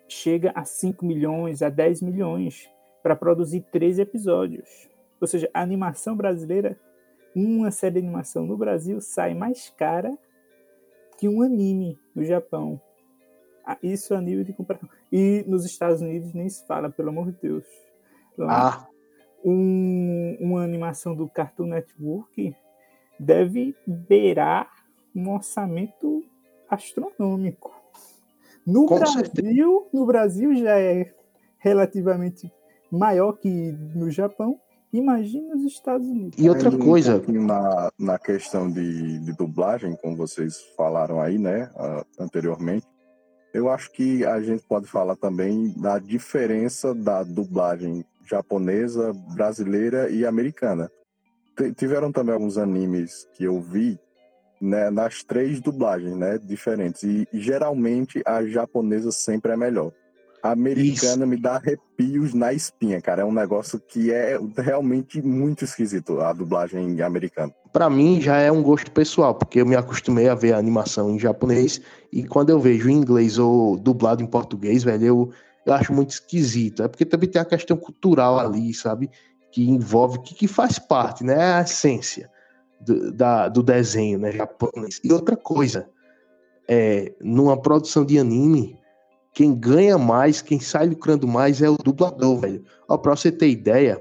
chega 0.08 0.52
a 0.56 0.64
5 0.64 1.06
milhões, 1.06 1.62
a 1.62 1.70
10 1.70 2.02
milhões 2.02 2.70
para 3.02 3.16
produzir 3.16 3.62
três 3.72 4.00
episódios. 4.00 4.90
Ou 5.20 5.28
seja, 5.28 5.50
a 5.54 5.62
animação 5.62 6.16
brasileira, 6.16 6.80
uma 7.36 7.72
série 7.72 7.94
de 7.94 8.00
animação 8.00 8.46
no 8.46 8.58
Brasil 8.58 9.00
sai 9.02 9.34
mais 9.34 9.70
cara 9.78 10.18
que 11.18 11.28
um 11.28 11.42
anime 11.42 12.00
no 12.14 12.24
Japão. 12.24 12.80
Ah, 13.66 13.78
Isso 13.82 14.14
a 14.14 14.22
nível 14.22 14.44
de 14.44 14.54
comparação. 14.54 14.90
E 15.12 15.44
nos 15.48 15.66
Estados 15.66 16.02
Unidos 16.02 16.34
nem 16.34 16.48
se 16.48 16.66
fala, 16.68 16.90
pelo 16.90 17.10
amor 17.10 17.32
de 17.32 17.40
Deus. 17.42 17.66
Lá, 18.38 18.70
Ah, 18.70 18.88
um- 19.46 20.36
uma 20.40 20.64
animação 20.64 21.16
do 21.16 21.30
Cartoon 21.30 21.68
Network 21.68 22.56
deve 23.20 23.76
beirar 23.86 24.70
um 25.16 25.30
orçamento 25.32 26.24
astronômico. 26.70 27.72
No 28.66 28.88
Com 28.88 28.98
Brasil, 29.00 29.88
no 29.94 30.06
Brasil 30.06 30.56
já 30.56 30.80
é 30.80 31.14
relativamente 31.60 32.52
maior 32.92 33.34
que 33.34 33.72
no 33.94 34.10
Japão. 34.10 34.60
Imagina 34.92 35.54
nos 35.56 35.66
Estados 35.74 36.08
Unidos. 36.08 36.40
e 36.40 36.50
outra 36.50 36.70
Um 36.70 36.80
coisa, 36.80 37.22
na, 37.28 37.92
na 38.00 38.18
questão 38.18 38.72
de, 38.72 39.20
de 39.20 39.34
dublagem, 39.34 39.96
como 40.02 40.16
vocês 40.16 40.58
falaram 40.78 41.20
aí, 41.20 41.38
né, 41.38 41.70
anteriormente, 42.18 42.88
eu 43.54 43.70
acho 43.70 43.92
que 43.92 44.26
a 44.26 44.42
gente 44.42 44.64
pode 44.66 44.88
falar 44.88 45.16
também 45.18 45.74
da 45.78 46.00
diferença 46.00 46.96
da 46.96 47.24
dublagem 47.24 48.06
japonesa, 48.26 49.14
brasileira 49.34 50.10
e 50.10 50.26
americana. 50.26 50.92
T 51.56 51.74
tiveram 51.74 52.12
também 52.12 52.34
alguns 52.34 52.58
animes 52.58 53.28
que 53.34 53.44
eu 53.44 53.62
vi 53.62 53.98
né, 54.62 54.90
nas 54.90 55.24
três 55.24 55.62
dublagens 55.62 56.16
né, 56.16 56.38
diferentes. 56.38 57.04
E, 57.04 57.28
geralmente 57.34 58.22
a 58.26 58.44
japonesa 58.46 59.12
sempre 59.12 59.52
é 59.52 59.58
melhor. 59.58 59.92
A 60.42 60.52
americana 60.52 61.24
Isso. 61.24 61.28
me 61.28 61.38
dá 61.38 61.56
arrepios 61.56 62.34
na 62.34 62.54
espinha, 62.54 63.02
cara. 63.02 63.24
É 63.24 63.26
um 63.26 63.34
negócio 63.34 63.80
que 63.80 64.12
é 64.12 64.38
realmente 64.58 65.20
muito 65.22 65.64
esquisito, 65.64 66.20
a 66.22 66.32
dublagem 66.34 67.02
americana. 67.02 67.52
Para 67.74 67.90
mim 67.90 68.22
já 68.22 68.38
é 68.38 68.52
um 68.52 68.62
gosto 68.62 68.92
pessoal, 68.92 69.34
porque 69.34 69.60
eu 69.60 69.66
me 69.66 69.76
acostumei 69.76 70.30
a 70.30 70.36
ver 70.36 70.54
a 70.54 70.58
animação 70.58 71.10
em 71.10 71.20
japonês 71.20 71.82
e 72.12 72.24
quando 72.24 72.52
eu 72.52 72.60
vejo 72.60 72.88
em 72.90 72.94
inglês 72.94 73.40
ou 73.40 73.76
dublado 73.76 74.22
em 74.22 74.28
português, 74.28 74.84
velho, 74.84 75.06
eu, 75.06 75.32
eu 75.66 75.74
acho 75.74 75.94
muito 75.94 76.12
esquisito. 76.12 76.84
É 76.84 76.88
porque 76.88 77.06
também 77.06 77.30
tem 77.30 77.42
a 77.42 77.46
questão 77.46 77.76
cultural 77.76 78.40
ali, 78.40 78.74
sabe? 78.74 79.10
Que 79.52 79.70
envolve, 79.70 80.20
que, 80.20 80.36
que 80.36 80.48
faz 80.48 80.78
parte, 80.78 81.24
né? 81.24 81.56
A 81.56 81.62
essência 81.62 82.30
do, 82.80 83.12
da, 83.12 83.48
do 83.48 83.64
desenho 83.64 84.20
né, 84.20 84.32
japonês. 84.32 85.00
E 85.04 85.12
outra 85.12 85.36
coisa, 85.36 85.90
é, 86.68 87.14
numa 87.22 87.60
produção 87.60 88.06
de 88.06 88.20
anime, 88.20 88.78
quem 89.34 89.54
ganha 89.54 89.98
mais, 89.98 90.42
quem 90.42 90.60
sai 90.60 90.88
lucrando 90.88 91.28
mais 91.28 91.62
é 91.62 91.70
o 91.70 91.78
dublador, 91.78 92.40
velho. 92.40 92.64
Ó, 92.88 92.98
pra 92.98 93.16
você 93.16 93.32
ter 93.32 93.50
ideia, 93.50 94.00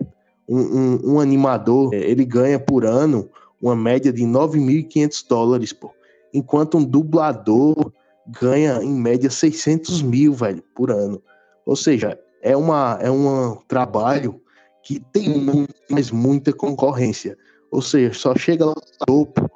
um, 0.48 0.60
um, 0.60 1.14
um 1.14 1.20
animador, 1.20 1.94
é, 1.94 1.98
ele 1.98 2.24
ganha 2.24 2.58
por 2.58 2.84
ano 2.84 3.28
uma 3.60 3.74
média 3.74 4.12
de 4.12 4.22
9.500 4.24 5.26
dólares, 5.28 5.72
pô. 5.72 5.90
Enquanto 6.32 6.76
um 6.76 6.84
dublador 6.84 7.92
ganha, 8.26 8.82
em 8.82 8.92
média, 8.92 9.30
600 9.30 10.02
mil, 10.02 10.32
velho, 10.34 10.62
por 10.74 10.90
ano. 10.90 11.22
Ou 11.66 11.76
seja, 11.76 12.18
é, 12.42 12.56
uma, 12.56 12.98
é 13.00 13.10
um 13.10 13.56
trabalho 13.68 14.40
que 14.82 15.00
tem 15.00 15.66
mas 15.90 16.10
muita 16.10 16.52
concorrência. 16.52 17.36
Ou 17.70 17.80
seja, 17.80 18.12
só 18.12 18.34
chega 18.34 18.66
lá 18.66 18.74
no 18.74 19.06
topo 19.06 19.50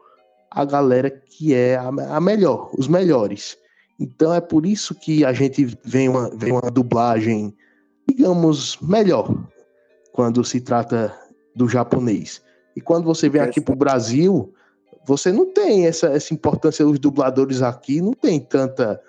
a 0.50 0.64
galera 0.64 1.10
que 1.10 1.54
é 1.54 1.76
a, 1.76 1.88
a 1.88 2.20
melhor, 2.20 2.70
os 2.76 2.88
melhores. 2.88 3.56
Então 4.00 4.32
é 4.32 4.40
por 4.40 4.64
isso 4.64 4.94
que 4.94 5.24
a 5.24 5.32
gente 5.32 5.64
vê 5.84 6.08
uma, 6.08 6.30
vê 6.34 6.50
uma 6.50 6.70
dublagem, 6.70 7.54
digamos, 8.08 8.78
melhor 8.80 9.32
quando 10.12 10.44
se 10.44 10.60
trata 10.60 11.14
do 11.54 11.68
japonês. 11.68 12.42
E 12.74 12.80
quando 12.80 13.04
você 13.04 13.28
vem 13.28 13.40
aqui 13.40 13.60
para 13.60 13.74
o 13.74 13.78
Brasil, 13.78 14.54
você 15.04 15.32
não 15.32 15.46
tem 15.52 15.86
essa, 15.86 16.08
essa 16.08 16.32
importância 16.32 16.84
dos 16.84 16.98
dubladores 16.98 17.62
aqui, 17.62 18.00
não 18.00 18.12
tem 18.12 18.38
tanta, 18.38 19.00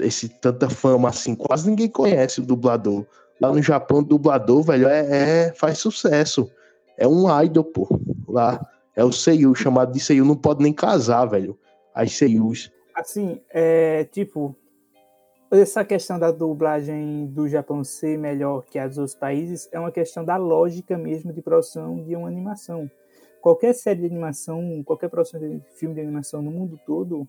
esse, 0.00 0.28
tanta 0.28 0.68
fama 0.68 1.08
assim. 1.08 1.34
Quase 1.34 1.68
ninguém 1.68 1.88
conhece 1.88 2.40
o 2.40 2.44
dublador. 2.44 3.04
Lá 3.40 3.52
no 3.52 3.62
Japão, 3.62 3.98
o 3.98 4.04
dublador, 4.04 4.62
velho, 4.62 4.88
é, 4.88 5.46
é 5.48 5.52
faz 5.54 5.78
sucesso 5.78 6.50
é 7.00 7.08
um 7.08 7.26
idol, 7.42 7.64
pô. 7.64 7.88
Lá 8.28 8.60
é 8.94 9.02
o 9.02 9.10
Seiyu, 9.10 9.54
chamado 9.54 9.90
de 9.90 9.98
Seiyu, 9.98 10.24
não 10.24 10.36
pode 10.36 10.62
nem 10.62 10.72
casar, 10.72 11.24
velho. 11.24 11.58
As 11.94 12.12
Seiyus. 12.12 12.70
Assim, 12.94 13.40
é 13.48 14.04
tipo, 14.04 14.54
essa 15.50 15.82
questão 15.82 16.18
da 16.18 16.30
dublagem 16.30 17.26
do 17.28 17.48
Japão 17.48 17.82
ser 17.82 18.18
melhor 18.18 18.62
que 18.66 18.78
as 18.78 18.90
dos 18.90 18.98
outros 18.98 19.16
países 19.16 19.68
é 19.72 19.80
uma 19.80 19.90
questão 19.90 20.22
da 20.22 20.36
lógica 20.36 20.98
mesmo 20.98 21.32
de 21.32 21.40
produção 21.40 22.04
de 22.04 22.14
uma 22.14 22.28
animação. 22.28 22.88
Qualquer 23.40 23.74
série 23.74 24.00
de 24.00 24.06
animação, 24.06 24.82
qualquer 24.84 25.08
produção 25.08 25.40
de 25.40 25.58
filme 25.78 25.94
de 25.94 26.02
animação 26.02 26.42
no 26.42 26.50
mundo 26.50 26.78
todo, 26.84 27.26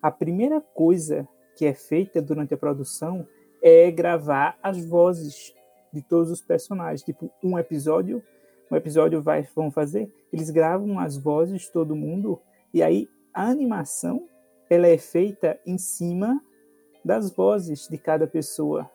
a 0.00 0.10
primeira 0.10 0.62
coisa 0.62 1.28
que 1.60 1.66
é 1.66 1.74
feita 1.74 2.22
durante 2.22 2.54
a 2.54 2.56
produção 2.56 3.28
é 3.62 3.90
gravar 3.90 4.58
as 4.62 4.82
vozes 4.82 5.54
de 5.92 6.00
todos 6.00 6.30
os 6.30 6.40
personagens. 6.40 7.02
Tipo, 7.02 7.30
um 7.44 7.58
episódio 7.58 8.22
um 8.70 8.76
episódio 8.76 9.20
vai, 9.20 9.46
vão 9.54 9.70
fazer, 9.70 10.10
eles 10.32 10.48
gravam 10.48 10.98
as 10.98 11.18
vozes 11.18 11.62
de 11.62 11.70
todo 11.70 11.94
mundo 11.94 12.40
e 12.72 12.82
aí 12.82 13.08
a 13.34 13.46
animação 13.46 14.26
ela 14.70 14.86
é 14.86 14.96
feita 14.96 15.60
em 15.66 15.76
cima 15.76 16.40
das 17.04 17.30
vozes 17.30 17.86
de 17.88 17.98
cada 17.98 18.26
pessoa. 18.26 18.88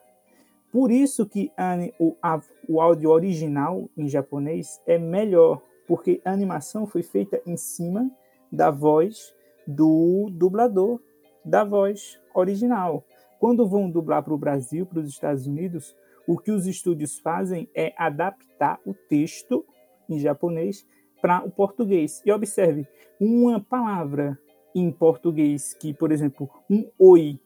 Por 0.72 0.90
isso 0.90 1.24
que 1.24 1.52
a, 1.56 1.76
o, 2.00 2.16
a, 2.20 2.40
o 2.68 2.80
áudio 2.80 3.10
original 3.10 3.88
em 3.96 4.08
japonês 4.08 4.80
é 4.88 4.98
melhor, 4.98 5.62
porque 5.86 6.20
a 6.24 6.32
animação 6.32 6.84
foi 6.84 7.04
feita 7.04 7.40
em 7.46 7.56
cima 7.56 8.10
da 8.50 8.72
voz 8.72 9.32
do 9.68 10.30
dublador 10.32 11.00
da 11.46 11.62
voz 11.62 12.18
original. 12.38 13.04
Quando 13.38 13.68
vão 13.68 13.90
dublar 13.90 14.22
para 14.22 14.34
o 14.34 14.38
Brasil, 14.38 14.86
para 14.86 15.00
os 15.00 15.08
Estados 15.08 15.46
Unidos, 15.46 15.96
o 16.26 16.36
que 16.36 16.50
os 16.50 16.66
estúdios 16.66 17.18
fazem 17.18 17.68
é 17.74 17.94
adaptar 17.96 18.80
o 18.84 18.92
texto 18.92 19.64
em 20.08 20.18
japonês 20.18 20.86
para 21.20 21.44
o 21.44 21.50
português. 21.50 22.22
E 22.24 22.32
observe, 22.32 22.86
uma 23.20 23.60
palavra 23.60 24.38
em 24.74 24.90
português 24.90 25.74
que, 25.74 25.94
por 25.94 26.12
exemplo, 26.12 26.50
um 26.70 26.88
oi 26.98 27.38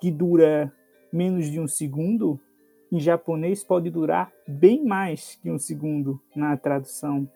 que 0.00 0.10
dura 0.10 0.72
menos 1.12 1.50
de 1.50 1.60
um 1.60 1.68
segundo, 1.68 2.40
em 2.90 2.98
japonês 2.98 3.64
pode 3.64 3.90
durar 3.90 4.32
bem 4.46 4.84
mais 4.84 5.36
que 5.36 5.50
um 5.50 5.58
segundo 5.58 6.20
na 6.34 6.56
tradução. 6.56 7.28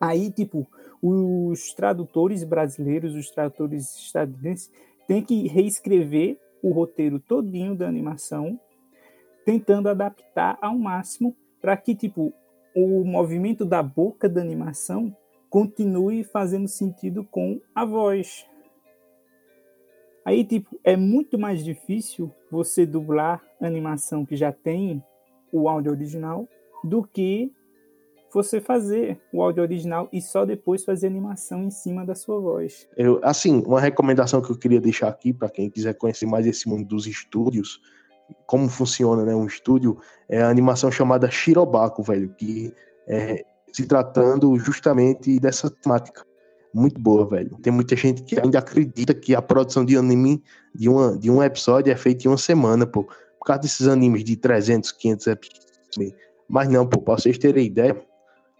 Aí, 0.00 0.30
tipo, 0.30 0.66
os 1.00 1.72
tradutores 1.74 2.42
brasileiros, 2.44 3.14
os 3.14 3.30
tradutores 3.30 3.94
estadunidenses, 3.96 4.70
têm 5.06 5.22
que 5.22 5.48
reescrever 5.48 6.38
o 6.62 6.72
roteiro 6.72 7.18
todinho 7.18 7.74
da 7.74 7.88
animação 7.88 8.58
tentando 9.44 9.88
adaptar 9.88 10.56
ao 10.60 10.78
máximo 10.78 11.36
para 11.60 11.76
que 11.76 11.94
tipo 11.94 12.32
o 12.74 13.04
movimento 13.04 13.64
da 13.64 13.82
boca 13.82 14.28
da 14.28 14.40
animação 14.40 15.14
continue 15.50 16.24
fazendo 16.24 16.66
sentido 16.66 17.24
com 17.24 17.60
a 17.74 17.84
voz. 17.84 18.46
Aí, 20.24 20.44
tipo, 20.44 20.78
é 20.82 20.96
muito 20.96 21.38
mais 21.38 21.64
difícil 21.64 22.32
você 22.50 22.86
dublar 22.86 23.42
animação 23.60 24.24
que 24.24 24.36
já 24.36 24.52
tem 24.52 25.02
o 25.52 25.68
áudio 25.68 25.92
original 25.92 26.48
do 26.82 27.02
que 27.02 27.52
você 28.34 28.60
fazer 28.60 29.20
o 29.32 29.42
áudio 29.42 29.62
original 29.62 30.08
e 30.12 30.20
só 30.20 30.44
depois 30.44 30.84
fazer 30.84 31.06
animação 31.06 31.62
em 31.62 31.70
cima 31.70 32.04
da 32.04 32.14
sua 32.14 32.40
voz. 32.40 32.88
Eu, 32.96 33.20
assim, 33.22 33.62
uma 33.66 33.80
recomendação 33.80 34.40
que 34.40 34.50
eu 34.50 34.58
queria 34.58 34.80
deixar 34.80 35.08
aqui 35.08 35.32
para 35.32 35.50
quem 35.50 35.68
quiser 35.70 35.94
conhecer 35.94 36.26
mais 36.26 36.46
esse 36.46 36.68
mundo 36.68 36.86
dos 36.86 37.06
estúdios, 37.06 37.80
como 38.46 38.68
funciona 38.68 39.24
né, 39.24 39.34
um 39.34 39.46
estúdio, 39.46 39.98
é 40.28 40.42
a 40.42 40.48
animação 40.48 40.90
chamada 40.90 41.30
Shirobako, 41.30 42.02
velho, 42.02 42.34
que 42.34 42.72
é 43.06 43.44
se 43.72 43.86
tratando 43.86 44.56
justamente 44.58 45.38
dessa 45.40 45.70
temática. 45.70 46.24
Muito 46.74 47.00
boa, 47.00 47.26
velho. 47.26 47.58
Tem 47.62 47.72
muita 47.72 47.94
gente 47.96 48.22
que 48.22 48.38
ainda 48.40 48.58
acredita 48.58 49.12
que 49.12 49.34
a 49.34 49.42
produção 49.42 49.84
de 49.84 49.96
anime 49.96 50.42
de, 50.74 50.88
uma, 50.88 51.18
de 51.18 51.30
um 51.30 51.42
episódio 51.42 51.92
é 51.92 51.96
feita 51.96 52.26
em 52.26 52.30
uma 52.30 52.38
semana, 52.38 52.86
pô. 52.86 53.04
Por 53.04 53.46
causa 53.46 53.62
desses 53.62 53.88
animes 53.88 54.24
de 54.24 54.36
300, 54.36 54.92
500 54.92 55.26
episódios. 55.26 56.14
Mas 56.48 56.68
não, 56.68 56.86
pô, 56.86 57.00
pra 57.00 57.14
vocês 57.14 57.36
terem 57.36 57.66
ideia, 57.66 57.94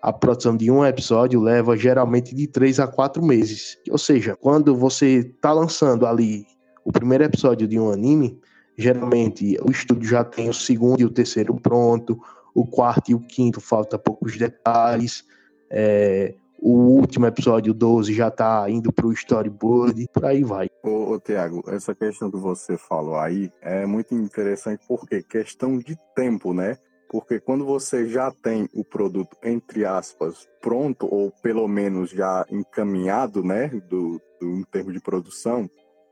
a 0.03 0.13
produção 0.13 0.57
de 0.57 0.71
um 0.71 0.85
episódio 0.85 1.41
leva 1.41 1.77
geralmente 1.77 2.35
de 2.35 2.47
3 2.49 2.81
a 2.81 2.89
4 2.89 3.25
meses. 3.25 3.79
Ou 3.89 3.99
seja, 3.99 4.37
quando 4.37 4.77
você 4.77 5.23
tá 5.41 5.53
lançando 5.53 6.07
ali 6.07 6.45
o 6.85 6.91
primeiro 6.91 7.23
episódio 7.25 7.69
de 7.69 7.79
um 7.79 7.91
anime, 7.91 8.41
Geralmente 8.77 9.59
o 9.63 9.71
estúdio 9.71 10.09
já 10.09 10.25
tem 10.25 10.49
o 10.49 10.55
segundo 10.55 11.01
e 11.01 11.05
o 11.05 11.11
terceiro 11.11 11.55
pronto, 11.55 12.19
o 12.55 12.67
quarto 12.67 13.11
e 13.11 13.15
o 13.15 13.21
quinto 13.21 13.61
falta 13.61 13.99
poucos 13.99 14.37
detalhes. 14.37 15.25
É, 15.71 16.35
o 16.59 16.71
último 16.71 17.27
episódio 17.27 17.75
12 17.75 18.15
já 18.15 18.29
está 18.29 18.69
indo 18.71 18.93
para 18.93 19.07
o 19.07 19.13
storyboard, 19.13 20.07
por 20.13 20.25
aí 20.25 20.43
vai. 20.43 20.69
Ô, 20.83 21.13
ô 21.13 21.21
Tiago, 21.21 21.63
essa 21.69 21.95
questão 21.95 22.31
que 22.31 22.39
você 22.39 22.79
falou 22.79 23.17
aí 23.17 23.51
é 23.61 23.85
muito 23.85 24.15
interessante 24.15 24.85
porque 24.87 25.23
questão 25.23 25.77
de 25.77 25.97
tempo, 26.15 26.55
né? 26.55 26.77
Porque 27.13 27.39
quando 27.39 27.67
você 27.67 28.09
já 28.09 28.33
tem 28.33 28.67
o 28.73 28.83
produto, 28.83 29.37
entre 29.45 29.85
aspas, 29.85 30.49
pronto, 30.63 31.07
ou 31.07 31.31
pelo 31.43 31.69
menos 31.69 32.09
já 32.09 32.47
encaminhado, 32.51 33.45
né, 33.45 33.69
do, 33.69 34.19
do 34.41 34.57
em 34.57 34.65
termos 34.65 34.95
de 34.95 35.01
produção, 35.01 35.69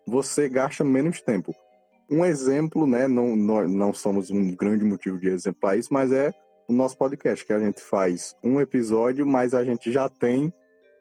você 0.06 0.46
gasta 0.46 0.84
menos 0.84 1.22
tempo. 1.22 1.54
Um 2.10 2.22
exemplo, 2.22 2.86
né? 2.86 3.08
Não, 3.08 3.34
não 3.34 3.94
somos 3.94 4.30
um 4.30 4.54
grande 4.54 4.84
motivo 4.84 5.18
de 5.18 5.28
exemplo 5.28 5.60
para 5.60 5.76
isso, 5.76 5.88
mas 5.90 6.12
é 6.12 6.34
o 6.68 6.72
nosso 6.72 6.98
podcast, 6.98 7.46
que 7.46 7.52
a 7.52 7.58
gente 7.58 7.80
faz 7.80 8.36
um 8.44 8.60
episódio, 8.60 9.26
mas 9.26 9.54
a 9.54 9.64
gente 9.64 9.90
já 9.90 10.06
tem 10.08 10.52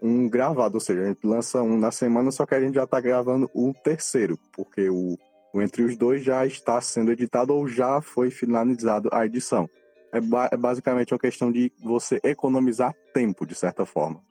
um 0.01 0.29
gravado, 0.29 0.75
ou 0.75 0.79
seja, 0.79 1.01
a 1.01 1.07
gente 1.07 1.27
lança 1.27 1.61
um 1.61 1.77
na 1.77 1.91
semana, 1.91 2.31
só 2.31 2.45
que 2.45 2.55
a 2.55 2.61
gente 2.61 2.75
já 2.75 2.85
está 2.85 3.01
gravando 3.01 3.49
o 3.53 3.73
terceiro, 3.83 4.39
porque 4.55 4.89
o, 4.89 5.17
Entre 5.55 5.83
os 5.83 5.97
Dois 5.97 6.23
já 6.23 6.45
está 6.45 6.79
sendo 6.79 7.11
editado 7.11 7.53
ou 7.53 7.67
já 7.67 8.01
foi 8.01 8.31
finalizado 8.31 9.09
a 9.11 9.25
edição. 9.25 9.67
É, 10.11 10.19
ba 10.19 10.49
é 10.51 10.57
basicamente 10.57 11.13
uma 11.13 11.19
questão 11.19 11.51
de 11.51 11.71
você 11.81 12.19
economizar 12.23 12.93
tempo, 13.13 13.45
de 13.45 13.55
certa 13.55 13.85
forma. 13.85 14.21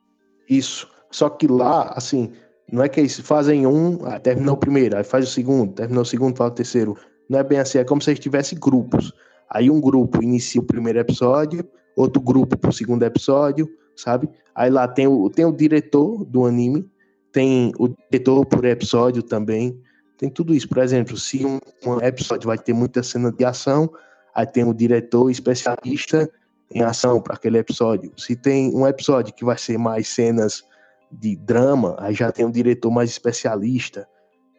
Isso. 0.48 0.88
Só 1.10 1.28
que 1.28 1.46
lá, 1.46 1.92
assim, 1.94 2.32
não 2.70 2.82
é 2.82 2.88
que 2.88 3.00
eles 3.00 3.18
fazem 3.20 3.66
um, 3.66 4.04
ah, 4.04 4.18
terminou 4.18 4.54
o 4.54 4.58
primeiro, 4.58 4.96
aí 4.96 5.04
faz 5.04 5.26
o 5.26 5.30
segundo, 5.30 5.72
terminou 5.72 6.02
o 6.02 6.06
segundo, 6.06 6.36
faz 6.36 6.50
o 6.50 6.54
terceiro. 6.54 6.96
Não 7.28 7.38
é 7.38 7.44
bem 7.44 7.58
assim, 7.58 7.78
é 7.78 7.84
como 7.84 8.02
se 8.02 8.14
tivesse 8.16 8.54
grupos. 8.54 9.12
Aí 9.50 9.70
um 9.70 9.80
grupo 9.80 10.22
inicia 10.22 10.60
o 10.60 10.64
primeiro 10.64 10.98
episódio, 10.98 11.66
outro 11.96 12.20
grupo 12.20 12.56
pro 12.56 12.72
segundo 12.72 13.02
episódio, 13.02 13.68
sabe? 13.96 14.28
Aí 14.54 14.70
lá 14.70 14.86
tem 14.86 15.06
o, 15.06 15.30
tem 15.30 15.44
o 15.44 15.52
diretor 15.52 16.24
do 16.24 16.44
anime, 16.44 16.88
tem 17.32 17.72
o 17.78 17.88
diretor 17.88 18.44
por 18.44 18.64
episódio 18.64 19.22
também, 19.22 19.80
tem 20.18 20.28
tudo 20.28 20.54
isso. 20.54 20.68
Por 20.68 20.78
exemplo, 20.78 21.16
se 21.16 21.46
um, 21.46 21.58
um 21.86 22.00
episódio 22.00 22.46
vai 22.46 22.58
ter 22.58 22.72
muita 22.72 23.02
cena 23.02 23.32
de 23.32 23.44
ação, 23.44 23.90
aí 24.34 24.46
tem 24.46 24.64
o 24.64 24.74
diretor 24.74 25.30
especialista 25.30 26.30
em 26.72 26.82
ação 26.82 27.20
para 27.20 27.34
aquele 27.34 27.58
episódio. 27.58 28.12
Se 28.16 28.36
tem 28.36 28.74
um 28.74 28.86
episódio 28.86 29.34
que 29.34 29.44
vai 29.44 29.56
ser 29.56 29.78
mais 29.78 30.08
cenas 30.08 30.62
de 31.10 31.36
drama, 31.36 31.96
aí 31.98 32.14
já 32.14 32.30
tem 32.30 32.44
um 32.44 32.50
diretor 32.50 32.90
mais 32.90 33.10
especialista 33.10 34.06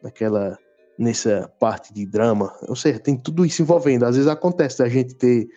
naquela 0.02 0.58
nessa 0.98 1.50
parte 1.60 1.94
de 1.94 2.06
drama. 2.06 2.54
Ou 2.68 2.76
seja, 2.76 3.00
tem 3.00 3.16
tudo 3.16 3.46
isso 3.46 3.62
envolvendo. 3.62 4.04
Às 4.04 4.16
vezes 4.18 4.30
acontece 4.30 4.80
da 4.80 4.90
gente 4.90 5.16
ter 5.16 5.48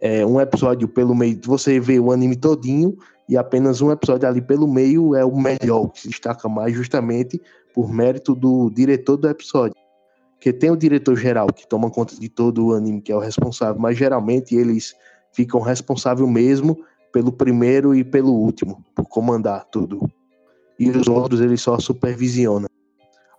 é, 0.00 0.24
um 0.24 0.40
episódio 0.40 0.86
pelo 0.86 1.14
meio, 1.14 1.40
você 1.44 1.80
vê 1.80 1.98
o 1.98 2.12
anime 2.12 2.36
todinho 2.36 2.96
e 3.28 3.36
apenas 3.36 3.80
um 3.80 3.90
episódio 3.90 4.28
ali 4.28 4.40
pelo 4.40 4.68
meio 4.68 5.16
é 5.16 5.24
o 5.24 5.36
melhor, 5.36 5.88
que 5.88 6.02
se 6.02 6.08
destaca 6.08 6.48
mais 6.48 6.72
justamente 6.74 7.40
por 7.74 7.92
mérito 7.92 8.34
do 8.34 8.70
diretor 8.70 9.16
do 9.16 9.28
episódio. 9.28 9.74
Porque 10.36 10.52
tem 10.52 10.70
o 10.70 10.76
diretor 10.76 11.16
geral 11.16 11.48
que 11.48 11.66
toma 11.66 11.90
conta 11.90 12.14
de 12.14 12.28
todo 12.28 12.66
o 12.66 12.74
anime, 12.74 13.00
que 13.00 13.10
é 13.10 13.16
o 13.16 13.18
responsável, 13.18 13.80
mas 13.80 13.96
geralmente 13.96 14.54
eles 14.54 14.94
ficam 15.32 15.60
responsáveis 15.60 16.28
mesmo 16.28 16.78
pelo 17.12 17.32
primeiro 17.32 17.94
e 17.94 18.04
pelo 18.04 18.32
último, 18.32 18.84
por 18.94 19.06
comandar 19.06 19.64
tudo. 19.64 20.08
E 20.78 20.90
os 20.90 21.08
outros 21.08 21.40
eles 21.40 21.62
só 21.62 21.78
supervisionam. 21.78 22.68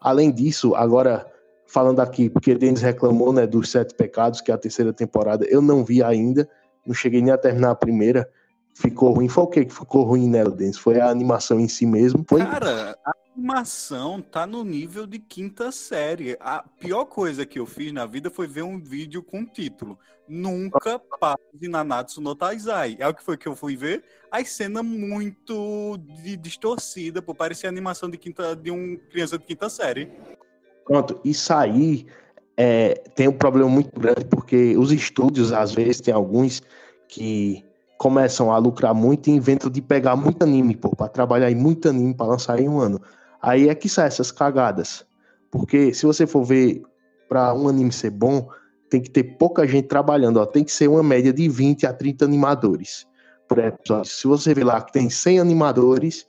Além 0.01 0.31
disso, 0.31 0.73
agora 0.73 1.25
falando 1.67 1.99
aqui, 1.99 2.29
porque 2.29 2.55
Denis 2.55 2.81
reclamou 2.81 3.31
né, 3.31 3.45
dos 3.45 3.69
Sete 3.69 3.93
Pecados, 3.93 4.41
que 4.41 4.51
é 4.51 4.53
a 4.53 4.57
terceira 4.57 4.93
temporada, 4.93 5.45
eu 5.45 5.61
não 5.61 5.83
vi 5.83 6.01
ainda, 6.01 6.49
não 6.85 6.93
cheguei 6.93 7.21
nem 7.21 7.31
a 7.31 7.37
terminar 7.37 7.71
a 7.71 7.75
primeira. 7.75 8.27
Ficou 8.73 9.11
ruim. 9.11 9.27
Foi 9.27 9.43
o 9.43 9.47
que 9.47 9.67
ficou 9.69 10.03
ruim 10.03 10.29
nela, 10.29 10.51
Denis? 10.51 10.77
Foi 10.77 10.99
a 10.99 11.09
animação 11.09 11.59
em 11.59 11.67
si 11.67 11.85
mesmo? 11.85 12.23
Foi... 12.27 12.39
Cara, 12.45 12.95
a 13.05 13.11
animação 13.37 14.19
tá 14.19 14.47
no 14.47 14.63
nível 14.63 15.05
de 15.05 15.19
quinta 15.19 15.71
série. 15.71 16.35
A 16.39 16.63
pior 16.79 17.05
coisa 17.05 17.45
que 17.45 17.59
eu 17.59 17.67
fiz 17.67 17.93
na 17.93 18.05
vida 18.05 18.31
foi 18.31 18.47
ver 18.47 18.63
um 18.63 18.79
vídeo 18.79 19.21
com 19.21 19.45
título 19.45 19.97
Nunca 20.27 20.99
pare 21.19 21.67
Nanatsu 21.69 22.19
no 22.19 22.35
Taizai. 22.35 22.97
É 22.99 23.07
o 23.07 23.13
que 23.13 23.23
foi 23.23 23.37
que 23.37 23.47
eu 23.47 23.55
fui 23.55 23.77
ver? 23.77 24.03
A 24.29 24.43
cena 24.43 24.83
muito 24.83 25.97
de, 25.97 26.35
distorcida, 26.35 27.21
pô, 27.21 27.33
parecia 27.33 27.69
animação 27.69 28.09
de 28.09 28.17
quinta 28.17 28.55
de 28.55 28.71
um 28.71 28.97
criança 29.09 29.37
de 29.37 29.45
quinta 29.45 29.69
série. 29.69 30.11
Pronto, 30.83 31.21
isso 31.23 31.53
aí 31.53 32.07
é, 32.57 32.95
tem 33.15 33.27
um 33.27 33.33
problema 33.33 33.69
muito 33.69 33.97
grande, 33.97 34.25
porque 34.25 34.75
os 34.75 34.91
estúdios, 34.91 35.53
às 35.53 35.73
vezes, 35.73 36.01
tem 36.01 36.13
alguns 36.13 36.61
que 37.07 37.63
começam 37.97 38.51
a 38.51 38.57
lucrar 38.57 38.93
muito 38.93 39.29
e 39.29 39.33
inventam 39.33 39.71
de 39.71 39.81
pegar 39.81 40.15
muito 40.15 40.43
anime, 40.43 40.75
pô, 40.75 40.89
pra 40.93 41.07
trabalhar 41.07 41.49
em 41.49 41.55
muito 41.55 41.87
anime 41.87 42.13
para 42.13 42.27
lançar 42.27 42.59
em 42.59 42.67
um 42.67 42.79
ano. 42.79 42.99
Aí 43.41 43.69
é 43.69 43.75
que 43.75 43.89
saem 43.89 44.07
essas 44.07 44.31
cagadas. 44.31 45.05
Porque 45.51 45.93
se 45.93 46.05
você 46.05 46.27
for 46.27 46.43
ver 46.43 46.81
para 47.29 47.53
um 47.53 47.67
anime 47.67 47.91
ser 47.91 48.09
bom, 48.09 48.49
tem 48.89 49.01
que 49.01 49.09
ter 49.09 49.23
pouca 49.23 49.67
gente 49.67 49.87
trabalhando, 49.87 50.37
ó. 50.37 50.45
Tem 50.45 50.63
que 50.63 50.71
ser 50.71 50.87
uma 50.87 51.03
média 51.03 51.33
de 51.33 51.47
20 51.47 51.85
a 51.85 51.93
30 51.93 52.25
animadores 52.25 53.05
por 53.47 53.59
episódio. 53.59 54.11
Se 54.11 54.27
você 54.27 54.53
vê 54.53 54.63
lá 54.63 54.81
que 54.81 54.91
tem 54.91 55.09
100 55.09 55.39
animadores, 55.39 56.25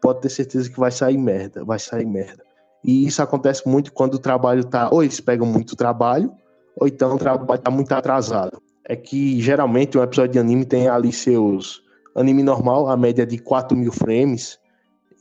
pode 0.00 0.20
ter 0.20 0.30
certeza 0.30 0.70
que 0.70 0.78
vai 0.78 0.90
sair 0.90 1.18
merda, 1.18 1.64
vai 1.64 1.78
sair 1.78 2.06
merda. 2.06 2.42
E 2.84 3.06
isso 3.06 3.22
acontece 3.22 3.66
muito 3.66 3.92
quando 3.92 4.14
o 4.14 4.18
trabalho 4.18 4.64
tá, 4.64 4.88
ou 4.90 5.02
eles 5.02 5.20
pegam 5.20 5.46
muito 5.46 5.76
trabalho, 5.76 6.32
ou 6.76 6.88
então 6.88 7.14
o 7.14 7.18
trabalho 7.18 7.60
tá 7.60 7.70
muito 7.70 7.92
atrasado. 7.92 8.60
É 8.84 8.96
que 8.96 9.40
geralmente 9.40 9.96
um 9.96 10.02
episódio 10.02 10.32
de 10.32 10.38
anime 10.38 10.64
tem 10.64 10.88
ali 10.88 11.12
seus. 11.12 11.82
Anime 12.16 12.42
normal, 12.42 12.88
a 12.88 12.96
média 12.96 13.24
de 13.24 13.38
4 13.38 13.76
mil 13.76 13.92
frames, 13.92 14.58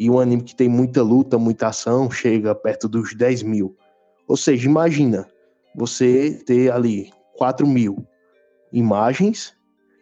e 0.01 0.09
um 0.09 0.19
anime 0.19 0.41
que 0.41 0.55
tem 0.55 0.67
muita 0.67 1.03
luta, 1.03 1.37
muita 1.37 1.67
ação, 1.67 2.09
chega 2.09 2.55
perto 2.55 2.89
dos 2.89 3.13
10 3.13 3.43
mil. 3.43 3.77
Ou 4.27 4.35
seja, 4.35 4.67
imagina 4.67 5.27
você 5.75 6.41
ter 6.43 6.71
ali 6.71 7.11
4 7.37 7.67
mil 7.67 8.03
imagens 8.73 9.53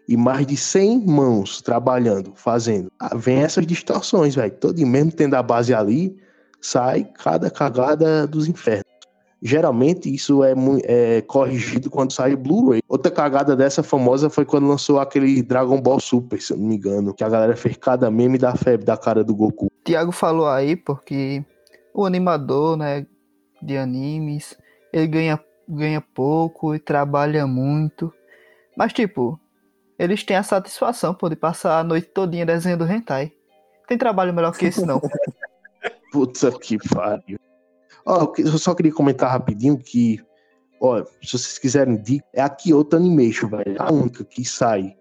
e 0.08 0.16
mais 0.16 0.47
de 0.47 0.56
100 0.56 1.06
mãos 1.06 1.62
trabalhando, 1.62 2.32
fazendo. 2.34 2.89
Ah, 2.97 3.14
vem 3.14 3.39
essas 3.39 3.68
distorções, 3.68 4.36
velho. 4.36 4.56
Todo 4.56 4.80
mesmo 4.88 5.12
tendo 5.12 5.34
a 5.34 5.43
base 5.43 5.74
ali, 5.74 6.16
sai 6.62 7.04
cada 7.04 7.52
cagada 7.52 8.26
dos 8.26 8.47
infernos. 8.47 8.89
Geralmente 9.42 10.14
isso 10.14 10.44
é, 10.44 10.54
é 10.84 11.22
corrigido 11.22 11.90
quando 11.90 12.12
sai 12.12 12.36
Blu-ray. 12.36 12.82
Outra 12.88 13.10
cagada 13.10 13.56
dessa 13.56 13.82
famosa 13.82 14.30
foi 14.30 14.44
quando 14.44 14.68
lançou 14.68 15.00
aquele 15.00 15.42
Dragon 15.42 15.82
Ball 15.82 16.00
Super, 16.00 16.42
se 16.42 16.52
eu 16.52 16.58
não 16.58 16.68
me 16.68 16.76
engano, 16.76 17.14
que 17.14 17.24
a 17.24 17.30
galera 17.30 17.56
fez 17.56 17.78
cada 17.78 18.12
meme 18.12 18.38
da 18.38 18.54
febre 18.56 18.86
da 18.86 18.98
cara 18.98 19.24
do 19.24 19.34
Goku. 19.34 19.72
Tiago 19.86 20.12
falou 20.12 20.48
aí 20.48 20.76
porque 20.76 21.44
o 21.94 22.06
animador, 22.06 22.76
né, 22.76 23.06
de 23.62 23.78
animes, 23.78 24.58
ele 24.92 25.08
ganha, 25.08 25.40
ganha 25.68 26.02
pouco 26.02 26.76
e 26.76 26.80
trabalha 26.80 27.48
muito. 27.48 28.14
Mas 28.76 28.92
tipo, 28.92 29.40
eles 29.98 30.24
têm 30.24 30.36
a 30.36 30.44
satisfação 30.44 31.14
pô, 31.14 31.30
de 31.30 31.38
passar 31.38 31.80
a 31.80 31.84
noite 31.84 32.08
todinha 32.08 32.46
desenhando 32.46 32.86
hentai. 32.86 33.32
Tem 33.88 33.98
trabalho 33.98 34.34
melhor 34.34 34.56
que 34.56 34.66
esse 34.66 34.86
não. 34.86 35.00
Puta 36.12 36.52
que 36.52 36.78
pariu. 36.90 37.40
Ó, 38.10 38.34
eu 38.39 38.57
só 38.57 38.74
queria 38.74 38.91
comentar 38.91 39.30
rapidinho 39.30 39.78
que, 39.78 40.20
ó, 40.82 41.03
se 41.22 41.38
vocês 41.38 41.60
quiserem 41.60 41.95
dica, 42.01 42.26
é 42.34 42.41
a 42.41 42.49
Kyoto 42.49 42.95
Animation, 42.95 43.47
velho. 43.47 43.76
A 43.78 43.93
única 43.93 44.24
que 44.24 44.43
sai 44.43 44.97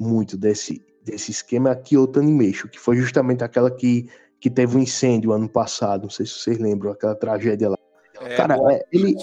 muito 0.00 0.34
desse, 0.34 0.82
desse 1.04 1.30
esquema 1.30 1.68
é 1.68 1.72
a 1.72 1.76
Kyoto 1.76 2.18
Animation, 2.18 2.66
que 2.68 2.78
foi 2.78 2.96
justamente 2.96 3.44
aquela 3.44 3.70
que, 3.70 4.08
que 4.40 4.48
teve 4.48 4.78
um 4.78 4.80
incêndio 4.80 5.30
ano 5.32 5.46
passado. 5.46 6.04
Não 6.04 6.10
sei 6.10 6.24
se 6.24 6.38
vocês 6.38 6.58
lembram, 6.58 6.90
aquela 6.90 7.14
tragédia 7.14 7.68
lá. 7.68 7.76
É, 8.22 8.36
Cara, 8.36 8.56
é, 8.72 8.82
ele. 8.90 9.14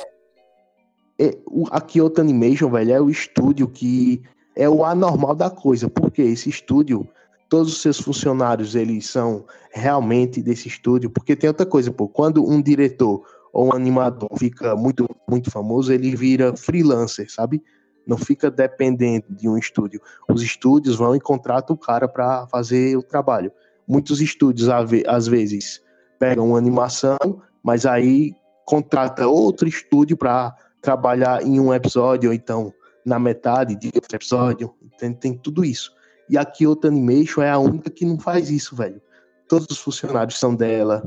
É, 1.18 1.36
o, 1.48 1.66
a 1.72 1.82
Kyoto 1.82 2.22
Animation, 2.22 2.70
velho, 2.70 2.94
é 2.94 3.02
o 3.02 3.10
estúdio 3.10 3.68
que 3.68 4.22
é 4.56 4.70
o 4.70 4.86
anormal 4.86 5.34
da 5.34 5.50
coisa, 5.50 5.90
porque 5.90 6.22
esse 6.22 6.48
estúdio 6.48 7.10
todos 7.50 7.74
os 7.74 7.82
seus 7.82 8.00
funcionários 8.00 8.76
eles 8.76 9.08
são 9.08 9.46
realmente 9.72 10.42
desse 10.42 10.68
estúdio, 10.68 11.10
porque 11.10 11.36
tem 11.36 11.48
outra 11.48 11.66
coisa, 11.66 11.92
pô, 11.92 12.08
quando 12.08 12.48
um 12.48 12.62
diretor 12.62 13.24
ou 13.54 13.68
um 13.68 13.74
animador 13.74 14.30
fica 14.38 14.76
muito 14.76 15.08
muito 15.28 15.50
famoso, 15.50 15.92
ele 15.92 16.16
vira 16.16 16.56
freelancer, 16.56 17.32
sabe? 17.32 17.64
Não 18.06 18.18
fica 18.18 18.52
dependente 18.52 19.26
de 19.30 19.50
um 19.50 19.58
estúdio. 19.58 20.00
Os 20.30 20.44
estúdios 20.44 20.96
vão 20.96 21.16
e 21.16 21.20
contratam 21.20 21.76
o 21.76 21.80
cara 21.80 22.08
para 22.08 22.46
fazer 22.48 22.96
o 22.96 23.02
trabalho. 23.02 23.52
Muitos 23.88 24.22
estúdios 24.22 24.70
às 25.08 25.28
vezes 25.28 25.82
pegam 26.20 26.50
uma 26.50 26.58
animação, 26.58 27.18
mas 27.64 27.86
aí 27.86 28.34
contrata 28.66 29.28
outro 29.28 29.68
estúdio 29.68 30.18
para 30.18 30.56
trabalhar 30.82 31.42
em 31.44 31.60
um 31.60 31.74
episódio 31.74 32.30
ou 32.30 32.36
então 32.36 32.74
na 33.06 33.18
metade 33.18 33.76
de 33.76 33.92
outro 33.96 34.16
episódio. 34.16 34.74
Tem, 34.98 35.14
tem 35.14 35.34
tudo 35.34 35.64
isso. 35.64 35.95
E 36.30 36.38
a 36.38 36.46
Kyoto 36.46 36.88
Animation 36.88 37.42
é 37.42 37.50
a 37.50 37.60
única 37.60 37.90
que 37.90 38.06
não 38.06 38.20
faz 38.20 38.50
isso, 38.50 38.76
velho. 38.76 39.02
Todos 39.48 39.68
os 39.70 39.78
funcionários 39.78 40.40
são 40.40 40.56
dela. 40.56 41.04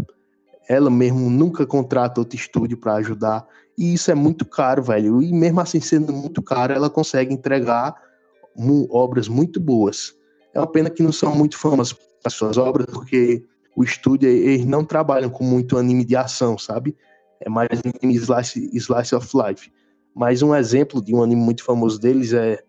Ela 0.69 0.91
mesmo 0.91 1.29
nunca 1.31 1.67
contrata 1.67 2.21
outro 2.21 2.37
estúdio 2.37 2.77
para 2.77 2.95
ajudar. 2.95 3.47
E 3.77 3.95
isso 3.95 4.11
é 4.11 4.15
muito 4.15 4.45
caro, 4.45 4.83
velho. 4.83 5.23
E 5.23 5.33
mesmo 5.33 5.61
assim 5.61 5.81
sendo 5.81 6.13
muito 6.13 6.43
caro, 6.43 6.73
ela 6.73 6.91
consegue 6.91 7.33
entregar 7.33 7.95
obras 8.91 9.29
muito 9.29 9.61
boas. 9.61 10.15
É 10.53 10.59
uma 10.59 10.67
pena 10.67 10.91
que 10.91 11.03
não 11.03 11.13
são 11.13 11.35
muito 11.35 11.57
famosas 11.57 11.97
as 12.25 12.35
suas 12.35 12.59
obras, 12.59 12.87
porque 12.87 13.45
o 13.77 13.85
estúdio, 13.85 14.29
eles 14.29 14.67
não 14.67 14.85
trabalham 14.85 15.31
com 15.31 15.45
muito 15.45 15.79
anime 15.79 16.05
de 16.05 16.17
ação, 16.17 16.59
sabe? 16.59 16.97
É 17.41 17.49
mais 17.49 17.69
anime 17.71 18.15
slice, 18.17 18.69
slice 18.75 19.15
of 19.15 19.29
life. 19.37 19.71
Mas 20.15 20.43
um 20.43 20.55
exemplo 20.55 21.01
de 21.01 21.15
um 21.15 21.23
anime 21.23 21.41
muito 21.41 21.63
famoso 21.63 22.01
deles 22.01 22.33
é 22.33 22.61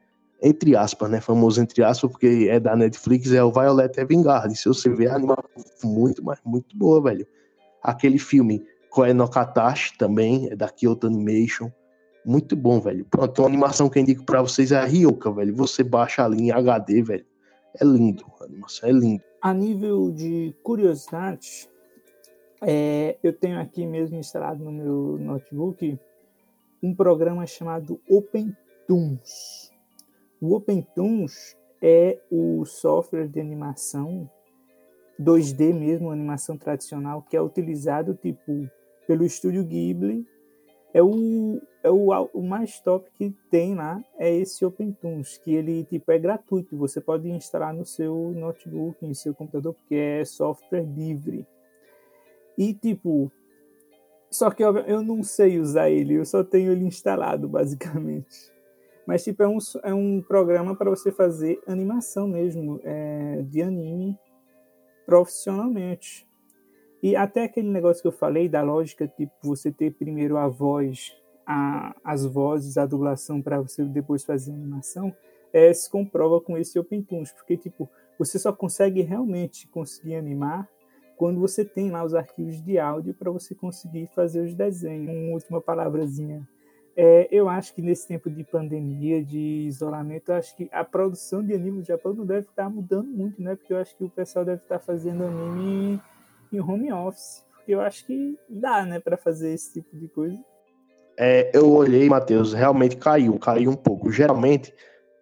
entre 0.42 0.76
aspas, 0.76 1.10
né? 1.10 1.20
Famoso 1.20 1.62
entre 1.62 1.84
aspas, 1.84 2.12
porque 2.12 2.48
é 2.50 2.60
da 2.60 2.76
Netflix, 2.76 3.32
é 3.32 3.44
o 3.44 3.52
Violet 3.52 4.00
Evergarden. 4.00 4.56
Se 4.56 4.68
você 4.68 4.90
ver, 4.90 5.10
a 5.10 5.16
animação 5.16 5.44
muito, 5.84 6.24
mas 6.24 6.40
muito 6.46 6.78
boa, 6.78 7.02
velho. 7.02 7.28
Aquele 7.84 8.18
filme 8.18 8.66
Koe 8.90 9.14
no 9.14 9.30
Katashi 9.30 9.98
também, 9.98 10.50
é 10.50 10.56
da 10.56 10.70
Kyoto 10.70 11.08
Animation. 11.08 11.70
Muito 12.26 12.56
bom, 12.56 12.80
velho. 12.80 13.06
Pronto, 13.06 13.42
uma 13.42 13.48
animação 13.48 13.90
que 13.90 13.98
eu 13.98 14.04
indico 14.04 14.26
pra 14.26 14.42
vocês 14.42 14.72
é 14.72 14.78
a 14.78 14.86
Ryoka, 14.86 15.32
velho. 15.32 15.56
Você 15.56 15.84
baixa 15.84 16.26
ali 16.26 16.44
em 16.44 16.52
HD, 16.52 17.02
velho. 17.02 17.26
É 17.80 17.86
lindo, 17.86 18.26
a 18.42 18.46
animação 18.46 18.90
é 18.90 18.92
linda. 18.92 19.24
A 19.42 19.54
nível 19.54 20.12
de 20.12 20.54
curiosidade, 20.64 21.70
é, 22.62 23.18
eu 23.24 23.32
tenho 23.32 23.60
aqui 23.60 23.86
mesmo 23.86 24.18
instalado 24.18 24.64
no 24.64 24.72
meu 24.72 25.18
notebook 25.20 25.98
um 26.84 26.94
programa 26.94 27.46
chamado 27.46 28.02
OpenToons. 28.10 29.69
O 30.42 30.56
OpenToons 30.56 31.58
é 31.82 32.20
o 32.32 32.66
software 32.66 33.28
de 33.28 33.40
animação 33.40 34.30
2D 35.20 35.74
mesmo, 35.74 36.12
animação 36.12 36.58
tradicional, 36.58 37.22
que 37.22 37.36
é 37.36 37.42
utilizado 37.42 38.14
tipo 38.16 38.70
pelo 39.06 39.26
estúdio 39.26 39.64
Ghibli 39.66 40.26
é 40.94 41.04
o, 41.04 41.62
é 41.84 41.90
o, 41.90 42.10
o 42.34 42.42
mais 42.42 42.80
top 42.80 43.10
que 43.14 43.36
tem 43.52 43.76
lá 43.76 44.02
é 44.18 44.34
esse 44.36 44.66
OpenTunes, 44.66 45.38
que 45.38 45.54
ele 45.54 45.84
tipo 45.86 46.12
é 46.12 46.18
gratuito, 46.18 46.78
você 46.78 47.00
pode 47.00 47.30
instalar 47.30 47.74
no 47.74 47.86
seu 47.86 48.32
notebook, 48.36 49.06
no 49.06 49.14
seu 49.14 49.34
computador, 49.34 49.74
porque 49.74 49.96
é 49.96 50.26
software 50.26 50.84
livre. 50.84 51.46
E 52.58 52.74
tipo, 52.74 53.32
só 54.32 54.50
que 54.50 54.64
eu, 54.64 54.78
eu 54.80 55.04
não 55.04 55.22
sei 55.22 55.60
usar 55.60 55.90
ele, 55.90 56.16
eu 56.16 56.26
só 56.26 56.44
tenho 56.44 56.72
ele 56.72 56.86
instalado 56.86 57.48
basicamente. 57.48 58.52
Mas 59.10 59.24
tipo 59.24 59.42
é 59.42 59.48
um, 59.48 59.58
é 59.86 59.92
um 59.92 60.22
programa 60.22 60.76
para 60.76 60.88
você 60.88 61.12
fazer 61.12 61.60
animação 61.66 62.28
mesmo, 62.28 62.80
é, 62.84 63.42
de 63.42 63.60
anime 63.60 64.16
profissionalmente. 65.04 66.28
E 67.02 67.16
até 67.16 67.46
aquele 67.46 67.72
negócio 67.72 68.04
que 68.04 68.08
eu 68.08 68.12
falei 68.12 68.48
da 68.48 68.62
lógica, 68.62 69.08
tipo, 69.08 69.34
você 69.42 69.72
ter 69.72 69.96
primeiro 69.96 70.38
a 70.38 70.48
voz, 70.48 71.18
a, 71.44 71.96
as 72.04 72.24
vozes, 72.24 72.78
a 72.78 72.86
dublação 72.86 73.42
para 73.42 73.60
você 73.60 73.84
depois 73.84 74.24
fazer 74.24 74.52
a 74.52 74.54
animação, 74.54 75.12
é, 75.52 75.74
se 75.74 75.90
comprova 75.90 76.40
com 76.40 76.56
esse 76.56 76.78
OpenTunes, 76.78 77.32
porque 77.32 77.58
tipo, 77.58 77.90
você 78.20 78.38
só 78.38 78.54
consegue 78.54 79.02
realmente 79.02 79.68
conseguir 79.70 80.18
animar 80.18 80.70
quando 81.18 81.40
você 81.40 81.66
tem 81.66 81.90
lá 81.90 82.04
os 82.04 82.14
arquivos 82.14 82.62
de 82.62 82.78
áudio 82.78 83.16
para 83.16 83.32
você 83.32 83.56
conseguir 83.56 84.08
fazer 84.14 84.46
os 84.46 84.54
desenhos. 84.54 85.10
Uma 85.10 85.34
última 85.34 85.60
palavrazinha. 85.60 86.48
É, 87.02 87.30
eu 87.32 87.48
acho 87.48 87.74
que 87.74 87.82
nesse 87.82 88.06
tempo 88.06 88.30
de 88.30 88.44
pandemia, 88.44 89.24
de 89.24 89.66
isolamento, 89.66 90.34
eu 90.34 90.36
acho 90.36 90.54
que 90.58 90.68
a 90.70 90.84
produção 90.84 91.42
de 91.42 91.54
anime 91.54 91.78
no 91.78 91.84
Japão 91.86 92.14
não 92.14 92.26
deve 92.26 92.48
estar 92.50 92.70
mudando 92.70 93.08
muito, 93.08 93.42
né? 93.42 93.56
Porque 93.56 93.72
eu 93.72 93.78
acho 93.78 93.96
que 93.96 94.04
o 94.04 94.10
pessoal 94.10 94.44
deve 94.44 94.62
estar 94.64 94.80
fazendo 94.80 95.24
anime 95.24 96.02
em 96.52 96.60
home 96.60 96.92
office. 96.92 97.42
Eu 97.66 97.80
acho 97.80 98.06
que 98.06 98.38
dá, 98.50 98.84
né, 98.86 99.00
para 99.00 99.16
fazer 99.16 99.54
esse 99.54 99.72
tipo 99.72 99.96
de 99.98 100.10
coisa. 100.10 100.38
É, 101.18 101.50
eu 101.54 101.72
olhei, 101.72 102.10
Matheus, 102.10 102.52
realmente 102.52 102.98
caiu, 102.98 103.40
caiu 103.40 103.72
um 103.72 103.78
pouco. 103.78 104.12
Geralmente, 104.12 104.74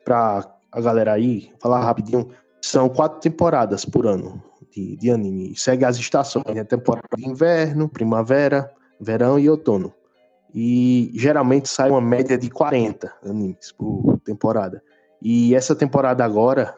para 0.03 0.51
a 0.71 0.81
galera 0.81 1.13
aí, 1.13 1.53
falar 1.61 1.81
rapidinho, 1.81 2.31
são 2.59 2.89
quatro 2.89 3.19
temporadas 3.19 3.85
por 3.85 4.07
ano 4.07 4.43
de, 4.71 4.97
de 4.97 5.11
anime. 5.11 5.55
Segue 5.55 5.85
as 5.85 5.97
estações, 5.97 6.55
né? 6.55 6.63
Temporada 6.63 7.07
de 7.15 7.29
inverno, 7.29 7.87
primavera, 7.87 8.73
verão 8.99 9.37
e 9.37 9.47
outono. 9.47 9.93
E 10.53 11.11
geralmente 11.15 11.69
sai 11.69 11.89
uma 11.89 12.01
média 12.01 12.37
de 12.37 12.49
40 12.49 13.13
animes 13.23 13.71
por 13.71 14.19
temporada. 14.23 14.81
E 15.21 15.55
essa 15.55 15.75
temporada 15.75 16.23
agora, 16.23 16.75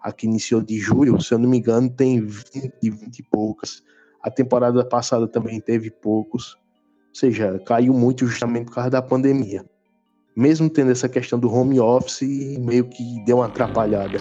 a 0.00 0.12
que 0.12 0.26
iniciou 0.26 0.60
de 0.60 0.78
julho, 0.78 1.20
se 1.20 1.32
eu 1.32 1.38
não 1.38 1.48
me 1.48 1.58
engano, 1.58 1.88
tem 1.88 2.20
20, 2.20 2.72
20 2.82 3.18
e 3.18 3.22
poucas. 3.22 3.82
A 4.22 4.30
temporada 4.30 4.84
passada 4.84 5.26
também 5.26 5.60
teve 5.60 5.90
poucos. 5.90 6.54
Ou 6.54 7.14
seja, 7.14 7.60
caiu 7.66 7.92
muito 7.92 8.26
justamente 8.26 8.66
por 8.66 8.74
causa 8.74 8.90
da 8.90 9.02
pandemia. 9.02 9.64
Mesmo 10.34 10.70
tendo 10.70 10.90
essa 10.90 11.08
questão 11.08 11.38
do 11.38 11.52
home 11.52 11.78
office, 11.78 12.58
meio 12.58 12.88
que 12.88 13.22
deu 13.24 13.36
uma 13.38 13.46
atrapalhada. 13.46 14.18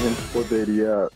Gente 0.00 0.22
poderia 0.32 1.08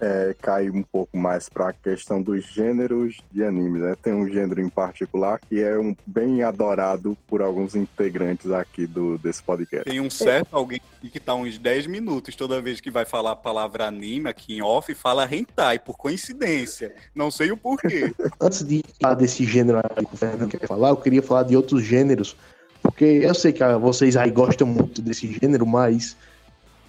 é, 0.00 0.34
cair 0.40 0.70
um 0.70 0.82
pouco 0.82 1.18
mais 1.18 1.50
para 1.50 1.68
a 1.68 1.72
questão 1.72 2.22
dos 2.22 2.46
gêneros 2.46 3.18
de 3.30 3.44
anime, 3.44 3.78
né? 3.78 3.94
Tem 4.02 4.14
um 4.14 4.26
gênero 4.26 4.60
em 4.60 4.70
particular 4.70 5.38
que 5.38 5.62
é 5.62 5.78
um, 5.78 5.94
bem 6.06 6.42
adorado 6.42 7.16
por 7.26 7.42
alguns 7.42 7.74
integrantes 7.74 8.50
aqui 8.50 8.86
do, 8.86 9.18
desse 9.18 9.42
podcast. 9.42 9.84
Tem 9.84 10.00
um 10.00 10.08
certo 10.08 10.48
alguém 10.52 10.80
que 11.02 11.20
tá 11.20 11.34
uns 11.34 11.58
10 11.58 11.86
minutos 11.88 12.34
toda 12.34 12.60
vez 12.60 12.80
que 12.80 12.90
vai 12.90 13.04
falar 13.04 13.32
a 13.32 13.36
palavra 13.36 13.86
anime 13.86 14.30
aqui 14.30 14.56
em 14.56 14.62
off, 14.62 14.94
fala 14.94 15.28
hentai, 15.30 15.78
por 15.78 15.98
coincidência. 15.98 16.94
Não 17.14 17.30
sei 17.30 17.52
o 17.52 17.56
porquê. 17.56 18.14
Antes 18.40 18.64
de 18.64 18.82
falar 18.98 19.14
desse 19.14 19.44
gênero 19.44 19.78
que 19.94 20.14
o 20.14 20.16
Fernando 20.16 20.50
quer 20.50 20.66
falar, 20.66 20.88
eu 20.88 20.96
queria 20.96 21.22
falar 21.22 21.42
de 21.42 21.54
outros 21.54 21.82
gêneros, 21.82 22.34
porque 22.82 23.04
eu 23.04 23.34
sei 23.34 23.52
que 23.52 23.62
vocês 23.78 24.16
aí 24.16 24.30
gostam 24.30 24.66
muito 24.66 25.02
desse 25.02 25.30
gênero, 25.30 25.66
mas 25.66 26.16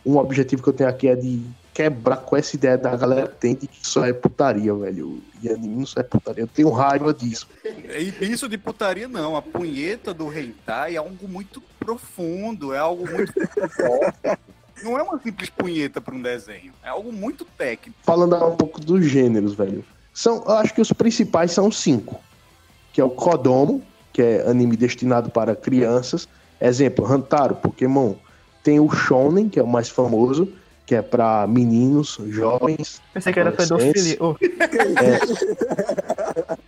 um 0.06 0.18
objetivo 0.18 0.64
que 0.64 0.70
eu 0.70 0.74
tenho 0.74 0.90
aqui 0.90 1.08
é 1.08 1.16
de 1.16 1.42
quebrar 1.74 2.18
com 2.18 2.36
essa 2.36 2.56
ideia 2.56 2.76
da 2.76 2.96
galera 2.96 3.28
tem 3.28 3.54
de 3.54 3.68
que 3.68 3.86
só 3.88 4.04
é 4.04 4.12
putaria, 4.12 4.74
velho. 4.74 5.22
E 5.44 5.48
anime 5.48 5.76
não 5.76 5.86
só 5.86 6.00
é 6.00 6.04
putaria. 6.04 6.44
Eu 6.44 6.48
tenho 6.48 6.70
raiva 6.72 7.14
disso. 7.14 7.48
E 7.64 8.26
isso 8.26 8.50
de 8.50 8.58
putaria 8.58 9.08
não. 9.08 9.36
A 9.36 9.42
punheta 9.44 10.12
do 10.14 10.32
hentai 10.36 10.96
é 10.96 10.98
algo 10.98 11.28
muito 11.28 11.62
profundo, 11.80 12.74
é 12.74 12.80
algo 12.80 13.08
muito 13.10 13.32
Não 14.84 14.98
é 14.98 15.02
uma 15.02 15.20
simples 15.20 15.50
punheta 15.50 16.00
para 16.00 16.14
um 16.14 16.22
desenho, 16.22 16.72
é 16.84 16.90
algo 16.90 17.12
muito 17.12 17.46
técnico. 17.46 17.98
Falando 18.04 18.36
um 18.36 18.56
pouco 18.56 18.80
dos 18.80 19.06
gêneros, 19.06 19.54
velho. 19.54 19.84
São, 20.14 20.44
eu 20.46 20.52
acho 20.54 20.74
que 20.74 20.82
os 20.82 20.92
principais 20.92 21.52
são 21.52 21.72
cinco. 21.72 22.20
Que 22.94 23.02
é 23.02 23.04
o 23.04 23.10
Kodomo, 23.10 23.84
que 24.12 24.22
é 24.22 24.48
anime 24.48 24.76
destinado 24.76 25.30
para 25.30 25.56
crianças. 25.56 26.28
Exemplo, 26.60 27.06
Hantaro, 27.06 27.56
Pokémon. 27.56 28.16
Tem 28.68 28.82
o 28.82 28.90
Shonen, 28.90 29.48
que 29.48 29.58
é 29.58 29.64
o 29.64 29.68
mais 29.68 29.88
famoso, 29.88 30.46
que 30.86 30.94
é 30.94 31.02
para 31.02 31.48
meninos, 31.48 32.20
jovens. 32.28 33.02
Pensei 33.14 33.32
que 33.32 33.40
era 33.40 33.54
pedofilia. 33.54 34.18
Oh. 34.20 34.36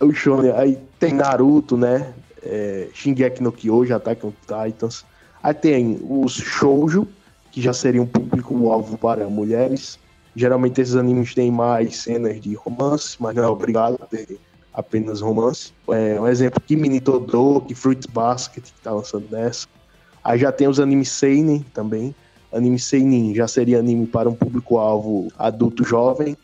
o 0.02 0.10
Shonen. 0.10 0.52
Aí 0.52 0.78
tem 0.98 1.12
Naruto, 1.12 1.76
né? 1.76 2.14
É, 2.42 2.88
Shingeki 2.94 3.42
no 3.42 3.52
Kyoji, 3.52 3.92
Attack 3.92 4.24
on 4.24 4.32
Titans. 4.46 5.04
Aí 5.42 5.52
tem 5.52 6.00
os 6.08 6.32
shoujo, 6.32 7.06
que 7.52 7.60
já 7.60 7.74
seria 7.74 8.00
um 8.00 8.06
público-alvo 8.06 8.96
para 8.96 9.28
mulheres. 9.28 9.98
Geralmente 10.34 10.80
esses 10.80 10.96
animes 10.96 11.34
têm 11.34 11.50
mais 11.50 11.98
cenas 11.98 12.40
de 12.40 12.54
romance, 12.54 13.18
mas 13.20 13.36
não 13.36 13.44
é 13.44 13.46
obrigado 13.46 13.98
a 14.00 14.06
ter 14.06 14.38
apenas 14.72 15.20
romance. 15.20 15.74
É, 15.90 16.18
um 16.18 16.26
exemplo, 16.26 16.62
Kimi 16.66 16.98
Todoroki, 16.98 17.74
Fruits 17.74 18.06
Basket, 18.06 18.64
que 18.64 18.80
tá 18.80 18.90
lançando 18.90 19.26
nessa. 19.30 19.68
Aí 20.22 20.38
já 20.38 20.52
tem 20.52 20.68
os 20.68 20.78
animes 20.78 21.10
Seinen 21.10 21.64
também, 21.72 22.14
anime 22.52 22.78
seinen 22.78 23.34
já 23.34 23.46
seria 23.48 23.78
anime 23.78 24.06
para 24.06 24.28
um 24.28 24.34
público-alvo 24.34 25.28
adulto 25.38 25.84
jovem. 25.84 26.36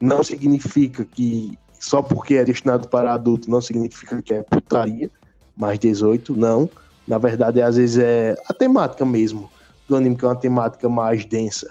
Não 0.00 0.22
significa 0.22 1.04
que 1.04 1.58
só 1.78 2.02
porque 2.02 2.34
é 2.34 2.44
destinado 2.44 2.88
para 2.88 3.12
adulto 3.12 3.50
não 3.50 3.60
significa 3.60 4.20
que 4.20 4.34
é 4.34 4.42
putaria, 4.42 5.10
mais 5.56 5.78
18, 5.78 6.36
não. 6.36 6.68
Na 7.08 7.18
verdade, 7.18 7.62
às 7.62 7.76
vezes 7.76 7.98
é 7.98 8.36
a 8.46 8.52
temática 8.52 9.04
mesmo 9.04 9.50
do 9.88 9.96
anime, 9.96 10.16
que 10.16 10.24
é 10.24 10.28
uma 10.28 10.36
temática 10.36 10.88
mais 10.88 11.24
densa. 11.24 11.70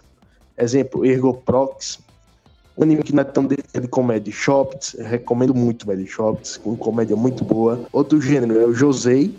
Exemplo, 0.57 1.05
Ergoprox, 1.05 1.99
um 2.77 2.83
anime 2.83 3.03
que 3.03 3.13
não 3.13 3.21
é 3.21 3.23
tão 3.23 3.45
de, 3.45 3.57
comédia. 3.89 4.33
Shopts, 4.33 4.95
recomendo 4.99 5.53
muito, 5.53 5.85
velho. 5.85 6.05
Shopts, 6.05 6.57
com 6.57 6.75
comédia 6.75 7.15
muito 7.15 7.43
boa. 7.43 7.85
Outro 7.93 8.19
gênero 8.19 8.59
é 8.59 8.65
o 8.65 8.73
Josei. 8.73 9.37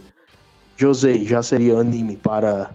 Josei 0.81 1.27
já 1.27 1.43
seria 1.43 1.77
anime 1.77 2.17
para 2.17 2.71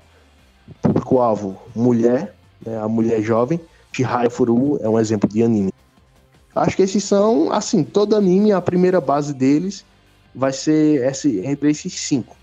público-alvo 0.80 1.60
mulher, 1.76 2.36
né, 2.64 2.80
a 2.80 2.88
mulher 2.88 3.20
jovem. 3.24 3.60
Chihaya 3.92 4.30
Furu 4.30 4.78
é 4.80 4.88
um 4.88 5.00
exemplo 5.00 5.28
de 5.28 5.42
anime. 5.42 5.74
Acho 6.54 6.76
que 6.76 6.84
esses 6.84 7.04
são, 7.04 7.52
assim, 7.52 7.84
todo 7.84 8.16
anime, 8.16 8.52
a 8.52 8.62
primeira 8.62 9.02
base 9.02 9.34
deles 9.34 9.84
vai 10.36 10.54
ser 10.54 11.04
esse, 11.04 11.40
entre 11.40 11.72
esses 11.72 12.00
cinco. 12.00 12.38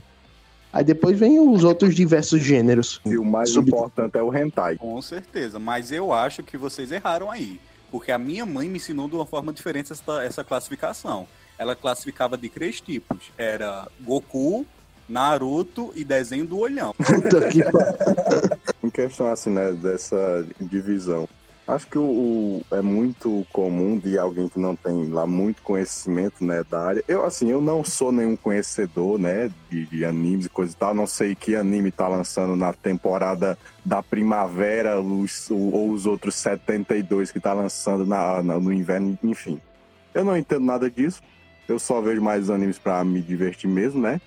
Aí 0.72 0.82
depois 0.82 1.16
vem 1.16 1.38
os 1.38 1.62
outros 1.62 1.94
diversos 1.94 2.42
gêneros. 2.42 3.00
E 3.04 3.16
o 3.16 3.24
mais 3.24 3.50
Sub... 3.50 3.68
importante 3.68 4.18
é 4.18 4.22
o 4.22 4.36
hentai. 4.36 4.76
Com 4.76 5.00
certeza, 5.00 5.60
mas 5.60 5.92
eu 5.92 6.12
acho 6.12 6.42
que 6.42 6.56
vocês 6.56 6.90
erraram 6.90 7.30
aí. 7.30 7.60
Porque 7.88 8.10
a 8.10 8.18
minha 8.18 8.44
mãe 8.44 8.68
me 8.68 8.78
ensinou 8.78 9.06
de 9.06 9.14
uma 9.14 9.26
forma 9.26 9.52
diferente 9.52 9.92
essa, 9.92 10.24
essa 10.24 10.42
classificação. 10.42 11.28
Ela 11.56 11.76
classificava 11.76 12.36
de 12.36 12.48
três 12.48 12.80
tipos. 12.80 13.30
Era 13.38 13.86
Goku, 14.00 14.66
Naruto 15.08 15.92
e 15.94 16.04
desenho 16.04 16.46
do 16.46 16.58
olhão. 16.58 16.94
Puta 16.94 17.48
que 17.48 17.62
Em 18.86 18.90
questão 18.90 19.30
assim, 19.30 19.50
né, 19.50 19.72
dessa 19.72 20.46
divisão. 20.60 21.28
Acho 21.66 21.86
que 21.86 21.96
o, 21.96 22.02
o, 22.02 22.64
é 22.72 22.82
muito 22.82 23.46
comum 23.52 23.96
de 23.96 24.18
alguém 24.18 24.48
que 24.48 24.58
não 24.58 24.74
tem 24.74 25.08
lá 25.08 25.26
muito 25.26 25.62
conhecimento, 25.62 26.44
né, 26.44 26.64
da 26.68 26.80
área. 26.80 27.04
Eu, 27.06 27.24
assim, 27.24 27.50
eu 27.50 27.60
não 27.60 27.84
sou 27.84 28.10
nenhum 28.10 28.34
conhecedor, 28.34 29.18
né, 29.18 29.48
de, 29.70 29.86
de 29.86 30.04
animes 30.04 30.46
e 30.46 30.48
coisa 30.48 30.72
e 30.72 30.76
tal. 30.76 30.92
Não 30.92 31.06
sei 31.06 31.36
que 31.36 31.54
anime 31.54 31.92
tá 31.92 32.08
lançando 32.08 32.56
na 32.56 32.72
temporada 32.72 33.56
da 33.84 34.02
primavera 34.02 35.00
os, 35.00 35.50
ou 35.50 35.92
os 35.92 36.04
outros 36.04 36.34
72 36.34 37.30
que 37.30 37.38
tá 37.38 37.52
lançando 37.52 38.04
na, 38.04 38.42
na, 38.42 38.58
no 38.58 38.72
inverno, 38.72 39.16
enfim. 39.22 39.60
Eu 40.12 40.24
não 40.24 40.36
entendo 40.36 40.64
nada 40.64 40.90
disso. 40.90 41.22
Eu 41.68 41.78
só 41.78 42.00
vejo 42.00 42.20
mais 42.20 42.50
animes 42.50 42.78
para 42.78 43.04
me 43.04 43.22
divertir 43.22 43.70
mesmo, 43.70 44.00
né? 44.00 44.20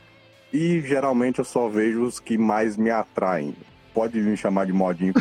E 0.53 0.81
geralmente 0.81 1.39
eu 1.39 1.45
só 1.45 1.67
vejo 1.67 2.03
os 2.03 2.19
que 2.19 2.37
mais 2.37 2.77
me 2.77 2.89
atraem. 2.89 3.55
Pode 3.93 4.19
me 4.19 4.35
chamar 4.35 4.65
de 4.65 4.73
modinho 4.73 5.13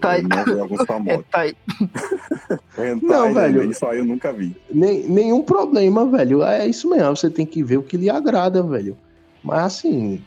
tal, 0.00 0.20
não 0.28 0.44
ver 0.44 0.60
alguns 0.60 0.84
famosos. 0.84 1.24
Hentai. 1.24 1.56
não, 3.02 3.32
velho. 3.32 3.70
Isso 3.70 3.86
aí 3.86 3.98
eu 3.98 4.04
nunca 4.04 4.32
vi. 4.32 4.56
Nem, 4.72 5.08
nenhum 5.08 5.42
problema, 5.42 6.04
velho. 6.06 6.42
É 6.42 6.66
isso 6.66 6.90
mesmo. 6.90 7.16
Você 7.16 7.30
tem 7.30 7.46
que 7.46 7.62
ver 7.62 7.76
o 7.76 7.82
que 7.82 7.96
lhe 7.96 8.10
agrada, 8.10 8.62
velho. 8.62 8.96
Mas 9.42 9.60
assim, 9.60 10.22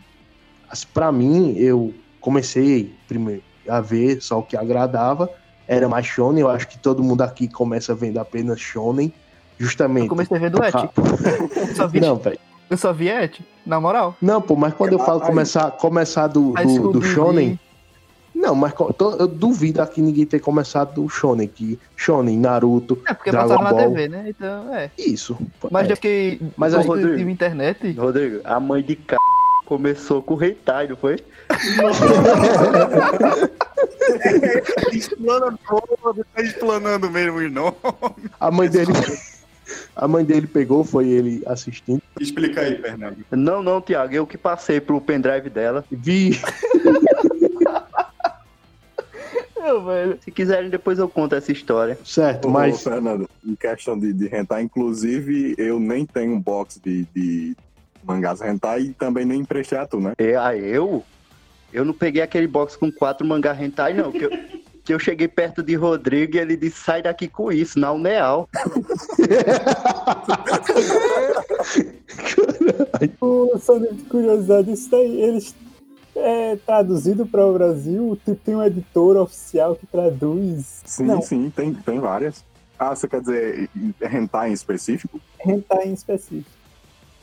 para 0.93 1.11
mim, 1.11 1.55
eu 1.57 1.93
comecei 2.21 2.93
primeiro 3.07 3.43
a 3.67 3.81
ver 3.81 4.21
só 4.21 4.39
o 4.39 4.43
que 4.43 4.57
agradava. 4.57 5.29
Era 5.67 5.87
mais 5.87 6.05
shonen, 6.05 6.41
eu 6.41 6.49
acho 6.49 6.67
que 6.67 6.79
todo 6.79 7.03
mundo 7.03 7.21
aqui 7.21 7.47
começa 7.47 7.93
vendo 7.93 8.17
apenas 8.17 8.59
shonen, 8.59 9.13
justamente. 9.57 10.05
Eu 10.05 10.09
comecei 10.09 10.39
vendo 10.39 10.57
Et. 10.63 10.73
Eu 10.73 11.75
só 11.75 11.87
vi, 11.87 11.99
Não, 11.99 12.15
velho. 12.17 12.39
Eu 12.69 12.77
só 12.77 12.93
vi 12.93 13.09
Et, 13.09 13.41
na 13.65 13.79
moral. 13.79 14.15
Não, 14.21 14.41
pô, 14.41 14.55
mas 14.55 14.73
quando 14.73 14.93
eu 14.93 14.99
falo 14.99 15.21
Aí- 15.21 15.27
começar, 15.27 15.71
começar 15.71 16.27
do, 16.27 16.53
do, 16.53 16.91
do 16.93 17.01
shonen, 17.01 17.59
não, 18.33 18.55
mas 18.55 18.73
eu 19.19 19.27
duvido 19.27 19.81
aqui 19.81 20.01
ninguém 20.01 20.25
ter 20.25 20.39
começado 20.39 20.93
do 21.01 21.09
shonen, 21.09 21.47
que 21.47 21.77
shonen, 21.95 22.37
Naruto, 22.39 22.97
É, 23.07 23.13
porque 23.13 23.31
Dragon 23.31 23.49
passaram 23.49 23.63
na 23.65 23.71
Ball. 23.71 23.91
TV, 23.91 24.07
né? 24.07 24.25
Então, 24.27 24.73
é. 24.73 24.89
isso. 24.97 25.37
Mas 25.69 25.89
é. 25.89 25.91
eu 25.91 25.95
fiquei. 25.97 26.41
Mas, 26.55 26.73
eu 26.73 26.81
Rodrigo. 26.81 27.17
tive 27.17 27.31
internet. 27.31 27.91
Rodrigo, 27.93 28.39
a 28.45 28.59
mãe 28.59 28.81
de 28.81 28.93
c... 28.93 29.17
começou 29.65 30.21
com 30.21 30.35
o 30.35 30.43
Hentai, 30.43 30.87
não 30.87 30.95
foi? 30.95 31.17
Explana 34.93 35.57
todo, 35.67 36.25
tá 36.33 36.41
explanando 36.41 37.09
mesmo 37.09 37.39
os 37.39 37.51
nomes. 37.51 37.75
A 38.39 38.49
mãe 38.49 38.69
dele. 38.69 38.93
A 39.95 40.07
mãe 40.07 40.23
dele 40.23 40.47
pegou, 40.47 40.83
foi 40.83 41.07
ele 41.09 41.43
assistindo. 41.45 42.01
Explica 42.19 42.61
aí, 42.61 42.77
Fernando. 42.81 43.17
Não, 43.31 43.61
não, 43.61 43.81
Thiago, 43.81 44.13
eu 44.13 44.27
que 44.27 44.37
passei 44.37 44.79
pro 44.79 45.01
pendrive 45.01 45.49
dela. 45.49 45.83
Vi. 45.91 46.39
Não, 49.59 49.85
velho. 49.85 50.17
Se 50.23 50.31
quiserem, 50.31 50.69
depois 50.69 50.97
eu 50.97 51.07
conto 51.07 51.35
essa 51.35 51.51
história. 51.51 51.99
Certo, 52.03 52.47
Ô, 52.47 52.51
mas. 52.51 52.81
Fernando, 52.81 53.29
em 53.45 53.55
questão 53.55 53.99
de, 53.99 54.13
de 54.13 54.33
hentai, 54.33 54.63
inclusive, 54.63 55.53
eu 55.57 55.79
nem 55.79 56.05
tenho 56.05 56.33
um 56.33 56.39
box 56.39 56.79
de, 56.83 57.05
de 57.13 57.55
mangás 58.03 58.41
hentai 58.41 58.81
e 58.81 58.93
também 58.93 59.25
nem 59.25 59.41
emprestei 59.41 59.77
a 59.77 59.85
tu, 59.85 59.99
né? 59.99 60.13
E 60.17 60.33
a 60.33 60.55
eu? 60.55 61.03
Eu 61.71 61.85
não 61.85 61.93
peguei 61.93 62.21
aquele 62.21 62.47
box 62.47 62.75
com 62.75 62.91
quatro 62.91 63.27
mangá 63.27 63.55
hentai, 63.55 63.93
não. 63.93 64.11
Que 64.11 64.23
eu, 64.23 64.31
que 64.89 64.93
eu 64.95 64.97
cheguei 64.97 65.27
perto 65.27 65.61
de 65.61 65.75
Rodrigo 65.75 66.35
e 66.35 66.39
ele 66.39 66.57
disse, 66.57 66.83
sai 66.83 67.03
daqui 67.03 67.27
com 67.27 67.51
isso, 67.51 67.77
na 67.77 67.91
Uneal. 67.91 68.49
Só 73.61 73.77
de 73.77 73.89
curiosidade, 74.05 74.71
isso 74.71 74.89
daí, 74.89 75.21
eles 75.21 75.53
é 76.15 76.55
traduzido 76.65 77.27
para 77.27 77.45
o 77.45 77.53
Brasil, 77.53 78.19
tipo, 78.25 78.41
tem 78.43 78.55
uma 78.55 78.65
editora 78.65 79.21
oficial 79.21 79.75
que 79.75 79.85
traduz. 79.85 80.81
Sim, 80.83 81.03
Não, 81.03 81.21
sim, 81.21 81.53
tem, 81.55 81.71
tem 81.71 81.99
várias. 81.99 82.43
Ah, 82.79 82.95
você 82.95 83.07
quer 83.07 83.21
dizer 83.21 83.69
hentai 84.01 84.49
em 84.49 84.53
específico? 84.53 85.21
hentai 85.45 85.89
em 85.89 85.93
específico. 85.93 86.49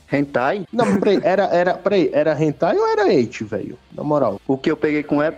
Hentai? 0.09 0.65
Não, 0.71 1.01
peraí, 1.01 1.19
era, 1.21 1.43
era, 1.47 1.73
peraí, 1.73 2.09
era 2.13 2.41
hentai 2.41 2.77
ou 2.77 2.87
era 2.87 3.13
eight, 3.13 3.43
velho? 3.43 3.77
Na 3.91 4.05
moral. 4.05 4.39
O 4.47 4.57
que 4.57 4.71
eu 4.71 4.77
peguei 4.77 5.03
com 5.03 5.21
é... 5.21 5.37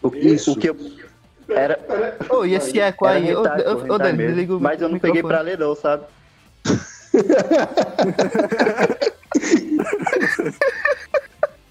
O 0.00 0.10
que, 0.10 0.36
o 0.48 0.56
que 0.56 0.70
eu... 0.70 0.76
Era, 1.48 1.78
Ô, 2.30 2.44
e 2.44 2.54
esse 2.54 2.78
eco 2.78 3.06
aí? 3.06 3.34
Ô, 3.34 3.40
hentai 3.42 3.98
Dani, 3.98 4.18
desliga 4.18 4.56
o 4.56 4.60
Mas 4.60 4.80
eu 4.82 4.88
não 4.88 4.98
peguei 4.98 5.22
pra 5.22 5.40
ler 5.40 5.58
não, 5.58 5.74
sabe? 5.74 6.04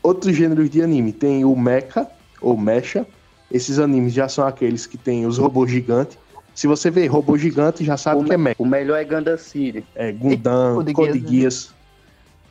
Outros 0.01 0.35
gêneros 0.35 0.69
de 0.69 0.81
anime 0.81 1.11
tem 1.11 1.43
o 1.45 1.55
mecha 1.55 2.07
ou 2.41 2.57
mecha. 2.57 3.05
Esses 3.51 3.79
animes 3.79 4.13
já 4.13 4.27
são 4.27 4.45
aqueles 4.47 4.85
que 4.85 4.97
tem 4.97 5.25
os 5.25 5.37
robôs 5.37 5.69
gigantes. 5.71 6.17
Se 6.53 6.65
você 6.67 6.89
vê 6.89 7.05
robô 7.05 7.37
gigante, 7.37 7.83
já 7.85 7.95
sabe 7.97 8.21
O, 8.21 8.25
que 8.25 8.33
é 8.33 8.37
me- 8.37 8.43
mecha. 8.45 8.55
o 8.59 8.65
melhor 8.65 8.97
é 8.97 9.03
Gundam 9.03 9.37
City. 9.37 9.85
É 9.95 10.11
Gundam, 10.11 10.75
Code 10.75 10.93
Code 10.93 11.19
Geass, 11.27 11.71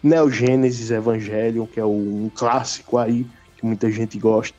Neo 0.03 0.31
Genesis 0.31 0.91
Evangelion, 0.91 1.67
que 1.67 1.81
é 1.81 1.85
um 1.85 2.31
clássico 2.35 2.99
aí, 2.99 3.27
que 3.57 3.67
muita 3.67 3.91
gente 3.91 4.19
gosta. 4.19 4.57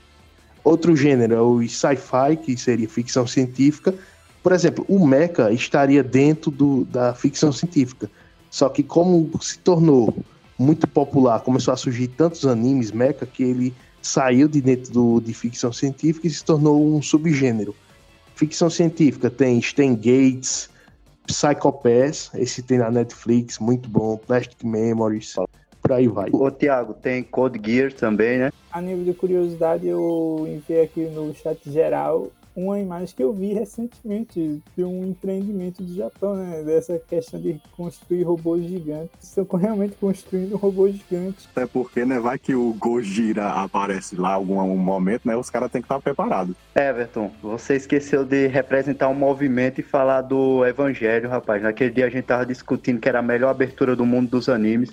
Outro 0.67 0.97
gênero 0.97 1.33
é 1.33 1.41
o 1.41 1.61
sci-fi, 1.65 2.35
que 2.43 2.57
seria 2.57 2.89
ficção 2.89 3.25
científica. 3.25 3.95
Por 4.43 4.51
exemplo, 4.51 4.83
o 4.89 5.07
mecha 5.07 5.49
estaria 5.49 6.03
dentro 6.03 6.51
do, 6.51 6.83
da 6.83 7.13
ficção 7.13 7.53
científica. 7.53 8.11
Só 8.51 8.67
que 8.67 8.83
como 8.83 9.31
se 9.41 9.59
tornou 9.59 10.13
muito 10.59 10.85
popular, 10.85 11.39
começou 11.39 11.73
a 11.73 11.77
surgir 11.77 12.09
tantos 12.09 12.45
animes 12.45 12.91
mecha 12.91 13.25
que 13.25 13.43
ele 13.43 13.73
saiu 14.01 14.49
de 14.49 14.59
dentro 14.59 14.91
do, 14.91 15.21
de 15.21 15.33
ficção 15.33 15.71
científica 15.71 16.27
e 16.27 16.29
se 16.29 16.43
tornou 16.43 16.85
um 16.85 17.01
subgênero. 17.01 17.73
Ficção 18.35 18.69
científica 18.69 19.29
tem 19.29 19.59
Stan 19.59 19.95
Gates, 19.95 20.69
Psycho 21.27 21.71
Pass, 21.71 22.29
esse 22.33 22.61
tem 22.61 22.79
na 22.79 22.91
Netflix, 22.91 23.57
muito 23.57 23.87
bom, 23.87 24.17
Plastic 24.17 24.61
Memories, 24.65 25.33
por 25.87 25.93
aí 25.93 26.07
vai. 26.07 26.29
Ô, 26.33 26.51
Thiago, 26.51 26.93
tem 26.93 27.23
Code 27.23 27.59
Gear 27.63 27.93
também, 27.93 28.37
né? 28.37 28.51
A 28.71 28.81
nível 28.81 29.05
de 29.05 29.13
curiosidade, 29.13 29.87
eu 29.87 30.45
enviei 30.45 30.83
aqui 30.83 31.05
no 31.05 31.33
chat 31.33 31.57
geral 31.71 32.27
uma 32.53 32.79
imagem 32.79 33.15
que 33.15 33.23
eu 33.23 33.31
vi 33.31 33.53
recentemente 33.53 34.59
de 34.75 34.83
um 34.83 35.05
empreendimento 35.05 35.83
do 35.83 35.93
Japão, 35.93 36.35
né? 36.35 36.63
Dessa 36.63 36.99
questão 36.99 37.39
de 37.39 37.61
construir 37.71 38.23
robôs 38.23 38.65
gigantes. 38.65 39.11
Estão 39.21 39.45
realmente 39.57 39.95
construindo 39.95 40.57
robôs 40.57 40.95
gigantes. 40.95 41.47
Até 41.55 41.67
porque, 41.67 42.03
né, 42.03 42.19
vai 42.19 42.39
que 42.39 42.55
o 42.55 42.73
Gojira 42.73 43.47
aparece 43.49 44.15
lá 44.15 44.31
em 44.31 44.33
algum 44.33 44.75
momento, 44.75 45.27
né? 45.27 45.37
Os 45.37 45.51
caras 45.51 45.71
têm 45.71 45.81
que 45.81 45.85
estar 45.85 46.01
preparados. 46.01 46.55
Everton, 46.75 47.31
você 47.43 47.75
esqueceu 47.75 48.25
de 48.25 48.47
representar 48.47 49.07
um 49.07 49.15
movimento 49.15 49.79
e 49.79 49.83
falar 49.83 50.21
do 50.21 50.65
Evangelho, 50.65 51.29
rapaz. 51.29 51.61
Naquele 51.61 51.91
dia 51.91 52.07
a 52.07 52.09
gente 52.09 52.25
tava 52.25 52.45
discutindo 52.45 52.99
que 52.99 53.07
era 53.07 53.19
a 53.19 53.21
melhor 53.21 53.49
abertura 53.49 53.95
do 53.95 54.05
mundo 54.05 54.31
dos 54.31 54.49
animes. 54.49 54.91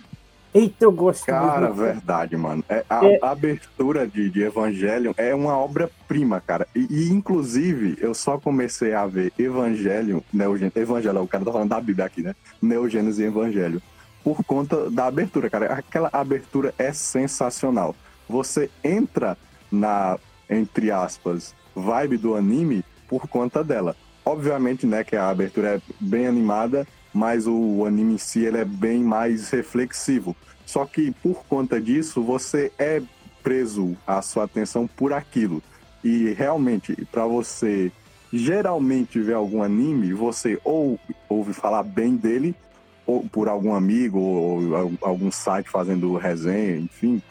Eita, 0.55 0.85
eu 0.85 0.93
gosto 0.93 1.27
Cara, 1.27 1.63
muito. 1.67 1.75
verdade, 1.75 2.37
mano. 2.37 2.65
É, 2.69 2.85
a, 2.89 3.05
É. 3.05 3.19
a 3.21 3.31
abertura 3.33 4.07
de, 4.07 4.31
de 4.31 4.43
Evangelion 4.45 5.13
é 5.17 5.35
uma 5.35 5.59
obra-prima, 5.59 6.41
cara. 6.41 6.67
E, 6.75 6.87
e, 6.89 7.11
inclusive, 7.11 7.99
eu 8.01 8.15
só 8.15 8.39
comecei 8.39 8.95
a 8.95 9.05
ver 9.05 9.33
Evangelion, 9.37 10.21
Neogen, 10.33 10.71
Evangelho, 10.77 11.23
o 11.23 11.27
cara 11.27 11.45
tá 11.45 11.51
falando 11.51 11.71
da 11.71 11.81
Bíblia 11.81 12.07
aqui, 12.07 12.23
né? 12.23 12.37
Neogênesis 12.63 13.19
e 13.19 13.25
Evangelho. 13.25 13.83
Por 14.23 14.45
conta 14.45 14.89
da 14.89 15.07
abertura, 15.07 15.51
cara. 15.51 15.67
Aquela 15.75 16.09
abertura 16.13 16.73
é 16.79 16.93
sensacional. 16.93 17.95
Você 18.29 18.71
entra 18.83 19.37
na, 19.73 20.17
entre 20.49 20.91
aspas, 20.93 21.53
vibe 21.75 22.17
do 22.17 22.37
anime 22.37 22.85
por 23.09 23.27
conta 23.27 23.65
dela. 23.65 23.97
Obviamente, 24.25 24.87
né, 24.87 25.05
que 25.05 25.17
a 25.17 25.29
abertura 25.29 25.75
é 25.77 25.81
bem 26.01 26.27
animada, 26.27 26.87
mas 27.15 27.47
o 27.47 27.85
anime 27.87 28.15
em 28.15 28.19
si 28.19 28.45
ele 28.45 28.59
é 28.59 28.65
bem 28.65 29.03
mais 29.03 29.49
reflexivo. 29.51 30.37
Só 30.67 30.85
que 30.85 31.13
por 31.23 31.45
conta 31.47 31.81
disso, 31.81 32.23
você 32.23 32.73
é 32.79 33.01
preso 33.43 33.97
a 34.07 34.21
sua 34.21 34.45
atenção 34.45 34.87
por 34.87 35.13
aquilo. 35.13 35.63
E 36.03 36.35
realmente, 36.37 36.97
para 37.13 37.25
você 37.27 37.93
geralmente 38.33 39.21
ver 39.21 39.35
algum 39.35 39.63
anime, 39.63 40.13
você 40.13 40.59
ou 40.65 40.99
ouve 41.29 41.53
falar 41.53 41.83
bem 41.85 42.17
dele, 42.17 42.55
ou 43.07 43.23
por 43.29 43.49
algum 43.49 43.75
amigo, 43.75 44.19
ou 44.19 44.75
al- 44.75 44.93
algum 45.03 45.31
site 45.31 45.69
fazendo 45.71 46.17
resenha, 46.17 46.77
enfim. 46.79 47.23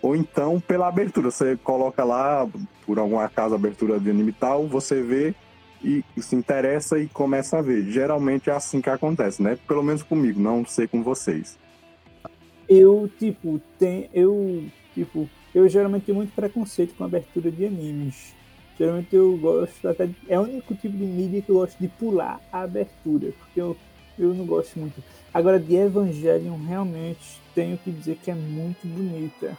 Ou 0.00 0.14
então 0.14 0.60
pela 0.60 0.86
abertura. 0.86 1.30
Você 1.30 1.56
coloca 1.56 2.04
lá, 2.04 2.46
por 2.86 2.98
algum 2.98 3.18
acaso, 3.18 3.54
abertura 3.54 3.98
de 3.98 4.10
anime 4.10 4.32
tal, 4.32 4.66
você 4.68 5.02
vê 5.02 5.34
e 5.84 6.22
se 6.22 6.34
interessa 6.34 6.98
e 6.98 7.06
começa 7.06 7.58
a 7.58 7.62
ver. 7.62 7.84
Geralmente 7.90 8.48
é 8.48 8.52
assim 8.54 8.80
que 8.80 8.88
acontece, 8.88 9.42
né? 9.42 9.58
Pelo 9.68 9.82
menos 9.82 10.02
comigo, 10.02 10.40
não 10.40 10.64
sei 10.64 10.88
com 10.88 11.02
vocês. 11.02 11.58
Eu, 12.68 13.10
tipo, 13.18 13.60
tem, 13.78 14.08
eu, 14.14 14.64
tipo, 14.94 15.28
eu 15.54 15.68
geralmente 15.68 16.06
tenho 16.06 16.16
muito 16.16 16.34
preconceito 16.34 16.94
com 16.94 17.04
abertura 17.04 17.50
de 17.50 17.66
animes. 17.66 18.34
Geralmente 18.78 19.14
eu 19.14 19.36
gosto 19.36 19.86
até 19.86 20.06
de, 20.06 20.16
é 20.28 20.38
o 20.38 20.42
único 20.42 20.74
tipo 20.74 20.96
de 20.96 21.04
mídia 21.04 21.42
que 21.42 21.50
eu 21.50 21.56
gosto 21.56 21.78
de 21.78 21.86
pular 21.86 22.40
a 22.50 22.62
abertura, 22.62 23.32
porque 23.38 23.60
eu, 23.60 23.76
eu 24.18 24.34
não 24.34 24.46
gosto 24.46 24.78
muito. 24.78 25.02
Agora 25.32 25.60
de 25.60 25.76
Evangelion 25.76 26.56
realmente 26.56 27.40
tenho 27.54 27.76
que 27.78 27.90
dizer 27.90 28.18
que 28.22 28.30
é 28.30 28.34
muito 28.34 28.86
bonita. 28.86 29.56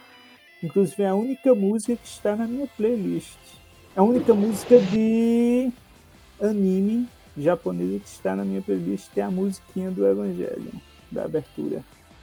Inclusive 0.62 1.02
é 1.02 1.08
a 1.08 1.14
única 1.14 1.54
música 1.54 1.96
que 1.96 2.06
está 2.06 2.34
na 2.34 2.46
minha 2.46 2.66
playlist. 2.76 3.38
É 3.94 4.00
a 4.00 4.02
única 4.02 4.34
música 4.34 4.78
de 4.78 5.72
anime 6.40 7.08
japonesa 7.36 7.98
que 7.98 8.08
está 8.08 8.34
na 8.34 8.44
minha 8.44 8.62
playlist 8.62 9.08
é 9.16 9.22
a 9.22 9.30
musiquinha 9.30 9.90
do 9.90 10.06
Evangelion, 10.06 10.78
da 11.10 11.24
abertura. 11.24 11.82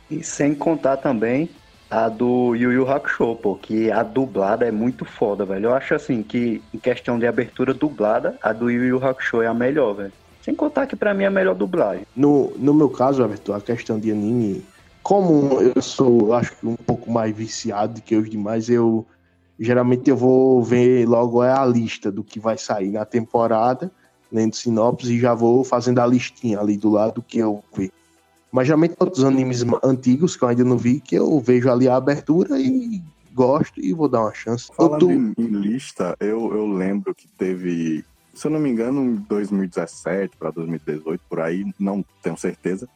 E 0.10 0.24
sem 0.24 0.54
contar 0.56 0.98
também 0.98 1.50
a 1.90 2.10
do 2.10 2.56
Yu 2.56 2.72
Yu 2.72 2.90
Hakusho, 2.90 3.36
pô, 3.36 3.56
que 3.56 3.92
a 3.92 4.02
dublada 4.02 4.66
é 4.66 4.72
muito 4.72 5.06
foda, 5.06 5.46
velho. 5.46 5.68
Eu 5.68 5.76
acho 5.76 5.94
assim 5.94 6.24
que, 6.24 6.62
em 6.74 6.80
questão 6.80 7.20
de 7.20 7.28
abertura 7.28 7.74
dublada, 7.74 8.38
a 8.42 8.52
do 8.52 8.70
Yu 8.70 8.86
Yu 8.86 9.06
Hakusho 9.06 9.42
é 9.42 9.48
a 9.48 9.54
melhor, 9.54 9.94
velho. 9.94 10.14
Sem 10.42 10.56
contar 10.56 10.88
que 10.88 10.96
pra 10.96 11.14
mim 11.14 11.24
é 11.24 11.28
a 11.28 11.32
melhor 11.32 11.56
dublagem. 11.56 12.06
No, 12.16 12.52
no 12.58 12.74
meu 12.74 12.90
caso, 12.90 13.24
Everton, 13.24 13.54
a 13.54 13.62
questão 13.62 14.00
de 14.00 14.12
anime, 14.12 14.66
como 15.04 15.62
eu 15.62 15.82
sou, 15.82 16.34
acho 16.34 16.56
que 16.58 16.66
um 16.66 16.76
pouco 16.76 17.12
mais 17.12 17.36
viciado 17.36 17.96
do 17.96 18.02
que 18.02 18.16
os 18.16 18.30
demais, 18.30 18.70
eu 18.70 19.06
geralmente 19.60 20.10
eu 20.10 20.18
vou 20.18 20.64
ver 20.64 21.08
logo 21.08 21.42
a 21.42 21.64
lista 21.66 22.12
do 22.12 22.24
que 22.24 22.40
vai 22.40 22.58
sair 22.58 22.90
na 22.90 23.06
temporada, 23.06 23.92
lendo 24.34 24.56
sinopse 24.56 25.14
e 25.14 25.20
já 25.20 25.34
vou 25.36 25.64
fazendo 25.64 26.00
a 26.00 26.08
listinha 26.08 26.60
ali 26.60 26.76
do 26.76 26.90
lado 26.90 27.22
que 27.22 27.38
eu 27.38 27.64
ver. 27.78 27.92
Mas 28.52 28.68
geralmente 28.68 28.96
outros 29.00 29.24
animes 29.24 29.64
antigos 29.84 30.36
que 30.36 30.44
eu 30.44 30.48
ainda 30.48 30.64
não 30.64 30.78
vi, 30.78 31.00
que 31.00 31.16
eu 31.16 31.40
vejo 31.40 31.70
ali 31.72 31.88
a 31.88 31.96
abertura 31.96 32.60
e 32.60 33.02
gosto 33.34 33.80
e 33.80 33.94
vou 33.94 34.08
dar 34.08 34.22
uma 34.22 34.34
chance. 34.34 34.70
Falando 34.76 35.00
tô- 35.00 35.12
em, 35.12 35.34
em 35.38 35.48
lista, 35.48 36.16
eu, 36.20 36.54
eu 36.56 36.68
lembro 36.68 37.14
que 37.16 37.28
teve, 37.28 38.04
se 38.34 38.48
eu 38.48 38.52
não 38.52 38.60
me 38.60 38.70
engano, 38.70 39.04
em 39.04 39.16
2017 39.16 40.38
para 40.38 40.52
2018, 40.52 41.22
por 41.30 41.40
aí, 41.40 41.66
não 41.80 42.04
tenho 42.22 42.38
certeza, 42.38 42.88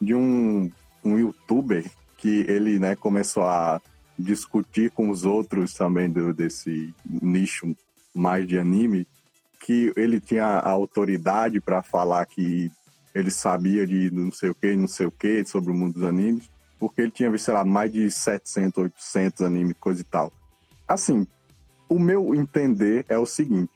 de 0.00 0.14
um, 0.14 0.70
um 1.04 1.18
youtuber 1.18 1.84
que 2.16 2.44
ele 2.46 2.78
né, 2.78 2.94
começou 2.94 3.44
a 3.44 3.80
discutir 4.18 4.90
com 4.90 5.08
os 5.08 5.24
outros 5.24 5.72
também 5.72 6.10
do, 6.10 6.34
desse 6.34 6.94
nicho 7.06 7.74
mais 8.14 8.46
de 8.46 8.58
anime, 8.58 9.06
que 9.60 9.92
ele 9.94 10.20
tinha 10.20 10.46
a 10.46 10.70
autoridade 10.70 11.60
para 11.60 11.82
falar 11.82 12.24
que 12.26 12.72
ele 13.14 13.30
sabia 13.30 13.86
de 13.86 14.10
não 14.10 14.32
sei 14.32 14.50
o 14.50 14.54
que, 14.54 14.74
não 14.74 14.88
sei 14.88 15.06
o 15.06 15.10
que, 15.10 15.44
sobre 15.44 15.70
o 15.70 15.74
mundo 15.74 15.94
dos 15.94 16.04
animes, 16.04 16.50
porque 16.78 17.02
ele 17.02 17.10
tinha 17.10 17.30
visto, 17.30 17.44
sei 17.44 17.54
lá, 17.54 17.64
mais 17.64 17.92
de 17.92 18.10
700, 18.10 18.84
800 18.84 19.42
animes, 19.42 19.76
coisa 19.78 20.00
e 20.00 20.04
tal. 20.04 20.32
Assim, 20.88 21.26
o 21.88 21.98
meu 21.98 22.34
entender 22.34 23.04
é 23.08 23.18
o 23.18 23.26
seguinte: 23.26 23.70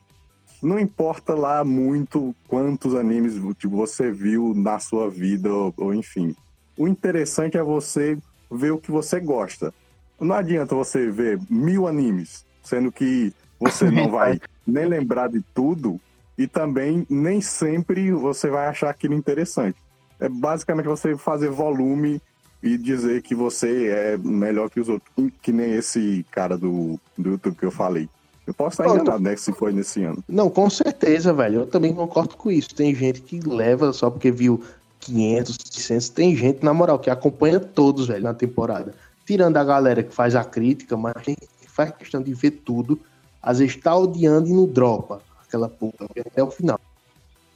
não 0.61 0.79
importa 0.79 1.35
lá 1.35 1.63
muito 1.63 2.35
quantos 2.47 2.95
animes 2.95 3.35
tipo, 3.57 3.75
você 3.75 4.11
viu 4.11 4.53
na 4.55 4.79
sua 4.79 5.09
vida, 5.09 5.53
ou, 5.53 5.73
ou 5.77 5.93
enfim. 5.93 6.35
O 6.77 6.87
interessante 6.87 7.57
é 7.57 7.63
você 7.63 8.17
ver 8.51 8.71
o 8.71 8.79
que 8.79 8.91
você 8.91 9.19
gosta. 9.19 9.73
Não 10.19 10.33
adianta 10.33 10.73
você 10.73 11.09
ver 11.11 11.39
mil 11.49 11.87
animes, 11.87 12.45
sendo 12.63 12.91
que 12.91 13.33
você 13.59 13.89
não 13.89 14.09
vai 14.09 14.39
nem 14.65 14.85
lembrar 14.85 15.29
de 15.29 15.41
tudo 15.53 15.99
e 16.37 16.47
também 16.47 17.05
nem 17.09 17.41
sempre 17.41 18.11
você 18.11 18.49
vai 18.49 18.67
achar 18.67 18.89
aquilo 18.89 19.13
interessante. 19.13 19.77
É 20.19 20.29
basicamente 20.29 20.85
você 20.85 21.15
fazer 21.17 21.49
volume 21.49 22.21
e 22.61 22.77
dizer 22.77 23.21
que 23.21 23.35
você 23.35 23.89
é 23.89 24.17
melhor 24.17 24.69
que 24.69 24.79
os 24.79 24.89
outros, 24.89 25.11
que 25.41 25.51
nem 25.51 25.73
esse 25.73 26.25
cara 26.31 26.57
do, 26.57 26.99
do 27.17 27.31
YouTube 27.31 27.57
que 27.57 27.65
eu 27.65 27.71
falei. 27.71 28.09
Eu 28.47 28.53
posso 28.53 28.81
estar 28.81 28.93
enganado, 28.93 29.23
né? 29.23 29.35
Se 29.35 29.51
foi 29.53 29.71
nesse 29.71 30.03
ano. 30.03 30.23
Não, 30.27 30.49
com 30.49 30.69
certeza, 30.69 31.33
velho. 31.33 31.61
Eu 31.61 31.67
também 31.67 31.93
concordo 31.93 32.37
com 32.37 32.51
isso. 32.51 32.75
Tem 32.75 32.93
gente 32.93 33.21
que 33.21 33.39
leva 33.39 33.91
só 33.91 34.09
porque 34.09 34.31
viu 34.31 34.63
500, 34.99 35.57
600. 35.63 36.09
Tem 36.09 36.35
gente, 36.35 36.63
na 36.63 36.73
moral, 36.73 36.99
que 36.99 37.09
acompanha 37.09 37.59
todos, 37.59 38.07
velho, 38.07 38.23
na 38.23 38.33
temporada. 38.33 38.93
Tirando 39.25 39.57
a 39.57 39.63
galera 39.63 40.03
que 40.03 40.13
faz 40.13 40.35
a 40.35 40.43
crítica, 40.43 40.95
mas 40.95 41.13
tem 41.23 41.35
gente 41.39 41.49
que 41.59 41.69
faz 41.69 41.91
questão 41.91 42.21
de 42.21 42.33
ver 42.33 42.51
tudo. 42.51 42.99
Às 43.45 43.59
vezes 43.59 43.75
tá 43.75 43.95
odiando 43.95 44.49
e 44.49 44.53
não 44.53 44.65
dropa 44.65 45.21
aquela 45.47 45.69
porra 45.69 45.93
até 46.25 46.43
o 46.43 46.49
final. 46.49 46.79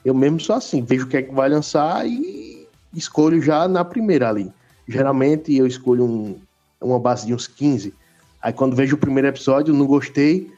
Eu 0.06 0.14
mesmo 0.14 0.40
sou 0.40 0.56
assim, 0.56 0.84
vejo 0.84 1.06
o 1.06 1.10
que 1.10 1.18
é 1.18 1.24
que 1.24 1.34
vai 1.34 1.50
lançar 1.50 2.08
e 2.08 2.68
escolho 2.94 3.42
já 3.42 3.68
na 3.68 3.84
primeira 3.84 4.30
ali. 4.30 4.54
Geralmente 4.88 5.56
eu 5.56 5.66
escolho 5.66 6.06
um, 6.06 6.40
uma 6.80 7.00
base 7.00 7.26
de 7.26 7.34
uns 7.34 7.48
15. 7.48 7.92
Aí 8.40 8.54
quando 8.54 8.76
vejo 8.76 8.96
o 8.96 9.00
primeiro 9.00 9.28
episódio, 9.28 9.74
não 9.74 9.88
gostei, 9.88 10.52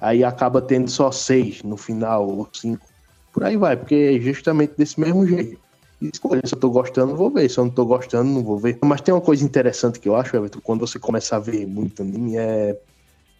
aí 0.00 0.22
acaba 0.22 0.62
tendo 0.62 0.88
só 0.88 1.10
seis 1.10 1.64
no 1.64 1.76
final, 1.76 2.28
ou 2.28 2.48
cinco. 2.52 2.86
Por 3.32 3.42
aí 3.42 3.56
vai, 3.56 3.76
porque 3.76 4.16
é 4.16 4.20
justamente 4.20 4.74
desse 4.78 4.98
mesmo 4.98 5.26
jeito. 5.26 5.60
Escolha, 6.00 6.42
se 6.44 6.54
eu 6.54 6.60
tô 6.60 6.70
gostando, 6.70 7.16
vou 7.16 7.30
ver. 7.30 7.50
Se 7.50 7.58
eu 7.58 7.64
não 7.64 7.70
tô 7.70 7.84
gostando, 7.84 8.30
não 8.30 8.42
vou 8.42 8.58
ver. 8.58 8.78
Mas 8.84 9.00
tem 9.00 9.12
uma 9.12 9.20
coisa 9.20 9.44
interessante 9.44 9.98
que 9.98 10.08
eu 10.08 10.14
acho, 10.14 10.36
Everton, 10.36 10.60
quando 10.62 10.80
você 10.86 10.98
começa 10.98 11.36
a 11.36 11.38
ver 11.38 11.66
muito 11.66 12.02
anime, 12.02 12.36
é. 12.36 12.78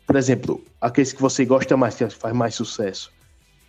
Por 0.07 0.17
exemplo, 0.17 0.63
aqueles 0.81 1.13
que 1.13 1.21
você 1.21 1.45
gosta 1.45 1.77
mais, 1.77 1.97
que 1.97 2.09
faz 2.11 2.35
mais 2.35 2.55
sucesso. 2.55 3.11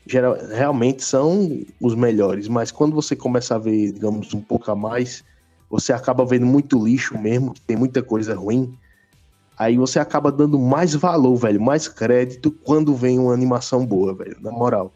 Geral, 0.06 0.38
realmente 0.54 1.04
são 1.04 1.66
os 1.82 1.96
melhores, 1.96 2.48
mas 2.48 2.72
quando 2.72 2.94
você 2.94 3.16
começa 3.16 3.56
a 3.56 3.58
ver, 3.58 3.92
digamos, 3.92 4.34
um 4.34 4.40
pouco 4.40 4.72
a 4.72 4.76
mais, 4.76 5.24
você 5.70 5.92
acaba 5.92 6.26
vendo 6.26 6.46
muito 6.46 6.82
lixo 6.84 7.18
mesmo, 7.18 7.54
que 7.54 7.62
tem 7.62 7.76
muita 7.76 8.02
coisa 8.02 8.36
ruim. 8.36 8.74
Aí 9.58 9.76
você 9.76 10.00
acaba 10.00 10.32
dando 10.32 10.60
mais 10.60 10.94
valor, 10.94 11.36
velho, 11.36 11.60
mais 11.60 11.88
crédito 11.88 12.52
quando 12.52 12.96
vem 12.96 13.20
uma 13.20 13.34
animação 13.34 13.86
boa, 13.86 14.14
velho, 14.14 14.38
na 14.40 14.52
moral. 14.52 14.94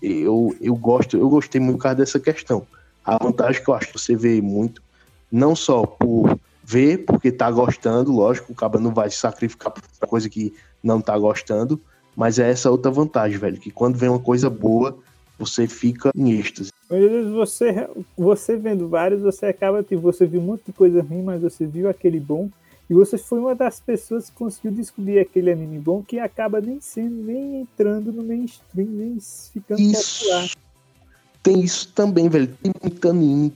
Eu, 0.00 0.54
eu 0.60 0.76
gosto, 0.76 1.16
eu 1.16 1.28
gostei 1.28 1.60
muito 1.60 1.78
por 1.78 1.82
causa 1.82 1.96
dessa 1.96 2.20
questão. 2.20 2.66
A 3.04 3.18
vantagem 3.22 3.62
que 3.62 3.68
eu 3.68 3.74
acho 3.74 3.88
que 3.88 3.98
você 3.98 4.16
vê 4.16 4.40
muito, 4.40 4.80
não 5.30 5.56
só 5.56 5.84
por 5.84 6.38
ver, 6.64 7.04
porque 7.04 7.30
tá 7.30 7.50
gostando, 7.50 8.12
lógico, 8.12 8.52
o 8.52 8.54
cara 8.54 8.78
não 8.78 8.92
vai 8.92 9.10
se 9.10 9.18
sacrificar 9.18 9.72
por 9.72 10.08
coisa 10.08 10.28
que 10.28 10.54
não 10.82 11.00
tá 11.00 11.16
gostando, 11.18 11.80
mas 12.16 12.38
é 12.38 12.50
essa 12.50 12.70
outra 12.70 12.90
vantagem, 12.90 13.38
velho, 13.38 13.58
que 13.58 13.70
quando 13.70 13.96
vem 13.96 14.08
uma 14.08 14.18
coisa 14.18 14.48
boa, 14.48 14.96
você 15.38 15.66
fica 15.66 16.10
em 16.16 16.32
êxtase. 16.32 16.70
Às 16.90 16.98
vezes 16.98 17.32
você, 17.32 17.88
você 18.16 18.56
vendo 18.56 18.88
vários, 18.88 19.20
você 19.20 19.46
acaba, 19.46 19.82
tipo, 19.82 20.00
você 20.00 20.26
viu 20.26 20.40
um 20.40 20.44
monte 20.44 20.62
de 20.66 20.72
coisa 20.72 21.02
ruim, 21.02 21.22
mas 21.22 21.42
você 21.42 21.66
viu 21.66 21.88
aquele 21.88 22.20
bom. 22.20 22.48
E 22.88 22.94
você 22.94 23.16
foi 23.16 23.40
uma 23.40 23.54
das 23.54 23.80
pessoas 23.80 24.28
que 24.28 24.36
conseguiu 24.36 24.70
descobrir 24.70 25.18
aquele 25.18 25.50
anime 25.50 25.78
bom 25.78 26.02
que 26.02 26.18
acaba 26.18 26.60
nem 26.60 26.80
sendo, 26.80 27.16
nem 27.24 27.62
entrando 27.62 28.12
no 28.12 28.22
mainstream, 28.22 28.88
nem 28.88 29.18
ficando 29.52 29.78
popular. 29.78 30.44
Isso. 30.44 30.56
Tem 31.42 31.60
isso 31.60 31.92
também, 31.94 32.28
velho. 32.28 32.54
Tem 32.62 32.72
muito 32.82 33.08
anime 33.08 33.52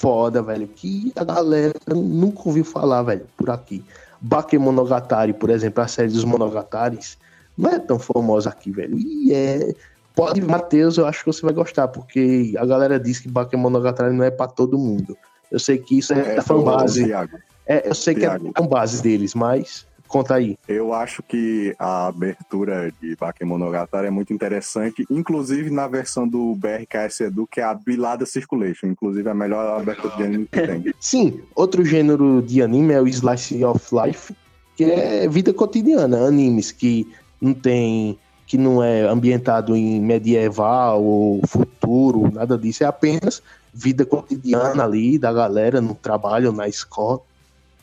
foda, 0.00 0.40
velho, 0.42 0.66
que 0.66 1.12
a 1.14 1.22
galera 1.22 1.74
nunca 1.94 2.40
ouviu 2.46 2.64
falar, 2.64 3.02
velho, 3.02 3.26
por 3.36 3.50
aqui. 3.50 3.84
Bakemonogatari, 4.18 5.34
por 5.34 5.50
exemplo, 5.50 5.82
a 5.82 5.88
série 5.88 6.08
dos 6.08 6.24
Monogataris, 6.24 7.18
não 7.56 7.70
é 7.70 7.78
tão 7.78 7.98
famosa 7.98 8.48
aqui, 8.48 8.70
velho. 8.70 8.98
E 8.98 9.32
é. 9.32 9.74
Pode, 10.14 10.40
Matheus, 10.40 10.96
eu 10.96 11.06
acho 11.06 11.20
que 11.20 11.26
você 11.26 11.42
vai 11.42 11.52
gostar, 11.52 11.86
porque 11.88 12.54
a 12.58 12.64
galera 12.64 12.98
diz 12.98 13.20
que 13.20 13.28
Bakemonogatari 13.28 14.14
não 14.14 14.24
é 14.24 14.30
pra 14.30 14.48
todo 14.48 14.78
mundo. 14.78 15.16
Eu 15.52 15.58
sei 15.58 15.76
que 15.78 15.98
isso 15.98 16.14
é, 16.14 16.36
da 16.36 16.42
fanbase. 16.42 17.04
Thiago, 17.04 17.38
É, 17.66 17.88
eu 17.88 17.94
sei 17.94 18.14
que 18.14 18.24
é 18.24 18.28
Thiago. 18.28 18.52
da 18.52 18.62
fanbase 18.62 19.02
deles, 19.02 19.34
mas 19.34 19.86
conta 20.10 20.34
aí. 20.34 20.58
eu 20.66 20.92
acho 20.92 21.22
que 21.22 21.72
a 21.78 22.08
abertura 22.08 22.92
de 23.00 23.14
Bakemonogatari 23.14 24.08
é 24.08 24.10
muito 24.10 24.32
interessante, 24.32 25.06
inclusive 25.08 25.70
na 25.70 25.86
versão 25.86 26.26
do 26.26 26.52
BRKS 26.56 27.20
Edu, 27.20 27.46
que 27.46 27.60
é 27.60 27.64
a 27.64 27.72
Bilada 27.72 28.26
Circulation. 28.26 28.88
Inclusive, 28.88 29.28
é 29.28 29.30
a 29.30 29.34
melhor 29.34 29.80
abertura 29.80 30.16
de 30.16 30.22
anime 30.24 30.48
que 30.50 30.60
tem. 30.60 30.94
Sim, 30.98 31.40
outro 31.54 31.84
gênero 31.84 32.42
de 32.42 32.60
anime 32.60 32.92
é 32.92 33.00
o 33.00 33.06
Slice 33.06 33.64
of 33.64 33.86
Life, 33.94 34.34
que 34.76 34.82
é 34.82 35.28
vida 35.28 35.54
cotidiana, 35.54 36.26
animes 36.26 36.72
que 36.72 37.06
não 37.40 37.54
tem, 37.54 38.18
que 38.48 38.58
não 38.58 38.82
é 38.82 39.02
ambientado 39.02 39.76
em 39.76 40.00
medieval 40.00 41.04
ou 41.04 41.40
futuro, 41.46 42.32
nada 42.32 42.58
disso, 42.58 42.82
é 42.82 42.86
apenas 42.86 43.40
vida 43.72 44.04
cotidiana 44.04 44.82
ali 44.82 45.16
da 45.16 45.32
galera 45.32 45.80
no 45.80 45.94
trabalho, 45.94 46.50
na 46.50 46.66
escola 46.66 47.20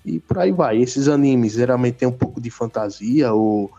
e 0.08 0.20
por 0.20 0.40
aí 0.40 0.52
vai. 0.52 0.78
Esses 0.82 1.08
animes 1.08 1.54
geralmente 1.54 1.96
tem 1.96 2.08
um 2.08 2.12
pouco 2.12 2.40
de 2.40 2.50
fantasia 2.50 3.34
ou 3.34 3.70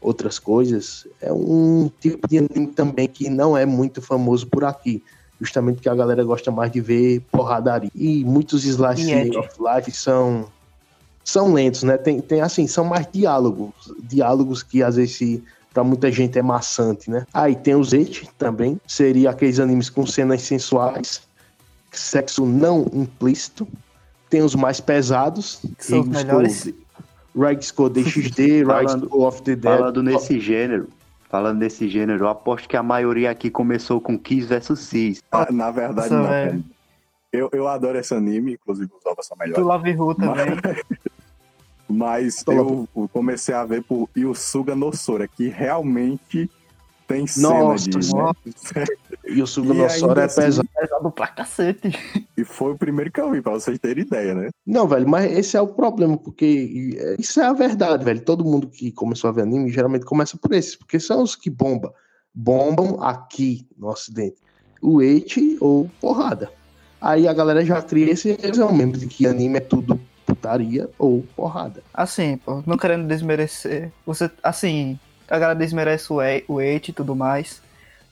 outras 0.00 0.38
coisas. 0.38 1.06
É 1.20 1.32
um 1.32 1.90
tipo 2.00 2.28
de 2.28 2.38
anime 2.38 2.68
também 2.68 3.08
que 3.08 3.28
não 3.28 3.56
é 3.56 3.66
muito 3.66 4.00
famoso 4.00 4.46
por 4.46 4.64
aqui 4.64 5.02
justamente 5.42 5.76
porque 5.76 5.88
a 5.88 5.94
galera 5.94 6.22
gosta 6.22 6.52
mais 6.52 6.70
de 6.70 6.80
ver 6.80 7.20
porradaria. 7.32 7.90
E 7.94 8.24
muitos 8.24 8.64
slice 8.64 9.10
E 9.10 9.12
Ed? 9.12 9.36
of 9.36 9.50
life 9.58 9.90
são 9.90 10.46
são 11.24 11.52
lentos, 11.52 11.82
né? 11.82 11.96
Tem, 11.96 12.20
tem 12.20 12.40
assim, 12.40 12.66
são 12.66 12.84
mais 12.84 13.06
diálogos, 13.12 13.72
diálogos 14.02 14.62
que 14.62 14.82
às 14.82 14.96
vezes 14.96 15.40
para 15.72 15.82
muita 15.82 16.12
gente 16.12 16.38
é 16.38 16.42
maçante, 16.42 17.10
né? 17.10 17.26
Aí 17.32 17.56
tem 17.56 17.74
os 17.74 17.92
Eight 17.92 18.28
também, 18.38 18.78
seria 18.86 19.30
aqueles 19.30 19.58
animes 19.58 19.88
com 19.88 20.06
cenas 20.06 20.42
sensuais, 20.42 21.22
sexo 21.90 22.44
não 22.44 22.86
implícito. 22.92 23.66
Tem 24.32 24.40
os 24.42 24.54
mais 24.54 24.80
pesados, 24.80 25.60
Que 25.76 25.84
são 25.84 26.00
os 26.00 26.08
melhores. 26.08 26.72
Rage 27.38 27.70
Code 27.70 28.02
DXD, 28.02 28.64
Code 28.64 29.08
of 29.10 29.42
the 29.42 29.54
Dead. 29.54 29.62
Falando 29.78 30.02
nesse 30.02 30.40
gênero, 30.40 30.88
falando 31.28 31.58
nesse 31.58 31.86
gênero, 31.86 32.24
eu 32.24 32.28
aposto 32.30 32.66
que 32.66 32.74
a 32.74 32.82
maioria 32.82 33.30
aqui 33.30 33.50
começou 33.50 34.00
com 34.00 34.18
Kiss 34.18 34.46
vs 34.46 34.78
Cis. 34.78 35.22
Ah, 35.30 35.46
Na 35.52 35.70
verdade, 35.70 36.08
Nossa, 36.14 36.22
não. 36.22 36.28
velho. 36.28 36.64
Eu, 37.30 37.50
eu 37.52 37.68
adoro 37.68 37.98
esse 37.98 38.14
anime, 38.14 38.54
inclusive 38.54 38.90
os 38.98 39.04
ovos 39.04 39.26
são 39.26 39.36
Do 39.36 39.40
melhores. 39.40 39.64
Love 39.66 39.92
Ru 39.92 40.14
também. 40.14 40.46
Mas 41.86 42.42
eu 42.46 42.88
comecei 43.12 43.54
a 43.54 43.66
ver 43.66 43.82
por 43.82 44.08
Yusuga 44.16 44.74
no 44.74 44.96
Sora, 44.96 45.28
que 45.28 45.48
realmente 45.48 46.50
tem 47.06 47.26
cena 47.26 47.48
Nossa, 47.50 47.90
de. 47.90 48.14
nossa. 48.14 48.84
E 49.32 49.42
o 49.42 49.46
ainda 50.08 50.22
é 50.22 50.24
assim- 50.24 50.42
pesado. 50.42 50.68
Pesado 50.78 51.10
pra 51.10 51.26
cacete. 51.28 51.90
E 52.36 52.44
foi 52.44 52.72
o 52.72 52.78
primeiro 52.78 53.10
que 53.10 53.20
eu 53.20 53.30
vi, 53.30 53.40
pra 53.40 53.52
vocês 53.52 53.78
terem 53.78 54.04
ideia, 54.04 54.34
né? 54.34 54.48
Não, 54.66 54.86
velho, 54.88 55.08
mas 55.08 55.30
esse 55.32 55.56
é 55.56 55.60
o 55.60 55.68
problema, 55.68 56.16
porque 56.16 56.96
é, 56.98 57.16
isso 57.18 57.40
é 57.40 57.44
a 57.46 57.52
verdade, 57.52 58.04
velho. 58.04 58.20
Todo 58.20 58.44
mundo 58.44 58.68
que 58.68 58.90
começou 58.92 59.28
a 59.28 59.32
ver 59.32 59.42
anime 59.42 59.70
geralmente 59.70 60.04
começa 60.04 60.36
por 60.36 60.52
esses, 60.52 60.76
porque 60.76 60.98
são 60.98 61.22
os 61.22 61.34
que 61.36 61.50
bombam. 61.50 61.92
Bombam 62.34 63.02
aqui 63.02 63.66
no 63.76 63.88
Ocidente. 63.88 64.36
O 64.80 65.00
Eight 65.02 65.56
ou 65.60 65.88
porrada. 66.00 66.50
Aí 67.00 67.28
a 67.28 67.32
galera 67.32 67.64
já 67.64 67.80
cria 67.82 68.10
esse 68.12 68.36
mesmo 68.72 68.92
de 68.96 69.06
que 69.06 69.26
anime 69.26 69.58
é 69.58 69.60
tudo 69.60 70.00
putaria 70.24 70.88
ou 70.98 71.22
porrada. 71.36 71.82
Assim, 71.92 72.36
pô, 72.38 72.62
não 72.66 72.76
querendo 72.76 73.06
desmerecer. 73.06 73.92
Você, 74.06 74.30
assim, 74.42 74.98
a 75.28 75.38
galera 75.38 75.58
desmerece 75.58 76.12
o 76.12 76.20
o 76.48 76.60
Eight 76.60 76.90
e 76.90 76.94
tudo 76.94 77.14
mais. 77.14 77.60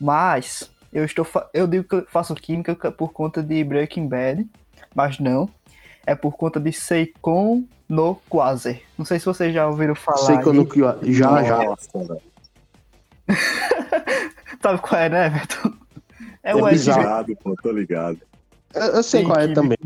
Mas 0.01 0.71
eu 0.93 1.05
estou 1.05 1.25
fa- 1.25 1.49
eu 1.55 1.67
digo 1.67 1.85
que 1.85 1.95
eu 1.95 2.07
faço 2.11 2.35
química 2.35 2.75
por 2.93 3.13
conta 3.13 3.43
de 3.43 3.63
Breaking 3.65 4.09
Bad, 4.09 4.47
mas 4.95 5.19
não. 5.19 5.49
é 6.07 6.15
por 6.15 6.33
conta 6.37 6.59
de 6.59 6.73
Seikon 6.73 7.65
no 7.89 8.15
Quasar. 8.29 8.77
Não 8.99 9.05
sei 9.05 9.19
se 9.19 9.27
vocês 9.27 9.53
já 9.55 9.67
ouviram 9.69 9.95
falar. 9.95 10.19
Seikon 10.19 10.53
no 10.53 10.67
Quasar. 10.67 10.99
Já, 11.05 11.43
já. 11.45 11.77
Sabe 14.63 14.79
qual 14.81 15.01
é, 15.01 15.09
né, 15.09 15.27
Everton? 15.27 15.73
É 16.43 16.51
É 16.53 16.55
o 16.57 16.67
bizarro. 16.69 17.01
Ligado, 17.01 17.37
pô, 17.37 17.55
tô 17.63 17.71
ligado. 17.71 18.19
Eu, 18.75 18.83
eu 18.83 19.03
sei 19.03 19.25
qual 19.25 19.39
é 19.39 19.49
também. 19.53 19.79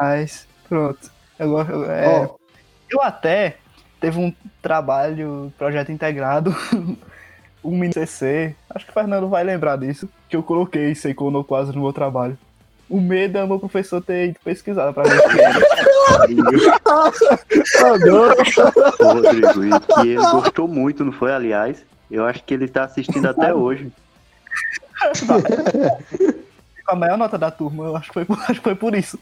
Mas, 0.00 0.46
pronto. 0.68 1.10
Eu, 1.38 1.60
é, 1.90 2.08
Ó, 2.08 2.36
eu 2.90 3.02
até 3.02 3.56
teve 4.00 4.18
um 4.18 4.32
trabalho, 4.62 5.52
projeto 5.58 5.92
integrado, 5.92 6.54
um 7.62 7.76
mini 7.76 7.92
CC. 7.92 8.54
Acho 8.70 8.84
que 8.84 8.90
o 8.90 8.94
Fernando 8.94 9.28
vai 9.28 9.42
lembrar 9.44 9.76
disso. 9.76 10.08
Que 10.28 10.36
eu 10.36 10.42
coloquei 10.42 10.94
Seikon 10.94 11.30
no 11.30 11.42
quase 11.44 11.74
no 11.74 11.82
meu 11.82 11.92
trabalho. 11.92 12.36
O 12.88 13.00
medo 13.00 13.36
é 13.36 13.44
o 13.44 13.48
meu 13.48 13.58
professor 13.58 14.00
ter 14.02 14.28
ido 14.30 14.38
pesquisar 14.42 14.92
pra 14.94 15.02
ver 15.02 15.18
o 15.20 15.22
Rodrigo, 19.04 19.64
e 19.64 19.80
que 19.80 20.00
ele 20.08 20.16
gostou 20.30 20.66
muito, 20.66 21.04
não 21.04 21.12
foi, 21.12 21.32
aliás? 21.32 21.84
Eu 22.10 22.24
acho 22.24 22.42
que 22.44 22.54
ele 22.54 22.66
tá 22.66 22.84
assistindo 22.84 23.26
até 23.26 23.52
hoje. 23.52 23.92
A 26.86 26.94
maior 26.96 27.18
nota 27.18 27.36
da 27.36 27.50
turma, 27.50 27.84
eu 27.84 27.96
acho 27.96 28.08
que 28.08 28.14
foi, 28.14 28.24
por- 28.24 28.38
acho 28.40 28.54
que 28.54 28.60
foi 28.64 28.74
por 28.74 28.94
isso. 28.94 29.18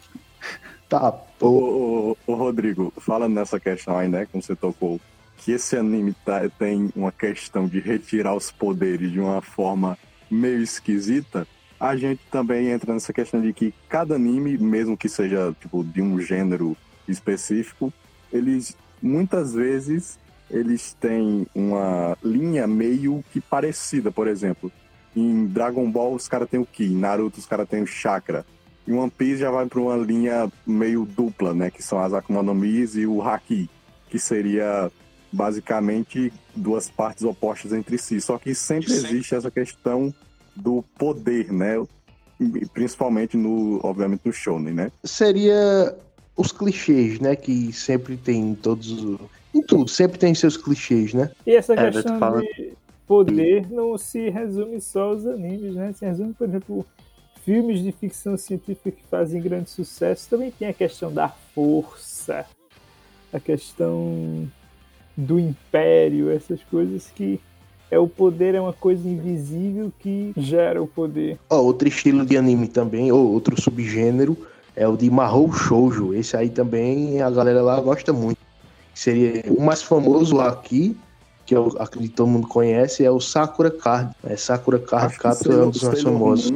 tá, 0.89 1.09
Ô, 1.09 1.19
pô. 1.39 1.49
ô, 1.49 2.17
ô, 2.33 2.35
Rodrigo, 2.35 2.93
falando 2.99 3.35
nessa 3.35 3.59
questão 3.59 3.97
aí, 3.99 4.09
né, 4.09 4.27
como 4.31 4.41
você 4.43 4.55
tocou, 4.55 5.01
que 5.37 5.53
esse 5.53 5.77
anime 5.77 6.15
tá- 6.25 6.49
tem 6.59 6.91
uma 6.97 7.13
questão 7.13 7.67
de 7.67 7.81
retirar 7.81 8.35
os 8.35 8.51
poderes 8.51 9.11
de 9.13 9.21
uma 9.21 9.41
forma 9.43 9.99
meio 10.31 10.63
esquisita, 10.63 11.47
a 11.79 11.95
gente 11.97 12.21
também 12.31 12.69
entra 12.69 12.93
nessa 12.93 13.13
questão 13.13 13.41
de 13.41 13.53
que 13.53 13.73
cada 13.89 14.15
anime, 14.15 14.57
mesmo 14.59 14.97
que 14.97 15.09
seja 15.09 15.55
tipo 15.61 15.85
de 15.85 16.01
um 16.01 16.21
gênero 16.21 16.77
específico, 17.07 17.93
eles 18.33 18.77
muitas 19.01 19.53
vezes 19.53 20.19
eles 20.51 20.97
têm 20.99 21.47
uma 21.55 22.17
linha 22.23 22.67
meio 22.67 23.23
que 23.33 23.41
parecida, 23.41 24.11
por 24.11 24.29
exemplo. 24.29 24.71
Em 25.15 25.47
Dragon 25.47 25.91
Ball 25.91 26.15
os 26.15 26.29
caras 26.29 26.49
têm 26.49 26.61
o 26.61 26.67
Ki, 26.67 26.85
em 26.85 26.97
Naruto 26.97 27.39
os 27.39 27.47
caras 27.47 27.69
têm 27.69 27.83
o 27.83 27.87
Chakra. 27.87 28.45
E 28.87 28.93
One 28.93 29.11
Piece 29.11 29.39
já 29.39 29.51
vai 29.51 29.67
para 29.67 29.81
uma 29.81 29.97
linha 29.97 30.51
meio 30.65 31.05
dupla, 31.05 31.53
né? 31.53 31.71
Que 31.71 31.83
são 31.83 31.99
as 31.99 32.13
Akuma 32.13 32.43
no 32.43 32.55
Mis 32.55 32.95
e 32.95 33.05
o 33.07 33.21
Haki, 33.21 33.69
que 34.09 34.19
seria 34.19 34.91
basicamente 35.33 36.33
duas 36.55 36.89
partes 36.89 37.25
opostas 37.25 37.73
entre 37.73 37.99
si. 37.99 38.21
Só 38.21 38.39
que 38.39 38.55
sempre 38.55 38.93
existe 38.93 39.35
essa 39.35 39.51
questão 39.51 40.13
do 40.55 40.83
poder, 40.99 41.53
né? 41.53 41.83
E 42.41 42.67
Principalmente 42.67 43.37
no, 43.37 43.81
obviamente, 43.83 44.23
no 44.25 44.33
shonen, 44.33 44.75
né? 44.75 44.93
Seria 45.05 45.97
os 46.37 46.53
clichês, 46.53 47.19
né? 47.21 47.35
Que 47.37 47.73
sempre 47.73 48.17
tem 48.17 48.51
em 48.51 48.55
todos. 48.55 48.91
os- 48.91 49.21
Em 49.55 49.63
tudo, 49.63 49.89
sempre 49.89 50.19
tem 50.19 50.35
seus 50.35 50.57
clichês, 50.57 51.15
né? 51.15 51.31
E 51.47 51.55
essa 51.57 51.73
É, 51.75 51.91
questão 51.91 52.19
fala. 52.19 52.43
de 52.43 52.73
poder 53.07 53.71
não 53.71 53.97
se 53.97 54.29
resume 54.29 54.81
só 54.83 55.05
aos 55.13 55.25
animes, 55.27 55.75
né? 55.75 55.95
Se 55.95 56.05
resume, 56.05 56.35
por 56.35 56.47
exemplo, 56.47 56.87
filmes 57.43 57.81
de 57.83 57.91
ficção 57.93 58.37
científica 58.37 58.91
que 58.91 59.03
fazem 59.11 59.41
grande 59.41 59.71
sucesso. 59.71 60.29
Também 60.29 60.51
tem 60.51 60.69
a 60.69 60.75
questão 60.75 61.11
da 61.11 61.29
força, 61.55 62.45
a 63.33 63.41
questão 63.41 64.47
do 65.17 65.41
império, 65.41 66.31
essas 66.31 66.61
coisas 66.65 67.11
que 67.15 67.41
é 67.91 67.99
o 67.99 68.09
poder 68.09 68.55
é 68.55 68.61
uma 68.61 68.73
coisa 68.73 69.09
invisível 69.09 69.93
que 69.99 70.33
gera 70.37 70.83
o 70.83 70.87
poder. 70.87 71.39
Ó, 71.49 71.61
outro 71.61 71.89
estilo 71.89 72.27
de 72.27 72.37
anime 72.37 72.69
também, 72.69 73.13
ou 73.13 73.33
outro 73.33 73.61
subgênero, 73.61 74.37
é 74.75 74.87
o 74.87 74.97
de 74.97 75.09
Mahou 75.11 75.53
Shoujo. 75.53 76.13
Esse 76.13 76.37
aí 76.37 76.51
também 76.51 77.23
a 77.23 77.31
galera 77.31 77.63
lá 77.63 77.81
gosta 77.81 78.13
muito. 78.13 78.39
Seria 78.95 79.45
o 79.49 79.63
mais 79.63 79.83
famoso 79.83 80.41
aqui, 80.41 80.97
que 81.45 81.55
eu 81.55 81.69
acredito 81.79 82.11
que 82.11 82.17
todo 82.17 82.29
mundo 82.29 82.49
conhece, 82.49 83.05
é 83.05 83.11
o 83.11 83.21
Sakura 83.21 83.71
Card. 83.71 84.15
É, 84.25 84.37
Sakura 84.37 84.79
Card 84.79 85.17
Captor 85.17 85.53
é 85.53 85.65
um 85.65 85.71
dos 85.71 85.83
mais 85.83 86.03
famosos. 86.03 86.53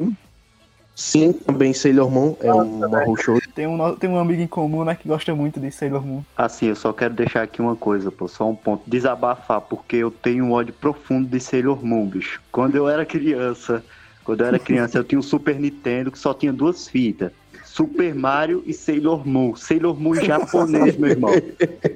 Sim, 0.97 1.33
também 1.33 1.73
Sailor 1.73 2.11
Moon 2.11 2.35
é 2.41 2.53
um 2.53 2.79
Mahou 2.89 3.17
Shoujo. 3.17 3.40
Tem 3.61 3.67
um, 3.67 3.95
tem 3.95 4.09
um 4.09 4.19
amigo 4.19 4.41
em 4.41 4.47
comum, 4.47 4.85
né, 4.87 4.95
que 4.95 5.07
gosta 5.07 5.35
muito 5.35 5.61
de 5.61 5.71
Sailor 5.71 6.03
Moon. 6.03 6.23
Assim, 6.35 6.69
eu 6.69 6.75
só 6.75 6.95
quero 6.95 7.13
deixar 7.13 7.43
aqui 7.43 7.61
uma 7.61 7.77
coisa, 7.77 8.11
pô, 8.11 8.27
só 8.27 8.49
um 8.49 8.57
ponto. 8.57 8.89
Desabafar, 8.89 9.61
porque 9.61 9.97
eu 9.97 10.11
tenho 10.11 10.47
um 10.47 10.53
ódio 10.53 10.73
profundo 10.73 11.29
de 11.29 11.39
Sailor 11.39 11.85
Moon, 11.85 12.07
bicho. 12.07 12.41
Quando 12.51 12.77
eu 12.77 12.89
era 12.89 13.05
criança, 13.05 13.85
quando 14.25 14.41
eu 14.41 14.47
era 14.47 14.59
criança, 14.59 14.97
eu 14.97 15.05
tinha 15.05 15.19
um 15.19 15.23
Super 15.23 15.61
Nintendo 15.61 16.11
que 16.11 16.19
só 16.19 16.33
tinha 16.33 16.55
duas 16.55 16.89
fitas. 16.89 17.33
Super 17.63 18.15
Mario 18.15 18.63
e 18.65 18.73
Sailor 18.73 19.29
Moon. 19.29 19.55
Sailor 19.55 20.01
Moon 20.01 20.15
em 20.15 20.25
japonês, 20.25 20.97
meu 20.97 21.11
irmão. 21.11 21.33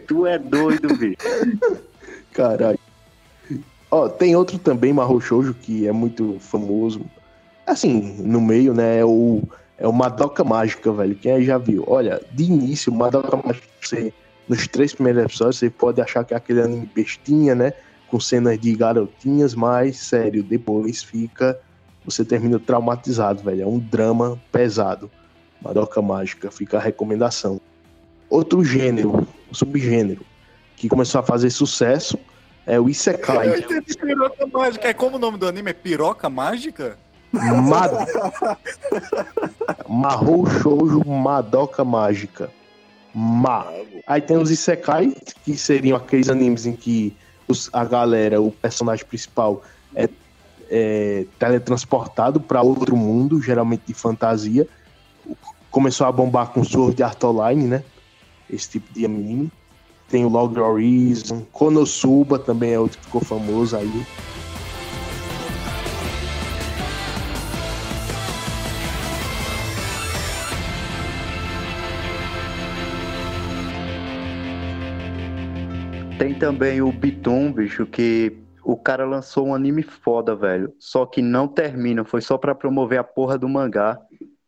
Tu 0.07 0.27
é 0.27 0.39
doido, 0.39 0.95
bicho. 0.99 1.17
Caralho. 2.35 2.79
Ó, 3.91 4.07
tem 4.07 4.37
outro 4.37 4.59
também, 4.59 4.93
Mahou 4.93 5.19
Shoujo, 5.19 5.55
que 5.55 5.89
é 5.89 5.93
muito 5.93 6.37
famoso. 6.41 7.01
Assim, 7.67 8.23
no 8.23 8.39
meio, 8.43 8.75
né, 8.75 8.99
é 8.99 9.05
o, 9.07 9.43
é 9.85 9.87
o 9.87 9.93
Madoka 9.93 10.43
Mágica, 10.43 10.91
velho. 10.91 11.15
Quem 11.15 11.33
aí 11.33 11.45
já 11.45 11.59
viu? 11.59 11.85
Olha, 11.87 12.19
de 12.33 12.45
início, 12.45 12.91
Madoka 12.91 13.37
Mágica, 13.37 13.67
você, 13.79 14.15
nos 14.49 14.67
três 14.67 14.95
primeiros 14.95 15.23
episódios, 15.23 15.59
você 15.59 15.69
pode 15.69 16.01
achar 16.01 16.25
que 16.25 16.33
é 16.33 16.37
aquele 16.39 16.63
anime 16.63 16.89
bestinha, 16.95 17.55
né, 17.55 17.75
com 18.09 18.19
cenas 18.19 18.59
de 18.59 18.75
garotinhas, 18.75 19.55
mas, 19.55 19.99
sério, 19.99 20.43
depois 20.43 21.03
fica... 21.03 21.61
Você 22.07 22.25
termina 22.25 22.59
traumatizado, 22.59 23.43
velho. 23.43 23.63
É 23.63 23.67
um 23.67 23.79
drama 23.79 24.41
pesado. 24.51 25.11
Madoka 25.61 26.01
Mágica, 26.01 26.51
fica 26.51 26.79
a 26.79 26.81
recomendação. 26.81 27.61
Outro 28.29 28.65
gênero, 28.65 29.27
subgênero, 29.53 30.25
que 30.77 30.89
começou 30.89 31.21
a 31.21 31.25
fazer 31.25 31.51
sucesso 31.51 32.19
é 32.67 32.81
o 32.81 32.89
Isekai. 32.89 33.49
Eu 33.49 33.59
entendi 33.59 33.97
piroca 33.99 34.47
mágica. 34.47 34.89
É 34.89 34.95
como 34.95 35.17
o 35.17 35.19
nome 35.19 35.37
do 35.39 35.47
anime? 35.47 35.71
É 35.71 35.75
piroca 35.75 36.29
mágica? 36.31 36.99
Ma... 37.41 37.89
Mahou 39.89 40.47
Shoujo 40.47 41.05
Madoka 41.07 41.85
Mágica. 41.85 42.51
Ma. 43.15 43.67
Aí 44.07 44.21
tem 44.21 44.37
os 44.37 44.51
Isekai, 44.51 45.15
que 45.45 45.57
seriam 45.57 45.97
aqueles 45.97 46.29
animes 46.29 46.67
em 46.67 46.73
que 46.75 47.17
os- 47.49 47.71
a 47.73 47.85
galera, 47.85 48.41
o 48.41 48.51
personagem 48.51 49.05
principal, 49.07 49.63
é, 49.95 50.09
é 50.71 51.27
teletransportado 51.39 52.41
para 52.41 52.63
outro 52.63 52.97
mundo, 52.97 53.41
geralmente 53.41 53.83
de 53.87 53.95
fantasia. 53.95 54.67
Começou 55.71 56.07
a 56.07 56.13
bombar 56.13 56.49
com 56.49 56.65
Sword 56.65 57.03
Art 57.03 57.23
Online, 57.25 57.65
né? 57.67 57.85
Esse 58.51 58.71
tipo 58.71 58.93
de 58.93 59.05
anime. 59.05 59.51
Tem 60.09 60.25
o 60.25 60.29
Log 60.29 60.59
Horizon, 60.59 61.43
Konosuba 61.51 62.39
também 62.39 62.73
é 62.75 62.79
outro 62.79 62.99
que 62.99 63.07
ficou 63.07 63.21
famoso 63.21 63.77
aí. 63.77 64.07
Tem 76.25 76.33
também 76.33 76.81
o 76.81 76.91
Bitum, 76.91 77.53
bicho, 77.53 77.85
que 77.85 78.35
o 78.65 78.79
cara 78.79 79.05
lançou 79.05 79.49
um 79.49 79.55
anime 79.55 79.83
foda, 79.83 80.35
velho. 80.35 80.73
Só 80.79 81.05
que 81.05 81.21
não 81.21 81.47
termina, 81.47 82.03
foi 82.03 82.23
só 82.23 82.39
pra 82.39 82.55
promover 82.55 82.99
a 82.99 83.05
porra 83.05 83.37
do 83.37 83.47
mangá. 83.47 84.01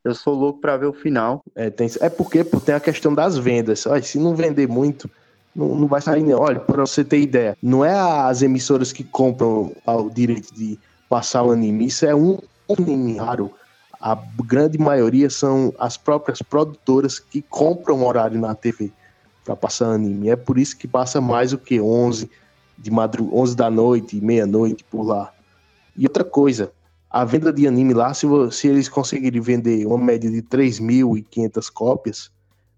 Eu 0.02 0.14
sou 0.14 0.32
louco 0.32 0.58
pra 0.58 0.78
ver 0.78 0.86
o 0.86 0.94
final. 0.94 1.44
É, 1.54 1.68
tem, 1.68 1.86
é 2.00 2.08
porque 2.08 2.42
pô, 2.42 2.58
tem 2.60 2.74
a 2.74 2.80
questão 2.80 3.14
das 3.14 3.36
vendas. 3.36 3.84
Olha, 3.84 4.02
se 4.02 4.18
não 4.18 4.34
vender 4.34 4.66
muito, 4.66 5.10
não, 5.54 5.74
não 5.74 5.86
vai 5.86 6.00
sair 6.00 6.22
não. 6.22 6.40
Olha, 6.40 6.60
pra 6.60 6.80
você 6.80 7.04
ter 7.04 7.20
ideia, 7.20 7.54
não 7.62 7.84
é 7.84 7.92
as 7.92 8.40
emissoras 8.40 8.90
que 8.90 9.04
compram 9.04 9.70
o 9.86 10.08
direito 10.08 10.54
de 10.54 10.78
passar 11.10 11.42
o 11.42 11.50
anime, 11.50 11.88
isso 11.88 12.06
é 12.06 12.14
um 12.14 12.38
anime 12.70 13.18
raro. 13.18 13.52
A 14.00 14.18
grande 14.46 14.78
maioria 14.78 15.28
são 15.28 15.74
as 15.78 15.98
próprias 15.98 16.40
produtoras 16.40 17.18
que 17.18 17.42
compram 17.42 18.02
horário 18.02 18.40
na 18.40 18.54
TV 18.54 18.90
para 19.46 19.56
passar 19.56 19.92
anime. 19.92 20.28
É 20.28 20.36
por 20.36 20.58
isso 20.58 20.76
que 20.76 20.88
passa 20.88 21.20
mais 21.20 21.52
o 21.52 21.58
que 21.58 21.80
11 21.80 22.28
de 22.76 22.90
madru 22.90 23.30
11 23.32 23.56
da 23.56 23.70
noite, 23.70 24.20
meia-noite 24.20 24.84
por 24.84 25.02
lá. 25.02 25.32
E 25.96 26.04
outra 26.04 26.24
coisa, 26.24 26.72
a 27.08 27.24
venda 27.24 27.52
de 27.52 27.66
anime 27.66 27.94
lá, 27.94 28.12
se, 28.12 28.26
se 28.50 28.66
eles 28.66 28.88
conseguirem 28.88 29.40
vender 29.40 29.86
uma 29.86 29.96
média 29.96 30.28
de 30.28 30.42
3.500 30.42 31.70
cópias, 31.72 32.30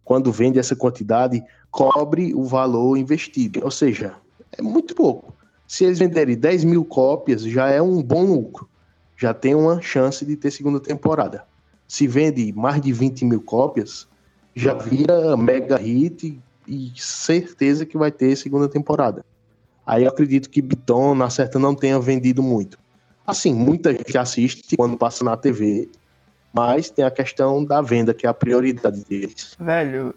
quando 0.05 0.31
vende 0.31 0.59
essa 0.59 0.77
quantidade, 0.77 1.43
cobre 1.71 2.35
o 2.35 2.45
valor 2.45 2.97
investido. 2.97 3.61
Ou 3.65 3.71
seja, 3.71 4.15
é 4.53 4.63
muito 4.63 4.95
pouco. 4.95 5.35
Se 5.67 5.85
eles 5.85 5.99
venderem 5.99 6.37
10 6.37 6.65
mil 6.65 6.85
cópias, 6.85 7.43
já 7.43 7.69
é 7.71 7.83
um 7.83 8.03
bom 8.03 8.25
lucro. 8.25 8.69
Já 9.17 9.35
tem 9.35 9.55
uma 9.55 9.81
chance 9.81 10.25
de 10.25 10.37
ter 10.37 10.51
segunda 10.51 10.79
temporada. 10.79 11.45
Se 11.89 12.07
vende 12.07 12.53
mais 12.53 12.81
de 12.81 12.93
20 12.93 13.25
mil 13.25 13.41
cópias, 13.41 14.07
já 14.55 14.75
vira 14.75 15.37
mega 15.37 15.77
hit 15.77 16.41
e 16.69 16.93
certeza 16.97 17.87
que 17.87 17.97
vai 17.97 18.13
ter 18.13 18.37
segunda 18.37 18.69
temporada. 18.69 19.25
Aí 19.87 20.05
eu 20.05 20.11
acredito 20.11 20.51
que 20.51 20.61
Biton, 20.61 21.15
na 21.15 21.31
certa, 21.31 21.59
não 21.59 21.75
tenha 21.75 21.99
vendido 21.99 22.43
muito. 22.43 22.79
Assim, 23.27 23.55
muita 23.55 23.93
gente 23.93 24.19
assiste 24.19 24.77
quando 24.77 24.97
passa 24.97 25.25
na 25.25 25.37
TV, 25.37 25.89
Mas 26.53 26.91
tem 26.91 27.05
a 27.05 27.11
questão 27.11 27.65
da 27.65 27.81
venda, 27.81 28.15
que 28.15 28.27
é 28.27 28.29
a 28.29 28.35
prioridade 28.35 29.05
deles. 29.05 29.57
Velho, 29.59 30.15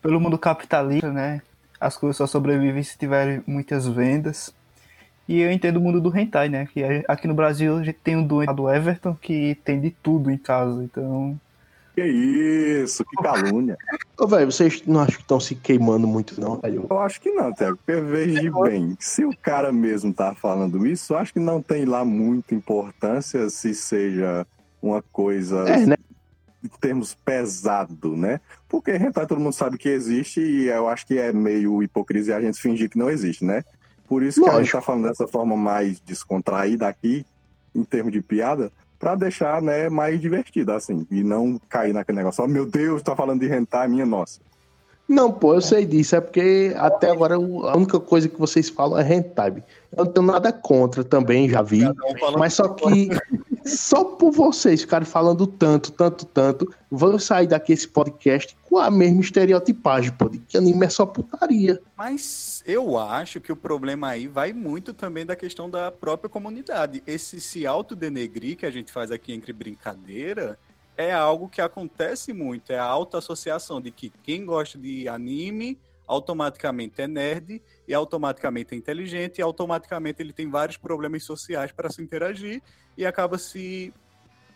pelo 0.00 0.20
mundo 0.20 0.38
capitalista, 0.38 1.12
né? 1.12 1.42
As 1.80 1.96
coisas 1.96 2.16
só 2.16 2.26
sobrevivem 2.26 2.82
se 2.82 2.96
tiverem 2.96 3.42
muitas 3.46 3.86
vendas. 3.86 4.54
E 5.28 5.40
eu 5.40 5.50
entendo 5.50 5.78
o 5.78 5.80
mundo 5.80 6.00
do 6.00 6.16
hentai, 6.16 6.48
né? 6.48 6.66
Que 6.66 7.04
aqui 7.08 7.26
no 7.26 7.34
Brasil 7.34 7.76
a 7.76 7.82
gente 7.82 7.98
tem 8.02 8.16
um 8.16 8.26
doente 8.26 8.54
do 8.54 8.70
Everton 8.72 9.14
que 9.14 9.56
tem 9.64 9.80
de 9.80 9.90
tudo 9.90 10.30
em 10.30 10.38
casa, 10.38 10.82
então. 10.82 11.38
Que 11.94 12.04
isso, 12.04 13.04
que 13.04 13.16
calúnia. 13.22 13.78
Ô, 14.18 14.26
velho, 14.26 14.50
vocês 14.50 14.82
não 14.84 15.00
acham 15.00 15.16
que 15.16 15.22
estão 15.22 15.38
se 15.38 15.54
queimando 15.54 16.06
muito, 16.08 16.40
não, 16.40 16.56
velho? 16.60 16.86
Eu 16.90 16.98
acho 16.98 17.20
que 17.20 17.30
não. 17.30 17.52
Porque 17.52 18.00
veja 18.00 18.50
bem, 18.62 18.96
se 18.98 19.24
o 19.24 19.36
cara 19.36 19.72
mesmo 19.72 20.12
tá 20.12 20.34
falando 20.34 20.84
isso, 20.86 21.12
eu 21.12 21.18
acho 21.18 21.32
que 21.32 21.38
não 21.38 21.62
tem 21.62 21.84
lá 21.84 22.04
muita 22.04 22.54
importância 22.54 23.48
se 23.48 23.74
seja 23.74 24.44
uma 24.82 25.02
coisa 25.02 25.68
É, 25.68 25.86
né? 25.86 25.96
em 26.64 26.68
termos 26.80 27.14
pesado, 27.14 28.16
né? 28.16 28.40
Porque 28.68 28.90
hentai 28.92 29.26
todo 29.26 29.40
mundo 29.40 29.52
sabe 29.52 29.78
que 29.78 29.88
existe 29.88 30.40
e 30.40 30.68
eu 30.68 30.88
acho 30.88 31.06
que 31.06 31.18
é 31.18 31.32
meio 31.32 31.82
hipocrisia 31.82 32.36
a 32.36 32.40
gente 32.40 32.60
fingir 32.60 32.90
que 32.90 32.98
não 32.98 33.10
existe, 33.10 33.44
né? 33.44 33.62
Por 34.08 34.22
isso 34.22 34.42
que 34.42 34.48
a 34.48 34.52
gente 34.52 34.58
Lógico. 34.60 34.78
tá 34.78 34.82
falando 34.82 35.08
dessa 35.08 35.28
forma 35.28 35.56
mais 35.56 36.00
descontraída 36.00 36.88
aqui, 36.88 37.24
em 37.74 37.84
termos 37.84 38.12
de 38.12 38.20
piada, 38.20 38.72
pra 39.04 39.14
deixar, 39.14 39.60
né, 39.60 39.90
mais 39.90 40.18
divertida, 40.18 40.74
assim, 40.74 41.06
e 41.10 41.22
não 41.22 41.60
cair 41.68 41.92
naquele 41.92 42.16
negócio, 42.16 42.42
oh, 42.42 42.48
meu 42.48 42.64
Deus, 42.64 43.02
tá 43.02 43.14
falando 43.14 43.40
de 43.40 43.52
hentai, 43.52 43.86
minha 43.86 44.06
nossa. 44.06 44.40
Não, 45.06 45.30
pô, 45.30 45.52
eu 45.52 45.60
sei 45.60 45.84
disso. 45.84 46.16
É 46.16 46.20
porque 46.22 46.72
até 46.78 47.10
agora 47.10 47.34
a 47.34 47.76
única 47.76 48.00
coisa 48.00 48.26
que 48.26 48.40
vocês 48.40 48.70
falam 48.70 48.98
é 48.98 49.14
hentai. 49.14 49.62
Eu 49.94 50.06
não 50.06 50.10
tenho 50.10 50.26
nada 50.26 50.50
contra 50.50 51.04
também, 51.04 51.46
já 51.50 51.60
vi. 51.60 51.82
Mas 52.38 52.54
só 52.54 52.68
que 52.68 53.10
só 53.66 54.04
por 54.04 54.32
vocês 54.32 54.80
ficarem 54.80 55.06
falando 55.06 55.46
tanto, 55.46 55.92
tanto, 55.92 56.24
tanto, 56.24 56.74
vão 56.90 57.18
sair 57.18 57.46
daqui 57.46 57.74
esse 57.74 57.86
podcast 57.86 58.56
com 58.62 58.78
a 58.78 58.90
mesma 58.90 59.20
estereotipagem, 59.20 60.12
pô, 60.12 60.30
de 60.30 60.38
que 60.38 60.56
anime 60.56 60.86
é 60.86 60.88
só 60.88 61.04
putaria. 61.04 61.78
Mas 61.98 62.53
eu 62.64 62.98
acho 62.98 63.40
que 63.40 63.52
o 63.52 63.56
problema 63.56 64.08
aí 64.08 64.26
vai 64.26 64.52
muito 64.52 64.94
também 64.94 65.26
da 65.26 65.36
questão 65.36 65.68
da 65.68 65.92
própria 65.92 66.30
comunidade. 66.30 67.02
Esse 67.06 67.40
se 67.40 67.66
autodenegrir 67.66 68.56
que 68.56 68.64
a 68.64 68.70
gente 68.70 68.90
faz 68.90 69.10
aqui 69.10 69.32
entre 69.32 69.52
brincadeira 69.52 70.58
é 70.96 71.12
algo 71.12 71.48
que 71.48 71.60
acontece 71.60 72.32
muito. 72.32 72.72
É 72.72 72.78
a 72.78 72.84
autoassociação 72.84 73.80
de 73.80 73.90
que 73.90 74.08
quem 74.22 74.46
gosta 74.46 74.78
de 74.78 75.06
anime 75.08 75.78
automaticamente 76.06 77.02
é 77.02 77.08
nerd 77.08 77.62
e 77.86 77.94
automaticamente 77.94 78.74
é 78.74 78.78
inteligente 78.78 79.38
e 79.38 79.42
automaticamente 79.42 80.22
ele 80.22 80.32
tem 80.32 80.48
vários 80.48 80.76
problemas 80.76 81.22
sociais 81.24 81.72
para 81.72 81.90
se 81.90 82.00
interagir 82.02 82.62
e 82.96 83.04
acaba 83.04 83.38
se 83.38 83.92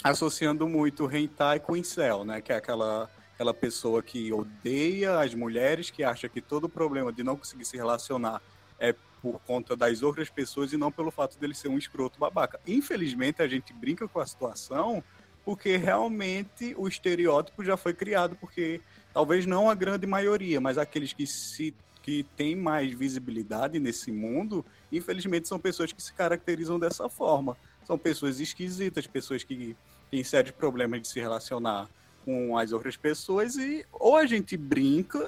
associando 0.03 0.69
muito 0.69 1.11
hentai 1.15 1.61
com 1.61 1.77
incel, 1.77 2.25
né? 2.25 2.41
Que 2.41 2.53
é 2.53 2.57
aquela 2.57 3.11
aquela 3.39 3.55
pessoa 3.55 4.03
que 4.03 4.33
odeia 4.33 5.21
as 5.21 5.33
mulheres, 5.33 5.91
que 5.91 6.03
acha 6.03 6.29
que 6.29 6.41
todo 6.41 6.65
o 6.65 6.69
problema 6.69 7.13
de 7.13 7.23
não 7.23 7.37
conseguir 7.37 7.65
se 7.65 7.77
relacionar 7.77 8.43
é 8.81 8.93
por 9.23 9.39
conta 9.47 9.77
das 9.77 10.03
outras 10.03 10.29
pessoas 10.29 10.73
e 10.73 10.77
não 10.77 10.91
pelo 10.91 11.13
fato 11.13 11.39
dele 11.39 11.55
ser 11.55 11.69
um 11.69 11.79
escroto 11.79 12.19
babaca. 12.19 12.59
Infelizmente, 12.67 13.41
a 13.41 13.47
gente 13.47 13.73
brinca 13.73 14.09
com 14.09 14.19
a 14.19 14.27
situação 14.27 15.05
porque 15.45 15.77
realmente 15.77 16.75
o 16.77 16.89
estereótipo 16.89 17.63
já 17.63 17.77
foi 17.77 17.95
criado, 17.95 18.35
porque 18.35 18.81
talvez 19.15 19.47
não 19.47 19.71
a 19.71 19.75
grande 19.77 20.05
maioria, 20.05 20.61
mas 20.61 20.77
aqueles 20.77 21.13
que 21.13 21.25
se 21.25 21.73
que 22.03 22.25
têm 22.37 22.57
mais 22.57 22.93
visibilidade 22.93 23.79
nesse 23.79 24.11
mundo, 24.11 24.65
infelizmente 24.91 25.47
são 25.47 25.61
pessoas 25.61 25.93
que 25.93 26.03
se 26.03 26.13
caracterizam 26.13 26.77
dessa 26.77 27.09
forma. 27.09 27.57
São 27.85 27.97
pessoas 27.97 28.41
esquisitas, 28.41 29.07
pessoas 29.07 29.45
que 29.45 29.77
têm 30.11 30.25
sérios 30.25 30.55
problemas 30.57 31.03
de 31.03 31.09
se 31.09 31.21
relacionar 31.21 31.89
com 32.29 32.59
as 32.59 32.73
outras 32.73 32.95
pessoas 32.95 33.57
e 33.57 33.87
ou 33.91 34.15
a 34.15 34.27
gente 34.27 34.55
brinca 34.55 35.27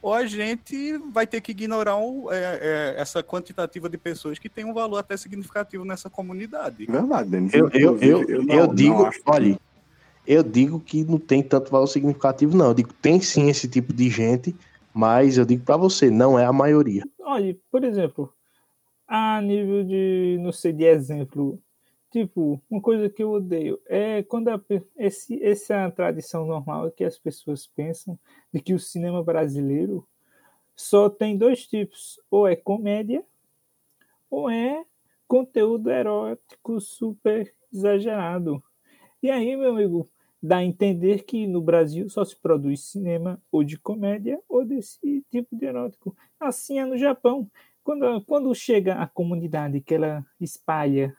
ou 0.00 0.14
a 0.14 0.24
gente 0.24 0.96
vai 1.12 1.26
ter 1.26 1.42
que 1.42 1.52
ignorar 1.52 1.98
um, 1.98 2.32
é, 2.32 2.58
é, 2.62 2.94
essa 2.98 3.22
quantitativa 3.22 3.90
de 3.90 3.98
pessoas 3.98 4.38
que 4.38 4.48
tem 4.48 4.64
um 4.64 4.72
valor 4.72 4.96
até 4.96 5.14
significativo 5.18 5.84
nessa 5.84 6.08
comunidade. 6.08 6.86
Verdade, 6.86 7.28
Denis. 7.28 7.52
Eu, 7.52 7.68
eu, 7.68 7.70
eu, 7.74 7.92
Inclusive, 8.22 8.32
eu, 8.32 8.42
não- 8.44 8.66
não 8.68 8.74
digo, 8.74 9.10
que- 9.10 9.20
olha, 9.26 9.60
eu 10.26 10.42
digo 10.42 10.80
que 10.80 11.04
não 11.04 11.18
tem 11.18 11.42
tanto 11.42 11.70
valor 11.70 11.86
significativo, 11.88 12.56
não. 12.56 12.68
Eu 12.68 12.74
digo 12.74 12.94
tem 12.94 13.20
sim 13.20 13.50
esse 13.50 13.68
tipo 13.68 13.92
de 13.92 14.08
gente, 14.08 14.56
mas 14.94 15.36
eu 15.36 15.44
digo 15.44 15.62
pra 15.62 15.76
você, 15.76 16.10
não 16.10 16.38
é 16.38 16.46
a 16.46 16.52
maioria. 16.54 17.02
Olha, 17.20 17.54
por 17.70 17.84
exemplo, 17.84 18.32
a 19.06 19.42
nível 19.42 19.84
de, 19.84 20.38
não 20.40 20.52
sei, 20.52 20.72
de 20.72 20.84
exemplo, 20.84 21.60
tipo, 22.10 22.60
uma 22.68 22.80
coisa 22.80 23.08
que 23.08 23.22
eu 23.22 23.30
odeio 23.32 23.80
é 23.86 24.22
quando 24.22 24.48
a, 24.48 24.60
esse, 24.96 25.42
essa 25.42 25.90
tradição 25.90 26.44
normal 26.44 26.90
que 26.90 27.04
as 27.04 27.18
pessoas 27.18 27.66
pensam 27.66 28.18
de 28.52 28.60
que 28.60 28.74
o 28.74 28.78
cinema 28.78 29.22
brasileiro 29.22 30.06
só 30.74 31.10
tem 31.10 31.36
dois 31.36 31.66
tipos, 31.66 32.18
ou 32.30 32.48
é 32.48 32.56
comédia, 32.56 33.24
ou 34.30 34.48
é 34.48 34.84
conteúdo 35.28 35.90
erótico 35.90 36.80
super 36.80 37.54
exagerado. 37.72 38.62
E 39.22 39.30
aí, 39.30 39.54
meu 39.56 39.72
amigo, 39.72 40.08
dá 40.42 40.58
a 40.58 40.64
entender 40.64 41.24
que 41.24 41.46
no 41.46 41.60
Brasil 41.60 42.08
só 42.08 42.24
se 42.24 42.34
produz 42.34 42.80
cinema 42.80 43.40
ou 43.52 43.62
de 43.62 43.78
comédia 43.78 44.40
ou 44.48 44.64
desse 44.64 45.24
tipo 45.30 45.54
de 45.54 45.66
erótico. 45.66 46.16
Assim 46.38 46.78
é 46.78 46.86
no 46.86 46.96
Japão. 46.96 47.48
Quando, 47.84 48.24
quando 48.24 48.54
chega 48.54 48.94
a 48.94 49.06
comunidade 49.06 49.80
que 49.80 49.94
ela 49.94 50.24
espalha, 50.40 51.14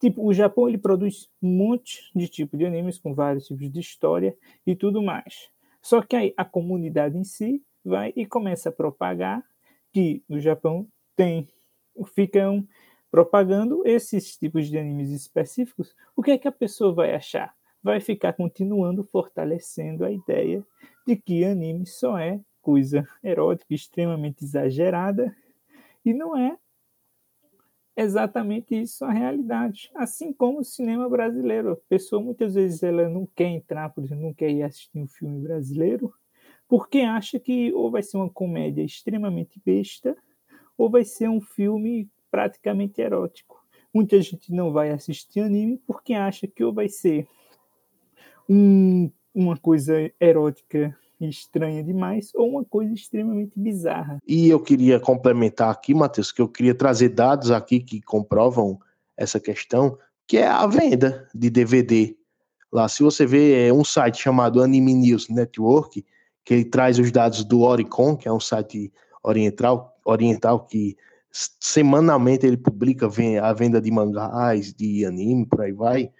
tipo, 0.00 0.26
o 0.26 0.32
Japão 0.32 0.68
ele 0.68 0.78
produz 0.78 1.28
um 1.42 1.50
monte 1.50 2.10
de 2.16 2.26
tipo 2.26 2.56
de 2.56 2.64
animes 2.64 2.98
com 2.98 3.14
vários 3.14 3.46
tipos 3.46 3.70
de 3.70 3.80
história 3.80 4.36
e 4.66 4.74
tudo 4.74 5.02
mais. 5.02 5.50
Só 5.82 6.02
que 6.02 6.16
aí 6.16 6.34
a 6.36 6.44
comunidade 6.44 7.16
em 7.16 7.24
si 7.24 7.62
vai 7.84 8.12
e 8.16 8.26
começa 8.26 8.70
a 8.70 8.72
propagar 8.72 9.44
que 9.92 10.22
no 10.28 10.40
Japão 10.40 10.88
tem 11.14 11.46
ficam 12.14 12.66
propagando 13.10 13.82
esses 13.86 14.36
tipos 14.36 14.68
de 14.68 14.78
animes 14.78 15.10
específicos. 15.10 15.94
O 16.16 16.22
que 16.22 16.30
é 16.30 16.38
que 16.38 16.48
a 16.48 16.52
pessoa 16.52 16.92
vai 16.92 17.14
achar? 17.14 17.54
Vai 17.82 18.00
ficar 18.00 18.32
continuando 18.34 19.02
fortalecendo 19.02 20.04
a 20.04 20.10
ideia 20.10 20.64
de 21.06 21.16
que 21.16 21.44
anime 21.44 21.86
só 21.86 22.18
é 22.18 22.40
coisa 22.62 23.08
erótica 23.22 23.74
extremamente 23.74 24.44
exagerada 24.44 25.34
e 26.04 26.14
não 26.14 26.36
é 26.36 26.56
exatamente 27.96 28.74
isso 28.74 29.04
a 29.04 29.12
realidade. 29.12 29.90
Assim 29.94 30.32
como 30.32 30.60
o 30.60 30.64
cinema 30.64 31.08
brasileiro. 31.08 31.72
A 31.72 31.76
pessoa 31.88 32.22
muitas 32.22 32.54
vezes 32.54 32.82
ela 32.82 33.08
não 33.08 33.26
quer 33.26 33.48
entrar, 33.48 33.90
por 33.90 34.04
exemplo, 34.04 34.24
não 34.24 34.34
quer 34.34 34.50
ir 34.50 34.62
assistir 34.62 34.98
um 34.98 35.06
filme 35.06 35.40
brasileiro, 35.40 36.12
porque 36.68 37.00
acha 37.00 37.38
que 37.38 37.72
ou 37.72 37.90
vai 37.90 38.02
ser 38.02 38.16
uma 38.16 38.30
comédia 38.30 38.82
extremamente 38.82 39.60
besta, 39.64 40.16
ou 40.78 40.88
vai 40.88 41.04
ser 41.04 41.28
um 41.28 41.40
filme 41.40 42.08
praticamente 42.30 43.00
erótico. 43.00 43.60
Muita 43.92 44.20
gente 44.22 44.52
não 44.52 44.72
vai 44.72 44.90
assistir 44.90 45.40
anime 45.40 45.78
porque 45.86 46.14
acha 46.14 46.46
que 46.46 46.62
ou 46.62 46.72
vai 46.72 46.88
ser 46.88 47.26
um, 48.48 49.10
uma 49.34 49.56
coisa 49.56 50.12
erótica 50.20 50.96
estranha 51.28 51.82
demais, 51.82 52.30
ou 52.34 52.48
uma 52.48 52.64
coisa 52.64 52.92
extremamente 52.92 53.58
bizarra. 53.58 54.18
E 54.26 54.48
eu 54.48 54.60
queria 54.60 54.98
complementar 54.98 55.70
aqui, 55.70 55.94
Matheus, 55.94 56.32
que 56.32 56.40
eu 56.40 56.48
queria 56.48 56.74
trazer 56.74 57.10
dados 57.10 57.50
aqui 57.50 57.80
que 57.80 58.00
comprovam 58.00 58.78
essa 59.16 59.38
questão, 59.38 59.98
que 60.26 60.38
é 60.38 60.46
a 60.46 60.66
venda 60.66 61.28
de 61.34 61.50
DVD. 61.50 62.16
Lá, 62.72 62.88
se 62.88 63.02
você 63.02 63.26
vê 63.26 63.66
é 63.66 63.72
um 63.72 63.84
site 63.84 64.22
chamado 64.22 64.62
Anime 64.62 64.94
News 64.94 65.28
Network, 65.28 66.04
que 66.44 66.54
ele 66.54 66.64
traz 66.64 66.98
os 66.98 67.10
dados 67.10 67.44
do 67.44 67.60
Oricon, 67.60 68.16
que 68.16 68.28
é 68.28 68.32
um 68.32 68.40
site 68.40 68.92
oriental, 69.22 69.96
oriental 70.04 70.66
que 70.66 70.96
semanalmente 71.32 72.46
ele 72.46 72.56
publica 72.56 73.06
a 73.42 73.52
venda 73.52 73.80
de 73.80 73.90
mangás, 73.90 74.72
de 74.72 75.04
anime, 75.04 75.46
por 75.46 75.62
aí 75.62 75.72
vai. 75.72 76.10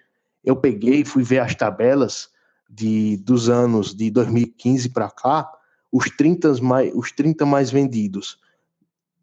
Eu 0.43 0.55
peguei 0.55 1.03
fui 1.03 1.23
ver 1.23 1.39
as 1.39 1.55
tabelas 1.55 2.29
de, 2.71 3.17
dos 3.17 3.49
anos 3.49 3.93
de 3.93 4.09
2015 4.09 4.89
para 4.89 5.09
cá, 5.11 5.51
os 5.91 6.09
30 6.09 6.61
mais, 6.61 6.91
os 6.95 7.11
30 7.11 7.45
mais 7.45 7.69
vendidos. 7.69 8.39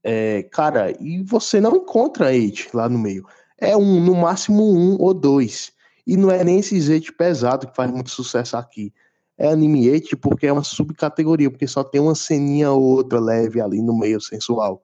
É, 0.05 0.43
cara, 0.45 0.95
e 1.01 1.23
você 1.23 1.61
não 1.61 1.77
encontra 1.77 2.35
Eight 2.35 2.69
lá 2.75 2.89
no 2.89 2.99
meio. 2.99 3.27
É 3.59 3.77
um, 3.77 4.01
no 4.05 4.15
máximo 4.15 4.71
um 4.73 4.97
ou 5.01 5.15
dois. 5.15 5.73
E 6.07 6.17
não 6.17 6.31
é 6.31 6.45
nem 6.45 6.59
esses 6.59 6.89
Eight 6.89 7.13
pesado 7.13 7.67
que 7.67 7.75
faz 7.75 7.91
muito 7.91 8.11
sucesso 8.11 8.57
aqui. 8.57 8.93
É 9.37 9.49
anime 9.49 9.89
Eight 9.89 10.15
porque 10.17 10.47
é 10.47 10.53
uma 10.53 10.65
subcategoria, 10.65 11.51
porque 11.51 11.67
só 11.67 11.83
tem 11.83 12.01
uma 12.01 12.15
ceninha 12.15 12.71
ou 12.71 12.83
outra 12.83 13.19
leve 13.19 13.61
ali 13.61 13.81
no 13.81 13.97
meio 13.99 14.21
sensual. 14.21 14.83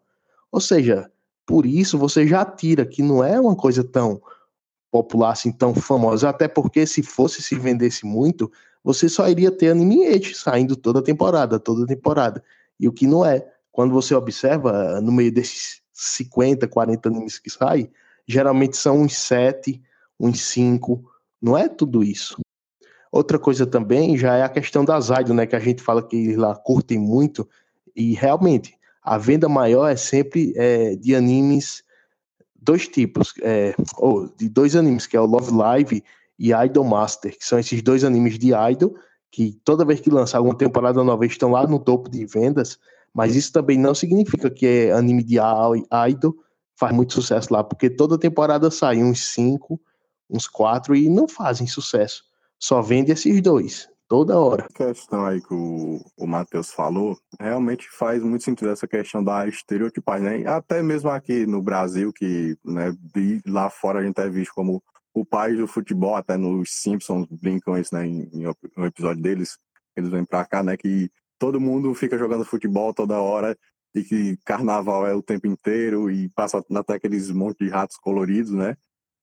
Ou 0.51 0.61
seja, 0.61 1.11
por 1.47 1.67
isso 1.67 1.99
você 1.99 2.27
já 2.27 2.45
tira 2.45 2.87
que 2.87 3.03
não 3.03 3.23
é 3.23 3.39
uma 3.39 3.55
coisa 3.55 3.85
tão 3.85 4.21
popular 4.95 5.33
assim, 5.33 5.51
tão 5.51 5.75
famosa. 5.75 6.29
Até 6.29 6.47
porque 6.47 6.87
se 6.87 7.03
fosse, 7.03 7.43
se 7.43 7.57
vendesse 7.57 8.07
muito, 8.07 8.49
você 8.85 9.09
só 9.09 9.29
iria 9.29 9.51
ter 9.51 9.75
Eight 9.77 10.37
saindo 10.37 10.77
toda 10.77 11.03
temporada, 11.03 11.59
toda 11.59 11.85
temporada. 11.85 12.45
E 12.79 12.87
o 12.87 12.93
que 12.93 13.05
não 13.05 13.27
é. 13.27 13.45
Quando 13.73 13.93
você 13.93 14.15
observa, 14.15 15.01
no 15.01 15.11
meio 15.11 15.33
desses 15.33 15.83
50, 15.93 16.69
40 16.69 17.09
animes 17.09 17.41
que 17.41 17.51
saem, 17.51 17.91
geralmente 18.25 18.77
são 18.77 19.01
uns 19.01 19.17
7, 19.17 19.83
uns 20.21 20.41
5, 20.43 21.03
não 21.43 21.59
é 21.59 21.69
tudo 21.69 22.05
isso. 22.05 22.37
Outra 23.11 23.37
coisa 23.37 23.67
também 23.67 24.17
já 24.17 24.37
é 24.37 24.45
a 24.45 24.49
questão 24.49 24.85
das 24.85 25.09
idols, 25.09 25.35
né? 25.35 25.45
Que 25.45 25.57
a 25.57 25.61
gente 25.61 25.83
fala 25.83 26.07
que 26.07 26.37
lá 26.37 26.55
curtem 26.55 27.01
muito. 27.01 27.49
E 27.97 28.15
realmente, 28.15 28.79
a 29.03 29.19
venda 29.19 29.49
maior 29.49 29.89
é 29.89 29.97
sempre 29.97 30.53
é, 30.55 30.95
de 30.95 31.17
animes, 31.17 31.83
dois 32.65 32.89
tipos, 32.89 33.35
é, 33.43 33.75
ou 33.97 34.29
de 34.37 34.49
dois 34.49 34.75
animes, 34.75 35.07
que 35.07 35.17
é 35.17 35.21
o 35.21 35.27
Love 35.27 35.53
Live 35.53 36.05
e 36.39 36.53
Idol 36.53 36.85
Master, 36.85 37.37
que 37.37 37.45
são 37.45 37.59
esses 37.59 37.83
dois 37.83 38.03
animes 38.05 38.39
de 38.39 38.53
idol, 38.71 38.95
que 39.31 39.53
toda 39.65 39.85
vez 39.85 40.01
que 40.01 40.11
lançar 40.11 40.39
alguma 40.39 40.57
temporada 40.57 41.03
nova 41.03 41.27
estão 41.27 41.51
lá 41.51 41.67
no 41.67 41.79
topo 41.79 42.09
de 42.09 42.25
vendas, 42.25 42.79
mas 43.13 43.37
isso 43.37 43.53
também 43.53 43.79
não 43.79 43.95
significa 43.95 44.51
que 44.51 44.67
é 44.67 44.93
anime 44.93 45.23
de 45.23 45.37
idol 46.09 46.37
faz 46.77 46.95
muito 46.95 47.13
sucesso 47.13 47.53
lá, 47.53 47.63
porque 47.63 47.89
toda 47.89 48.19
temporada 48.19 48.71
sai 48.71 49.03
uns 49.03 49.27
cinco, 49.33 49.81
uns 50.29 50.49
quatro 50.49 50.95
e 50.95 51.09
não 51.09 51.29
fazem 51.29 51.67
sucesso. 51.67 52.25
Só 52.59 52.83
vende 52.83 53.13
esses 53.13 53.41
dois, 53.41 53.89
toda 54.09 54.39
hora. 54.39 54.65
A 54.65 54.73
questão 54.73 55.25
aí 55.25 55.41
que 55.41 55.55
o, 55.55 56.01
o 56.17 56.27
Matheus 56.27 56.71
falou, 56.71 57.19
realmente 57.41 57.89
faz 57.91 58.23
muito 58.23 58.45
sentido 58.45 58.71
essa 58.71 58.87
questão 58.87 59.23
da 59.23 59.47
estereotipagem, 59.47 60.45
né? 60.45 60.51
Até 60.51 60.83
mesmo 60.83 61.11
aqui 61.11 61.47
no 61.47 61.63
Brasil, 61.63 62.13
que 62.13 62.57
né, 62.65 62.95
lá 63.47 63.71
fora 63.71 64.01
a 64.01 64.03
gente 64.03 64.21
é 64.21 64.29
visto 64.29 64.53
como 64.55 64.83
o 65.15 65.25
pai 65.25 65.55
do 65.55 65.67
futebol, 65.67 66.17
até 66.17 66.37
nos 66.37 66.71
Simpsons 66.73 67.27
brincam 67.31 67.79
isso, 67.79 67.95
né, 67.95 68.05
em, 68.07 68.29
em 68.33 68.47
um 68.77 68.85
episódio 68.85 69.23
deles, 69.23 69.57
eles 69.97 70.11
vêm 70.11 70.25
pra 70.25 70.45
cá, 70.45 70.63
né, 70.63 70.77
que 70.77 71.09
todo 71.39 71.61
mundo 71.61 71.95
fica 71.95 72.19
jogando 72.19 72.45
futebol 72.45 72.93
toda 72.93 73.21
hora 73.21 73.57
e 73.95 74.03
que 74.03 74.37
carnaval 74.45 75.07
é 75.07 75.15
o 75.15 75.23
tempo 75.23 75.47
inteiro 75.47 76.11
e 76.11 76.29
passa 76.31 76.65
até 76.75 76.95
aqueles 76.95 77.31
monte 77.31 77.65
de 77.65 77.71
ratos 77.71 77.97
coloridos, 77.97 78.51
né? 78.51 78.77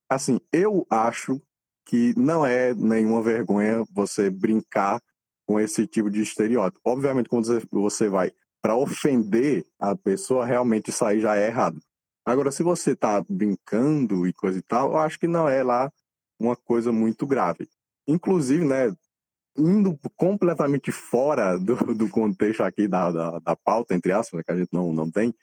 Assim, 0.10 0.40
eu 0.52 0.86
acho 0.90 1.42
que 1.86 2.14
não 2.18 2.46
é 2.46 2.74
nenhuma 2.74 3.22
vergonha 3.22 3.84
você 3.92 4.30
brincar 4.30 5.02
com 5.46 5.60
esse 5.60 5.86
tipo 5.86 6.10
de 6.10 6.22
estereótipo. 6.22 6.80
Obviamente, 6.86 7.30
quando 7.30 7.46
você 7.72 8.08
vai 8.08 8.32
para 8.62 8.76
ofender 8.76 9.66
a 9.80 9.96
pessoa, 9.96 10.46
realmente 10.46 10.90
isso 10.90 11.04
aí 11.04 11.20
já 11.20 11.36
é 11.36 11.48
errado. 11.48 11.82
Agora, 12.26 12.52
se 12.52 12.62
você 12.62 12.92
está 12.92 13.24
brincando 13.28 14.28
e 14.28 14.34
coisa 14.34 14.60
e 14.60 14.62
tal, 14.62 14.92
eu 14.92 14.98
acho 15.00 15.20
que 15.20 15.28
não 15.28 15.50
é 15.50 15.64
lá 15.64 15.92
uma 16.40 16.56
coisa 16.56 16.92
muito 16.92 17.26
grave. 17.26 17.68
Inclusive, 18.08 18.64
né, 18.64 18.96
indo 19.58 20.00
completamente 20.16 20.92
fora 20.92 21.58
do, 21.58 21.76
do 21.96 22.08
contexto 22.10 22.62
aqui 22.62 22.88
da, 22.88 23.12
da, 23.12 23.40
da 23.40 23.56
pauta, 23.56 23.96
entre 23.96 24.12
aspas, 24.12 24.38
né, 24.38 24.44
que 24.44 24.52
a 24.52 24.58
gente 24.58 24.70
não, 24.72 24.94
não 24.94 25.10
tem, 25.10 25.34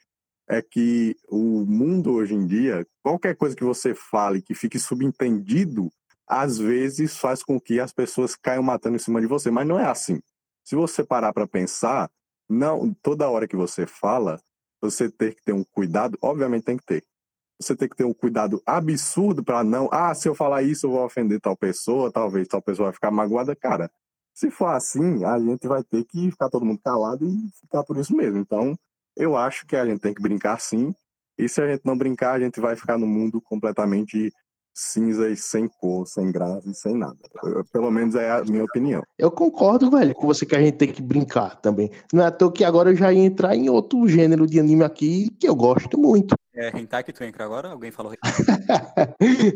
é 0.47 0.61
que 0.61 1.15
o 1.27 1.65
mundo 1.65 2.13
hoje 2.13 2.33
em 2.33 2.47
dia, 2.47 2.85
qualquer 3.03 3.35
coisa 3.35 3.55
que 3.55 3.63
você 3.63 3.93
fale 3.93 4.41
que 4.41 4.55
fique 4.55 4.79
subentendido, 4.79 5.91
às 6.29 6.59
vezes 6.59 7.17
faz 7.17 7.41
com 7.41 7.59
que 7.59 7.79
as 7.79 7.91
pessoas 7.91 8.35
caiam 8.35 8.61
matando 8.61 8.95
em 8.95 8.99
cima 8.99 9.19
de 9.19 9.25
você, 9.25 9.49
mas 9.49 9.67
não 9.67 9.79
é 9.79 9.85
assim. 9.85 10.21
Se 10.63 10.75
você 10.75 11.03
parar 11.03 11.33
para 11.33 11.47
pensar, 11.47 12.09
não 12.47 12.93
toda 13.01 13.29
hora 13.29 13.47
que 13.47 13.55
você 13.55 13.87
fala, 13.87 14.39
você 14.79 15.09
ter 15.09 15.33
que 15.33 15.43
ter 15.43 15.53
um 15.53 15.63
cuidado, 15.63 16.17
obviamente 16.21 16.65
tem 16.65 16.77
que 16.77 16.85
ter. 16.85 17.03
Você 17.59 17.75
tem 17.75 17.89
que 17.89 17.95
ter 17.95 18.05
um 18.05 18.13
cuidado 18.13 18.61
absurdo 18.65 19.43
para 19.43 19.63
não, 19.63 19.89
ah, 19.91 20.13
se 20.13 20.29
eu 20.29 20.35
falar 20.35 20.61
isso 20.61 20.85
eu 20.85 20.91
vou 20.91 21.03
ofender 21.03 21.41
tal 21.41 21.57
pessoa, 21.57 22.11
talvez 22.11 22.47
tal 22.47 22.61
pessoa 22.61 22.85
vai 22.85 22.93
ficar 22.93 23.11
magoada. 23.11 23.55
Cara, 23.55 23.91
se 24.33 24.49
for 24.49 24.67
assim, 24.67 25.25
a 25.25 25.37
gente 25.39 25.67
vai 25.67 25.83
ter 25.83 26.05
que 26.05 26.31
ficar 26.31 26.49
todo 26.49 26.65
mundo 26.65 26.79
calado 26.81 27.25
e 27.25 27.49
ficar 27.59 27.83
por 27.83 27.97
isso 27.97 28.15
mesmo. 28.15 28.37
Então, 28.37 28.77
eu 29.17 29.35
acho 29.35 29.65
que 29.65 29.75
a 29.75 29.85
gente 29.85 29.99
tem 29.99 30.13
que 30.13 30.21
brincar 30.21 30.61
sim. 30.61 30.93
E 31.37 31.49
se 31.49 31.61
a 31.61 31.67
gente 31.67 31.85
não 31.85 31.97
brincar, 31.97 32.33
a 32.33 32.39
gente 32.39 32.59
vai 32.59 32.75
ficar 32.75 32.97
no 32.97 33.07
mundo 33.07 33.41
completamente 33.41 34.31
cinza 34.79 35.29
e 35.29 35.35
sem 35.35 35.67
cor, 35.67 36.07
sem 36.07 36.31
graça 36.31 36.69
e 36.69 36.73
sem 36.73 36.95
nada. 36.95 37.17
Pelo 37.71 37.91
menos 37.91 38.15
é 38.15 38.31
a 38.31 38.41
minha 38.43 38.63
opinião. 38.63 39.03
Eu 39.17 39.29
concordo, 39.29 39.91
velho, 39.91 40.15
com 40.15 40.25
você 40.25 40.45
que 40.45 40.55
a 40.55 40.61
gente 40.61 40.77
tem 40.77 40.91
que 40.91 41.01
brincar 41.01 41.59
também. 41.59 41.91
Não 42.13 42.23
é 42.23 42.27
à 42.27 42.31
toa 42.31 42.51
que 42.51 42.63
agora 42.63 42.91
eu 42.91 42.95
já 42.95 43.11
ia 43.11 43.25
entrar 43.25 43.55
em 43.55 43.69
outro 43.69 44.07
gênero 44.07 44.47
de 44.47 44.59
anime 44.59 44.83
aqui 44.83 45.29
que 45.37 45.47
eu 45.47 45.55
gosto 45.55 45.97
muito. 45.97 46.35
É 46.55 46.77
hentai 46.77 47.05
que 47.05 47.13
tu 47.13 47.23
entra 47.23 47.45
agora? 47.45 47.69
Alguém 47.69 47.89
falou 47.89 48.11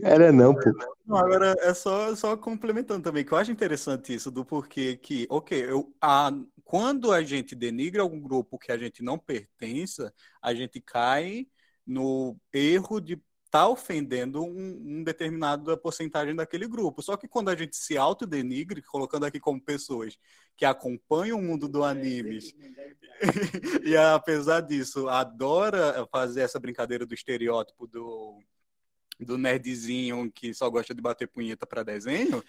Era 0.04 0.32
não, 0.32 0.54
pô. 0.54 0.72
Não, 1.06 1.18
agora 1.18 1.54
é 1.60 1.74
só, 1.74 2.16
só 2.16 2.38
complementando 2.38 3.04
também, 3.04 3.26
que 3.26 3.34
eu 3.34 3.38
acho 3.38 3.52
interessante 3.52 4.14
isso 4.14 4.32
do 4.32 4.46
porquê 4.46 4.96
que, 4.96 5.28
ok, 5.30 5.70
eu, 5.70 5.92
a, 6.00 6.32
quando 6.64 7.12
a 7.12 7.22
gente 7.22 7.56
denigra 7.56 8.02
algum 8.02 8.22
grupo 8.22 8.58
que 8.58 8.72
a 8.72 8.78
gente 8.78 9.04
não 9.04 9.20
pertença, 9.20 10.14
a 10.42 10.54
gente 10.54 10.80
cai 10.80 11.46
no 11.86 12.38
erro 12.54 13.02
de 13.02 13.22
está 13.54 13.68
ofendendo 13.68 14.44
um, 14.44 14.82
um 14.84 15.04
determinada 15.04 15.78
porcentagem 15.78 16.36
daquele 16.36 16.68
grupo. 16.68 17.04
Só 17.04 17.16
que 17.16 17.28
quando 17.28 17.50
a 17.50 17.56
gente 17.56 17.76
se 17.76 17.96
autodenigre, 17.96 18.82
colocando 18.82 19.28
aqui 19.28 19.40
como 19.40 19.62
pessoas 19.62 20.18
que 20.58 20.66
acompanham 20.66 21.38
o 21.38 21.42
mundo 21.42 21.70
do 21.70 21.84
animes, 21.84 22.52
e 23.86 23.96
apesar 23.96 24.62
disso, 24.62 25.08
adora 25.08 26.08
fazer 26.12 26.42
essa 26.42 26.60
brincadeira 26.60 27.06
do 27.06 27.14
estereótipo 27.14 27.86
do, 27.86 28.42
do 29.20 29.38
nerdzinho 29.38 30.32
que 30.32 30.52
só 30.52 30.68
gosta 30.68 30.96
de 30.96 31.02
bater 31.02 31.28
punheta 31.28 31.68
para 31.68 31.84
desenho, 31.84 32.44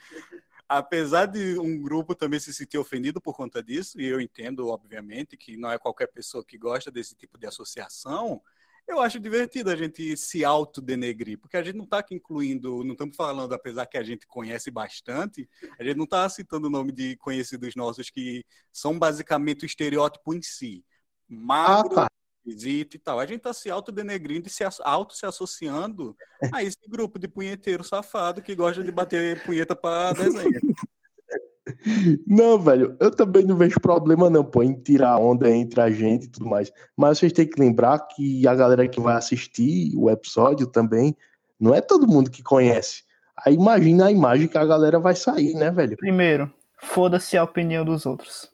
apesar 0.66 1.26
de 1.26 1.58
um 1.58 1.82
grupo 1.82 2.14
também 2.14 2.40
se 2.40 2.54
sentir 2.54 2.78
ofendido 2.78 3.20
por 3.20 3.36
conta 3.36 3.62
disso, 3.62 4.00
e 4.00 4.06
eu 4.06 4.22
entendo, 4.22 4.68
obviamente, 4.68 5.36
que 5.36 5.54
não 5.54 5.70
é 5.70 5.78
qualquer 5.78 6.06
pessoa 6.06 6.42
que 6.42 6.56
gosta 6.56 6.90
desse 6.90 7.14
tipo 7.14 7.36
de 7.36 7.46
associação, 7.46 8.40
eu 8.86 9.00
acho 9.00 9.18
divertido 9.18 9.70
a 9.70 9.76
gente 9.76 10.16
se 10.16 10.44
autodenegrir, 10.44 11.38
porque 11.38 11.56
a 11.56 11.62
gente 11.62 11.76
não 11.76 11.84
está 11.84 11.98
aqui 11.98 12.14
incluindo, 12.14 12.84
não 12.84 12.92
estamos 12.92 13.16
falando, 13.16 13.52
apesar 13.52 13.86
que 13.86 13.96
a 13.96 14.02
gente 14.02 14.26
conhece 14.26 14.70
bastante, 14.70 15.48
a 15.78 15.84
gente 15.84 15.96
não 15.96 16.04
está 16.04 16.28
citando 16.28 16.66
o 16.66 16.70
nome 16.70 16.92
de 16.92 17.16
conhecidos 17.16 17.74
nossos 17.74 18.10
que 18.10 18.44
são 18.72 18.98
basicamente 18.98 19.64
o 19.64 19.66
estereótipo 19.66 20.34
em 20.34 20.42
si. 20.42 20.84
Magro, 21.28 21.92
ah, 21.92 22.02
tá. 22.02 22.06
esquisito 22.44 22.94
e 22.94 22.98
tal. 22.98 23.18
A 23.18 23.26
gente 23.26 23.38
está 23.38 23.52
se 23.54 23.70
autodenegrindo 23.70 24.46
e 24.46 24.50
se 24.50 24.62
auto 24.82 25.14
se 25.14 25.24
associando 25.24 26.16
a 26.52 26.62
esse 26.62 26.78
grupo 26.86 27.18
de 27.18 27.26
punheteiro 27.26 27.82
safado 27.82 28.42
que 28.42 28.54
gosta 28.54 28.84
de 28.84 28.92
bater 28.92 29.42
punheta 29.44 29.74
para 29.74 30.12
desenho. 30.12 30.60
Não, 32.26 32.58
velho, 32.58 32.96
eu 32.98 33.10
também 33.10 33.44
não 33.44 33.56
vejo 33.56 33.78
problema 33.80 34.30
não, 34.30 34.44
pô, 34.44 34.62
em 34.62 34.72
tirar 34.72 35.18
onda 35.18 35.50
entre 35.50 35.80
a 35.80 35.90
gente 35.90 36.24
e 36.24 36.28
tudo 36.28 36.46
mais. 36.46 36.72
Mas 36.96 37.18
vocês 37.18 37.32
têm 37.32 37.46
que 37.46 37.60
lembrar 37.60 37.98
que 37.98 38.46
a 38.46 38.54
galera 38.54 38.88
que 38.88 39.00
vai 39.00 39.16
assistir 39.16 39.92
o 39.96 40.10
episódio 40.10 40.66
também, 40.66 41.16
não 41.60 41.74
é 41.74 41.80
todo 41.80 42.06
mundo 42.06 42.30
que 42.30 42.42
conhece. 42.42 43.02
Aí 43.44 43.54
imagina 43.54 44.06
a 44.06 44.12
imagem 44.12 44.48
que 44.48 44.56
a 44.56 44.64
galera 44.64 44.98
vai 44.98 45.14
sair, 45.14 45.54
né, 45.54 45.70
velho? 45.70 45.96
Primeiro, 45.96 46.50
foda-se 46.78 47.36
a 47.36 47.44
opinião 47.44 47.84
dos 47.84 48.06
outros. 48.06 48.50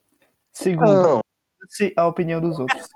Segundo, 0.53 1.21
foda-se 1.59 1.93
a 1.97 2.07
opinião 2.07 2.41
dos 2.41 2.59
outros. 2.59 2.89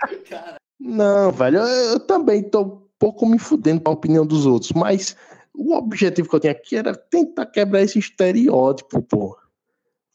Não, 0.78 1.30
velho, 1.30 1.58
eu, 1.58 1.92
eu 1.92 2.00
também 2.00 2.42
tô 2.42 2.62
um 2.62 2.82
pouco 2.98 3.26
me 3.26 3.38
fudendo 3.38 3.80
pra 3.80 3.92
opinião 3.92 4.24
dos 4.24 4.46
outros, 4.46 4.72
mas 4.72 5.16
o 5.54 5.74
objetivo 5.74 6.28
que 6.28 6.36
eu 6.36 6.40
tinha 6.40 6.52
aqui 6.52 6.76
era 6.76 6.94
tentar 6.94 7.46
quebrar 7.46 7.82
esse 7.82 7.98
estereótipo, 7.98 9.02
pô. 9.02 9.36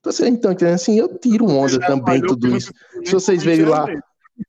Então, 0.06 0.12
vocês 0.12 0.34
estão 0.34 0.52
entendendo 0.52 0.76
assim? 0.76 1.00
Eu 1.00 1.18
tiro 1.18 1.48
onda 1.48 1.80
também, 1.80 2.22
tudo 2.22 2.56
isso. 2.56 2.72
Se 3.04 3.12
vocês 3.12 3.44
verem 3.44 3.66
lá, 3.66 3.88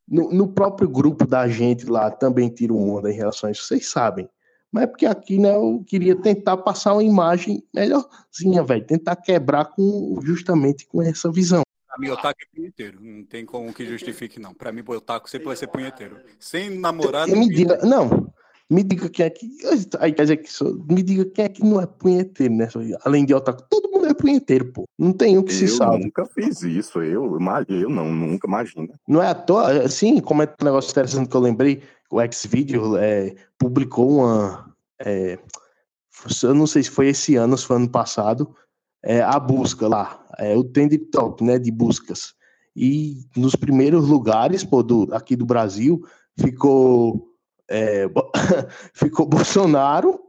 no, 0.06 0.30
no, 0.30 0.48
próprio 0.48 0.88
grupo 0.88 1.26
da 1.26 1.48
gente 1.48 1.86
lá, 1.86 2.10
também 2.10 2.50
tiro 2.50 2.76
onda 2.76 3.10
em 3.10 3.14
relação 3.14 3.48
a 3.48 3.52
isso, 3.52 3.62
vocês 3.62 3.88
sabem. 3.88 4.28
Mas 4.70 4.84
é 4.84 4.86
porque 4.86 5.06
aqui, 5.06 5.38
né, 5.38 5.56
eu 5.56 5.82
queria 5.86 6.14
tentar 6.14 6.58
passar 6.58 6.92
uma 6.92 7.02
imagem 7.02 7.62
melhorzinha, 7.74 8.62
velho. 8.62 8.84
Tentar 8.84 9.16
quebrar 9.16 9.66
com, 9.66 10.18
justamente 10.22 10.86
com 10.86 11.00
essa 11.00 11.32
visão. 11.32 11.62
Pra 11.86 11.98
mim, 11.98 12.10
otaku 12.10 12.40
é 12.42 12.54
punheteiro. 12.54 12.98
Não 13.00 13.24
tem 13.24 13.46
como 13.46 13.72
que 13.72 13.86
justifique, 13.86 14.38
não. 14.38 14.52
Pra 14.52 14.70
mim, 14.70 14.82
o 14.86 14.92
otaku 14.92 15.30
sempre 15.30 15.46
vai 15.46 15.56
ser 15.56 15.68
punheteiro. 15.68 16.18
Sem 16.38 16.78
namorado. 16.78 17.34
Me 17.34 17.48
diga, 17.48 17.78
não, 17.82 18.30
me 18.70 18.82
diga 18.82 19.08
quem 19.08 19.26
é 19.26 19.30
que. 19.30 19.48
Aí 20.00 20.12
quer 20.12 20.22
dizer 20.22 20.36
que 20.38 20.50
me 20.92 21.02
diga 21.02 21.24
quem 21.26 21.44
é 21.44 21.48
que 21.48 21.64
não 21.64 21.80
é 21.80 21.86
punheteiro, 21.86 22.54
né? 22.54 22.68
Além 23.04 23.24
de 23.24 23.32
otaku, 23.32 23.62
todo 23.70 23.90
mundo 23.90 24.06
é 24.06 24.14
punheteiro, 24.14 24.72
pô. 24.72 24.84
Não 24.98 25.12
tem 25.12 25.38
um 25.38 25.42
que 25.42 25.52
eu 25.52 25.56
se 25.56 25.68
salve. 25.68 25.98
Eu 25.98 26.04
nunca 26.06 26.26
fiz 26.26 26.62
isso, 26.62 27.00
eu, 27.00 27.38
eu 27.68 27.88
não, 27.88 28.12
nunca 28.12 28.48
imagino. 28.48 28.88
Não 29.06 29.22
é 29.22 29.28
à 29.28 29.34
toa, 29.34 29.84
assim, 29.84 30.20
como 30.20 30.42
é 30.42 30.54
um 30.60 30.64
negócio 30.64 30.90
interessante 30.90 31.28
que 31.28 31.36
eu 31.36 31.40
lembrei, 31.40 31.82
o 32.10 32.20
X-Video 32.20 32.96
é, 32.96 33.34
publicou 33.58 34.18
uma. 34.18 34.74
É, 35.00 35.38
eu 36.42 36.54
não 36.54 36.66
sei 36.66 36.82
se 36.82 36.90
foi 36.90 37.08
esse 37.08 37.36
ano, 37.36 37.56
se 37.56 37.66
foi 37.66 37.76
ano 37.76 37.88
passado, 37.88 38.54
é, 39.04 39.20
a 39.20 39.38
busca 39.38 39.86
lá, 39.86 40.24
é, 40.38 40.56
o 40.56 40.64
trend 40.64 40.96
top, 41.10 41.44
né, 41.44 41.58
de 41.58 41.70
buscas. 41.70 42.34
E 42.74 43.24
nos 43.36 43.54
primeiros 43.54 44.08
lugares, 44.08 44.64
pô, 44.64 44.82
do, 44.82 45.08
aqui 45.12 45.36
do 45.36 45.46
Brasil, 45.46 46.04
ficou 46.38 47.25
é, 47.68 48.06
ficou 48.94 49.26
Bolsonaro 49.26 50.20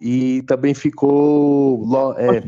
e 0.00 0.42
também 0.42 0.74
ficou. 0.74 1.84
É, 2.18 2.42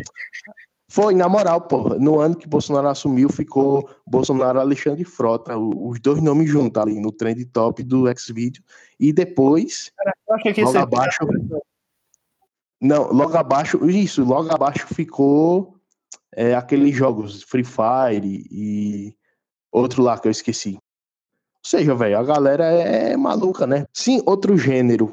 foi, 0.91 1.15
na 1.15 1.29
moral, 1.29 1.63
pô, 1.63 1.91
no 2.01 2.19
ano 2.19 2.37
que 2.37 2.49
Bolsonaro 2.49 2.89
assumiu, 2.89 3.29
ficou 3.29 3.89
Bolsonaro 4.07 4.59
e 4.59 4.63
Alexandre 4.63 5.05
Frota, 5.05 5.57
os 5.57 6.01
dois 6.01 6.21
nomes 6.21 6.51
juntos 6.51 6.83
ali 6.83 7.01
no 7.01 7.13
trend 7.13 7.45
top 7.47 7.83
do 7.85 8.09
X-Video. 8.09 8.63
E 8.99 9.13
depois, 9.13 9.93
logo 10.29 10.79
abaixo. 10.79 11.21
Não, 12.81 13.13
logo 13.13 13.37
abaixo, 13.37 13.89
isso, 13.89 14.25
logo 14.25 14.51
abaixo 14.51 14.87
ficou 14.93 15.77
É 16.35 16.55
aqueles 16.55 16.97
jogos 16.97 17.43
Free 17.43 17.65
Fire 17.65 18.47
e 18.51 19.15
outro 19.71 20.03
lá 20.03 20.19
que 20.19 20.27
eu 20.27 20.33
esqueci. 20.33 20.79
Ou 21.63 21.69
seja, 21.69 21.95
velho, 21.95 22.19
a 22.19 22.25
galera 22.25 22.65
é 22.65 23.17
maluca, 23.17 23.67
né? 23.67 23.85
Sim, 23.93 24.23
outro 24.25 24.57
gênero 24.57 25.11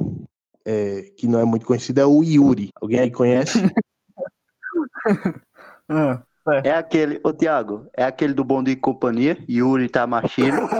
é, 0.65 1.01
que 1.17 1.27
não 1.27 1.39
é 1.39 1.45
muito 1.45 1.65
conhecido 1.65 1.99
é 1.99 2.05
o 2.05 2.23
Yuri. 2.23 2.69
Alguém 2.81 2.99
aí 2.99 3.11
conhece? 3.11 3.59
Ah, 5.89 6.21
É 6.65 6.71
aquele, 6.71 7.17
ô 7.23 7.31
Tiago, 7.31 7.87
é 7.95 8.03
aquele 8.03 8.33
do 8.33 8.43
Bom 8.43 8.61
de 8.61 8.75
Companhia, 8.75 9.37
Yuri 9.49 9.87
Tamashiro. 9.87 10.67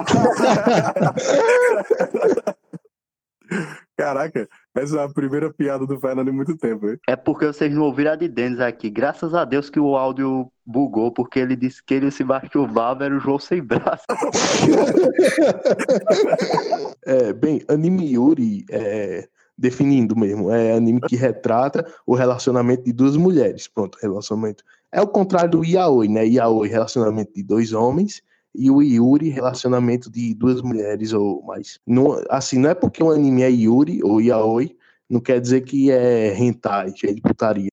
Caraca, 3.96 4.50
essa 4.78 5.02
é 5.02 5.04
a 5.04 5.10
primeira 5.10 5.52
piada 5.52 5.86
do 5.86 6.00
Fernando 6.00 6.30
em 6.30 6.34
muito 6.34 6.56
tempo, 6.56 6.90
hein? 6.90 6.98
É 7.08 7.16
porque 7.16 7.46
vocês 7.46 7.74
não 7.74 7.84
ouviram 7.84 8.12
a 8.12 8.16
de 8.16 8.28
Denis 8.28 8.60
aqui. 8.60 8.90
Graças 8.90 9.34
a 9.34 9.46
Deus 9.46 9.70
que 9.70 9.80
o 9.80 9.96
áudio 9.96 10.52
bugou, 10.66 11.12
porque 11.12 11.40
ele 11.40 11.56
disse 11.56 11.84
que 11.84 11.94
ele 11.94 12.12
se 12.12 12.24
masturbava, 12.24 13.06
era 13.06 13.16
o 13.16 13.20
João 13.20 13.40
sem 13.40 13.62
braço. 13.62 14.06
É, 17.06 17.32
bem, 17.32 17.62
anime 17.70 18.12
Yuri, 18.12 18.66
é, 18.70 19.30
definindo 19.58 20.14
mesmo, 20.14 20.52
é 20.52 20.74
anime 20.74 21.00
que 21.02 21.16
retrata 21.16 21.90
o 22.06 22.14
relacionamento 22.14 22.84
de 22.84 22.92
duas 22.92 23.16
mulheres. 23.16 23.66
Pronto, 23.66 23.98
relacionamento. 24.02 24.62
É 24.92 25.02
o 25.02 25.08
contrário 25.08 25.52
do 25.52 25.66
Yaoi, 25.66 26.10
né? 26.10 26.26
Yaoi, 26.26 26.68
relacionamento 26.68 27.32
de 27.34 27.44
dois 27.44 27.72
homens, 27.72 28.22
e 28.58 28.72
o 28.72 28.82
Yuri, 28.82 29.30
relacionamento 29.30 30.10
de 30.10 30.34
duas 30.34 30.62
mulheres 30.62 31.14
ou 31.14 31.44
mais. 31.44 31.80
Não, 31.86 32.20
assim, 32.30 32.58
não 32.58 32.72
é 32.72 32.74
porque 32.74 33.04
o 33.04 33.12
anime 33.12 33.44
é 33.44 33.52
Yuri 33.52 34.02
ou 34.04 34.20
Yaoi, 34.20 34.76
não 35.08 35.20
quer 35.20 35.40
dizer 35.40 35.62
que 35.62 35.92
é 35.92 36.36
hentai, 36.36 36.92
cheio 36.96 37.16
de 37.16 37.22
putaria. 37.22 37.70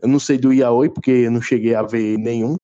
Eu 0.00 0.08
não 0.08 0.18
sei 0.18 0.38
do 0.38 0.52
Yaoi, 0.52 0.88
porque 0.88 1.10
eu 1.10 1.30
não 1.30 1.42
cheguei 1.42 1.74
a 1.74 1.82
ver 1.82 2.16
nenhum. 2.18 2.56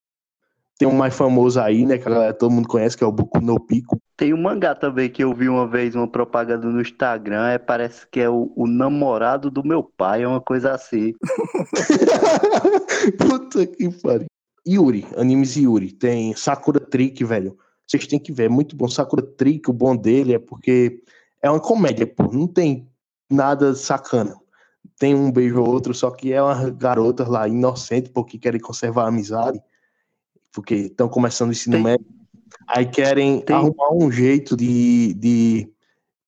Tem 0.79 0.89
um 0.89 0.95
mais 0.95 1.15
famoso 1.15 1.61
aí, 1.61 1.87
né? 1.87 1.99
Que 1.99 2.09
a 2.09 2.11
galera, 2.11 2.35
todo 2.35 2.51
mundo 2.51 2.69
conhece, 2.69 2.97
que 2.97 3.05
é 3.05 3.07
o 3.07 3.13
Boku 3.13 3.41
no 3.41 3.59
Pico. 3.61 3.99
Tem 4.17 4.33
um 4.33 4.41
mangá 4.41 4.75
também 4.75 5.11
que 5.11 5.23
eu 5.23 5.33
vi 5.35 5.49
uma 5.49 5.67
vez, 5.67 5.95
uma 5.95 6.09
propaganda 6.09 6.67
no 6.67 6.81
Instagram, 6.81 7.49
é, 7.49 7.59
parece 7.59 8.07
que 8.07 8.21
é 8.21 8.29
o, 8.29 8.51
o 8.57 8.67
namorado 8.67 9.51
do 9.51 9.63
meu 9.63 9.83
pai, 9.83 10.23
é 10.23 10.29
uma 10.29 10.41
coisa 10.41 10.73
assim. 10.73 11.13
Puta 13.19 13.67
que 13.67 13.91
pariu. 14.03 14.27
Yuri, 14.67 15.07
animes 15.17 15.57
Yuri. 15.57 15.93
Tem 15.93 16.35
Sakura 16.35 16.81
Trick, 16.81 17.23
velho. 17.25 17.57
Vocês 17.87 18.07
têm 18.07 18.19
que 18.19 18.33
ver, 18.33 18.45
é 18.45 18.49
muito 18.49 18.75
bom. 18.77 18.89
Sakura 18.89 19.23
Trick, 19.23 19.71
o 19.71 19.73
bom 19.73 19.97
dele 19.97 20.35
é 20.35 20.39
porque 20.39 21.03
é 21.41 21.51
uma 21.51 21.61
comédia, 21.61 22.07
pô. 22.07 22.25
Não 22.33 22.47
tem 22.49 22.89
nada 23.31 23.75
sacana. 23.75 24.35
Tem 24.99 25.15
um 25.15 25.31
beijo 25.31 25.61
ou 25.61 25.69
outro, 25.69 25.93
só 25.95 26.11
que 26.11 26.33
é 26.33 26.43
uma 26.43 26.71
garota 26.71 27.29
lá 27.29 27.47
inocente, 27.47 28.11
porque 28.11 28.39
querem 28.39 28.61
conservar 28.61 29.05
a 29.05 29.09
amizade. 29.09 29.61
Porque 30.53 30.75
estão 30.75 31.09
começando 31.09 31.51
o 31.51 31.53
ensino 31.53 31.77
Tem- 31.77 31.85
médio. 31.85 32.07
Aí 32.69 32.87
querem 32.87 33.41
Tem- 33.43 33.55
arrumar 33.55 33.93
um 33.93 34.11
jeito 34.11 34.57
de, 34.57 35.15
de 35.15 35.69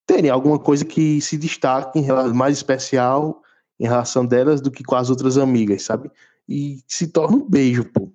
terem 0.07 0.31
alguma 0.31 0.59
coisa 0.59 0.85
que 0.85 1.21
se 1.21 1.37
destaque 1.37 1.99
em 1.99 2.03
rela- 2.03 2.33
mais 2.35 2.57
especial 2.57 3.43
em 3.81 3.85
relação 3.87 4.27
delas 4.27 4.61
do 4.61 4.71
que 4.71 4.83
com 4.85 4.95
as 4.97 5.09
outras 5.11 5.39
amigas, 5.39 5.83
sabe? 5.83 6.11
E 6.49 6.83
se 6.87 7.09
torna 7.09 7.37
um 7.37 7.49
beijo, 7.49 7.85
pô. 7.85 8.11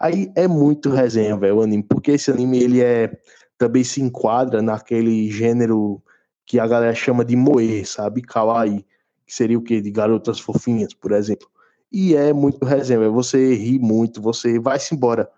Aí 0.00 0.32
é 0.34 0.48
muito 0.48 0.88
resenha, 0.88 1.36
velho, 1.36 1.58
o 1.58 1.62
anime, 1.62 1.82
porque 1.82 2.12
esse 2.12 2.30
anime 2.30 2.58
ele 2.58 2.80
é 2.80 3.12
também 3.58 3.84
se 3.84 4.00
enquadra 4.00 4.62
naquele 4.62 5.30
gênero 5.30 6.02
que 6.46 6.58
a 6.58 6.66
galera 6.66 6.94
chama 6.94 7.22
de 7.22 7.36
moe, 7.36 7.84
sabe? 7.84 8.22
Kawaii, 8.22 8.86
que 9.26 9.34
seria 9.34 9.58
o 9.58 9.62
quê? 9.62 9.82
De 9.82 9.90
garotas 9.90 10.40
fofinhas, 10.40 10.94
por 10.94 11.12
exemplo. 11.12 11.46
E 11.92 12.14
é 12.16 12.32
muito 12.32 12.64
resenha, 12.64 13.00
velho. 13.00 13.12
Você 13.12 13.54
ri 13.54 13.78
muito, 13.78 14.22
você 14.22 14.58
vai-se 14.58 14.94
embora 14.94 15.28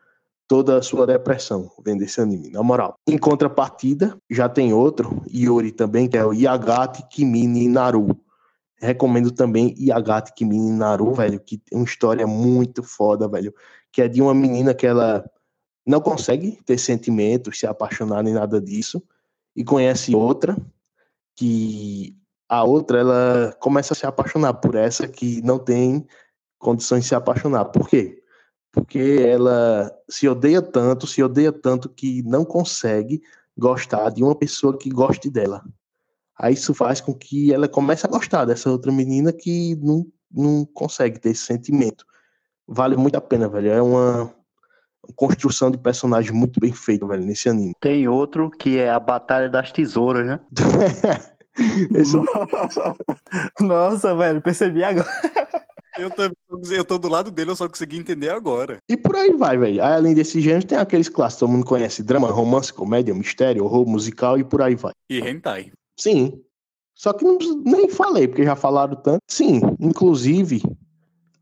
toda 0.47 0.78
a 0.78 0.82
sua 0.82 1.06
depressão 1.06 1.70
vendo 1.84 2.02
esse 2.02 2.20
anime, 2.20 2.51
na 2.51 2.62
moral. 2.62 2.94
Em 3.09 3.18
contrapartida, 3.18 4.16
já 4.30 4.48
tem 4.48 4.72
outro, 4.72 5.22
Yuri 5.34 5.72
também, 5.72 6.09
que 6.09 6.16
é 6.16 6.24
o 6.24 6.32
Yagati 6.32 7.02
Kimi 7.09 7.68
Naru. 7.68 8.16
Recomendo 8.80 9.30
também 9.30 9.74
Yagati 9.78 10.32
Kimi 10.34 10.59
Naru, 10.70 11.14
velho, 11.14 11.40
que 11.40 11.59
tem 11.59 11.78
uma 11.78 11.84
história 11.84 12.26
muito 12.26 12.82
foda, 12.82 13.26
velho, 13.26 13.52
que 13.93 14.02
é 14.02 14.09
de 14.09 14.23
uma 14.23 14.35
menina 14.35 14.74
que 14.74 14.86
ela 14.86 15.24
não 15.86 16.01
consegue 16.01 16.59
ter 16.64 16.78
sentimentos, 16.78 17.59
se 17.59 17.66
apaixonar 17.66 18.23
nem 18.23 18.35
nada 18.35 18.60
disso, 18.60 19.02
e 19.55 19.62
conhece 19.62 20.14
outra 20.14 20.56
que 21.36 22.16
a 22.48 22.64
outra 22.64 22.98
ela 22.98 23.56
começa 23.60 23.93
a 23.93 23.97
se 23.97 24.06
apaixonar 24.06 24.55
por 24.55 24.74
essa 24.74 25.09
que 25.09 25.43
não 25.43 25.59
tem 25.59 26.06
condições 26.59 27.02
de 27.02 27.09
se 27.09 27.14
apaixonar. 27.14 27.66
Por 27.66 27.89
quê? 27.89 28.23
Porque 28.70 29.24
ela 29.27 29.90
se 30.09 30.28
odeia 30.28 30.62
tanto, 30.62 31.06
se 31.06 31.23
odeia 31.23 31.52
tanto 31.52 31.89
que 31.89 32.23
não 32.23 32.44
consegue 32.44 33.23
gostar 33.56 34.10
de 34.10 34.23
uma 34.23 34.35
pessoa 34.35 34.77
que 34.77 34.89
goste 34.89 35.28
dela. 35.28 35.62
Aí 36.39 36.55
isso 36.55 36.73
faz 36.73 37.01
com 37.01 37.14
que 37.14 37.52
ela 37.52 37.69
comece 37.69 38.06
a 38.06 38.10
gostar 38.10 38.44
dessa 38.44 38.70
outra 38.70 38.90
menina 38.90 39.32
que 39.32 39.77
não, 39.77 40.06
não 40.31 40.64
consegue 40.64 41.19
ter 41.19 41.31
esse 41.31 41.44
sentimento. 41.44 42.06
Vale 42.74 42.97
muito 42.97 43.16
a 43.16 43.20
pena, 43.20 43.49
velho. 43.49 43.70
É 43.70 43.82
uma 43.82 44.32
construção 45.15 45.70
de 45.70 45.77
personagem 45.78 46.32
muito 46.32 46.59
bem 46.59 46.73
feita, 46.73 47.07
velho, 47.07 47.23
nesse 47.24 47.49
anime. 47.49 47.74
Tem 47.81 48.09
outro 48.09 48.51
que 48.51 48.78
é 48.78 48.89
a 48.90 48.99
Batalha 48.99 49.49
das 49.49 49.70
Tesouras, 49.73 50.27
né? 50.27 50.40
Esse- 51.94 52.16
Nossa, 53.61 54.15
velho, 54.15 54.40
percebi 54.40 54.82
agora. 54.82 55.07
Eu, 55.99 56.09
também, 56.11 56.35
eu 56.70 56.85
tô 56.85 56.97
do 56.97 57.09
lado 57.09 57.31
dele, 57.31 57.51
eu 57.51 57.57
só 57.57 57.69
consegui 57.69 57.99
entender 57.99 58.31
agora. 58.31 58.78
E 58.89 58.97
por 58.97 59.15
aí 59.15 59.31
vai, 59.32 59.59
velho. 59.59 59.82
Além 59.85 60.15
desse 60.15 60.40
gênero, 60.40 60.66
tem 60.66 60.78
aqueles 60.78 61.09
clássicos, 61.11 61.40
todo 61.40 61.51
mundo 61.53 61.66
conhece: 61.66 62.03
drama, 62.03 62.31
romance, 62.31 62.73
comédia, 62.73 63.12
mistério, 63.15 63.65
horror, 63.65 63.86
musical 63.86 64.39
e 64.39 64.44
por 64.44 64.62
aí 64.62 64.74
vai. 64.74 64.93
E 65.11 65.19
hentai. 65.20 65.70
Sim. 65.99 66.40
Só 66.94 67.12
que 67.12 67.24
não, 67.24 67.36
nem 67.65 67.89
falei, 67.90 68.27
porque 68.28 68.44
já 68.44 68.57
falaram 68.57 68.97
tanto. 68.97 69.19
Sim, 69.28 69.61
inclusive, 69.78 70.62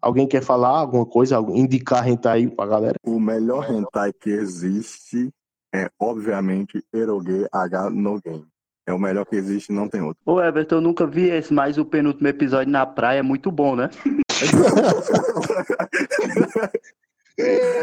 alguém 0.00 0.26
quer 0.26 0.42
falar 0.42 0.70
alguma 0.70 1.06
coisa, 1.06 1.38
indicar 1.54 2.08
hentai 2.08 2.48
pra 2.48 2.66
galera? 2.66 2.96
O 3.04 3.20
melhor 3.20 3.70
hentai 3.70 4.12
que 4.12 4.30
existe 4.30 5.30
é, 5.72 5.88
obviamente, 5.98 6.84
Eroge 6.92 7.46
H 7.52 7.90
no 7.90 8.20
Game. 8.20 8.44
É 8.86 8.92
o 8.92 8.98
melhor 8.98 9.24
que 9.24 9.36
existe, 9.36 9.72
não 9.72 9.88
tem 9.88 10.02
outro. 10.02 10.20
Ô 10.26 10.42
Everton, 10.42 10.76
eu 10.76 10.80
nunca 10.80 11.06
vi 11.06 11.28
esse, 11.28 11.52
mas 11.52 11.78
o 11.78 11.84
penúltimo 11.84 12.26
episódio 12.26 12.72
na 12.72 12.84
praia 12.84 13.20
é 13.20 13.22
muito 13.22 13.52
bom, 13.52 13.76
né? 13.76 13.88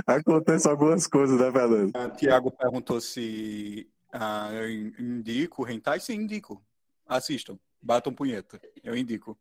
Acontece 0.05 0.67
algumas 0.67 1.07
coisas, 1.07 1.39
né, 1.39 1.51
Fernando? 1.51 1.91
Ah, 1.95 2.09
Tiago 2.09 2.51
perguntou 2.51 2.99
se 2.99 3.87
ah, 4.11 4.49
eu 4.53 4.69
in- 4.69 4.93
indico 4.99 5.67
hentai. 5.67 5.99
Sim, 5.99 6.15
indico. 6.15 6.61
Assistam. 7.07 7.57
Batam 7.81 8.13
punheta. 8.13 8.59
Eu 8.83 8.95
indico. 8.95 9.37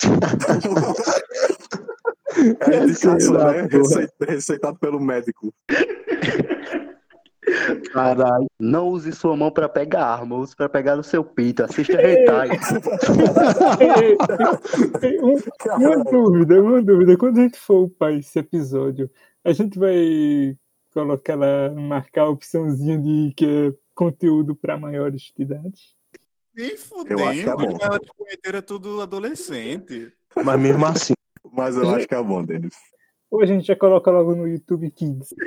É 2.70 2.84
indicação, 2.84 3.34
né? 3.34 3.68
Receitado 4.28 4.78
pelo 4.78 5.00
médico. 5.00 5.52
Caralho. 7.92 8.46
Não 8.58 8.88
use 8.88 9.12
sua 9.12 9.36
mão 9.36 9.50
pra 9.50 9.68
pegar 9.68 10.06
arma, 10.06 10.36
use 10.36 10.54
pra 10.54 10.68
pegar 10.68 10.96
no 10.96 11.02
seu 11.02 11.24
pinto. 11.24 11.64
Assista 11.64 11.94
hentai. 12.00 12.48
Um- 15.22 15.36
uma 15.76 16.04
dúvida, 16.04 16.62
uma 16.62 16.82
dúvida. 16.82 17.16
Quando 17.16 17.38
a 17.38 17.42
gente 17.42 17.58
for 17.58 17.84
upar 17.84 18.12
esse 18.14 18.38
episódio, 18.38 19.10
a 19.44 19.52
gente 19.52 19.78
vai 19.78 20.56
colocar 20.94 21.34
lá, 21.34 21.70
marcar 21.70 22.22
a 22.22 22.28
opçãozinha 22.30 22.98
de 22.98 23.32
que 23.36 23.44
é 23.46 23.72
conteúdo 23.94 24.54
para 24.54 24.78
maiores 24.78 25.32
de 25.36 25.42
idade? 25.42 25.80
Nem 26.54 26.76
fudendo. 26.76 27.20
Eu 27.20 27.28
acho 27.28 27.42
que 27.42 27.48
é 27.48 27.56
bom. 27.56 27.78
Ela 27.80 27.98
de 27.98 28.08
punheteira 28.16 28.58
é 28.58 28.62
tudo 28.62 29.00
adolescente. 29.00 30.12
Mas 30.44 30.60
mesmo 30.60 30.86
assim. 30.86 31.14
Mas 31.50 31.76
eu 31.76 31.88
acho 31.90 32.06
que 32.06 32.14
é 32.14 32.22
bom, 32.22 32.44
Denis. 32.44 32.74
Ou 33.30 33.40
a 33.40 33.46
gente 33.46 33.66
já 33.66 33.74
coloca 33.74 34.10
logo 34.10 34.34
no 34.34 34.46
YouTube 34.46 34.90
Kids? 34.90 35.34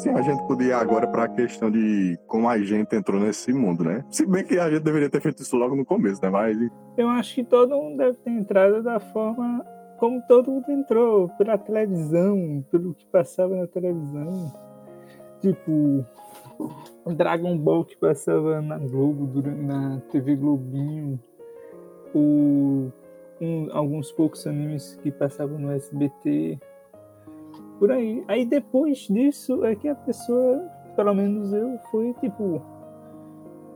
Sim, 0.00 0.10
a 0.10 0.22
gente 0.22 0.42
podia 0.46 0.68
ir 0.68 0.72
agora 0.72 1.06
para 1.06 1.24
a 1.24 1.28
questão 1.28 1.70
de 1.70 2.18
como 2.26 2.48
a 2.48 2.58
gente 2.58 2.96
entrou 2.96 3.20
nesse 3.20 3.52
mundo, 3.52 3.84
né? 3.84 4.02
Se 4.10 4.24
bem 4.24 4.42
que 4.42 4.58
a 4.58 4.70
gente 4.70 4.82
deveria 4.82 5.10
ter 5.10 5.20
feito 5.20 5.42
isso 5.42 5.54
logo 5.56 5.76
no 5.76 5.84
começo, 5.84 6.22
né? 6.22 6.30
Mas 6.30 6.56
Eu 6.96 7.08
acho 7.10 7.34
que 7.34 7.44
todo 7.44 7.76
mundo 7.76 7.98
deve 7.98 8.16
ter 8.16 8.30
entrado 8.30 8.82
da 8.82 8.98
forma 8.98 9.62
como 10.00 10.20
todo 10.22 10.50
mundo 10.50 10.70
entrou, 10.70 11.28
pela 11.38 11.56
televisão, 11.58 12.64
pelo 12.70 12.94
que 12.94 13.06
passava 13.06 13.54
na 13.54 13.66
televisão. 13.66 14.52
Tipo, 15.40 16.04
Dragon 17.14 17.56
Ball 17.56 17.84
que 17.84 17.96
passava 17.96 18.60
na 18.60 18.78
Globo, 18.78 19.26
durante, 19.26 19.60
na 19.62 20.00
TV 20.10 20.36
Globinho, 20.36 21.20
ou 22.14 22.92
um- 23.40 23.68
alguns 23.72 24.10
poucos 24.12 24.46
animes 24.46 24.96
que 25.02 25.10
passavam 25.10 25.58
no 25.58 25.70
SBT. 25.72 26.58
por 27.78 27.90
aí. 27.90 28.22
Aí 28.28 28.44
depois 28.44 28.98
disso 29.08 29.64
é 29.64 29.74
que 29.74 29.88
a 29.88 29.94
pessoa, 29.94 30.68
pelo 30.94 31.14
menos 31.14 31.50
eu, 31.50 31.78
fui 31.90 32.12
tipo 32.20 32.60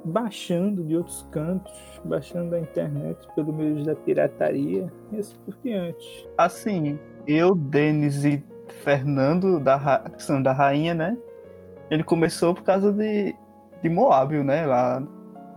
baixando 0.05 0.85
de 0.85 0.97
outros 0.97 1.27
cantos, 1.31 1.73
baixando 2.05 2.51
da 2.51 2.61
internet 2.61 3.19
pelo 3.35 3.53
meio 3.53 3.85
da 3.85 3.95
pirataria 3.95 4.93
e 5.11 5.19
assim 5.19 5.37
por 5.45 5.57
diante. 5.63 6.29
Assim, 6.37 6.99
eu, 7.27 7.55
Denis 7.55 8.25
e 8.25 8.45
Fernando, 8.83 9.59
da, 9.59 10.05
que 10.15 10.23
são 10.23 10.43
da 10.43 10.53
rainha, 10.53 10.95
né? 10.95 11.17
Ele 11.91 12.03
começou 12.03 12.55
por 12.55 12.63
causa 12.63 12.93
de, 12.93 13.35
de 13.83 13.89
Moábil, 13.89 14.43
né? 14.45 14.67
Lá 14.67 15.03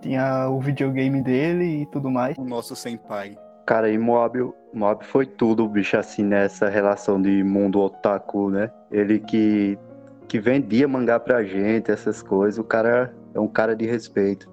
tinha 0.02 0.50
o 0.50 0.60
videogame 0.60 1.22
dele 1.22 1.82
e 1.82 1.86
tudo 1.88 2.10
mais. 2.10 2.38
O 2.38 2.44
nosso 2.44 2.76
senpai. 2.76 3.38
Cara, 3.66 3.90
e 3.90 3.98
Moab, 3.98 4.54
Moab 4.74 5.06
foi 5.06 5.26
tudo, 5.26 5.68
bicho, 5.68 5.98
assim, 5.98 6.24
nessa 6.24 6.70
relação 6.70 7.22
de 7.22 7.44
mundo 7.44 7.82
otaku, 7.82 8.50
né? 8.50 8.72
Ele 8.90 9.20
que, 9.20 9.78
que 10.28 10.40
vendia 10.40 10.88
mangá 10.88 11.20
pra 11.20 11.44
gente, 11.44 11.92
essas 11.92 12.22
coisas. 12.22 12.58
O 12.58 12.64
cara 12.64 13.14
é 13.34 13.40
um 13.40 13.48
cara 13.48 13.76
de 13.76 13.86
respeito. 13.86 14.50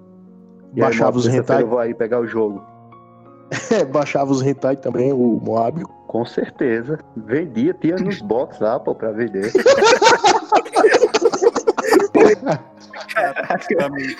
E 0.73 0.81
aí, 0.81 0.87
Baixava 0.87 1.11
Moab, 1.11 1.17
os 1.17 1.27
hentai. 1.27 1.61
Eu 1.61 1.67
vou 1.67 1.79
aí 1.79 1.93
pegar 1.93 2.19
o 2.19 2.27
jogo. 2.27 2.63
Baixava 3.91 4.31
os 4.31 4.41
hentai 4.41 4.75
também, 4.75 5.11
o 5.13 5.39
Moab. 5.41 5.83
Com 6.07 6.25
certeza. 6.25 6.99
Vendia, 7.15 7.73
tinha 7.73 7.95
nos 7.95 8.21
box 8.23 8.59
lá, 8.59 8.79
pô, 8.79 8.95
pra 8.95 9.11
vender. 9.11 9.51
Exatamente. 13.59 14.17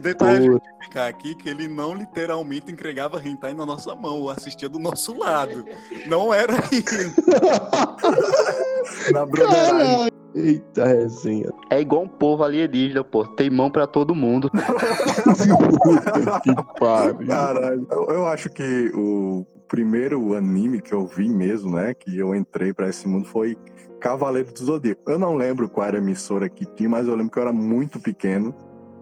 Detalhe 0.00 0.60
ficar 0.88 1.06
aqui 1.06 1.34
que 1.34 1.48
ele 1.48 1.68
não 1.68 1.94
literalmente 1.94 2.72
entregava 2.72 3.22
hentai 3.22 3.52
na 3.52 3.66
nossa 3.66 3.94
mão, 3.94 4.28
assistia 4.28 4.68
do 4.68 4.78
nosso 4.78 5.16
lado. 5.16 5.64
Não 6.06 6.32
era 6.32 6.54
isso. 6.72 7.14
Na 9.12 9.26
broderagem. 9.26 10.10
Eita 10.34 10.84
resenha. 10.84 11.50
É 11.70 11.80
igual 11.80 12.02
um 12.02 12.08
povo 12.08 12.44
alienígena, 12.44 13.02
pô. 13.02 13.26
Tem 13.26 13.50
mão 13.50 13.70
pra 13.70 13.86
todo 13.86 14.14
mundo. 14.14 14.50
Que 16.42 16.54
pariu. 16.78 17.26
Caralho. 17.26 17.86
Eu, 17.90 18.04
eu 18.08 18.26
acho 18.26 18.50
que 18.50 18.90
o 18.94 19.46
primeiro 19.68 20.34
anime 20.34 20.80
que 20.80 20.92
eu 20.92 21.06
vi 21.06 21.28
mesmo, 21.28 21.76
né? 21.76 21.94
Que 21.94 22.16
eu 22.16 22.34
entrei 22.34 22.72
pra 22.72 22.88
esse 22.88 23.06
mundo 23.08 23.26
foi 23.26 23.56
Cavaleiro 24.00 24.52
do 24.52 24.58
Zodíaco. 24.58 25.10
Eu 25.10 25.18
não 25.18 25.36
lembro 25.36 25.68
qual 25.68 25.86
era 25.86 25.98
a 25.98 26.00
emissora 26.00 26.48
que 26.48 26.64
tinha, 26.64 26.88
mas 26.88 27.06
eu 27.06 27.14
lembro 27.14 27.32
que 27.32 27.38
eu 27.38 27.42
era 27.42 27.52
muito 27.52 28.00
pequeno. 28.00 28.54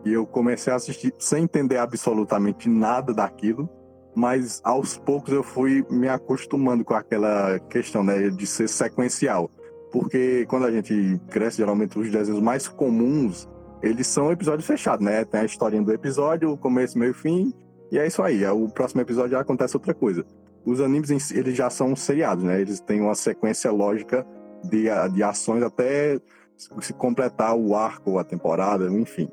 E 0.05 0.13
eu 0.13 0.27
comecei 0.27 0.73
a 0.73 0.77
assistir 0.77 1.13
sem 1.19 1.45
entender 1.45 1.79
absolutamente 1.79 2.69
nada 2.69 3.13
daquilo. 3.13 3.69
Mas 4.15 4.61
aos 4.65 4.97
poucos 4.97 5.33
eu 5.33 5.43
fui 5.43 5.85
me 5.91 6.09
acostumando 6.09 6.85
com 6.85 6.95
aquela 6.95 7.59
questão, 7.59 8.03
né? 8.03 8.31
De 8.31 8.47
ser 8.47 8.69
sequencial. 8.69 9.51
Porque 9.93 10.45
quando 10.47 10.67
a 10.67 10.71
gente 10.71 11.21
cresce, 11.31 11.59
geralmente 11.59 11.99
os 11.99 12.11
desenhos 12.11 12.41
mais 12.41 12.69
comuns, 12.69 13.49
eles 13.83 14.07
são 14.07 14.33
episódios 14.33 14.67
fechados, 14.67 15.05
né? 15.05 15.25
Tem 15.25 15.41
a 15.41 15.45
historinha 15.45 15.83
do 15.83 15.93
episódio, 15.93 16.57
começo, 16.57 16.99
meio 16.99 17.15
fim, 17.15 17.53
e 17.91 17.99
é 17.99 18.07
isso 18.07 18.23
aí. 18.23 18.45
É 18.45 18.51
O 18.51 18.69
próximo 18.69 19.01
episódio 19.01 19.33
já 19.33 19.41
acontece 19.41 19.77
outra 19.77 19.95
coisa. 19.95 20.25
Os 20.65 20.81
animes, 20.81 21.31
eles 21.31 21.57
já 21.57 21.71
são 21.71 21.95
seriados, 21.95 22.45
né? 22.45 22.61
Eles 22.61 22.81
têm 22.81 23.01
uma 23.01 23.15
sequência 23.15 23.71
lógica 23.71 24.27
de, 24.65 24.87
de 25.13 25.23
ações 25.23 25.63
até 25.63 26.19
se 26.57 26.93
completar 26.95 27.55
o 27.55 27.75
arco, 27.75 28.19
a 28.19 28.25
temporada, 28.25 28.87
enfim. 28.87 29.29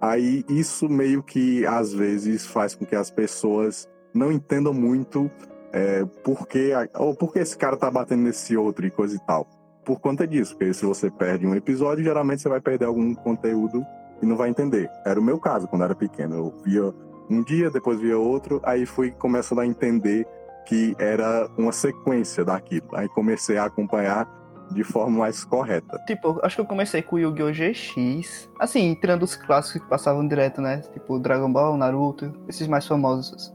Aí 0.00 0.44
isso 0.48 0.88
meio 0.88 1.22
que, 1.22 1.66
às 1.66 1.92
vezes, 1.92 2.46
faz 2.46 2.74
com 2.74 2.86
que 2.86 2.96
as 2.96 3.10
pessoas 3.10 3.88
não 4.14 4.32
entendam 4.32 4.72
muito 4.72 5.30
é, 5.72 6.04
por 6.24 6.46
que, 6.46 6.72
ou 6.94 7.14
por 7.14 7.32
que 7.32 7.38
esse 7.38 7.56
cara 7.56 7.76
tá 7.76 7.90
batendo 7.90 8.22
nesse 8.22 8.56
outro 8.56 8.86
e 8.86 8.90
coisa 8.90 9.16
e 9.16 9.20
tal. 9.20 9.48
Por 9.84 10.00
conta 10.00 10.26
disso, 10.26 10.56
porque 10.56 10.72
se 10.72 10.84
você 10.84 11.10
perde 11.10 11.46
um 11.46 11.54
episódio, 11.54 12.04
geralmente 12.04 12.42
você 12.42 12.48
vai 12.48 12.60
perder 12.60 12.84
algum 12.84 13.14
conteúdo 13.14 13.84
e 14.22 14.26
não 14.26 14.36
vai 14.36 14.48
entender. 14.48 14.88
Era 15.04 15.18
o 15.18 15.22
meu 15.22 15.38
caso 15.38 15.66
quando 15.66 15.82
era 15.84 15.94
pequeno. 15.94 16.36
Eu 16.36 16.54
via 16.64 16.94
um 17.28 17.42
dia, 17.42 17.70
depois 17.70 18.00
via 18.00 18.18
outro, 18.18 18.60
aí 18.62 18.86
fui 18.86 19.10
começando 19.10 19.60
a 19.60 19.66
entender 19.66 20.26
que 20.66 20.94
era 20.98 21.48
uma 21.58 21.72
sequência 21.72 22.44
daquilo. 22.44 22.88
Aí 22.94 23.08
comecei 23.08 23.58
a 23.58 23.64
acompanhar 23.64 24.28
de 24.70 24.84
forma 24.84 25.18
mais 25.18 25.44
correta. 25.44 25.98
Tipo, 26.06 26.40
acho 26.42 26.56
que 26.56 26.60
eu 26.60 26.66
comecei 26.66 27.02
com 27.02 27.16
o 27.16 27.18
Yu-Gi-Oh! 27.18 27.52
GX. 27.52 28.50
Assim, 28.58 28.94
tirando 28.94 29.22
os 29.22 29.36
clássicos 29.36 29.82
que 29.82 29.88
passavam 29.88 30.26
direto, 30.26 30.60
né? 30.60 30.78
Tipo, 30.92 31.18
Dragon 31.18 31.52
Ball, 31.52 31.76
Naruto, 31.76 32.32
esses 32.48 32.66
mais 32.66 32.86
famosos. 32.86 33.52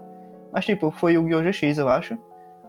Mas, 0.53 0.65
tipo, 0.65 0.91
foi 0.91 1.17
o 1.17 1.27
Yu-Gi-Oh! 1.27 1.51
GX, 1.51 1.77
eu 1.77 1.89
acho. 1.89 2.17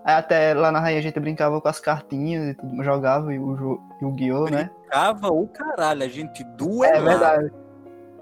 Aí 0.08 0.14
até 0.14 0.54
lá 0.54 0.72
na 0.72 0.80
rainha 0.80 0.98
a 1.00 1.02
gente 1.02 1.20
brincava 1.20 1.60
com 1.60 1.68
as 1.68 1.78
cartinhas 1.80 2.48
e 2.48 2.54
tudo, 2.54 2.82
jogava 2.82 3.26
o 3.26 3.56
Ju- 3.58 3.80
Yu-Gi-Oh! 4.00 4.48
né? 4.48 4.70
Cava 4.90 5.28
o 5.28 5.46
caralho, 5.48 6.02
a 6.02 6.08
gente 6.08 6.42
É 6.42 6.46
duelava. 6.56 7.04
verdade. 7.10 7.52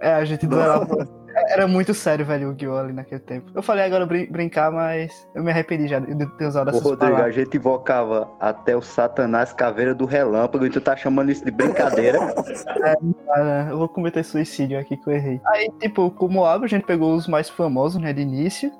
É, 0.01 0.13
a 0.15 0.25
gente 0.25 0.49
duelava. 0.49 1.09
Era 1.51 1.69
muito 1.69 1.95
sério, 1.95 2.27
velho, 2.27 2.49
o 2.49 2.51
Yu-Gi-Oh! 2.51 2.77
ali 2.77 2.93
naquele 2.93 3.21
tempo. 3.21 3.53
Eu 3.55 3.63
falei 3.63 3.85
agora 3.85 4.05
brin- 4.05 4.27
brincar, 4.27 4.73
mas 4.73 5.29
eu 5.33 5.45
me 5.45 5.51
arrependi 5.53 5.87
já 5.87 6.01
de 6.01 6.27
ter 6.37 6.47
usado 6.47 6.67
Ô, 6.67 6.71
essas 6.71 6.83
Rodrigo, 6.83 7.05
a 7.05 7.09
palavras. 7.11 7.35
gente 7.37 7.57
invocava 7.57 8.29
até 8.41 8.75
o 8.77 8.83
Satanás 8.83 9.53
Caveira 9.53 9.95
do 9.95 10.07
Relâmpago 10.07 10.67
e 10.67 10.71
tu 10.71 10.81
tá 10.81 10.97
chamando 10.97 11.31
isso 11.31 11.45
de 11.45 11.53
brincadeira. 11.53 12.19
Ah, 13.31 13.67
eu 13.71 13.79
vou 13.79 13.89
cometer 13.89 14.25
suicídio 14.25 14.79
aqui 14.81 14.97
que 14.97 15.09
eu 15.09 15.13
errei. 15.15 15.41
Aí, 15.47 15.71
tipo, 15.79 16.11
como 16.11 16.35
Moab, 16.35 16.65
a 16.65 16.69
gente 16.69 16.85
pegou 16.85 17.15
os 17.15 17.29
mais 17.29 17.49
famosos, 17.49 18.01
né, 18.01 18.13
de 18.13 18.23
início. 18.23 18.73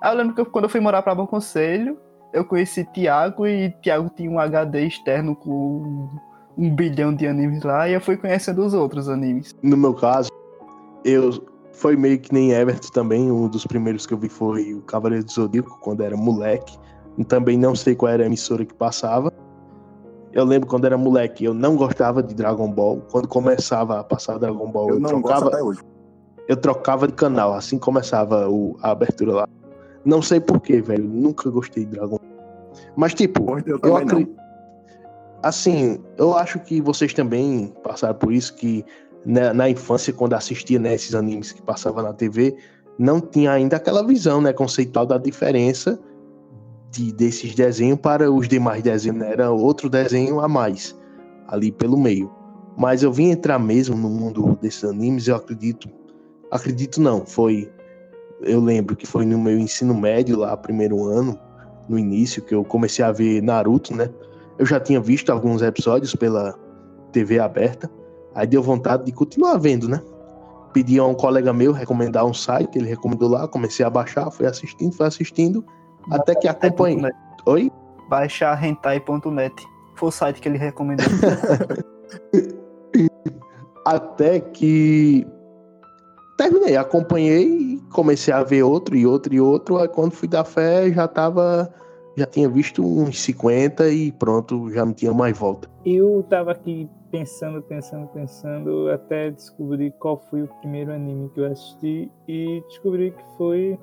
Aí 0.00 0.12
eu 0.12 0.16
lembro 0.16 0.34
que 0.34 0.40
eu- 0.42 0.46
quando 0.46 0.64
eu 0.64 0.68
fui 0.68 0.80
morar 0.80 1.02
pra 1.02 1.14
Bom 1.14 1.26
Conselho, 1.26 1.98
eu 2.32 2.44
conheci 2.44 2.84
Thiago 2.84 3.46
e 3.46 3.70
Thiago 3.82 4.10
tinha 4.14 4.30
um 4.30 4.38
HD 4.38 4.86
externo 4.86 5.34
com 5.36 6.08
um 6.56 6.74
bilhão 6.74 7.14
de 7.14 7.26
animes 7.26 7.62
lá 7.62 7.88
e 7.88 7.94
eu 7.94 8.00
fui 8.00 8.16
conhecendo 8.16 8.64
os 8.64 8.74
outros 8.74 9.08
animes. 9.08 9.54
No 9.62 9.76
meu 9.76 9.94
caso, 9.94 10.30
eu 11.04 11.30
foi 11.72 11.96
meio 11.96 12.18
que 12.18 12.32
nem 12.32 12.52
Everton 12.52 12.88
também. 12.92 13.30
Um 13.30 13.48
dos 13.48 13.66
primeiros 13.66 14.06
que 14.06 14.14
eu 14.14 14.18
vi 14.18 14.28
foi 14.28 14.74
o 14.74 14.82
Cavaleiro 14.82 15.24
do 15.24 15.32
Zodíaco, 15.32 15.78
quando 15.80 16.02
era 16.02 16.16
moleque. 16.16 16.76
Também 17.28 17.58
não 17.58 17.74
sei 17.74 17.94
qual 17.94 18.10
era 18.12 18.22
a 18.22 18.26
emissora 18.26 18.64
que 18.64 18.74
passava. 18.74 19.32
Eu 20.32 20.44
lembro 20.44 20.66
quando 20.68 20.86
era 20.86 20.96
moleque, 20.96 21.44
eu 21.44 21.52
não 21.52 21.76
gostava 21.76 22.22
de 22.22 22.34
Dragon 22.34 22.70
Ball. 22.70 23.02
Quando 23.10 23.28
começava 23.28 24.00
a 24.00 24.04
passar 24.04 24.38
Dragon 24.38 24.70
Ball, 24.70 24.88
eu, 24.88 24.94
Eu 24.94 25.00
não 25.00 25.20
gosto 25.20 25.24
trocava, 25.24 25.48
até 25.48 25.62
hoje. 25.62 25.80
eu 26.48 26.56
trocava 26.56 27.06
de 27.06 27.12
canal, 27.12 27.52
assim 27.52 27.78
começava 27.78 28.48
o- 28.48 28.76
a 28.82 28.90
abertura 28.92 29.32
lá. 29.32 29.48
Não 30.04 30.20
sei 30.20 30.40
porquê, 30.40 30.80
velho. 30.80 31.04
Nunca 31.04 31.50
gostei 31.50 31.84
de 31.84 31.92
Dragon 31.92 32.18
Ball. 32.18 32.70
Mas, 32.96 33.14
tipo, 33.14 33.42
Pois 33.44 33.66
eu 33.66 33.78
eu 33.82 33.96
acredito. 33.96 34.42
Assim, 35.42 35.98
eu 36.16 36.36
acho 36.36 36.60
que 36.60 36.80
vocês 36.80 37.12
também 37.12 37.72
passaram 37.82 38.14
por 38.14 38.32
isso 38.32 38.54
que 38.54 38.84
na, 39.26 39.52
na 39.52 39.68
infância, 39.68 40.12
quando 40.12 40.34
assistia 40.34 40.78
né, 40.78 40.94
esses 40.94 41.14
animes 41.14 41.50
que 41.50 41.60
passavam 41.62 42.02
na 42.02 42.12
TV, 42.12 42.56
não 42.98 43.20
tinha 43.20 43.52
ainda 43.52 43.76
aquela 43.76 44.06
visão 44.06 44.40
né, 44.40 44.52
conceitual 44.52 45.04
da 45.04 45.18
diferença 45.18 45.98
de, 46.90 47.12
desses 47.12 47.54
desenhos 47.54 47.98
para 47.98 48.30
os 48.30 48.48
demais 48.48 48.82
desenhos. 48.82 49.18
Né? 49.18 49.32
Era 49.32 49.50
outro 49.50 49.88
desenho 49.88 50.40
a 50.40 50.48
mais 50.48 50.96
ali 51.48 51.72
pelo 51.72 51.98
meio. 51.98 52.30
Mas 52.76 53.02
eu 53.02 53.12
vim 53.12 53.30
entrar 53.30 53.58
mesmo 53.58 53.96
no 53.96 54.08
mundo 54.08 54.58
desses 54.60 54.84
animes, 54.84 55.28
eu 55.28 55.36
acredito. 55.36 55.88
Acredito 56.50 57.00
não, 57.00 57.26
foi. 57.26 57.70
Eu 58.42 58.60
lembro 58.60 58.96
que 58.96 59.06
foi 59.06 59.24
no 59.24 59.38
meu 59.38 59.58
ensino 59.58 59.94
médio, 59.94 60.38
lá, 60.38 60.56
primeiro 60.56 61.04
ano, 61.04 61.38
no 61.88 61.98
início, 61.98 62.42
que 62.42 62.54
eu 62.54 62.64
comecei 62.64 63.04
a 63.04 63.12
ver 63.12 63.42
Naruto, 63.42 63.94
né? 63.94 64.10
Eu 64.58 64.66
já 64.66 64.78
tinha 64.78 65.00
visto 65.00 65.30
alguns 65.30 65.62
episódios 65.62 66.14
pela 66.14 66.54
TV 67.12 67.38
aberta, 67.38 67.90
aí 68.34 68.46
deu 68.46 68.62
vontade 68.62 69.04
de 69.04 69.12
continuar 69.12 69.56
vendo, 69.58 69.88
né? 69.88 70.00
Pedi 70.72 70.98
a 70.98 71.04
um 71.04 71.14
colega 71.14 71.52
meu 71.52 71.72
recomendar 71.72 72.24
um 72.24 72.32
site, 72.32 72.78
ele 72.78 72.88
recomendou 72.88 73.28
lá, 73.28 73.46
comecei 73.46 73.84
a 73.84 73.90
baixar, 73.90 74.30
fui 74.30 74.46
assistindo, 74.46 74.92
fui 74.92 75.06
assistindo, 75.06 75.64
até 76.10 76.34
que 76.34 76.48
acompanhei. 76.48 77.10
Oi? 77.46 77.70
Baixar 78.08 78.62
hentai.net. 78.62 79.54
Foi 79.96 80.08
o 80.08 80.12
site 80.12 80.40
que 80.40 80.48
ele 80.48 80.58
recomendou. 80.58 81.06
Até 83.84 84.38
que 84.38 85.26
terminei, 86.38 86.76
acompanhei 86.76 87.71
comecei 87.92 88.32
a 88.32 88.42
ver 88.42 88.62
outro 88.62 88.96
e 88.96 89.06
outro 89.06 89.34
e 89.34 89.40
outro. 89.40 89.78
Aí 89.78 89.88
quando 89.88 90.12
fui 90.12 90.28
dar 90.28 90.44
fé, 90.44 90.90
já 90.90 91.06
tava. 91.06 91.72
Já 92.14 92.26
tinha 92.26 92.46
visto 92.46 92.84
uns 92.84 93.22
50 93.22 93.88
e 93.88 94.12
pronto, 94.12 94.70
já 94.70 94.84
não 94.84 94.92
tinha 94.92 95.14
mais 95.14 95.38
volta. 95.38 95.66
Eu 95.82 96.22
tava 96.28 96.52
aqui 96.52 96.86
pensando, 97.10 97.62
pensando, 97.62 98.06
pensando, 98.08 98.90
até 98.90 99.30
descobrir 99.30 99.92
qual 99.92 100.18
foi 100.28 100.42
o 100.42 100.48
primeiro 100.60 100.92
anime 100.92 101.30
que 101.30 101.40
eu 101.40 101.46
assisti 101.46 102.10
e 102.28 102.62
descobri 102.68 103.12
que 103.12 103.24
foi 103.38 103.78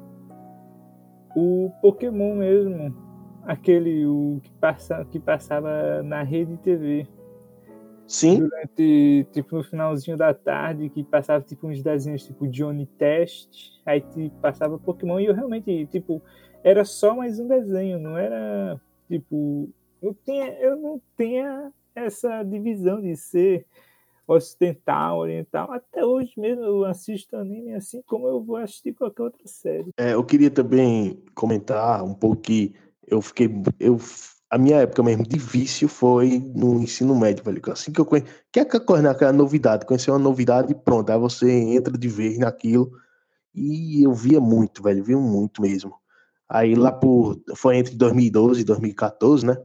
o 1.36 1.72
Pokémon 1.82 2.36
mesmo. 2.36 2.94
Aquele 3.44 4.06
o 4.06 4.40
que, 4.44 4.52
passa, 4.54 5.06
que 5.06 5.20
passava 5.20 6.04
na 6.04 6.22
rede 6.22 6.58
TV. 6.58 7.08
Sim, 8.10 8.40
Durante, 8.40 9.28
tipo, 9.32 9.56
no 9.56 9.64
finalzinho 9.64 10.18
da 10.18 10.34
tarde, 10.34 10.90
que 10.90 11.04
passava, 11.04 11.46
tipo, 11.46 11.68
uns 11.68 11.84
desenhos, 11.84 12.26
tipo, 12.26 12.48
Johnny 12.48 12.88
Test, 12.88 13.80
aí 13.86 14.02
tipo, 14.02 14.36
passava 14.42 14.80
Pokémon, 14.80 15.20
e 15.20 15.26
eu 15.26 15.34
realmente, 15.36 15.86
tipo, 15.86 16.20
era 16.64 16.84
só 16.84 17.16
mais 17.16 17.40
um 17.40 17.48
desenho, 17.48 18.00
não 18.00 18.18
era, 18.18 18.82
tipo, 19.08 19.70
eu, 20.02 20.18
tinha, 20.26 20.48
eu 20.60 20.76
não 20.76 21.00
tinha 21.16 21.72
essa 21.94 22.42
divisão 22.42 23.00
de 23.00 23.16
ser 23.16 23.68
ocidental, 24.28 25.20
oriental. 25.20 25.72
Até 25.72 26.04
hoje 26.04 26.34
mesmo 26.36 26.64
eu 26.64 26.86
assisto 26.86 27.36
anime 27.36 27.74
assim 27.74 28.02
como 28.08 28.28
eu 28.28 28.42
vou 28.44 28.58
assistir 28.58 28.94
qualquer 28.94 29.24
outra 29.24 29.46
série. 29.46 29.92
É, 29.98 30.14
eu 30.14 30.24
queria 30.24 30.50
também 30.50 31.22
comentar 31.36 32.04
um 32.04 32.14
pouco 32.14 32.42
que 32.42 32.74
eu 33.08 33.22
fiquei. 33.22 33.50
Eu, 33.80 33.98
a 34.50 34.58
minha 34.58 34.78
época 34.78 35.04
mesmo 35.04 35.24
de 35.24 35.38
vício 35.38 35.88
foi 35.88 36.40
no 36.56 36.82
ensino 36.82 37.16
médio, 37.16 37.44
velho. 37.44 37.62
Assim 37.72 37.92
que 37.92 38.02
eu 38.02 38.06
conheci. 38.06 38.28
Que 38.52 38.60
é 38.60 38.64
aquela 38.64 38.84
coisa, 38.84 39.04
né? 39.04 39.10
aquela 39.10 39.32
novidade. 39.32 39.86
Conhecer 39.86 40.10
uma 40.10 40.18
novidade 40.20 40.72
e 40.72 40.76
pronto. 40.76 41.12
Aí 41.12 41.20
você 41.20 41.52
entra 41.52 41.96
de 41.96 42.08
vez 42.08 42.38
naquilo. 42.40 42.92
E 43.54 44.04
eu 44.04 44.14
via 44.14 44.40
muito, 44.40 44.82
velho. 44.82 45.04
Via 45.04 45.18
muito 45.18 45.62
mesmo. 45.62 45.94
Aí 46.48 46.74
lá 46.74 46.92
por. 46.92 47.40
Foi 47.56 47.78
entre 47.78 47.96
2012 47.96 48.62
e 48.62 48.64
2014, 48.64 49.46
né? 49.46 49.58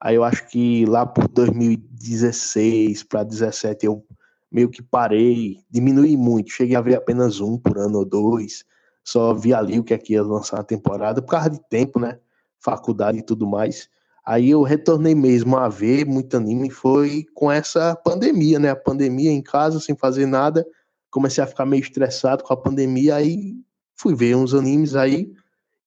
Aí 0.00 0.16
eu 0.16 0.24
acho 0.24 0.48
que 0.48 0.84
lá 0.86 1.06
por 1.06 1.28
2016 1.28 3.04
para 3.04 3.22
2017 3.22 3.86
eu 3.86 4.04
meio 4.50 4.68
que 4.70 4.82
parei, 4.82 5.58
diminui 5.70 6.16
muito. 6.16 6.50
Cheguei 6.50 6.74
a 6.74 6.80
ver 6.80 6.96
apenas 6.96 7.40
um 7.40 7.56
por 7.56 7.78
ano 7.78 7.98
ou 7.98 8.04
dois. 8.04 8.64
Só 9.04 9.34
vi 9.34 9.54
ali 9.54 9.78
o 9.78 9.84
que 9.84 9.94
é 9.94 9.98
que 9.98 10.14
ia 10.14 10.22
lançar 10.22 10.58
a 10.60 10.64
temporada, 10.64 11.22
por 11.22 11.30
causa 11.30 11.50
de 11.50 11.60
tempo, 11.68 12.00
né? 12.00 12.18
Faculdade 12.58 13.18
e 13.18 13.22
tudo 13.22 13.46
mais. 13.46 13.88
Aí 14.24 14.50
eu 14.50 14.62
retornei 14.62 15.14
mesmo 15.14 15.56
a 15.56 15.68
ver 15.68 16.04
muito 16.06 16.36
anime 16.36 16.70
foi 16.70 17.24
com 17.34 17.50
essa 17.50 17.96
pandemia, 17.96 18.58
né? 18.58 18.70
A 18.70 18.76
pandemia 18.76 19.30
em 19.30 19.42
casa, 19.42 19.80
sem 19.80 19.96
fazer 19.96 20.26
nada. 20.26 20.66
Comecei 21.10 21.42
a 21.42 21.46
ficar 21.46 21.66
meio 21.66 21.82
estressado 21.82 22.44
com 22.44 22.52
a 22.52 22.56
pandemia, 22.56 23.16
aí 23.16 23.54
fui 23.96 24.14
ver 24.14 24.36
uns 24.36 24.54
animes 24.54 24.94
aí 24.94 25.32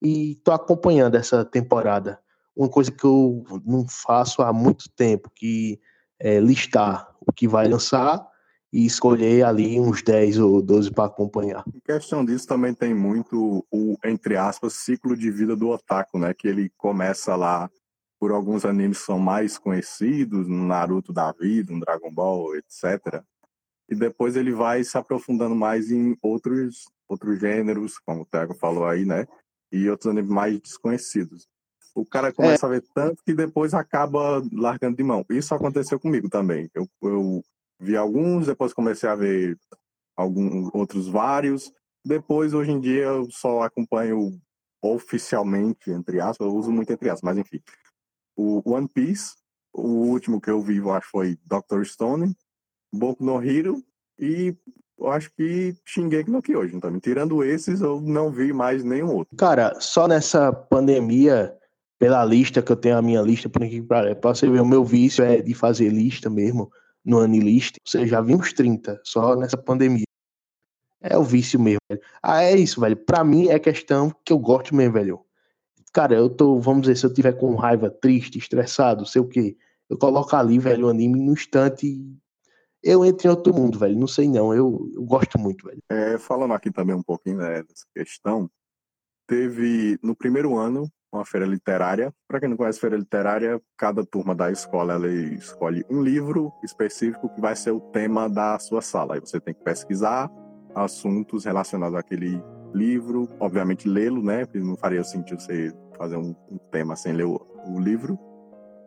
e 0.02 0.36
tô 0.44 0.52
acompanhando 0.52 1.16
essa 1.16 1.46
temporada 1.46 2.20
uma 2.56 2.70
coisa 2.70 2.92
que 2.92 3.04
eu 3.04 3.44
não 3.66 3.88
faço 3.88 4.42
há 4.42 4.54
muito 4.54 4.90
tempo, 4.90 5.30
que 5.34 5.80
é 6.20 6.40
listar 6.40 7.10
o 7.26 7.34
que 7.34 7.48
vai 7.48 7.68
lançar 7.68 8.26
e 8.72 8.86
escolher 8.86 9.44
ali 9.44 9.80
uns 9.80 10.02
10 10.02 10.40
ou 10.40 10.62
12 10.62 10.92
para 10.92 11.06
acompanhar. 11.06 11.64
Em 11.74 11.80
questão 11.80 12.24
disso 12.26 12.48
também 12.48 12.74
tem 12.74 12.94
muito 12.94 13.66
o, 13.72 13.98
entre 14.04 14.36
aspas, 14.36 14.74
ciclo 14.74 15.16
de 15.16 15.30
vida 15.30 15.56
do 15.56 15.70
otaku, 15.70 16.18
né? 16.18 16.34
Que 16.34 16.48
ele 16.48 16.72
começa 16.78 17.36
lá 17.36 17.70
por 18.24 18.32
alguns 18.32 18.64
animes 18.64 19.00
que 19.00 19.06
são 19.06 19.20
mais 19.20 19.58
conhecidos, 19.58 20.48
no 20.48 20.66
Naruto 20.66 21.12
da 21.12 21.34
vida, 21.34 21.74
no 21.74 21.82
Dragon 21.82 22.10
Ball, 22.10 22.56
etc. 22.56 23.22
E 23.90 23.94
depois 23.94 24.38
ele 24.38 24.54
vai 24.54 24.82
se 24.82 24.98
aprofundando 24.98 25.54
mais 25.54 25.92
em 25.92 26.16
outros, 26.22 26.86
outros 27.06 27.38
gêneros, 27.38 28.00
como 28.00 28.22
o 28.22 28.26
Thiago 28.26 28.54
falou 28.54 28.86
aí, 28.86 29.04
né? 29.04 29.28
E 29.74 29.90
outros 29.90 30.10
animes 30.10 30.30
mais 30.30 30.58
desconhecidos 30.58 31.50
o 31.94 32.06
cara 32.06 32.32
começa 32.32 32.66
é. 32.66 32.68
a 32.68 32.72
ver 32.72 32.84
tanto 32.96 33.22
que 33.26 33.34
depois 33.34 33.74
acaba 33.74 34.42
largando 34.54 34.96
de 34.96 35.04
mão. 35.04 35.26
Isso 35.30 35.54
aconteceu 35.54 36.00
comigo 36.00 36.30
também. 36.30 36.72
Eu, 36.74 36.88
eu 37.02 37.44
vi 37.78 37.98
alguns, 37.98 38.48
depois 38.48 38.74
comecei 38.74 39.10
a 39.10 39.16
ver 39.16 39.58
alguns 40.16 40.70
outros 40.74 41.10
vários. 41.10 41.74
Depois, 42.06 42.54
hoje 42.54 42.72
em 42.72 42.80
dia, 42.80 43.04
eu 43.04 43.30
só 43.30 43.64
acompanho 43.64 44.40
oficialmente, 44.82 45.92
entre 45.92 46.22
aspas, 46.22 46.48
eu 46.48 46.56
uso 46.56 46.72
muito 46.72 46.92
entre 46.92 47.10
aspas, 47.10 47.36
mas 47.36 47.38
enfim. 47.38 47.62
O 48.36 48.62
One 48.66 48.88
Piece, 48.88 49.36
o 49.74 49.88
último 49.88 50.42
que 50.42 50.50
eu 50.50 50.62
vi, 50.62 50.78
eu 50.78 50.92
acho, 50.92 51.10
foi 51.10 51.38
Doctor 51.46 51.86
Stone, 51.86 52.36
Boku 52.92 53.24
no 53.24 53.44
Hero 53.44 53.84
e 54.20 54.56
eu 55.00 55.12
acho 55.12 55.32
que 55.36 55.76
Shingeki 55.86 56.30
no 56.30 56.42
Kyojin 56.42 56.80
também. 56.80 57.00
Tirando 57.00 57.44
esses, 57.44 57.82
eu 57.82 58.00
não 58.00 58.32
vi 58.32 58.54
mais 58.54 58.84
nenhum 58.84 59.16
outro. 59.16 59.36
Cara, 59.36 59.76
só 59.80 60.08
nessa 60.08 60.54
pandemia 60.54 61.56
pela 62.00 62.24
lista 62.26 62.62
que 62.62 62.72
eu 62.72 62.76
tenho 62.76 62.98
a 62.98 63.02
minha 63.02 63.22
lista, 63.22 63.50
por 63.50 63.64
aqui 63.64 63.82
para 63.82 64.16
você 64.22 64.50
ver, 64.50 64.62
o 64.62 64.66
meu 64.66 64.84
vício 64.84 65.24
é 65.24 65.42
de 65.42 65.54
fazer 65.54 65.90
lista 65.90 66.30
mesmo, 66.30 66.72
no 67.04 67.20
Anilist. 67.20 67.78
Você 67.86 68.06
já 68.06 68.22
vi 68.22 68.36
uns 68.36 68.54
30, 68.54 69.00
só 69.04 69.36
nessa 69.36 69.58
pandemia. 69.58 70.04
É 71.02 71.18
o 71.18 71.24
vício 71.24 71.60
mesmo, 71.60 71.80
velho. 71.90 72.02
Ah, 72.22 72.44
é 72.44 72.56
isso, 72.56 72.80
velho. 72.80 72.96
Pra 72.96 73.24
mim 73.24 73.48
é 73.48 73.60
questão 73.60 74.14
que 74.24 74.32
eu 74.32 74.40
gosto 74.40 74.74
mesmo, 74.76 74.94
velho. 74.94 75.26
Cara, 75.94 76.16
eu 76.16 76.30
tô, 76.30 76.60
vamos 76.60 76.82
dizer, 76.82 76.98
se 76.98 77.06
eu 77.06 77.14
tiver 77.14 77.34
com 77.34 77.56
raiva, 77.56 77.90
triste, 77.90 78.40
estressado, 78.40 79.06
sei 79.06 79.22
o 79.22 79.28
quê, 79.28 79.56
eu 79.90 79.98
coloco 79.98 80.36
ali, 80.36 80.58
velho, 80.58 80.88
o 80.88 80.90
anime 80.90 81.20
no 81.20 81.34
instante 81.34 81.88
eu 82.84 83.06
entro 83.06 83.28
em 83.28 83.30
outro 83.30 83.54
mundo, 83.54 83.80
velho. 83.80 83.98
Não 83.98 84.08
sei 84.08 84.28
não, 84.28 84.54
eu, 84.54 84.92
eu 84.94 85.04
gosto 85.04 85.40
muito, 85.40 85.66
velho. 85.66 85.82
É, 85.90 86.18
falando 86.18 86.54
aqui 86.54 86.70
também 86.70 86.94
um 86.94 87.02
pouquinho 87.02 87.38
né, 87.38 87.64
dessa 87.64 87.86
questão, 87.96 88.50
teve 89.26 89.98
no 90.04 90.14
primeiro 90.14 90.58
ano 90.58 90.92
uma 91.12 91.24
feira 91.24 91.46
literária. 91.46 92.14
Para 92.28 92.42
quem 92.42 92.50
não 92.50 92.58
conhece 92.58 92.80
feira 92.80 92.98
literária, 92.98 93.62
cada 93.78 94.06
turma 94.06 94.36
da 94.36 94.52
escola 94.52 94.94
ela 94.94 95.08
escolhe 95.08 95.86
um 95.90 96.04
livro 96.04 96.52
específico 96.62 97.30
que 97.30 97.40
vai 97.40 97.56
ser 97.56 97.72
o 97.72 97.80
tema 97.80 98.28
da 98.28 98.60
sua 98.60 98.82
sala. 98.82 99.14
Aí 99.14 99.22
você 99.22 99.40
tem 99.40 99.54
que 99.54 99.64
pesquisar 99.64 100.30
assuntos 100.76 101.46
relacionados 101.46 101.98
àquele 101.98 102.44
livro, 102.74 103.30
obviamente 103.40 103.88
lê-lo, 103.88 104.22
né? 104.22 104.46
Porque 104.46 104.60
não 104.60 104.76
faria 104.76 105.04
sentido 105.04 105.40
você 105.40 105.72
fazer 105.98 106.18
um, 106.18 106.36
um 106.52 106.58
tema 106.72 106.96
sem 106.96 107.14
ler 107.14 107.26
o, 107.26 107.40
o 107.68 107.80
livro. 107.80 108.18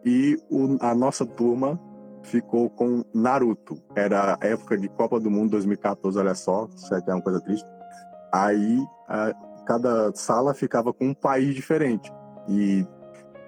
E 0.04 0.38
o, 0.50 0.76
a 0.80 0.94
nossa 0.94 1.26
turma 1.26 1.80
ficou 2.22 2.68
com 2.70 3.04
Naruto. 3.14 3.80
Era 3.94 4.38
época 4.40 4.76
de 4.76 4.88
Copa 4.88 5.18
do 5.18 5.30
Mundo 5.30 5.52
2014, 5.52 6.18
olha 6.18 6.34
só, 6.34 6.68
isso 6.74 6.94
é 6.94 7.14
uma 7.14 7.22
coisa 7.22 7.40
triste. 7.40 7.68
Aí 8.32 8.84
a, 9.08 9.32
cada 9.66 10.12
sala 10.14 10.54
ficava 10.54 10.92
com 10.92 11.06
um 11.06 11.14
país 11.14 11.54
diferente. 11.54 12.12
E 12.48 12.86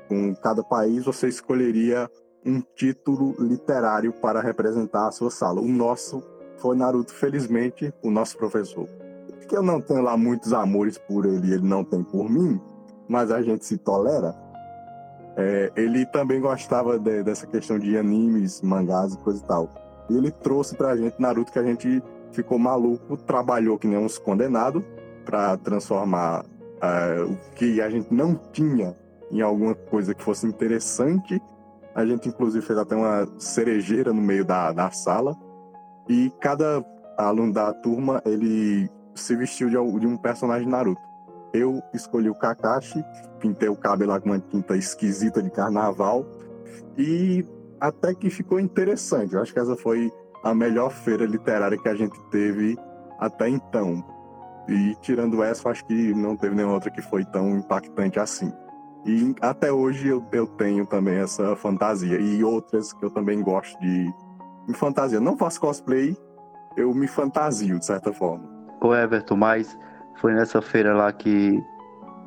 com 0.09 0.35
cada 0.35 0.63
país 0.65 1.05
você 1.05 1.29
escolheria 1.29 2.11
um 2.45 2.61
título 2.75 3.35
literário 3.39 4.13
para 4.13 4.41
representar 4.41 5.09
a 5.09 5.13
sua 5.13 5.31
sala. 5.31 5.61
O 5.61 5.69
nosso 5.69 6.23
foi 6.57 6.77
Naruto, 6.77 7.13
felizmente, 7.13 7.93
o 8.03 8.11
nosso 8.11 8.37
professor. 8.37 8.89
Que 9.49 9.57
eu 9.57 9.63
não 9.63 9.81
tenho 9.81 10.03
lá 10.03 10.17
muitos 10.17 10.53
amores 10.53 10.99
por 10.99 11.25
ele, 11.25 11.55
ele 11.55 11.67
não 11.67 11.85
tem 11.85 12.03
por 12.03 12.29
mim, 12.29 12.61
mas 13.09 13.31
a 13.31 13.43
gente 13.43 13.65
se 13.65 13.79
tolera. 13.79 14.35
É, 15.37 15.73
ele 15.77 16.05
também 16.07 16.41
gostava 16.41 16.99
de, 16.99 17.23
dessa 17.23 17.47
questão 17.47 17.79
de 17.79 17.97
animes, 17.97 18.61
mangás 18.61 19.15
e 19.15 19.19
coisa 19.19 19.43
e 19.43 19.47
tal. 19.47 19.69
E 20.11 20.17
ele 20.17 20.31
trouxe 20.31 20.75
pra 20.75 20.97
gente 20.97 21.21
Naruto 21.21 21.53
que 21.53 21.59
a 21.59 21.65
gente 21.65 22.03
ficou 22.33 22.59
maluco, 22.59 23.17
trabalhou 23.17 23.79
que 23.79 23.87
nem 23.87 23.99
uns 23.99 24.19
condenados 24.19 24.83
para 25.25 25.57
transformar 25.59 26.45
uh, 26.45 27.33
o 27.33 27.55
que 27.55 27.81
a 27.81 27.89
gente 27.89 28.13
não 28.13 28.35
tinha 28.53 28.97
em 29.31 29.41
alguma 29.41 29.75
coisa 29.75 30.15
que 30.15 30.23
fosse 30.23 30.47
interessante. 30.47 31.41
A 31.95 32.05
gente, 32.07 32.29
inclusive, 32.29 32.65
fez 32.65 32.79
até 32.79 32.97
uma 32.97 33.29
cerejeira 33.39 34.13
no 34.13 34.23
meio 34.23 34.45
da, 34.45 34.73
da 34.73 34.91
sala. 34.91 35.37
E 36.09 36.33
cada 36.41 36.85
aluno 37.17 37.53
da 37.53 37.73
turma, 37.75 38.23
ele 38.25 38.89
se 39.15 39.37
vestiu 39.37 39.69
de, 39.69 40.01
de 40.01 40.07
um 40.07 40.17
personagem 40.17 40.69
Naruto. 40.69 41.08
Eu 41.53 41.83
escolhi 41.95 42.29
o 42.29 42.35
Kakashi, 42.35 43.03
pintei 43.41 43.69
o 43.69 43.77
cabelo 43.77 44.21
com 44.21 44.31
uma 44.31 44.39
tinta 44.39 44.77
esquisita 44.77 45.43
de 45.43 45.51
carnaval. 45.51 46.27
E 46.97 47.45
até 47.81 48.15
que 48.15 48.31
ficou 48.31 48.61
interessante. 48.61 49.35
Eu 49.35 49.43
acho 49.43 49.53
que 49.53 49.59
essa 49.59 49.77
foi 49.77 50.13
a 50.45 50.55
melhor 50.55 50.91
feira 50.91 51.25
literária 51.25 51.79
que 51.79 51.89
a 51.89 51.95
gente 51.95 52.19
teve 52.31 52.77
até 53.19 53.49
então. 53.49 54.05
E 54.69 54.95
tirando 55.01 55.43
essa, 55.43 55.71
acho 55.71 55.85
que 55.87 56.15
não 56.15 56.37
teve 56.37 56.55
nenhuma 56.55 56.75
outra 56.75 56.91
que 56.91 57.01
foi 57.01 57.25
tão 57.25 57.57
impactante 57.57 58.21
assim. 58.21 58.53
E 59.07 59.35
até 59.41 59.73
hoje 59.73 60.09
eu, 60.09 60.25
eu 60.33 60.47
tenho 60.47 60.85
também 60.87 61.15
essa 61.15 61.57
fantasia. 61.57 62.21
E 62.21 62.45
outras 62.45 62.93
que 62.93 63.05
eu 63.05 63.11
também 63.11 63.43
gosto 63.43 63.79
de 63.81 64.13
me 64.67 64.75
fantasia. 64.75 65.19
Não 65.19 65.37
faço 65.37 65.61
cosplay, 65.61 66.17
eu 66.77 66.93
me 66.93 67.09
fantasio 67.09 67.79
de 67.79 67.87
certa 67.87 68.13
forma. 68.13 68.45
Ô 68.81 68.95
Everton, 68.95 69.37
mas 69.37 69.77
foi 70.21 70.35
nessa 70.35 70.61
feira 70.61 70.95
lá 70.95 71.13
que 71.13 71.63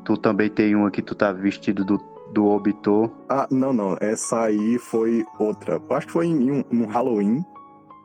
tu 0.03 0.17
também 0.17 0.49
tem 0.49 0.75
uma 0.75 0.91
que 0.91 1.01
tu 1.01 1.13
tá 1.15 1.31
vestido 1.31 1.83
do, 1.85 1.97
do 2.33 2.45
Obito? 2.47 3.11
Ah, 3.29 3.47
não, 3.51 3.73
não. 3.73 3.97
Essa 3.99 4.41
aí 4.43 4.77
foi 4.77 5.25
outra. 5.39 5.81
Acho 5.89 6.07
que 6.07 6.13
foi 6.13 6.27
em 6.27 6.51
um, 6.51 6.63
um 6.71 6.85
Halloween 6.85 7.43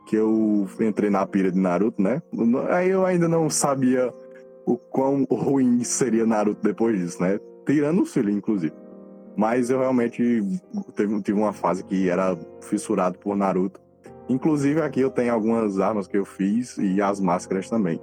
que 0.05 0.15
eu 0.15 0.67
entrei 0.79 1.09
na 1.09 1.25
pira 1.25 1.51
de 1.51 1.59
Naruto, 1.59 2.01
né? 2.01 2.21
Aí 2.69 2.89
eu 2.89 3.05
ainda 3.05 3.27
não 3.27 3.49
sabia 3.49 4.13
o 4.65 4.77
quão 4.77 5.25
ruim 5.29 5.83
seria 5.83 6.25
Naruto 6.25 6.61
depois 6.63 6.97
disso, 6.97 7.21
né? 7.21 7.39
Tirando 7.65 8.01
o 8.01 8.05
filho, 8.05 8.29
inclusive. 8.29 8.73
Mas 9.35 9.69
eu 9.69 9.79
realmente 9.79 10.41
teve, 10.95 11.21
tive 11.21 11.39
uma 11.39 11.53
fase 11.53 11.83
que 11.83 12.09
era 12.09 12.37
fissurado 12.61 13.19
por 13.19 13.35
Naruto. 13.35 13.79
Inclusive 14.29 14.81
aqui 14.81 15.01
eu 15.01 15.09
tenho 15.09 15.33
algumas 15.33 15.79
armas 15.79 16.07
que 16.07 16.17
eu 16.17 16.25
fiz 16.25 16.77
e 16.77 17.01
as 17.01 17.19
máscaras 17.19 17.69
também. 17.69 18.01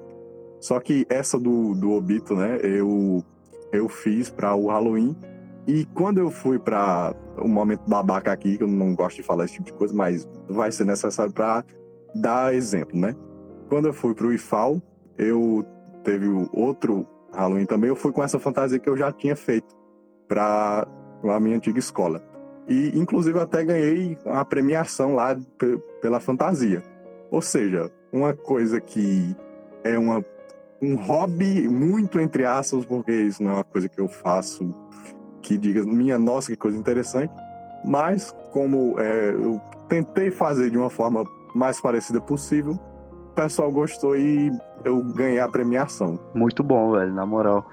Só 0.64 0.80
que 0.80 1.04
essa 1.10 1.38
do, 1.38 1.74
do 1.74 1.90
Obito, 1.90 2.34
né? 2.34 2.58
Eu, 2.62 3.22
eu 3.70 3.86
fiz 3.86 4.30
para 4.30 4.54
o 4.54 4.68
Halloween. 4.68 5.14
E 5.66 5.84
quando 5.84 6.16
eu 6.16 6.30
fui 6.30 6.58
para 6.58 7.14
o 7.36 7.44
um 7.44 7.48
momento 7.48 7.82
babaca 7.86 8.32
aqui, 8.32 8.56
que 8.56 8.64
eu 8.64 8.68
não 8.68 8.94
gosto 8.94 9.16
de 9.16 9.22
falar 9.22 9.44
esse 9.44 9.56
tipo 9.56 9.66
de 9.66 9.74
coisa, 9.74 9.94
mas 9.94 10.26
vai 10.48 10.72
ser 10.72 10.86
necessário 10.86 11.30
para 11.34 11.62
dar 12.14 12.54
exemplo, 12.54 12.98
né? 12.98 13.14
Quando 13.68 13.88
eu 13.88 13.92
fui 13.92 14.14
para 14.14 14.26
o 14.26 14.32
IFAL, 14.32 14.80
eu 15.18 15.66
teve 16.02 16.26
outro 16.54 17.06
Halloween 17.30 17.66
também, 17.66 17.90
eu 17.90 17.96
fui 17.96 18.10
com 18.10 18.22
essa 18.22 18.38
fantasia 18.38 18.78
que 18.78 18.88
eu 18.88 18.96
já 18.96 19.12
tinha 19.12 19.36
feito 19.36 19.76
para 20.26 20.88
a 21.24 21.40
minha 21.40 21.56
antiga 21.56 21.78
escola. 21.78 22.22
E, 22.66 22.98
inclusive, 22.98 23.38
até 23.38 23.62
ganhei 23.62 24.16
a 24.24 24.42
premiação 24.46 25.14
lá 25.14 25.36
pela 26.00 26.20
fantasia. 26.20 26.82
Ou 27.30 27.42
seja, 27.42 27.92
uma 28.10 28.32
coisa 28.32 28.80
que 28.80 29.36
é 29.84 29.98
uma, 29.98 30.24
um 30.82 30.96
hobby 30.96 31.68
muito 31.68 32.20
entre 32.20 32.44
aspas, 32.44 32.84
porque 32.84 33.12
isso 33.12 33.42
não 33.42 33.50
é 33.50 33.54
uma 33.54 33.64
coisa 33.64 33.88
que 33.88 34.00
eu 34.00 34.08
faço 34.08 34.74
que 35.44 35.58
diga, 35.58 35.84
minha 35.84 36.18
nossa, 36.18 36.50
que 36.50 36.56
coisa 36.56 36.76
interessante. 36.76 37.32
Mas, 37.84 38.34
como 38.50 38.98
é, 38.98 39.30
eu 39.30 39.60
tentei 39.88 40.30
fazer 40.30 40.70
de 40.70 40.78
uma 40.78 40.88
forma 40.88 41.24
mais 41.54 41.80
parecida 41.80 42.20
possível, 42.20 42.72
o 42.72 43.34
pessoal 43.34 43.70
gostou 43.70 44.16
e 44.16 44.50
eu 44.84 45.02
ganhei 45.02 45.38
a 45.38 45.48
premiação. 45.48 46.18
Muito 46.34 46.62
bom, 46.62 46.92
velho, 46.92 47.12
na 47.12 47.26
moral. 47.26 47.68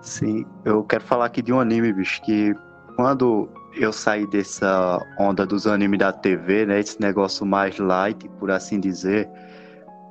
Sim, 0.00 0.44
eu 0.64 0.82
quero 0.82 1.04
falar 1.04 1.26
aqui 1.26 1.40
de 1.40 1.52
um 1.52 1.60
anime, 1.60 1.92
bicho, 1.92 2.20
que 2.22 2.54
quando 2.96 3.48
eu 3.74 3.92
saí 3.92 4.26
dessa 4.26 5.00
onda 5.18 5.46
dos 5.46 5.66
animes 5.66 6.00
da 6.00 6.12
TV, 6.12 6.66
né, 6.66 6.80
esse 6.80 7.00
negócio 7.00 7.46
mais 7.46 7.78
light, 7.78 8.28
por 8.40 8.50
assim 8.50 8.80
dizer, 8.80 9.30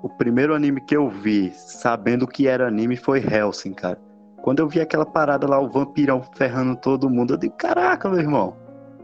o 0.02 0.10
primeiro 0.10 0.56
anime 0.56 0.82
que 0.82 0.96
eu 0.96 1.10
vi, 1.10 1.52
sabendo 1.54 2.28
que 2.28 2.48
era 2.48 2.68
anime, 2.68 2.98
foi 2.98 3.20
Helsing, 3.20 3.74
cara. 3.74 4.00
Quando 4.42 4.60
eu 4.60 4.68
vi 4.68 4.82
aquela 4.82 5.06
parada 5.06 5.48
lá, 5.48 5.60
o 5.60 5.70
vampirão 5.70 6.24
ferrando 6.36 6.76
todo 6.76 7.10
mundo, 7.10 7.34
eu 7.34 7.38
digo, 7.38 7.54
caraca, 7.56 8.10
meu 8.10 8.20
irmão. 8.20 8.56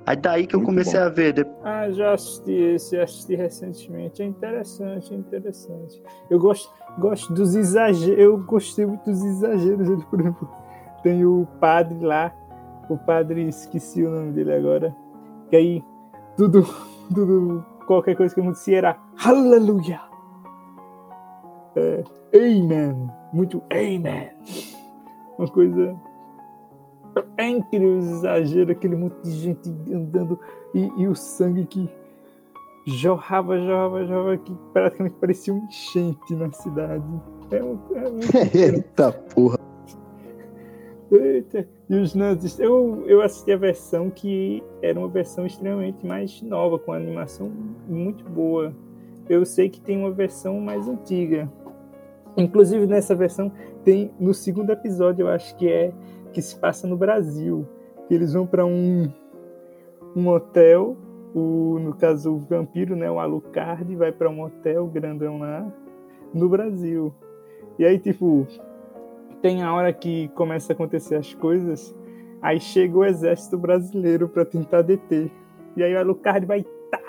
Aí 0.08 0.16
daí 0.16 0.48
que 0.48 0.56
eu 0.56 0.64
comecei 0.64 0.98
bom. 1.00 1.06
a 1.06 1.10
ver. 1.10 1.48
Ah, 1.64 1.92
já 1.92 2.14
assisti 2.14 2.54
esse, 2.54 2.98
assisti 2.98 3.36
recentemente. 3.36 4.22
É 4.22 4.26
interessante, 4.26 5.14
é 5.14 5.18
interessante. 5.18 6.02
Eu 6.30 6.40
gosto, 6.40 6.74
gosto 6.98 7.34
dos 7.34 7.56
exageros, 7.56 8.18
eu 8.18 8.38
gostei 8.38 8.86
muito 8.86 9.04
dos 9.04 9.22
exageros. 9.22 10.06
Por 10.06 10.20
exemplo, 10.22 10.50
tem 11.04 11.26
o 11.26 11.46
padre 11.60 12.00
lá, 12.00 12.34
o 12.90 12.98
padre, 12.98 13.50
esqueci 13.50 14.02
o 14.04 14.10
nome 14.10 14.32
dele 14.32 14.54
agora, 14.54 14.96
que 15.50 15.58
aí 15.58 15.84
tudo, 16.38 16.66
tudo, 17.14 17.66
qualquer 17.86 18.16
coisa 18.16 18.34
que 18.34 18.40
acontecia 18.40 18.78
era 18.78 18.98
Aleluia! 19.24 20.07
É, 21.78 22.04
amen! 22.34 23.08
Muito 23.32 23.62
Amen! 23.72 24.32
Uma 25.38 25.48
coisa 25.48 25.96
é 27.38 27.50
incrível, 27.50 27.98
exagero, 27.98 28.72
aquele 28.72 28.96
monte 28.96 29.22
de 29.22 29.32
gente 29.32 29.70
andando 29.94 30.40
e, 30.74 30.90
e 30.98 31.08
o 31.08 31.16
sangue 31.16 31.66
que 31.66 31.88
jorrava, 32.88 33.60
jorrava, 33.60 34.06
jorrava, 34.06 34.38
que 34.38 34.56
praticamente 34.74 35.16
parecia 35.20 35.54
um 35.54 35.64
enchente 35.66 36.36
na 36.36 36.52
cidade. 36.52 37.06
É, 37.52 37.64
um, 37.64 37.80
é 37.94 38.10
muito... 38.10 38.38
Eita 38.58 39.12
porra! 39.12 39.60
Eita. 41.12 41.68
E 41.90 41.96
os 41.96 42.16
nazis. 42.16 42.60
Eu, 42.60 43.04
eu 43.06 43.22
assisti 43.22 43.52
a 43.52 43.58
versão 43.58 44.10
que 44.10 44.64
era 44.82 44.98
uma 44.98 45.08
versão 45.08 45.46
extremamente 45.46 46.06
mais 46.06 46.42
nova, 46.42 46.80
com 46.80 46.92
animação 46.92 47.52
muito 47.88 48.26
boa. 48.26 48.76
Eu 49.30 49.46
sei 49.46 49.70
que 49.70 49.80
tem 49.80 49.98
uma 50.00 50.12
versão 50.12 50.60
mais 50.60 50.88
antiga. 50.88 51.50
Inclusive 52.38 52.86
nessa 52.86 53.16
versão 53.16 53.52
tem 53.84 54.12
no 54.20 54.34
segundo 54.34 54.72
episódio, 54.72 55.24
eu 55.24 55.30
acho 55.30 55.56
que 55.58 55.68
é 55.68 55.92
que 56.32 56.42
se 56.42 56.56
passa 56.56 56.88
no 56.88 56.96
Brasil. 56.96 57.68
Que 58.08 58.14
eles 58.14 58.34
vão 58.34 58.46
para 58.46 58.66
um 58.66 59.12
um 60.16 60.30
hotel, 60.30 60.96
o 61.34 61.78
no 61.80 61.94
caso 61.94 62.34
o 62.34 62.40
vampiro, 62.40 62.96
né, 62.96 63.10
o 63.10 63.20
Alucard 63.20 63.96
vai 63.96 64.12
para 64.12 64.30
um 64.30 64.44
hotel 64.44 64.86
grandão 64.88 65.40
lá 65.40 65.68
no 66.34 66.48
Brasil. 66.48 67.14
E 67.80 67.86
aí 67.86 67.98
tipo 67.98 68.48
tem 69.42 69.64
a 69.64 69.74
hora 69.74 69.92
que 69.92 70.28
começa 70.30 70.74
a 70.74 70.76
acontecer 70.76 71.16
as 71.16 71.34
coisas, 71.34 71.96
aí 72.42 72.60
chega 72.60 72.98
o 72.98 73.06
exército 73.06 73.58
brasileiro 73.58 74.30
para 74.30 74.46
tentar 74.46 74.84
deter. 74.84 75.32
E 75.76 75.84
aí 75.84 75.94
o 75.94 76.00
Alucard 76.00 76.46
vai 76.46 76.64
tá, 76.92 77.00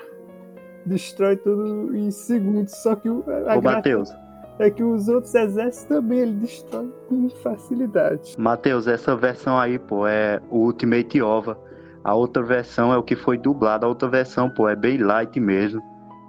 destrói 0.84 1.36
tudo 1.36 1.94
em 1.96 2.10
segundos. 2.10 2.74
Só 2.82 2.94
que 2.94 3.08
o 3.08 3.24
Ô, 3.56 3.62
Matheus. 3.62 4.14
É 4.58 4.70
que 4.70 4.82
os 4.82 5.08
outros 5.08 5.34
exércitos 5.34 5.84
também 5.84 6.20
ele 6.20 6.32
destrói 6.32 6.92
com 7.08 7.28
facilidade. 7.42 8.34
Matheus, 8.38 8.86
essa 8.86 9.14
versão 9.14 9.58
aí, 9.58 9.78
pô, 9.78 10.06
é 10.06 10.40
o 10.50 10.66
Ultimate 10.66 11.22
Ova. 11.22 11.58
A 12.02 12.14
outra 12.14 12.42
versão 12.42 12.92
é 12.92 12.96
o 12.96 13.02
que 13.02 13.14
foi 13.14 13.38
dublado. 13.38 13.86
A 13.86 13.88
outra 13.88 14.08
versão, 14.08 14.50
pô, 14.50 14.68
é 14.68 14.74
bem 14.74 14.98
light 14.98 15.38
mesmo. 15.38 15.80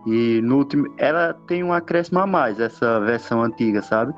E 0.06 0.42
no 0.44 0.58
último, 0.58 0.88
ela 0.98 1.34
tem 1.48 1.64
um 1.64 1.74
acréscimo 1.74 2.20
a 2.20 2.28
mais, 2.28 2.60
essa 2.60 3.00
versão 3.02 3.42
antiga, 3.44 3.82
sabe? 3.82 4.14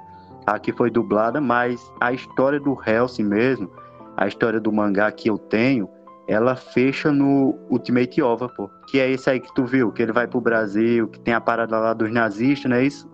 a 0.46 0.60
que 0.60 0.72
foi 0.72 0.90
dublada, 0.90 1.40
mas 1.40 1.82
a 2.00 2.12
história 2.12 2.60
do 2.60 2.78
Hellsing 2.86 3.24
mesmo, 3.24 3.70
a 4.18 4.28
história 4.28 4.60
do 4.60 4.72
mangá 4.72 5.12
que 5.12 5.30
eu 5.30 5.38
tenho, 5.38 5.90
ela 6.28 6.56
fecha 6.56 7.12
no 7.12 7.58
Ultimate 7.70 8.22
Ova, 8.22 8.48
pô. 8.48 8.70
Que 8.88 9.00
é 9.00 9.10
esse 9.10 9.30
aí 9.30 9.40
que 9.40 9.54
tu 9.54 9.66
viu, 9.66 9.92
que 9.92 10.02
ele 10.02 10.12
vai 10.12 10.28
pro 10.28 10.40
Brasil, 10.40 11.08
que 11.08 11.20
tem 11.20 11.34
a 11.34 11.42
parada 11.42 11.78
lá 11.78 11.94
dos 11.94 12.12
nazistas, 12.12 12.70
não 12.70 12.78
é 12.78 12.84
isso? 12.84 13.10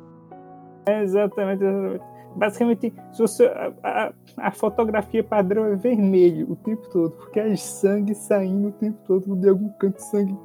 É 0.87 1.03
exatamente, 1.03 1.63
exatamente. 1.63 2.03
Basicamente, 2.35 2.93
se 3.11 3.19
você, 3.19 3.45
a, 3.47 3.73
a, 3.83 4.13
a, 4.37 4.51
fotografia 4.51 5.23
padrão 5.23 5.65
é 5.65 5.75
vermelho 5.75 6.51
o 6.51 6.55
tempo 6.55 6.87
todo, 6.89 7.11
porque 7.11 7.39
é 7.39 7.55
sangue 7.55 8.13
saindo 8.13 8.67
o 8.67 8.71
tempo 8.73 8.97
todo, 9.07 9.35
de 9.35 9.49
algum 9.49 9.69
canto 9.79 9.99
sangue. 9.99 10.37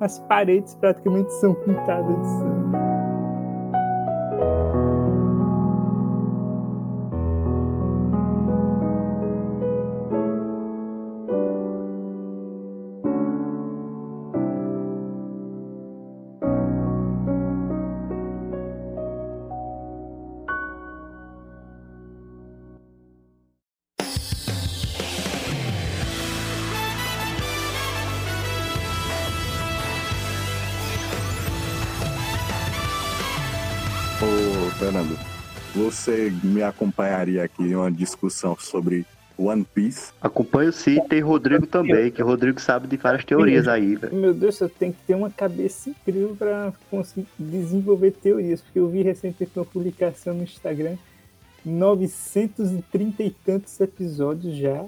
As 0.00 0.18
paredes 0.18 0.74
praticamente 0.74 1.32
são 1.34 1.54
pintadas 1.54 2.16
de 2.18 2.26
sangue. 2.26 2.65
Você 36.06 36.32
me 36.44 36.62
acompanharia 36.62 37.42
aqui 37.42 37.64
em 37.64 37.74
uma 37.74 37.90
discussão 37.90 38.56
sobre 38.58 39.04
One 39.36 39.66
Piece? 39.74 40.12
Acompanho 40.20 40.72
sim, 40.72 41.00
tem 41.08 41.20
Rodrigo 41.20 41.66
também, 41.66 42.12
que 42.12 42.22
o 42.22 42.26
Rodrigo 42.26 42.60
sabe 42.60 42.86
de 42.86 42.96
várias 42.96 43.24
teorias 43.24 43.66
aí, 43.66 43.96
velho. 43.96 44.14
Meu 44.14 44.32
Deus, 44.32 44.60
eu 44.60 44.68
tenho 44.68 44.92
que 44.92 45.00
ter 45.04 45.14
uma 45.14 45.30
cabeça 45.30 45.90
incrível 45.90 46.36
para 46.38 46.72
conseguir 46.90 47.26
desenvolver 47.36 48.12
teorias, 48.12 48.60
porque 48.60 48.78
eu 48.78 48.88
vi 48.88 49.02
recentemente 49.02 49.58
uma 49.58 49.64
publicação 49.64 50.32
no 50.32 50.44
Instagram, 50.44 50.96
930 51.64 53.22
e 53.24 53.30
tantos 53.30 53.78
episódios 53.80 54.56
já. 54.56 54.84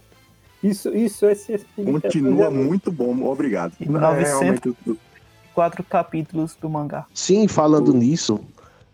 Isso, 0.63 0.95
isso 0.95 1.27
é 1.27 1.35
se 1.35 1.59
Continua 1.77 2.51
muito 2.51 2.91
bom, 2.91 3.25
obrigado. 3.25 3.75
E 3.81 3.89
904 3.89 5.83
é, 5.83 5.85
capítulos 5.89 6.57
do 6.57 6.69
mangá. 6.69 7.07
Sim, 7.13 7.47
falando 7.47 7.93
nisso, 7.93 8.41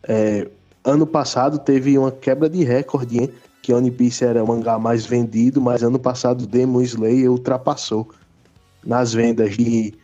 é, 0.02 0.48
ano 0.84 1.06
passado 1.06 1.58
teve 1.58 1.98
uma 1.98 2.12
quebra 2.12 2.48
de 2.48 2.62
recorde, 2.62 3.18
hein? 3.18 3.30
Que 3.62 3.72
One 3.72 3.90
Piece 3.90 4.24
era 4.24 4.44
o 4.44 4.46
mangá 4.46 4.78
mais 4.78 5.06
vendido, 5.06 5.60
mas 5.60 5.82
ano 5.82 5.98
passado 5.98 6.46
Demon 6.46 6.82
Slayer 6.82 7.30
ultrapassou 7.30 8.10
nas 8.84 9.14
vendas 9.14 9.56
de, 9.56 9.94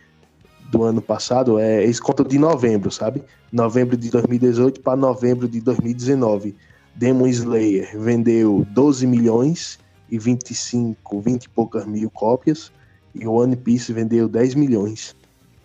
do 0.71 0.83
ano 0.83 1.01
passado. 1.01 1.59
É, 1.59 1.83
eles 1.83 1.99
contam 1.99 2.25
de 2.25 2.39
novembro, 2.39 2.89
sabe? 2.89 3.23
Novembro 3.51 3.95
de 3.95 4.09
2018 4.09 4.81
para 4.81 4.97
novembro 4.97 5.47
de 5.47 5.61
2019. 5.61 6.55
Demon 6.95 7.27
Slayer 7.27 7.95
vendeu 7.99 8.65
12 8.71 9.05
milhões 9.05 9.79
e 10.09 10.17
25, 10.17 11.21
20 11.21 11.43
e 11.43 11.49
poucas 11.49 11.85
mil 11.85 12.09
cópias. 12.09 12.71
E 13.13 13.27
o 13.27 13.33
One 13.33 13.55
Piece 13.55 13.93
vendeu 13.93 14.27
10 14.27 14.55
milhões. 14.55 15.15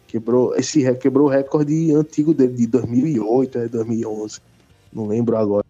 Quebrou, 0.07 0.55
esse 0.55 0.85
quebrou 0.97 1.27
o 1.27 1.31
recorde 1.31 1.95
antigo 1.95 2.35
dele, 2.35 2.53
de 2.53 2.67
2008, 2.67 3.69
2011 3.71 4.41
não 4.97 5.07
lembro 5.07 5.37
agora. 5.37 5.67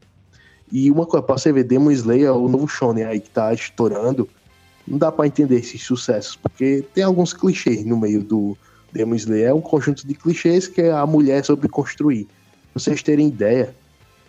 E 0.71 0.91
uma 0.91 1.05
coisa, 1.05 1.25
pra 1.25 1.37
você 1.37 1.53
ver, 1.53 1.65
Demon 1.65 1.91
Slayer, 1.91 2.35
o 2.35 2.49
novo 2.49 2.67
shonen 2.69 3.05
aí 3.05 3.21
que 3.21 3.31
tá 3.31 3.53
estourando, 3.53 4.29
não 4.87 4.99
dá 4.99 5.11
para 5.11 5.27
entender 5.27 5.57
esses 5.57 5.83
sucessos, 5.83 6.37
porque 6.37 6.85
tem 6.95 7.05
alguns 7.05 7.33
clichês 7.33 7.85
no 7.85 7.97
meio 7.97 8.23
do 8.23 8.57
Demon 8.93 9.17
Slayer. 9.17 9.49
É 9.49 9.55
um 9.55 9.61
conjunto 9.61 10.07
de 10.07 10.15
clichês 10.15 10.67
que 10.67 10.81
é 10.81 10.93
a 10.93 11.05
mulher 11.05 11.45
sobre 11.45 11.69
construir. 11.69 12.25
Pra 12.73 12.81
vocês 12.81 13.03
terem 13.03 13.29
ideia, 13.29 13.75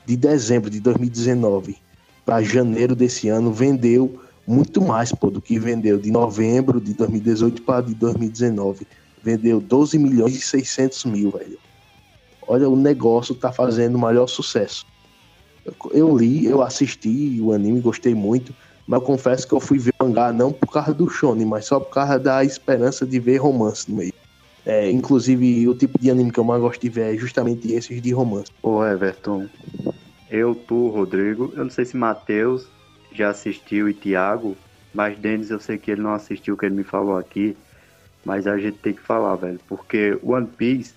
de 0.06 0.16
dezembro 0.16 0.70
de 0.70 0.80
2019 0.80 1.78
para 2.26 2.42
janeiro 2.42 2.96
desse 2.96 3.30
ano, 3.30 3.52
vendeu 3.52 4.20
muito 4.46 4.82
mais 4.82 5.12
pô, 5.12 5.30
do 5.30 5.42
que 5.42 5.60
vendeu 5.60 5.98
de 5.98 6.10
novembro 6.10 6.80
de 6.80 6.94
2018 6.94 7.62
para 7.62 7.82
de 7.82 7.94
2019. 7.94 8.88
Vendeu 9.24 9.60
12 9.60 9.98
milhões 9.98 10.36
e 10.36 10.42
600 10.42 11.06
mil, 11.06 11.32
velho 11.32 11.67
olha, 12.48 12.70
o 12.70 12.76
negócio 12.76 13.36
tá 13.36 13.52
fazendo 13.52 13.96
o 13.96 14.00
maior 14.00 14.28
sucesso. 14.28 14.86
Eu, 15.92 16.18
li, 16.18 16.46
eu 16.46 16.62
assisti 16.62 17.42
o 17.42 17.52
anime, 17.52 17.82
gostei 17.82 18.16
muito. 18.16 18.56
Mas 18.88 19.02
eu 19.02 19.06
confesso 19.06 19.46
que 19.46 19.54
eu 19.54 19.60
fui 19.60 19.78
ver 19.78 19.92
mangá 20.02 20.32
não 20.32 20.54
por 20.54 20.72
causa 20.72 20.94
do 20.94 21.10
shonen, 21.10 21.46
mas 21.46 21.66
só 21.66 21.80
por 21.80 21.90
causa 21.90 22.18
da 22.18 22.44
esperança 22.44 23.06
de 23.06 23.20
ver 23.20 23.38
romance 23.38 23.90
no 23.90 23.98
meio. 23.98 24.14
É, 24.66 24.90
inclusive, 24.90 25.68
o 25.68 25.76
tipo 25.76 26.00
de 26.00 26.10
anime 26.10 26.32
que 26.32 26.40
eu 26.40 26.44
mais 26.44 26.62
gosto 26.62 26.82
de 26.82 26.90
ver 26.90 27.14
é 27.14 27.18
justamente 27.18 27.72
esses 27.72 28.02
de 28.02 28.14
romance. 28.14 28.52
Ô 28.64 28.84
Everton, 28.84 29.48
eu, 30.30 30.56
tu, 30.56 30.90
Rodrigo, 30.90 31.54
eu 31.56 31.64
não 31.64 31.70
sei 31.70 31.86
se 31.86 31.96
Matheus 31.96 32.72
já 33.12 33.30
assistiu 33.30 33.88
e 33.90 33.94
Thiago, 33.94 34.58
mas 34.94 35.18
Denis 35.20 35.50
eu 35.50 35.60
sei 35.60 35.78
que 35.78 35.92
ele 35.92 36.02
não 36.02 36.14
assistiu 36.14 36.56
o 36.56 36.58
que 36.58 36.66
ele 36.66 36.76
me 36.76 36.84
falou 36.84 37.18
aqui, 37.18 37.58
mas 38.26 38.46
a 38.46 38.58
gente 38.58 38.78
tem 38.80 38.94
que 38.94 39.02
falar, 39.02 39.36
velho, 39.38 39.60
porque 39.68 40.20
One 40.22 40.48
Piece, 40.48 40.96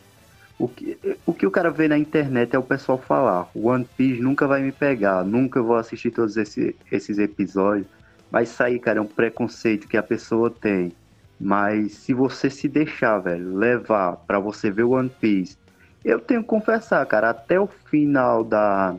o 0.60 0.68
que, 0.68 0.98
o 1.24 1.32
que 1.32 1.46
o 1.46 1.50
cara 1.50 1.70
vê 1.70 1.88
na 1.88 1.96
internet 1.96 2.54
é 2.54 2.58
o 2.58 2.62
pessoal 2.62 2.98
falar, 2.98 3.48
One 3.54 3.88
Piece 3.96 4.20
nunca 4.20 4.46
vai 4.46 4.62
me 4.62 4.70
pegar, 4.70 5.24
nunca 5.24 5.62
vou 5.62 5.74
assistir 5.74 6.10
todos 6.10 6.36
esse, 6.36 6.76
esses 6.92 7.18
episódios, 7.18 7.86
mas 8.30 8.50
isso 8.50 8.62
aí, 8.62 8.78
cara, 8.78 8.98
é 8.98 9.02
um 9.02 9.06
preconceito 9.06 9.88
que 9.88 9.96
a 9.96 10.02
pessoa 10.02 10.50
tem. 10.50 10.92
Mas 11.40 11.94
se 11.94 12.12
você 12.12 12.50
se 12.50 12.68
deixar, 12.68 13.18
velho, 13.20 13.56
levar 13.56 14.16
para 14.26 14.38
você 14.38 14.70
ver 14.70 14.82
One 14.82 15.08
Piece, 15.08 15.56
eu 16.04 16.20
tenho 16.20 16.42
que 16.42 16.48
confessar, 16.48 17.06
cara, 17.06 17.30
até 17.30 17.58
o 17.58 17.66
final 17.66 18.44
da, 18.44 18.94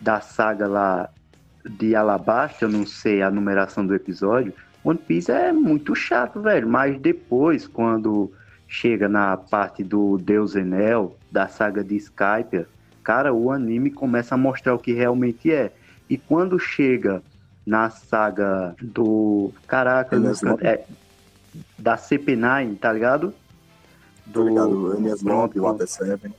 da 0.00 0.22
saga 0.22 0.66
lá 0.66 1.10
de 1.62 1.94
Alabasta, 1.94 2.64
eu 2.64 2.70
não 2.70 2.86
sei 2.86 3.20
a 3.20 3.30
numeração 3.30 3.86
do 3.86 3.94
episódio, 3.94 4.54
One 4.82 4.98
Piece 4.98 5.30
é 5.30 5.52
muito 5.52 5.94
chato, 5.94 6.40
velho. 6.40 6.66
Mas 6.66 6.98
depois, 6.98 7.66
quando 7.66 8.32
chega 8.70 9.08
na 9.08 9.36
parte 9.36 9.82
do 9.82 10.16
Deus 10.16 10.54
Enel, 10.54 11.16
da 11.30 11.48
saga 11.48 11.82
de 11.82 11.96
Skype, 11.96 12.64
cara, 13.02 13.34
o 13.34 13.50
anime 13.50 13.90
começa 13.90 14.36
a 14.36 14.38
mostrar 14.38 14.74
o 14.76 14.78
que 14.78 14.92
realmente 14.92 15.52
é. 15.52 15.72
E 16.08 16.16
quando 16.16 16.58
chega 16.58 17.20
na 17.66 17.90
saga 17.90 18.74
do. 18.80 19.52
Caraca, 19.66 20.16
é, 20.62 20.84
da 21.76 21.96
CP9, 21.96 22.78
tá 22.78 22.92
ligado? 22.92 23.34
Do, 24.24 24.48
ligado, 24.48 24.96
Enies 24.96 25.22
Lobby, 25.22 25.58
Water 25.58 25.88
7. 25.88 26.32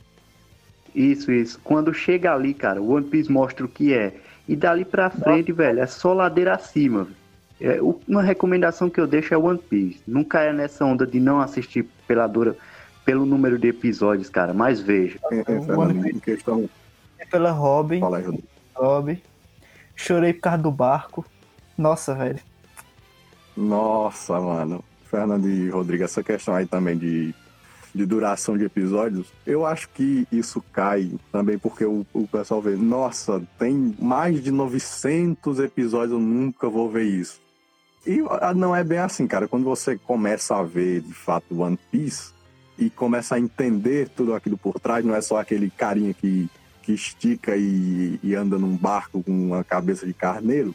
Isso, 0.94 1.30
isso. 1.30 1.60
Quando 1.62 1.92
chega 1.92 2.34
ali, 2.34 2.54
cara, 2.54 2.80
o 2.80 2.92
One 2.92 3.06
Piece 3.06 3.30
mostra 3.30 3.64
o 3.64 3.68
que 3.68 3.92
é. 3.92 4.14
E 4.48 4.56
dali 4.56 4.84
pra 4.84 5.10
frente, 5.10 5.50
Nossa. 5.50 5.62
velho, 5.62 5.80
é 5.80 5.86
só 5.86 6.14
ladeira 6.14 6.54
acima. 6.54 7.06
É, 7.60 7.78
uma 8.08 8.22
recomendação 8.22 8.90
que 8.90 9.00
eu 9.00 9.06
deixo 9.06 9.32
é 9.32 9.36
One 9.36 9.58
Piece. 9.58 10.00
Não 10.06 10.24
caia 10.24 10.52
nessa 10.52 10.84
onda 10.84 11.06
de 11.06 11.20
não 11.20 11.40
assistir 11.40 11.86
pela 12.12 12.26
dura, 12.26 12.54
pelo 13.06 13.24
número 13.24 13.58
de 13.58 13.68
episódios, 13.68 14.28
cara. 14.28 14.52
Mas 14.52 14.80
veja. 14.80 15.18
É, 15.30 15.40
é, 15.40 15.44
Fernando, 15.44 16.06
em 16.06 16.18
questão... 16.18 16.68
É 17.18 17.24
pela 17.24 17.50
Robin. 17.50 18.00
Fala 18.00 18.18
aí, 18.18 18.44
Robin. 18.74 19.18
Chorei 19.96 20.34
por 20.34 20.42
causa 20.42 20.58
do 20.58 20.70
barco. 20.70 21.24
Nossa, 21.78 22.14
velho. 22.14 22.38
Nossa, 23.56 24.38
mano. 24.38 24.84
Fernando 25.06 25.48
e 25.48 25.70
Rodrigo, 25.70 26.04
essa 26.04 26.22
questão 26.22 26.54
aí 26.54 26.66
também 26.66 26.98
de 26.98 27.34
de 27.94 28.06
duração 28.06 28.56
de 28.56 28.64
episódios, 28.64 29.26
eu 29.46 29.66
acho 29.66 29.86
que 29.90 30.26
isso 30.32 30.64
cai 30.72 31.12
também 31.30 31.58
porque 31.58 31.84
o, 31.84 32.06
o 32.14 32.26
pessoal 32.26 32.62
vê, 32.62 32.74
nossa, 32.74 33.42
tem 33.58 33.94
mais 33.98 34.42
de 34.42 34.50
900 34.50 35.60
episódios, 35.60 36.12
eu 36.12 36.18
nunca 36.18 36.70
vou 36.70 36.88
ver 36.88 37.04
isso. 37.04 37.38
E 38.06 38.20
ah, 38.40 38.52
não 38.52 38.74
é 38.74 38.82
bem 38.82 38.98
assim, 38.98 39.26
cara. 39.26 39.46
Quando 39.46 39.64
você 39.64 39.96
começa 39.96 40.56
a 40.56 40.62
ver 40.62 41.00
de 41.00 41.14
fato 41.14 41.60
One 41.60 41.78
Piece 41.90 42.32
e 42.76 42.90
começa 42.90 43.36
a 43.36 43.40
entender 43.40 44.08
tudo 44.08 44.34
aquilo 44.34 44.58
por 44.58 44.80
trás, 44.80 45.04
não 45.04 45.14
é 45.14 45.20
só 45.20 45.38
aquele 45.38 45.70
carinha 45.70 46.12
que, 46.12 46.48
que 46.82 46.92
estica 46.92 47.56
e, 47.56 48.18
e 48.22 48.34
anda 48.34 48.58
num 48.58 48.76
barco 48.76 49.22
com 49.22 49.30
uma 49.30 49.62
cabeça 49.62 50.04
de 50.04 50.12
carneiro, 50.12 50.74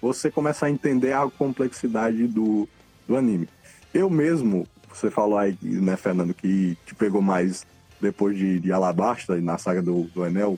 você 0.00 0.30
começa 0.30 0.66
a 0.66 0.70
entender 0.70 1.12
a 1.12 1.28
complexidade 1.28 2.26
do, 2.28 2.68
do 3.06 3.16
anime. 3.16 3.48
Eu 3.92 4.08
mesmo, 4.08 4.66
você 4.88 5.10
falou 5.10 5.36
aí, 5.36 5.58
né, 5.60 5.96
Fernando, 5.96 6.32
que 6.32 6.76
te 6.86 6.94
pegou 6.94 7.20
mais 7.20 7.66
depois 8.00 8.36
de, 8.36 8.60
de 8.60 8.72
Alabasta, 8.72 9.36
na 9.40 9.58
saga 9.58 9.82
do, 9.82 10.04
do 10.14 10.24
Enel. 10.24 10.56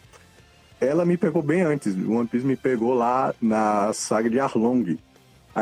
Ela 0.79 1.07
me 1.07 1.17
pegou 1.17 1.43
bem 1.43 1.63
antes. 1.63 1.95
One 1.95 2.29
Piece 2.29 2.47
me 2.47 2.57
pegou 2.57 2.93
lá 2.93 3.35
na 3.41 3.93
saga 3.95 4.29
de 4.29 4.39
Arlong, 4.39 4.99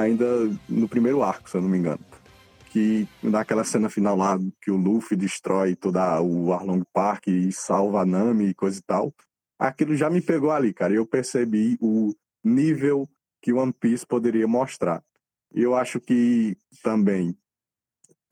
ainda 0.00 0.26
no 0.68 0.88
primeiro 0.88 1.22
arco, 1.22 1.48
se 1.48 1.56
eu 1.56 1.62
não 1.62 1.68
me 1.68 1.78
engano. 1.78 2.00
Que 2.70 3.08
naquela 3.22 3.64
cena 3.64 3.88
final 3.88 4.16
lá, 4.16 4.38
que 4.60 4.70
o 4.70 4.76
Luffy 4.76 5.16
destrói 5.16 5.74
toda 5.74 6.20
o 6.20 6.52
Arlong 6.52 6.84
Park 6.92 7.28
e 7.28 7.50
salva 7.52 8.02
a 8.02 8.06
Nami 8.06 8.48
e 8.48 8.54
coisa 8.54 8.78
e 8.78 8.82
tal. 8.82 9.14
Aquilo 9.58 9.96
já 9.96 10.08
me 10.10 10.20
pegou 10.20 10.50
ali, 10.50 10.72
cara. 10.72 10.92
Eu 10.92 11.06
percebi 11.06 11.76
o 11.80 12.14
nível 12.44 13.08
que 13.42 13.52
One 13.52 13.72
Piece 13.72 14.06
poderia 14.06 14.46
mostrar. 14.46 15.02
Eu 15.52 15.74
acho 15.74 15.98
que 15.98 16.56
também 16.82 17.36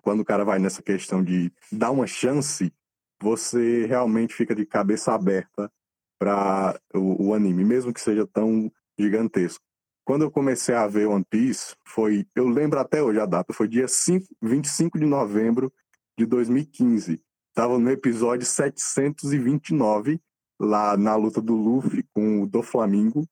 quando 0.07 0.21
o 0.21 0.25
cara 0.25 0.45
vai 0.45 0.61
nessa 0.61 0.81
questão 0.81 1.21
de 1.21 1.53
dar 1.73 1.91
uma 1.91 2.07
chance, 2.07 2.73
você 3.21 3.87
realmente 3.87 4.35
fica 4.35 4.55
de 4.55 4.65
cabeça 4.65 5.13
aberta 5.13 5.69
para 6.17 6.81
o, 6.95 7.27
o, 7.27 7.35
anime, 7.35 7.65
mesmo 7.65 7.93
que 7.93 8.01
seja 8.01 8.25
tão 8.25 8.71
gigantesco. 8.97 9.66
Quando 10.07 10.23
eu 10.23 10.31
comecei 10.31 10.73
a 10.73 10.87
ver 10.87 11.09
One 11.09 11.25
Piece, 11.29 11.75
foi, 11.85 12.29
eu 12.33 12.49
lembro 12.49 12.79
até 12.79 13.03
hoje 13.03 13.19
a 13.19 13.27
data, 13.27 13.53
foi 13.53 13.67
dia 13.67 13.89
5, 13.89 14.25
25 14.41 15.01
de 15.01 15.05
novembro 15.05 15.73
de 16.17 16.25
2015. 16.25 17.21
Estava 17.49 17.77
no 17.77 17.91
episódio 17.91 18.47
729, 18.47 20.21
lá 20.61 20.97
na 20.97 21.17
luta 21.17 21.43
do 21.43 21.57
Luffy 21.57 22.05
com 22.15 22.43
o 22.43 22.47
do 22.47 22.63
Flamengo, 22.63 23.29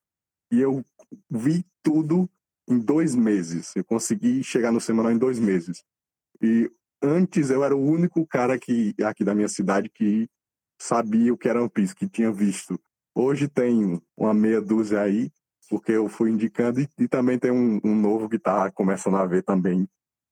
e 0.50 0.60
eu 0.60 0.84
vi 1.30 1.64
tudo 1.80 2.28
em 2.68 2.80
dois 2.80 3.14
meses. 3.14 3.70
Eu 3.76 3.84
consegui 3.84 4.42
chegar 4.42 4.72
no 4.72 4.80
semanal 4.80 5.12
em 5.12 5.18
dois 5.18 5.38
meses. 5.38 5.84
E 6.42 6.68
antes 7.00 7.50
eu 7.50 7.62
era 7.62 7.76
o 7.76 7.80
único 7.80 8.26
cara 8.26 8.58
que, 8.58 8.96
aqui 9.04 9.22
da 9.22 9.32
minha 9.32 9.48
cidade 9.48 9.88
que 9.88 10.28
sabia 10.76 11.32
o 11.32 11.38
que 11.38 11.48
era 11.48 11.60
One 11.60 11.70
Piece, 11.70 11.94
que 11.94 12.08
tinha 12.08 12.32
visto. 12.32 12.80
Hoje 13.14 13.46
tem 13.46 14.02
uma 14.16 14.34
meia 14.34 14.60
dúzia 14.60 15.02
aí, 15.02 15.30
porque 15.68 15.92
eu 15.92 16.08
fui 16.08 16.30
indicando, 16.30 16.80
e, 16.80 16.88
e 16.98 17.08
também 17.08 17.38
tem 17.38 17.50
um, 17.50 17.80
um, 17.84 17.94
novo 17.94 18.28
que 18.28 18.36
está 18.36 18.70
começando 18.70 19.16
a 19.16 19.26
ver 19.26 19.42
também. 19.42 19.88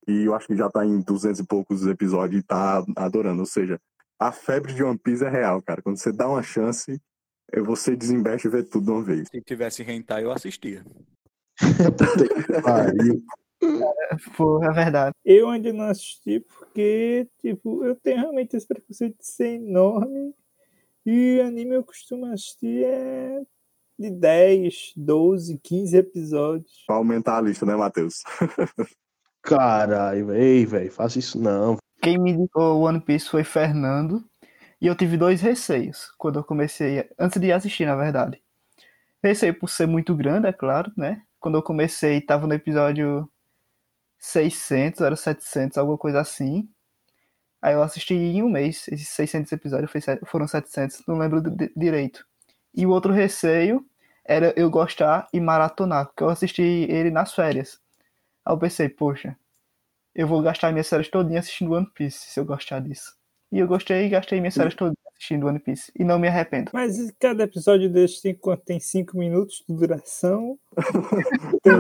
E 0.07 0.25
eu 0.25 0.35
acho 0.35 0.47
que 0.47 0.57
já 0.57 0.67
está 0.67 0.85
em 0.85 1.01
duzentos 1.01 1.41
e 1.41 1.47
poucos 1.47 1.87
episódios 1.87 2.41
e 2.41 2.43
está 2.43 2.85
adorando. 2.97 3.41
Ou 3.41 3.47
seja, 3.47 3.81
a 4.19 4.33
febre 4.33 4.73
de 4.73 4.83
One 4.83 4.99
Piece 4.99 5.25
é 5.25 5.29
real, 5.29 5.63
cara. 5.63 5.83
Quando 5.83 5.97
você 5.97 6.13
dá 6.13 6.29
uma 6.29 6.43
chance, 6.43 7.01
é 7.53 7.61
você 7.61 7.95
desinveste 7.95 8.49
e 8.49 8.51
vê 8.51 8.63
tudo 8.63 8.87
de 8.87 8.91
uma 8.91 9.03
vez. 9.03 9.29
Se 9.29 9.41
tivesse 9.41 9.83
rentar, 9.83 10.21
eu 10.21 10.33
assistia. 10.33 10.85
Pô, 14.37 14.63
é 14.65 14.73
verdade. 14.73 15.15
Eu 15.25 15.49
ainda 15.49 15.73
não 15.73 15.85
assisti 15.85 16.41
porque, 16.41 17.29
tipo, 17.41 17.85
eu 17.85 17.95
tenho 17.95 18.19
realmente 18.19 18.57
esse 18.57 18.67
preconceito 18.67 19.17
de 19.19 19.27
ser 19.27 19.55
enorme. 19.55 20.35
E 21.07 21.41
anime 21.41 21.77
eu 21.77 21.85
costumo 21.85 22.27
assistir 22.27 22.85
é 22.85 23.43
de 23.99 24.11
10, 24.11 24.93
12, 24.97 25.59
15 25.63 25.97
episódios. 25.97 26.85
Pra 26.87 26.97
aumentar 26.97 27.39
a 27.39 27.41
lista, 27.41 27.67
né, 27.67 27.77
Matheus? 27.77 28.23
Caralho, 29.43 30.33
ei, 30.33 30.65
velho, 30.65 30.91
faça 30.91 31.19
isso 31.19 31.39
não. 31.39 31.77
Quem 32.01 32.19
me 32.19 32.33
indicou 32.33 32.83
One 32.83 33.01
Piece 33.01 33.29
foi 33.29 33.45
Fernando. 33.45 34.25
E 34.81 34.87
eu 34.89 34.97
tive 34.97 35.17
dois 35.17 35.41
receios 35.41 36.11
quando 36.19 36.41
eu 36.41 36.45
comecei, 36.45 37.09
antes 37.17 37.41
de 37.41 37.53
assistir, 37.53 37.87
na 37.87 37.95
verdade. 37.95 38.43
Receio 39.23 39.57
por 39.57 39.69
ser 39.69 39.87
muito 39.87 40.13
grande, 40.17 40.49
é 40.49 40.53
claro, 40.53 40.93
né? 40.97 41.23
Quando 41.39 41.57
eu 41.57 41.63
comecei, 41.63 42.21
tava 42.21 42.49
no 42.49 42.55
episódio 42.55 43.31
600, 44.19 45.01
era 45.01 45.15
700, 45.15 45.79
alguma 45.79 45.97
coisa 45.97 46.21
assim. 46.21 46.69
Aí 47.61 47.75
eu 47.75 47.83
assisti 47.83 48.15
em 48.15 48.43
um 48.43 48.51
mês, 48.51 48.89
esses 48.89 49.09
600 49.11 49.53
episódios 49.53 49.91
foram 50.27 50.49
700, 50.49 51.05
não 51.07 51.17
lembro 51.17 51.41
direito. 51.77 52.27
E 52.75 52.87
o 52.87 52.91
outro 52.91 53.13
receio 53.13 53.85
era 54.25 54.53
eu 54.57 54.71
gostar 54.71 55.29
e 55.33 55.41
maratonar, 55.41 56.07
porque 56.07 56.23
eu 56.23 56.29
assisti 56.29 56.63
ele 56.63 57.11
nas 57.11 57.35
férias. 57.35 57.81
Aí 58.45 58.55
eu 58.55 58.59
pensei, 58.59 58.89
poxa, 58.89 59.37
eu 60.15 60.27
vou 60.27 60.43
gastar 60.43 60.73
minhas 60.73 60.87
séries 60.87 61.09
todinhas 61.09 61.45
assistindo 61.45 61.73
One 61.73 61.91
Piece, 61.95 62.31
se 62.31 62.39
eu 62.39 62.45
gostar 62.45 62.81
disso. 62.81 63.17
E 63.51 63.59
eu 63.59 63.67
gostei 63.67 64.07
e 64.07 64.09
gastei 64.09 64.41
minhas 64.41 64.55
séries 64.55 64.75
todas 64.75 64.95
assistindo 65.15 65.47
One 65.47 65.59
Piece. 65.59 65.93
E 65.99 66.05
não 66.05 66.19
me 66.19 66.29
arrependo. 66.29 66.71
Mas 66.73 66.97
cada 67.19 67.45
episódio 67.45 67.91
desse 67.91 68.23
tem 68.23 68.35
quanto? 68.35 68.65
Tem 68.65 68.81
5 68.81 69.17
minutos 69.17 69.63
de 69.69 69.75
duração? 69.75 70.59
tem 71.63 71.75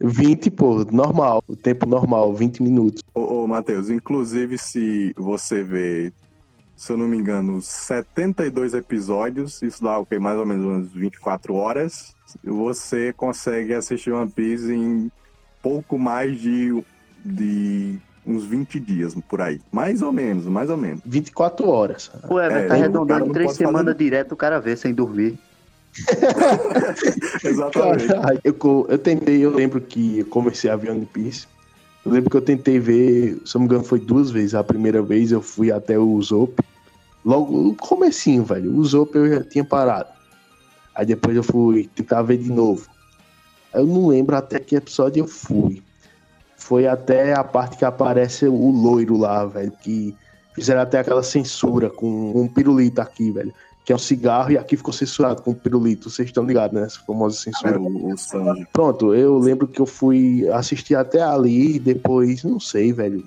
20, 0.00 0.50
pô, 0.50 0.84
normal, 0.84 1.42
o 1.46 1.56
tempo 1.56 1.86
normal, 1.86 2.34
20 2.34 2.62
minutos. 2.62 3.02
Ô, 3.14 3.42
ô 3.42 3.46
Matheus, 3.46 3.88
inclusive 3.88 4.58
se 4.58 5.12
você 5.16 5.62
vê, 5.62 6.12
se 6.82 6.90
eu 6.90 6.96
não 6.96 7.06
me 7.06 7.16
engano, 7.16 7.62
72 7.62 8.74
episódios, 8.74 9.62
isso 9.62 9.84
dá 9.84 9.96
o 9.98 10.04
que? 10.04 10.18
Mais 10.18 10.36
ou 10.36 10.44
menos 10.44 10.66
umas 10.66 10.92
24 10.92 11.54
horas, 11.54 12.12
você 12.42 13.12
consegue 13.12 13.72
assistir 13.72 14.10
One 14.10 14.28
Piece 14.28 14.74
em 14.74 15.08
pouco 15.62 15.96
mais 15.96 16.40
de, 16.40 16.82
de 17.24 18.00
uns 18.26 18.44
20 18.44 18.80
dias 18.80 19.14
por 19.28 19.40
aí. 19.40 19.60
Mais 19.70 20.02
ou 20.02 20.10
menos, 20.10 20.46
mais 20.46 20.70
ou 20.70 20.76
menos. 20.76 21.00
24 21.06 21.68
horas. 21.68 22.10
Pô, 22.26 22.40
é, 22.40 22.66
tá 22.66 22.74
arredondando 22.74 23.28
em 23.28 23.32
três 23.32 23.52
semanas 23.52 23.94
fazer... 23.94 23.98
direto 23.98 24.32
o 24.32 24.36
cara 24.36 24.58
vê 24.58 24.74
sem 24.76 24.92
dormir. 24.92 25.38
Exatamente. 27.44 28.08
Caralho, 28.08 28.40
eu, 28.42 28.86
eu 28.88 28.98
tentei, 28.98 29.38
eu 29.38 29.54
lembro 29.54 29.80
que 29.80 30.18
eu 30.18 30.26
comecei 30.26 30.68
a 30.68 30.74
ver 30.74 30.90
One 30.90 31.06
Piece. 31.06 31.46
Eu 32.04 32.10
lembro 32.10 32.28
que 32.28 32.36
eu 32.36 32.42
tentei 32.42 32.80
ver, 32.80 33.40
se 33.44 33.56
eu 33.56 33.60
não 33.60 33.60
me 33.60 33.66
engano, 33.66 33.84
foi 33.84 34.00
duas 34.00 34.32
vezes. 34.32 34.56
A 34.56 34.64
primeira 34.64 35.00
vez 35.00 35.30
eu 35.30 35.40
fui 35.40 35.70
até 35.70 35.96
o 35.96 36.10
Usopp. 36.14 36.60
Logo 37.24 37.56
no 37.56 37.74
comecinho, 37.74 38.44
velho. 38.44 38.72
O 38.72 38.78
Usopp 38.78 39.14
eu 39.16 39.34
já 39.34 39.44
tinha 39.44 39.64
parado. 39.64 40.10
Aí 40.94 41.06
depois 41.06 41.36
eu 41.36 41.42
fui 41.42 41.88
tentar 41.94 42.22
ver 42.22 42.38
de 42.38 42.50
novo. 42.50 42.86
Eu 43.72 43.86
não 43.86 44.08
lembro 44.08 44.36
até 44.36 44.58
que 44.58 44.76
episódio 44.76 45.22
eu 45.22 45.28
fui. 45.28 45.82
Foi 46.56 46.86
até 46.86 47.32
a 47.32 47.42
parte 47.42 47.76
que 47.76 47.84
aparece 47.84 48.46
o 48.46 48.70
loiro 48.70 49.16
lá, 49.16 49.44
velho. 49.46 49.72
Que 49.80 50.14
fizeram 50.54 50.82
até 50.82 50.98
aquela 50.98 51.22
censura 51.22 51.88
com 51.88 52.32
um 52.34 52.46
pirulito 52.46 53.00
aqui, 53.00 53.30
velho. 53.30 53.52
Que 53.84 53.92
é 53.92 53.96
um 53.96 53.98
cigarro 53.98 54.52
e 54.52 54.58
aqui 54.58 54.76
ficou 54.76 54.92
censurado 54.92 55.42
com 55.42 55.52
um 55.52 55.54
pirulito. 55.54 56.10
Vocês 56.10 56.28
estão 56.28 56.44
ligados, 56.44 56.78
né? 56.78 56.86
Essa 56.86 57.00
famosa 57.00 57.36
censura. 57.36 57.76
É, 57.76 57.78
o, 57.78 58.12
o. 58.12 58.66
Pronto, 58.72 59.14
eu 59.14 59.38
lembro 59.38 59.66
que 59.66 59.80
eu 59.80 59.86
fui 59.86 60.46
assistir 60.50 60.94
até 60.94 61.22
ali 61.22 61.76
e 61.76 61.78
depois, 61.78 62.44
não 62.44 62.60
sei, 62.60 62.92
velho. 62.92 63.24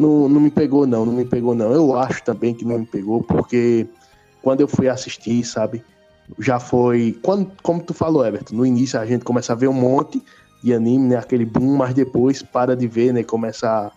Não, 0.00 0.30
não 0.30 0.40
me 0.40 0.50
pegou, 0.50 0.86
não, 0.86 1.04
não 1.04 1.12
me 1.12 1.26
pegou, 1.26 1.54
não. 1.54 1.72
Eu 1.74 1.94
acho 1.94 2.24
também 2.24 2.54
que 2.54 2.64
não 2.64 2.78
me 2.78 2.86
pegou, 2.86 3.22
porque 3.22 3.86
quando 4.40 4.62
eu 4.62 4.66
fui 4.66 4.88
assistir, 4.88 5.44
sabe, 5.44 5.84
já 6.38 6.58
foi. 6.58 7.18
Quando, 7.22 7.52
como 7.62 7.82
tu 7.82 7.92
falou, 7.92 8.26
Everton, 8.26 8.56
no 8.56 8.64
início 8.64 8.98
a 8.98 9.04
gente 9.04 9.26
começa 9.26 9.52
a 9.52 9.56
ver 9.56 9.68
um 9.68 9.74
monte 9.74 10.22
de 10.64 10.72
anime, 10.72 11.08
né? 11.08 11.16
Aquele 11.16 11.44
boom, 11.44 11.76
mas 11.76 11.92
depois 11.92 12.42
para 12.42 12.74
de 12.74 12.88
ver, 12.88 13.12
né? 13.12 13.22
Começa 13.22 13.68
a, 13.68 13.92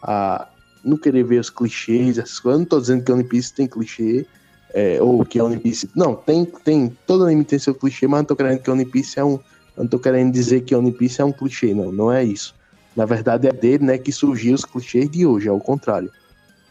a 0.00 0.48
não 0.84 0.96
querer 0.96 1.24
ver 1.24 1.40
os 1.40 1.50
clichês, 1.50 2.18
essas 2.18 2.38
coisas. 2.38 2.60
Eu 2.60 2.60
não 2.60 2.68
tô 2.68 2.80
dizendo 2.80 3.02
que 3.02 3.10
One 3.10 3.24
Piece 3.24 3.52
tem 3.52 3.66
clichê, 3.66 4.26
é, 4.72 5.02
ou 5.02 5.24
que 5.24 5.40
One 5.40 5.58
Piece. 5.58 5.90
Não, 5.92 6.14
tem, 6.14 6.44
tem. 6.44 6.96
Todo 7.04 7.24
anime 7.24 7.44
tem 7.44 7.58
seu 7.58 7.74
clichê, 7.74 8.06
mas 8.06 8.20
não 8.20 8.26
tô 8.26 8.36
querendo 8.36 8.60
que 8.60 8.70
One 8.70 8.84
Piece 8.84 9.18
é 9.18 9.24
um. 9.24 9.40
Não 9.76 9.88
tô 9.88 9.98
querendo 9.98 10.32
dizer 10.32 10.60
que 10.60 10.72
One 10.72 10.92
Piece 10.92 11.20
é 11.20 11.24
um 11.24 11.32
clichê, 11.32 11.74
não, 11.74 11.90
não 11.90 12.12
é 12.12 12.22
isso. 12.22 12.54
Na 12.96 13.04
verdade 13.04 13.46
é 13.46 13.52
dele, 13.52 13.84
né, 13.84 13.98
que 13.98 14.10
surgiu 14.10 14.54
os 14.54 14.64
clichês 14.64 15.08
de 15.10 15.24
hoje, 15.24 15.48
é 15.48 15.52
o 15.52 15.60
contrário. 15.60 16.10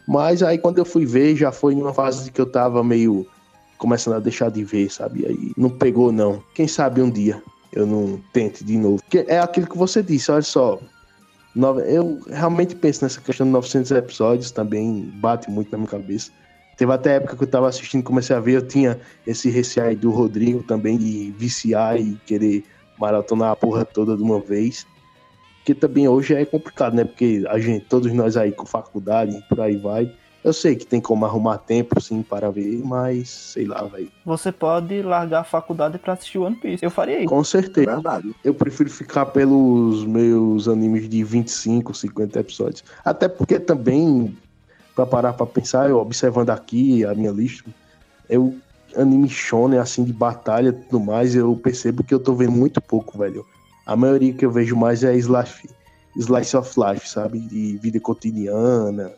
Mas 0.06 0.42
aí 0.42 0.58
quando 0.58 0.78
eu 0.78 0.84
fui 0.84 1.04
ver, 1.06 1.36
já 1.36 1.52
foi 1.52 1.74
numa 1.74 1.92
fase 1.92 2.30
que 2.30 2.40
eu 2.40 2.46
tava 2.46 2.82
meio 2.84 3.26
começando 3.78 4.14
a 4.14 4.20
deixar 4.20 4.50
de 4.50 4.64
ver, 4.64 4.90
sabe? 4.90 5.24
Aí 5.26 5.52
não 5.56 5.70
pegou, 5.70 6.10
não. 6.10 6.42
Quem 6.54 6.66
sabe 6.66 7.00
um 7.00 7.10
dia 7.10 7.42
eu 7.72 7.86
não 7.86 8.20
tente 8.32 8.64
de 8.64 8.76
novo. 8.76 9.02
Porque 9.02 9.24
é 9.28 9.38
aquilo 9.38 9.66
que 9.66 9.76
você 9.76 10.02
disse, 10.02 10.30
olha 10.30 10.42
só. 10.42 10.78
Eu 11.86 12.20
realmente 12.28 12.74
penso 12.74 13.04
nessa 13.04 13.20
questão 13.20 13.46
de 13.46 13.52
900 13.52 13.90
episódios, 13.92 14.50
também 14.50 15.12
bate 15.16 15.50
muito 15.50 15.70
na 15.72 15.78
minha 15.78 15.90
cabeça. 15.90 16.30
Teve 16.76 16.92
até 16.92 17.16
época 17.16 17.36
que 17.36 17.42
eu 17.42 17.48
tava 17.48 17.68
assistindo, 17.68 18.04
comecei 18.04 18.36
a 18.36 18.40
ver, 18.40 18.52
eu 18.52 18.66
tinha 18.66 19.00
esse 19.26 19.50
receio 19.50 19.96
do 19.96 20.10
Rodrigo 20.10 20.62
também 20.62 20.96
de 20.96 21.34
viciar 21.36 22.00
e 22.00 22.14
querer 22.26 22.64
maratonar 22.98 23.50
a 23.50 23.56
porra 23.56 23.84
toda 23.84 24.16
de 24.16 24.22
uma 24.22 24.40
vez. 24.40 24.86
Que 25.68 25.74
também 25.74 26.08
hoje 26.08 26.32
é 26.32 26.46
complicado, 26.46 26.94
né? 26.94 27.04
Porque 27.04 27.44
a 27.46 27.58
gente, 27.58 27.84
todos 27.84 28.10
nós 28.10 28.38
aí 28.38 28.52
com 28.52 28.64
faculdade 28.64 29.36
e 29.36 29.42
por 29.42 29.60
aí 29.60 29.76
vai. 29.76 30.10
Eu 30.42 30.50
sei 30.54 30.74
que 30.74 30.86
tem 30.86 30.98
como 30.98 31.26
arrumar 31.26 31.58
tempo, 31.58 32.00
sim, 32.00 32.22
para 32.22 32.50
ver, 32.50 32.80
mas 32.82 33.28
sei 33.28 33.66
lá, 33.66 33.82
velho. 33.82 34.10
Você 34.24 34.50
pode 34.50 35.02
largar 35.02 35.40
a 35.40 35.44
faculdade 35.44 35.98
pra 35.98 36.14
assistir 36.14 36.38
One 36.38 36.56
Piece. 36.56 36.82
Eu 36.82 36.90
faria 36.90 37.18
isso. 37.18 37.28
Com 37.28 37.44
certeza. 37.44 37.96
Verdade. 37.96 38.34
Eu 38.42 38.54
prefiro 38.54 38.88
ficar 38.88 39.26
pelos 39.26 40.06
meus 40.06 40.68
animes 40.68 41.06
de 41.06 41.22
25, 41.22 41.92
50 41.92 42.40
episódios. 42.40 42.82
Até 43.04 43.28
porque 43.28 43.60
também, 43.60 44.34
pra 44.96 45.04
parar 45.04 45.34
pra 45.34 45.44
pensar, 45.44 45.90
eu 45.90 45.98
observando 45.98 46.48
aqui 46.48 47.04
a 47.04 47.14
minha 47.14 47.30
lista, 47.30 47.68
eu 48.26 48.56
anime 48.96 49.28
shonen, 49.28 49.78
assim, 49.78 50.02
de 50.02 50.14
batalha 50.14 50.70
e 50.70 50.72
tudo 50.72 50.98
mais, 50.98 51.34
eu 51.34 51.54
percebo 51.56 52.02
que 52.02 52.14
eu 52.14 52.18
tô 52.18 52.32
vendo 52.32 52.52
muito 52.52 52.80
pouco, 52.80 53.18
velho. 53.18 53.44
A 53.88 53.96
maioria 53.96 54.34
que 54.34 54.44
eu 54.44 54.50
vejo 54.50 54.76
mais 54.76 55.02
é 55.02 55.16
slice, 55.16 55.66
slice 56.14 56.54
of 56.54 56.78
life, 56.78 57.08
sabe? 57.08 57.40
De 57.40 57.78
vida 57.78 57.98
cotidiana, 57.98 59.10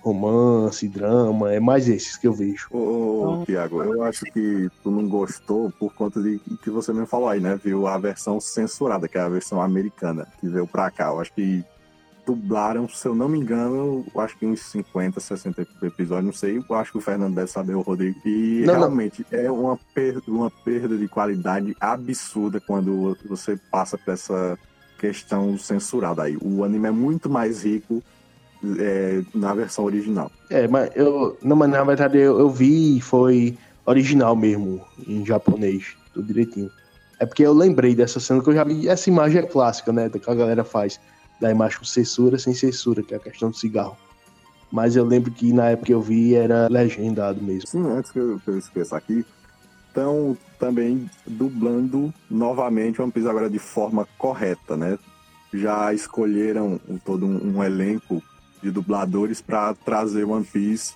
romance, 0.00 0.88
drama, 0.88 1.52
é 1.52 1.60
mais 1.60 1.86
esses 1.90 2.16
que 2.16 2.26
eu 2.26 2.32
vejo. 2.32 2.68
Ô, 2.70 3.42
ô, 3.42 3.44
Tiago, 3.44 3.82
eu 3.82 4.02
acho 4.02 4.24
que 4.24 4.70
tu 4.82 4.90
não 4.90 5.06
gostou 5.06 5.70
por 5.78 5.92
conta 5.92 6.22
de 6.22 6.40
que 6.64 6.70
você 6.70 6.90
mesmo 6.90 7.06
falou 7.06 7.28
aí, 7.28 7.38
né? 7.38 7.60
Viu 7.62 7.86
a 7.86 7.98
versão 7.98 8.40
censurada, 8.40 9.06
que 9.06 9.18
é 9.18 9.20
a 9.20 9.28
versão 9.28 9.60
americana, 9.60 10.26
que 10.40 10.48
veio 10.48 10.66
pra 10.66 10.90
cá. 10.90 11.08
Eu 11.08 11.20
acho 11.20 11.34
que 11.34 11.62
dublaram, 12.28 12.86
se 12.86 13.08
eu 13.08 13.14
não 13.14 13.26
me 13.26 13.38
engano, 13.38 14.04
acho 14.18 14.36
que 14.36 14.44
uns 14.44 14.60
50, 14.60 15.18
60 15.18 15.66
episódios, 15.82 16.26
não 16.26 16.32
sei. 16.32 16.58
Eu 16.58 16.76
acho 16.76 16.92
que 16.92 16.98
o 16.98 17.00
Fernando 17.00 17.34
deve 17.34 17.50
saber, 17.50 17.74
o 17.74 17.80
Rodrigo. 17.80 18.20
E 18.26 18.64
Não, 18.66 18.74
não. 18.74 18.80
realmente 18.80 19.24
é 19.30 19.50
uma 19.50 19.78
perda, 19.94 20.20
uma 20.28 20.50
perda 20.50 20.98
de 20.98 21.08
qualidade 21.08 21.74
absurda 21.80 22.60
quando 22.60 23.16
você 23.26 23.58
passa 23.70 23.96
por 23.96 24.12
essa 24.12 24.58
questão 24.98 25.56
censurada 25.56 26.22
aí. 26.24 26.36
O 26.42 26.64
anime 26.64 26.88
é 26.88 26.90
muito 26.90 27.30
mais 27.30 27.64
rico 27.64 28.02
é, 28.78 29.22
na 29.34 29.54
versão 29.54 29.86
original. 29.86 30.30
É, 30.50 30.68
mas 30.68 30.90
eu. 30.94 31.38
Não, 31.42 31.56
mas 31.56 31.70
na 31.70 31.82
verdade 31.82 32.18
eu, 32.18 32.38
eu 32.38 32.50
vi 32.50 32.98
e 32.98 33.00
foi 33.00 33.56
original 33.86 34.36
mesmo, 34.36 34.82
em 35.06 35.24
japonês, 35.24 35.96
tudo 36.12 36.26
direitinho. 36.26 36.70
É 37.18 37.24
porque 37.24 37.42
eu 37.42 37.54
lembrei 37.54 37.94
dessa 37.94 38.20
cena 38.20 38.42
que 38.42 38.50
eu 38.50 38.54
já 38.54 38.64
vi. 38.64 38.86
Essa 38.86 39.08
imagem 39.08 39.40
é 39.40 39.46
clássica, 39.46 39.92
né? 39.92 40.10
Que 40.10 40.30
a 40.30 40.34
galera 40.34 40.62
faz. 40.62 41.00
Da 41.40 41.50
imagem 41.50 41.78
com 41.78 41.84
censura, 41.84 42.38
sem 42.38 42.54
censura, 42.54 43.02
que 43.02 43.14
é 43.14 43.16
a 43.16 43.20
questão 43.20 43.50
do 43.50 43.56
cigarro. 43.56 43.96
Mas 44.70 44.96
eu 44.96 45.04
lembro 45.04 45.30
que 45.30 45.52
na 45.52 45.70
época 45.70 45.86
que 45.86 45.94
eu 45.94 46.02
vi 46.02 46.34
era 46.34 46.68
legendado 46.68 47.42
mesmo. 47.42 47.68
Sim, 47.68 47.86
antes 47.88 48.10
que 48.10 48.18
eu, 48.18 48.40
que 48.44 48.50
eu 48.50 48.58
esqueça 48.58 48.96
aqui, 48.96 49.24
estão 49.88 50.36
também 50.58 51.08
dublando 51.26 52.12
novamente 52.30 53.00
One 53.00 53.10
Piece 53.10 53.28
agora 53.28 53.48
de 53.48 53.58
forma 53.58 54.06
correta, 54.18 54.76
né? 54.76 54.98
Já 55.52 55.92
escolheram 55.94 56.78
todo 57.04 57.24
um, 57.24 57.56
um 57.56 57.64
elenco 57.64 58.22
de 58.62 58.70
dubladores 58.70 59.40
para 59.40 59.72
trazer 59.74 60.24
One 60.24 60.44
Piece 60.44 60.94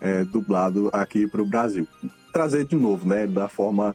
é, 0.00 0.24
dublado 0.24 0.90
aqui 0.92 1.28
para 1.28 1.42
o 1.42 1.46
Brasil. 1.46 1.86
Trazer 2.32 2.64
de 2.64 2.74
novo, 2.74 3.06
né? 3.06 3.26
Da 3.26 3.48
forma 3.48 3.94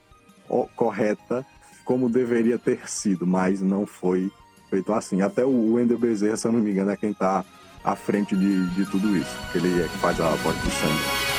correta, 0.76 1.46
como 1.84 2.10
deveria 2.10 2.58
ter 2.58 2.90
sido, 2.90 3.28
mas 3.28 3.62
não 3.62 3.86
foi 3.86 4.32
feito 4.70 4.94
assim. 4.94 5.22
Até 5.22 5.46
o 5.46 5.74
Wendel 5.74 5.98
Bezerra, 5.98 6.38
se 6.38 6.48
eu 6.48 6.52
não 6.52 6.60
me 6.60 6.72
engano, 6.72 6.92
é 6.92 6.98
quem 6.98 7.12
está 7.12 7.44
à 7.84 7.96
frente 7.96 8.36
de, 8.36 8.68
de 8.70 8.86
tudo 8.86 9.16
isso. 9.16 9.36
Ele 9.56 9.82
é 9.82 9.88
que 9.88 9.98
faz 9.98 10.20
a 10.20 10.30
voz 10.30 10.56
do 10.56 10.72
sangue. 10.72 11.38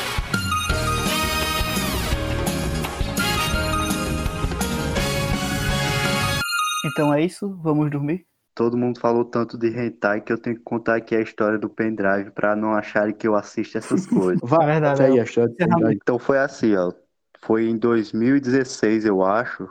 Então 6.85 7.13
é 7.13 7.23
isso, 7.23 7.55
vamos 7.63 7.91
dormir? 7.91 8.27
Todo 8.55 8.77
mundo 8.77 8.99
falou 8.99 9.25
tanto 9.25 9.57
de 9.57 9.69
hentai 9.69 10.21
que 10.21 10.33
eu 10.33 10.39
tenho 10.39 10.57
que 10.57 10.63
contar 10.63 10.97
aqui 10.97 11.15
a 11.15 11.21
história 11.21 11.57
do 11.57 11.69
pendrive 11.69 12.33
pra 12.33 12.57
não 12.57 12.75
acharem 12.75 13.15
que 13.15 13.29
eu 13.29 13.37
assisto 13.37 13.79
essas 13.79 14.05
coisas. 14.09 14.41
Vai, 14.43 14.65
É 14.65 14.81
verdade. 14.81 15.21
Encerramento. 15.21 15.93
Então 15.93 16.19
foi 16.19 16.39
assim, 16.39 16.75
ó. 16.75 16.93
Foi 17.41 17.69
em 17.69 17.77
2016, 17.77 19.05
eu 19.05 19.23
acho. 19.23 19.69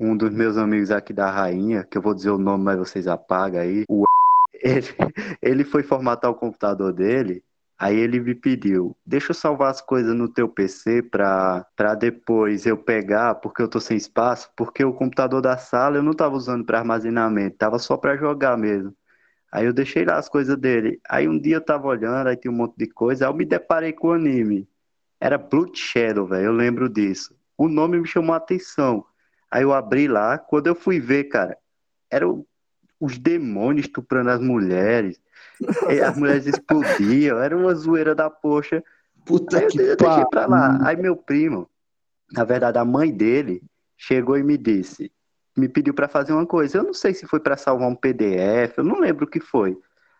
Um 0.00 0.16
dos 0.16 0.30
meus 0.30 0.56
amigos 0.56 0.90
aqui 0.90 1.12
da 1.12 1.30
Rainha, 1.30 1.82
que 1.84 1.98
eu 1.98 2.02
vou 2.02 2.14
dizer 2.14 2.30
o 2.30 2.38
nome, 2.38 2.64
mas 2.64 2.78
vocês 2.78 3.08
apagam 3.08 3.60
aí. 3.60 3.84
O 3.88 4.04
ele, 4.54 4.86
ele 5.42 5.64
foi 5.64 5.82
formatar 5.82 6.30
o 6.30 6.34
computador 6.34 6.92
dele. 6.92 7.42
Aí 7.78 7.96
ele 7.96 8.18
me 8.18 8.34
pediu, 8.34 8.96
deixa 9.06 9.30
eu 9.30 9.34
salvar 9.34 9.70
as 9.70 9.80
coisas 9.80 10.12
no 10.12 10.28
teu 10.28 10.48
PC 10.48 11.00
pra, 11.00 11.64
pra 11.76 11.94
depois 11.94 12.66
eu 12.66 12.76
pegar, 12.76 13.36
porque 13.36 13.62
eu 13.62 13.68
tô 13.68 13.78
sem 13.80 13.96
espaço, 13.96 14.50
porque 14.56 14.84
o 14.84 14.92
computador 14.92 15.40
da 15.40 15.56
sala 15.56 15.96
eu 15.96 16.02
não 16.02 16.12
tava 16.12 16.34
usando 16.34 16.64
pra 16.64 16.80
armazenamento, 16.80 17.56
tava 17.56 17.78
só 17.78 17.96
pra 17.96 18.16
jogar 18.16 18.56
mesmo. 18.58 18.92
Aí 19.52 19.64
eu 19.66 19.72
deixei 19.72 20.04
lá 20.04 20.18
as 20.18 20.28
coisas 20.28 20.56
dele. 20.56 21.00
Aí 21.08 21.28
um 21.28 21.38
dia 21.38 21.56
eu 21.56 21.64
tava 21.64 21.86
olhando, 21.86 22.26
aí 22.28 22.36
tinha 22.36 22.52
um 22.52 22.56
monte 22.56 22.76
de 22.76 22.88
coisa, 22.88 23.26
aí 23.26 23.30
eu 23.30 23.36
me 23.36 23.44
deparei 23.44 23.92
com 23.92 24.08
o 24.08 24.12
anime. 24.12 24.68
Era 25.20 25.38
Blood 25.38 25.78
Shadow, 25.78 26.26
velho, 26.26 26.46
eu 26.46 26.52
lembro 26.52 26.88
disso. 26.88 27.34
O 27.56 27.68
nome 27.68 28.00
me 28.00 28.06
chamou 28.08 28.34
a 28.34 28.38
atenção. 28.38 29.04
Aí 29.50 29.62
eu 29.62 29.72
abri 29.72 30.06
lá, 30.06 30.38
quando 30.38 30.66
eu 30.66 30.74
fui 30.74 31.00
ver, 31.00 31.24
cara, 31.24 31.56
eram 32.10 32.44
os 33.00 33.18
demônios 33.18 33.86
estuprando 33.86 34.30
as 34.30 34.40
mulheres. 34.40 35.20
E 35.88 36.00
as 36.00 36.16
mulheres 36.16 36.46
explodiam, 36.46 37.38
era 37.38 37.56
uma 37.56 37.74
zoeira 37.74 38.14
da 38.14 38.28
poxa. 38.28 38.82
Puta 39.24 39.58
Aí 39.58 39.64
eu, 39.64 39.68
que 39.68 39.78
eu 39.80 39.96
deixei 39.96 40.24
pra 40.26 40.46
lá. 40.46 40.78
Aí 40.82 40.96
meu 40.96 41.16
primo, 41.16 41.68
na 42.32 42.44
verdade 42.44 42.78
a 42.78 42.84
mãe 42.84 43.10
dele, 43.10 43.62
chegou 43.96 44.36
e 44.36 44.42
me 44.42 44.56
disse, 44.56 45.12
me 45.56 45.68
pediu 45.68 45.92
pra 45.94 46.08
fazer 46.08 46.32
uma 46.32 46.46
coisa. 46.46 46.78
Eu 46.78 46.84
não 46.84 46.94
sei 46.94 47.14
se 47.14 47.26
foi 47.26 47.40
pra 47.40 47.56
salvar 47.56 47.88
um 47.88 47.94
PDF, 47.94 48.78
eu 48.78 48.84
não 48.84 49.00
lembro 49.00 49.24
o 49.24 49.28
que 49.28 49.40
foi. 49.40 49.78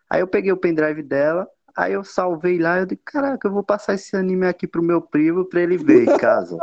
Aí 0.09 0.21
eu 0.21 0.27
peguei 0.27 0.51
o 0.51 0.57
pendrive 0.57 1.03
dela, 1.03 1.47
aí 1.75 1.93
eu 1.93 2.03
salvei 2.03 2.57
lá, 2.57 2.79
eu 2.79 2.85
disse, 2.85 3.01
caraca, 3.05 3.47
eu 3.47 3.51
vou 3.51 3.63
passar 3.63 3.93
esse 3.93 4.15
anime 4.15 4.47
aqui 4.47 4.67
pro 4.67 4.81
meu 4.81 5.01
primo 5.01 5.45
pra 5.45 5.61
ele 5.61 5.77
ver 5.77 6.07
em 6.07 6.17
casa. 6.17 6.57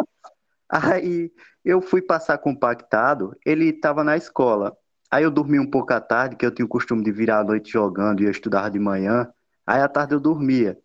Aí 0.68 1.30
eu 1.64 1.80
fui 1.80 2.02
passar 2.02 2.38
compactado, 2.38 3.36
ele 3.44 3.72
tava 3.72 4.02
na 4.04 4.16
escola. 4.16 4.76
Aí 5.10 5.24
eu 5.24 5.30
dormi 5.30 5.58
um 5.58 5.70
pouco 5.70 5.92
à 5.92 6.00
tarde, 6.00 6.36
que 6.36 6.44
eu 6.44 6.50
tinha 6.50 6.66
o 6.66 6.68
costume 6.68 7.02
de 7.04 7.12
virar 7.12 7.40
à 7.40 7.44
noite 7.44 7.70
jogando 7.70 8.22
e 8.22 8.24
eu 8.24 8.30
estudava 8.30 8.70
de 8.70 8.78
manhã. 8.78 9.28
Aí 9.66 9.80
à 9.80 9.88
tarde 9.88 10.14
eu 10.14 10.20
dormia. 10.20 10.78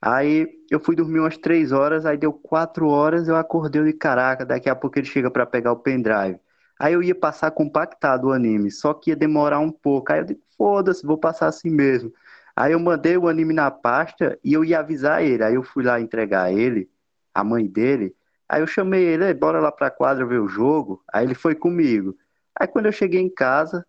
Aí 0.00 0.48
eu 0.70 0.80
fui 0.80 0.96
dormir 0.96 1.20
umas 1.20 1.36
três 1.36 1.70
horas, 1.70 2.04
aí 2.04 2.16
deu 2.18 2.32
quatro 2.32 2.88
horas, 2.88 3.28
eu 3.28 3.36
acordei 3.36 3.82
e 3.82 3.92
caraca, 3.92 4.44
daqui 4.44 4.68
a 4.68 4.74
pouco 4.74 4.98
ele 4.98 5.06
chega 5.06 5.30
pra 5.30 5.46
pegar 5.46 5.72
o 5.72 5.76
pendrive. 5.76 6.40
Aí 6.78 6.94
eu 6.94 7.02
ia 7.02 7.14
passar 7.14 7.52
compactado 7.52 8.28
o 8.28 8.32
anime, 8.32 8.70
só 8.70 8.92
que 8.92 9.10
ia 9.10 9.16
demorar 9.16 9.60
um 9.60 9.70
pouco. 9.70 10.12
Aí 10.12 10.20
eu 10.20 10.24
disse, 10.24 10.40
foda-se, 10.58 11.06
vou 11.06 11.16
passar 11.16 11.46
assim 11.46 11.70
mesmo. 11.70 12.12
Aí 12.56 12.72
eu 12.72 12.80
mandei 12.80 13.16
o 13.16 13.28
anime 13.28 13.54
na 13.54 13.70
pasta 13.70 14.36
e 14.44 14.52
eu 14.52 14.64
ia 14.64 14.80
avisar 14.80 15.22
ele. 15.22 15.44
Aí 15.44 15.54
eu 15.54 15.62
fui 15.62 15.84
lá 15.84 16.00
entregar 16.00 16.52
ele, 16.52 16.90
a 17.32 17.44
mãe 17.44 17.66
dele. 17.66 18.14
Aí 18.52 18.60
eu 18.60 18.66
chamei 18.66 19.02
ele, 19.02 19.24
"Ei, 19.24 19.32
bora 19.32 19.58
lá 19.60 19.72
pra 19.72 19.90
quadra 19.90 20.26
ver 20.26 20.38
o 20.38 20.46
jogo. 20.46 21.02
Aí 21.10 21.24
ele 21.24 21.34
foi 21.34 21.54
comigo. 21.54 22.14
Aí 22.54 22.68
quando 22.68 22.84
eu 22.84 22.92
cheguei 22.92 23.18
em 23.18 23.34
casa, 23.34 23.82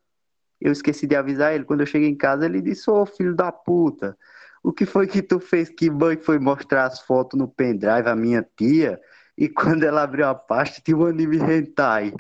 eu 0.62 0.72
esqueci 0.72 1.06
de 1.06 1.18
avisar 1.18 1.54
ele. 1.54 1.66
Quando 1.66 1.82
eu 1.82 1.86
cheguei 1.86 2.08
em 2.08 2.16
casa, 2.16 2.46
ele 2.46 2.62
disse, 2.62 2.90
ô 2.90 3.06
filho 3.06 3.36
da 3.36 3.52
puta, 3.52 4.18
o 4.64 4.72
que 4.72 4.86
foi 4.86 5.06
que 5.06 5.22
tu 5.22 5.38
fez? 5.38 5.68
Que 5.68 5.92
mãe 5.92 6.16
foi 6.16 6.40
mostrar 6.40 6.86
as 6.86 7.02
fotos 7.02 7.38
no 7.38 7.46
pendrive 7.46 8.08
a 8.08 8.16
minha 8.16 8.48
tia? 8.56 8.98
E 9.38 9.50
quando 9.50 9.84
ela 9.84 10.04
abriu 10.04 10.28
a 10.28 10.34
pasta, 10.34 10.80
tinha 10.82 10.96
um 10.96 11.06
anime 11.06 11.40
hentai. 11.40 12.14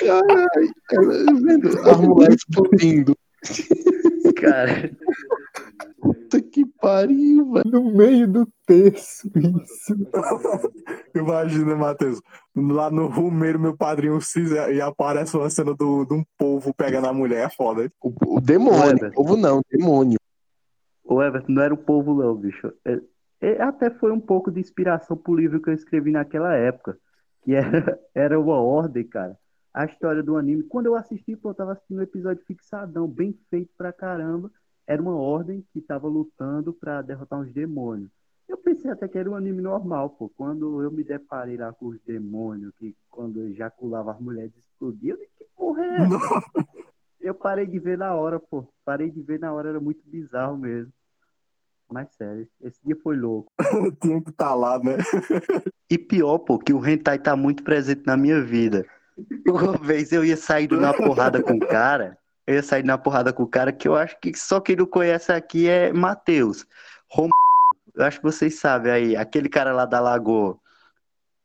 Caralho, 0.00 0.74
cara, 0.88 1.06
vendo? 1.42 1.90
A 1.90 1.96
mulher 1.98 2.32
explodindo. 2.32 3.14
Cara, 4.40 4.90
Puta 6.34 6.42
que 6.42 6.64
pariu, 6.80 7.52
velho. 7.52 7.70
No 7.70 7.90
meio 7.92 8.26
do 8.26 8.48
texto, 8.66 9.30
isso. 9.36 9.94
Imagina, 11.14 11.76
Matheus, 11.76 12.20
lá 12.56 12.90
no 12.90 13.06
Rumeiro, 13.06 13.58
meu 13.58 13.76
padrinho 13.76 14.20
Cisa, 14.20 14.70
e 14.72 14.80
aparece 14.80 15.36
uma 15.36 15.48
cena 15.48 15.74
do, 15.74 16.04
de 16.04 16.14
um 16.14 16.24
povo 16.36 16.74
pegando 16.74 17.06
a 17.06 17.12
mulher, 17.12 17.46
é 17.46 17.50
foda. 17.50 17.90
O, 18.02 18.36
o 18.36 18.40
demônio, 18.40 19.08
o 19.08 19.12
povo 19.12 19.36
não, 19.36 19.58
o 19.58 19.62
demônio. 19.70 20.18
o 21.04 21.22
Everton 21.22 21.52
não 21.52 21.62
era 21.62 21.74
o 21.74 21.78
povo 21.78 22.14
não, 22.14 22.34
bicho. 22.34 22.72
É- 22.84 23.00
é- 23.40 23.62
até 23.62 23.90
foi 23.90 24.10
um 24.10 24.20
pouco 24.20 24.50
de 24.50 24.60
inspiração 24.60 25.16
pro 25.16 25.34
livro 25.34 25.60
que 25.60 25.70
eu 25.70 25.74
escrevi 25.74 26.10
naquela 26.10 26.54
época, 26.54 26.98
que 27.42 27.54
era, 27.54 27.60
era 28.14 28.40
uma 28.40 28.60
ordem, 28.60 29.06
cara. 29.06 29.36
A 29.72 29.84
história 29.84 30.22
do 30.22 30.36
anime. 30.36 30.62
Quando 30.64 30.86
eu 30.86 30.94
assisti, 30.94 31.36
pô, 31.36 31.50
eu 31.50 31.54
tava 31.54 31.72
assistindo 31.72 31.98
um 31.98 32.02
episódio 32.02 32.44
fixadão, 32.46 33.08
bem 33.08 33.36
feito 33.50 33.70
pra 33.76 33.92
caramba. 33.92 34.50
Era 34.86 35.00
uma 35.00 35.16
ordem 35.16 35.64
que 35.72 35.80
tava 35.80 36.06
lutando 36.08 36.72
pra 36.72 37.02
derrotar 37.02 37.40
uns 37.40 37.52
demônios. 37.52 38.10
Eu 38.48 38.58
pensei 38.58 38.90
até 38.90 39.08
que 39.08 39.16
era 39.16 39.30
um 39.30 39.34
anime 39.34 39.62
normal, 39.62 40.10
pô. 40.10 40.28
Quando 40.28 40.82
eu 40.82 40.90
me 40.90 41.02
deparei 41.02 41.56
lá 41.56 41.72
com 41.72 41.86
os 41.86 42.00
demônios, 42.02 42.72
que 42.78 42.94
quando 43.10 43.40
eu 43.40 43.48
ejaculava 43.48 44.12
as 44.12 44.20
mulheres 44.20 44.54
explodiam, 44.56 45.16
eu 45.16 45.28
que 45.38 45.46
porra 45.56 45.84
é 45.84 45.96
essa? 46.02 46.08
Eu 47.24 47.34
parei 47.34 47.66
de 47.66 47.78
ver 47.78 47.96
na 47.96 48.14
hora, 48.14 48.38
pô. 48.38 48.68
Parei 48.84 49.10
de 49.10 49.22
ver 49.22 49.38
na 49.40 49.50
hora, 49.50 49.70
era 49.70 49.80
muito 49.80 50.02
bizarro 50.04 50.58
mesmo. 50.58 50.92
Mas 51.90 52.12
sério, 52.14 52.46
esse 52.60 52.78
dia 52.84 52.94
foi 53.02 53.16
louco. 53.16 53.50
Tinha 54.02 54.20
que 54.20 54.28
estar 54.28 54.54
lá, 54.54 54.78
né? 54.78 54.98
E 55.90 55.98
pior, 55.98 56.38
pô, 56.38 56.58
que 56.58 56.72
o 56.72 56.84
hentai 56.84 57.18
tá 57.18 57.36
muito 57.36 57.62
presente 57.62 58.02
na 58.06 58.16
minha 58.16 58.42
vida. 58.42 58.84
Uma 59.46 59.76
vez 59.76 60.12
eu 60.12 60.24
ia 60.24 60.36
saindo 60.36 60.80
na 60.80 60.92
porrada 60.92 61.42
com 61.42 61.52
o 61.52 61.60
cara, 61.60 62.18
eu 62.46 62.54
ia 62.54 62.62
sair 62.62 62.84
na 62.84 62.98
porrada 62.98 63.32
com 63.32 63.42
o 63.42 63.48
cara 63.48 63.72
que 63.72 63.88
eu 63.88 63.96
acho 63.96 64.18
que 64.20 64.36
só 64.36 64.60
quem 64.60 64.76
não 64.76 64.86
conhece 64.86 65.32
aqui 65.32 65.68
é 65.68 65.92
Matheus. 65.92 66.66
Rom... 67.10 67.28
Eu 67.94 68.04
acho 68.04 68.18
que 68.18 68.24
vocês 68.24 68.58
sabem 68.58 68.92
aí, 68.92 69.16
aquele 69.16 69.48
cara 69.48 69.72
lá 69.72 69.84
da 69.86 70.00
Lagoa. 70.00 70.58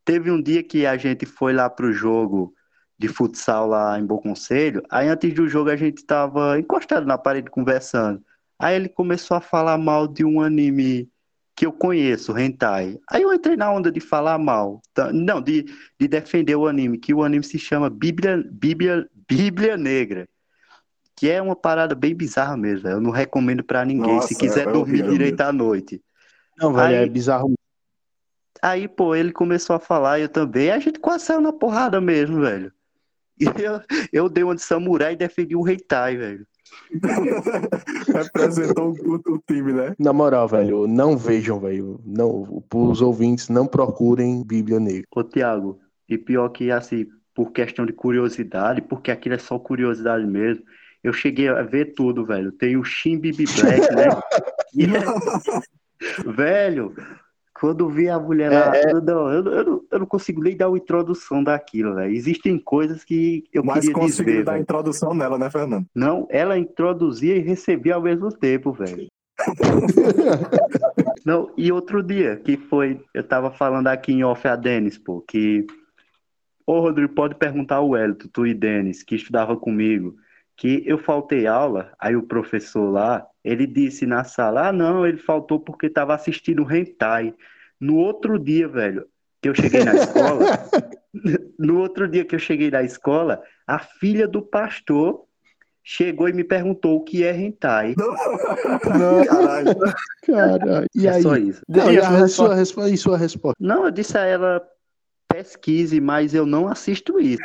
Teve 0.04 0.30
um 0.30 0.42
dia 0.42 0.62
que 0.62 0.86
a 0.86 0.96
gente 0.96 1.26
foi 1.26 1.52
lá 1.52 1.70
pro 1.70 1.92
jogo 1.92 2.52
de 2.98 3.08
futsal 3.08 3.66
lá 3.66 3.98
em 3.98 4.04
Bom 4.04 4.18
Conselho, 4.18 4.82
aí 4.90 5.08
antes 5.08 5.32
do 5.32 5.48
jogo 5.48 5.70
a 5.70 5.76
gente 5.76 6.04
tava 6.04 6.58
encostado 6.58 7.06
na 7.06 7.16
parede 7.16 7.50
conversando. 7.50 8.22
Aí 8.58 8.76
ele 8.76 8.90
começou 8.90 9.36
a 9.36 9.40
falar 9.40 9.78
mal 9.78 10.06
de 10.06 10.22
um 10.22 10.42
anime 10.42 11.08
que 11.56 11.64
eu 11.64 11.72
conheço, 11.72 12.36
Hentai. 12.38 12.98
Aí 13.10 13.22
eu 13.22 13.32
entrei 13.32 13.56
na 13.56 13.72
onda 13.72 13.90
de 13.90 14.00
falar 14.00 14.38
mal. 14.38 14.82
Tá- 14.92 15.12
Não, 15.12 15.40
de, 15.40 15.64
de 15.98 16.08
defender 16.08 16.56
o 16.56 16.66
anime, 16.66 16.98
que 16.98 17.14
o 17.14 17.22
anime 17.22 17.44
se 17.44 17.58
chama 17.58 17.88
Bíblia, 17.88 18.42
Bíblia, 18.50 19.08
Bíblia 19.28 19.76
Negra. 19.76 20.28
Que 21.20 21.28
é 21.28 21.42
uma 21.42 21.54
parada 21.54 21.94
bem 21.94 22.14
bizarra 22.14 22.56
mesmo. 22.56 22.88
Eu 22.88 22.98
não 22.98 23.10
recomendo 23.10 23.62
pra 23.62 23.84
ninguém 23.84 24.14
Nossa, 24.14 24.28
se 24.28 24.34
quiser 24.34 24.66
é 24.66 24.72
dormir 24.72 25.02
direito 25.06 25.42
à 25.42 25.52
noite. 25.52 26.02
Não, 26.56 26.72
velho, 26.72 26.96
Aí- 26.96 27.04
é 27.04 27.06
bizarro. 27.06 27.52
Aí, 28.62 28.88
pô, 28.88 29.14
ele 29.14 29.30
começou 29.30 29.76
a 29.76 29.78
falar, 29.78 30.18
eu 30.18 30.30
também. 30.30 30.70
A 30.70 30.78
gente 30.78 30.98
quase 30.98 31.26
saiu 31.26 31.42
na 31.42 31.52
porrada 31.52 32.00
mesmo, 32.00 32.40
velho. 32.40 32.72
E 33.38 33.44
eu, 33.62 33.80
eu 34.10 34.28
dei 34.30 34.42
uma 34.42 34.54
de 34.54 34.62
samurai 34.62 35.12
e 35.12 35.16
defendi 35.16 35.54
o 35.54 35.68
Hentai, 35.68 36.16
velho. 36.16 36.46
Representou 38.08 38.94
o, 39.04 39.14
o 39.16 39.38
time, 39.46 39.74
né? 39.74 39.94
Na 39.98 40.14
moral, 40.14 40.48
velho, 40.48 40.86
não 40.86 41.18
vejam, 41.18 41.60
velho. 41.60 42.00
Não, 42.02 42.64
os 42.74 43.02
ouvintes 43.02 43.50
não 43.50 43.66
procurem 43.66 44.42
Bíblia 44.42 44.80
Negra. 44.80 45.06
Ô, 45.14 45.22
Thiago, 45.22 45.80
e 46.08 46.16
pior 46.16 46.48
que 46.48 46.70
assim, 46.70 47.06
por 47.34 47.52
questão 47.52 47.84
de 47.84 47.92
curiosidade, 47.92 48.80
porque 48.80 49.10
aquilo 49.10 49.34
é 49.34 49.38
só 49.38 49.58
curiosidade 49.58 50.26
mesmo, 50.26 50.64
eu 51.02 51.12
cheguei 51.12 51.48
a 51.48 51.62
ver 51.62 51.94
tudo, 51.94 52.24
velho. 52.24 52.52
Tem 52.52 52.76
o 52.76 52.84
Shin 52.84 53.18
Bibi 53.18 53.44
Black, 53.44 53.94
né? 53.94 54.08
É- 56.00 56.30
Velho, 56.30 56.94
quando 57.60 57.90
vi 57.90 58.08
a 58.08 58.18
mulher 58.18 58.50
lá, 58.50 58.72
não, 59.02 59.30
eu, 59.30 59.44
eu 59.44 59.64
não, 59.64 59.84
eu 59.90 59.98
não 59.98 60.06
consigo 60.06 60.42
nem 60.42 60.56
dar 60.56 60.70
uma 60.70 60.78
introdução 60.78 61.44
daquilo, 61.44 61.94
velho. 61.94 62.14
Existem 62.14 62.58
coisas 62.58 63.04
que 63.04 63.44
eu 63.52 63.62
Mas 63.62 63.80
queria 63.80 63.92
conseguiu 63.92 64.32
dizer, 64.32 64.44
dar 64.44 64.54
a 64.54 64.58
introdução 64.58 65.12
nela, 65.12 65.36
né, 65.36 65.50
Fernando? 65.50 65.86
Não, 65.94 66.26
ela 66.30 66.56
introduzia 66.56 67.36
e 67.36 67.40
recebia 67.40 67.96
ao 67.96 68.00
mesmo 68.00 68.32
tempo, 68.32 68.72
velho. 68.72 69.08
Não, 71.24 71.52
e 71.56 71.70
outro 71.70 72.02
dia, 72.02 72.36
que 72.36 72.56
foi, 72.56 73.02
eu 73.12 73.22
tava 73.22 73.50
falando 73.50 73.88
aqui 73.88 74.12
em 74.12 74.24
off 74.24 74.46
a 74.48 74.56
Denis, 74.56 74.96
pô, 74.96 75.20
que. 75.20 75.66
Ô, 76.66 76.80
Rodrigo, 76.80 77.12
pode 77.12 77.34
perguntar 77.34 77.76
ao 77.76 77.90
Wellington, 77.90 78.28
tu 78.32 78.46
e 78.46 78.54
Denis, 78.54 79.02
que 79.02 79.16
estudava 79.16 79.56
comigo, 79.56 80.16
que 80.60 80.82
eu 80.84 80.98
faltei 80.98 81.46
aula, 81.46 81.90
aí 81.98 82.14
o 82.14 82.22
professor 82.22 82.90
lá, 82.90 83.26
ele 83.42 83.66
disse 83.66 84.04
na 84.04 84.24
sala, 84.24 84.68
ah, 84.68 84.72
não, 84.72 85.06
ele 85.06 85.16
faltou 85.16 85.58
porque 85.58 85.88
tava 85.88 86.14
assistindo 86.14 86.70
hentai. 86.70 87.32
No 87.80 87.96
outro 87.96 88.38
dia, 88.38 88.68
velho, 88.68 89.06
que 89.40 89.48
eu 89.48 89.54
cheguei 89.54 89.82
na 89.82 89.94
escola, 89.94 90.44
no 91.58 91.80
outro 91.80 92.06
dia 92.06 92.26
que 92.26 92.34
eu 92.34 92.38
cheguei 92.38 92.70
na 92.70 92.82
escola, 92.82 93.42
a 93.66 93.78
filha 93.78 94.28
do 94.28 94.42
pastor 94.42 95.24
chegou 95.82 96.28
e 96.28 96.34
me 96.34 96.44
perguntou 96.44 96.98
o 96.98 97.04
que 97.04 97.24
é 97.24 97.34
hentai. 97.34 97.94
Caralho. 98.82 99.78
Caralho. 100.26 100.86
E 100.94 101.06
é 101.06 101.10
aí? 101.10 101.22
só 101.22 101.36
isso. 101.38 101.62
Não, 101.66 101.90
E 101.90 101.98
a 101.98 102.28
sua, 102.28 102.54
resposta, 102.54 102.90
e 102.90 102.98
sua 102.98 103.16
resposta? 103.16 103.56
Não, 103.58 103.86
eu 103.86 103.90
disse 103.90 104.18
a 104.18 104.26
ela, 104.26 104.62
pesquise, 105.30 106.00
mas 106.00 106.34
eu 106.34 106.44
não 106.44 106.68
assisto 106.68 107.18
isso. 107.20 107.42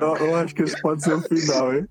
Eu, 0.00 0.16
eu 0.26 0.36
acho 0.36 0.54
que 0.54 0.62
esse 0.62 0.80
pode 0.80 1.02
ser 1.02 1.14
o 1.14 1.20
final, 1.22 1.74
hein? 1.74 1.86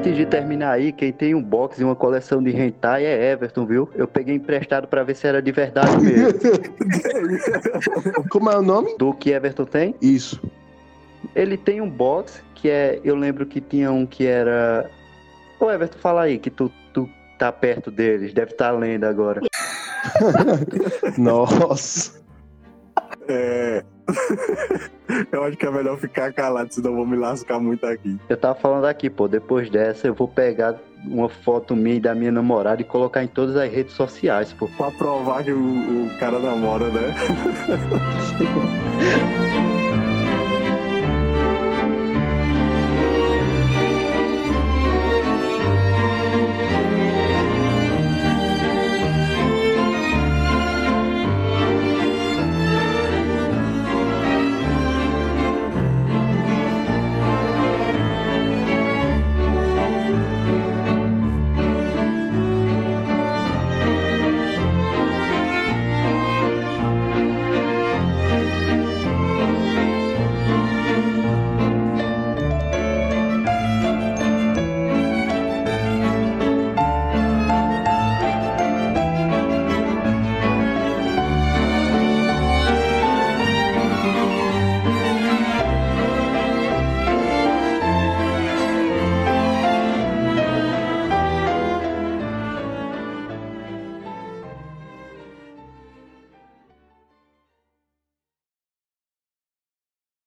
Antes 0.00 0.16
de 0.16 0.24
terminar 0.24 0.70
aí, 0.70 0.92
quem 0.92 1.12
tem 1.12 1.34
um 1.34 1.42
box 1.42 1.78
e 1.78 1.84
uma 1.84 1.94
coleção 1.94 2.42
de 2.42 2.56
hentai 2.56 3.04
é 3.04 3.32
Everton, 3.32 3.66
viu? 3.66 3.86
Eu 3.94 4.08
peguei 4.08 4.34
emprestado 4.34 4.88
pra 4.88 5.02
ver 5.02 5.14
se 5.14 5.26
era 5.26 5.42
de 5.42 5.52
verdade 5.52 5.94
mesmo. 6.02 6.40
Como 8.32 8.50
é 8.50 8.56
o 8.56 8.62
nome? 8.62 8.96
Do 8.96 9.12
que 9.12 9.30
Everton 9.30 9.66
tem? 9.66 9.94
Isso. 10.00 10.40
Ele 11.36 11.58
tem 11.58 11.82
um 11.82 11.90
box 11.90 12.42
que 12.54 12.70
é. 12.70 12.98
Eu 13.04 13.14
lembro 13.14 13.44
que 13.44 13.60
tinha 13.60 13.92
um 13.92 14.06
que 14.06 14.26
era. 14.26 14.90
Ô 15.60 15.70
Everton, 15.70 15.98
fala 15.98 16.22
aí, 16.22 16.38
que 16.38 16.48
tu, 16.48 16.72
tu 16.94 17.06
tá 17.38 17.52
perto 17.52 17.90
deles, 17.90 18.32
deve 18.32 18.52
estar 18.52 18.70
lendo 18.70 19.04
agora. 19.04 19.42
Nossa. 21.18 22.18
É... 23.28 23.84
eu 25.32 25.44
acho 25.44 25.56
que 25.56 25.66
é 25.66 25.70
melhor 25.70 25.98
ficar 25.98 26.32
calado, 26.32 26.72
senão 26.72 26.90
eu 26.90 26.96
vou 26.96 27.06
me 27.06 27.16
lascar 27.16 27.58
muito 27.58 27.84
aqui. 27.86 28.18
Eu 28.28 28.36
tava 28.36 28.54
falando 28.54 28.84
aqui, 28.86 29.08
pô, 29.10 29.28
depois 29.28 29.70
dessa 29.70 30.06
eu 30.06 30.14
vou 30.14 30.28
pegar 30.28 30.76
uma 31.04 31.28
foto 31.28 31.74
minha 31.74 31.96
e 31.96 32.00
da 32.00 32.14
minha 32.14 32.32
namorada 32.32 32.82
e 32.82 32.84
colocar 32.84 33.24
em 33.24 33.28
todas 33.28 33.56
as 33.56 33.70
redes 33.70 33.94
sociais, 33.94 34.52
pô. 34.52 34.68
Pra 34.76 34.90
provar 34.90 35.44
que 35.44 35.52
o, 35.52 36.06
o 36.06 36.18
cara 36.18 36.38
namora, 36.38 36.88
né? 36.88 37.14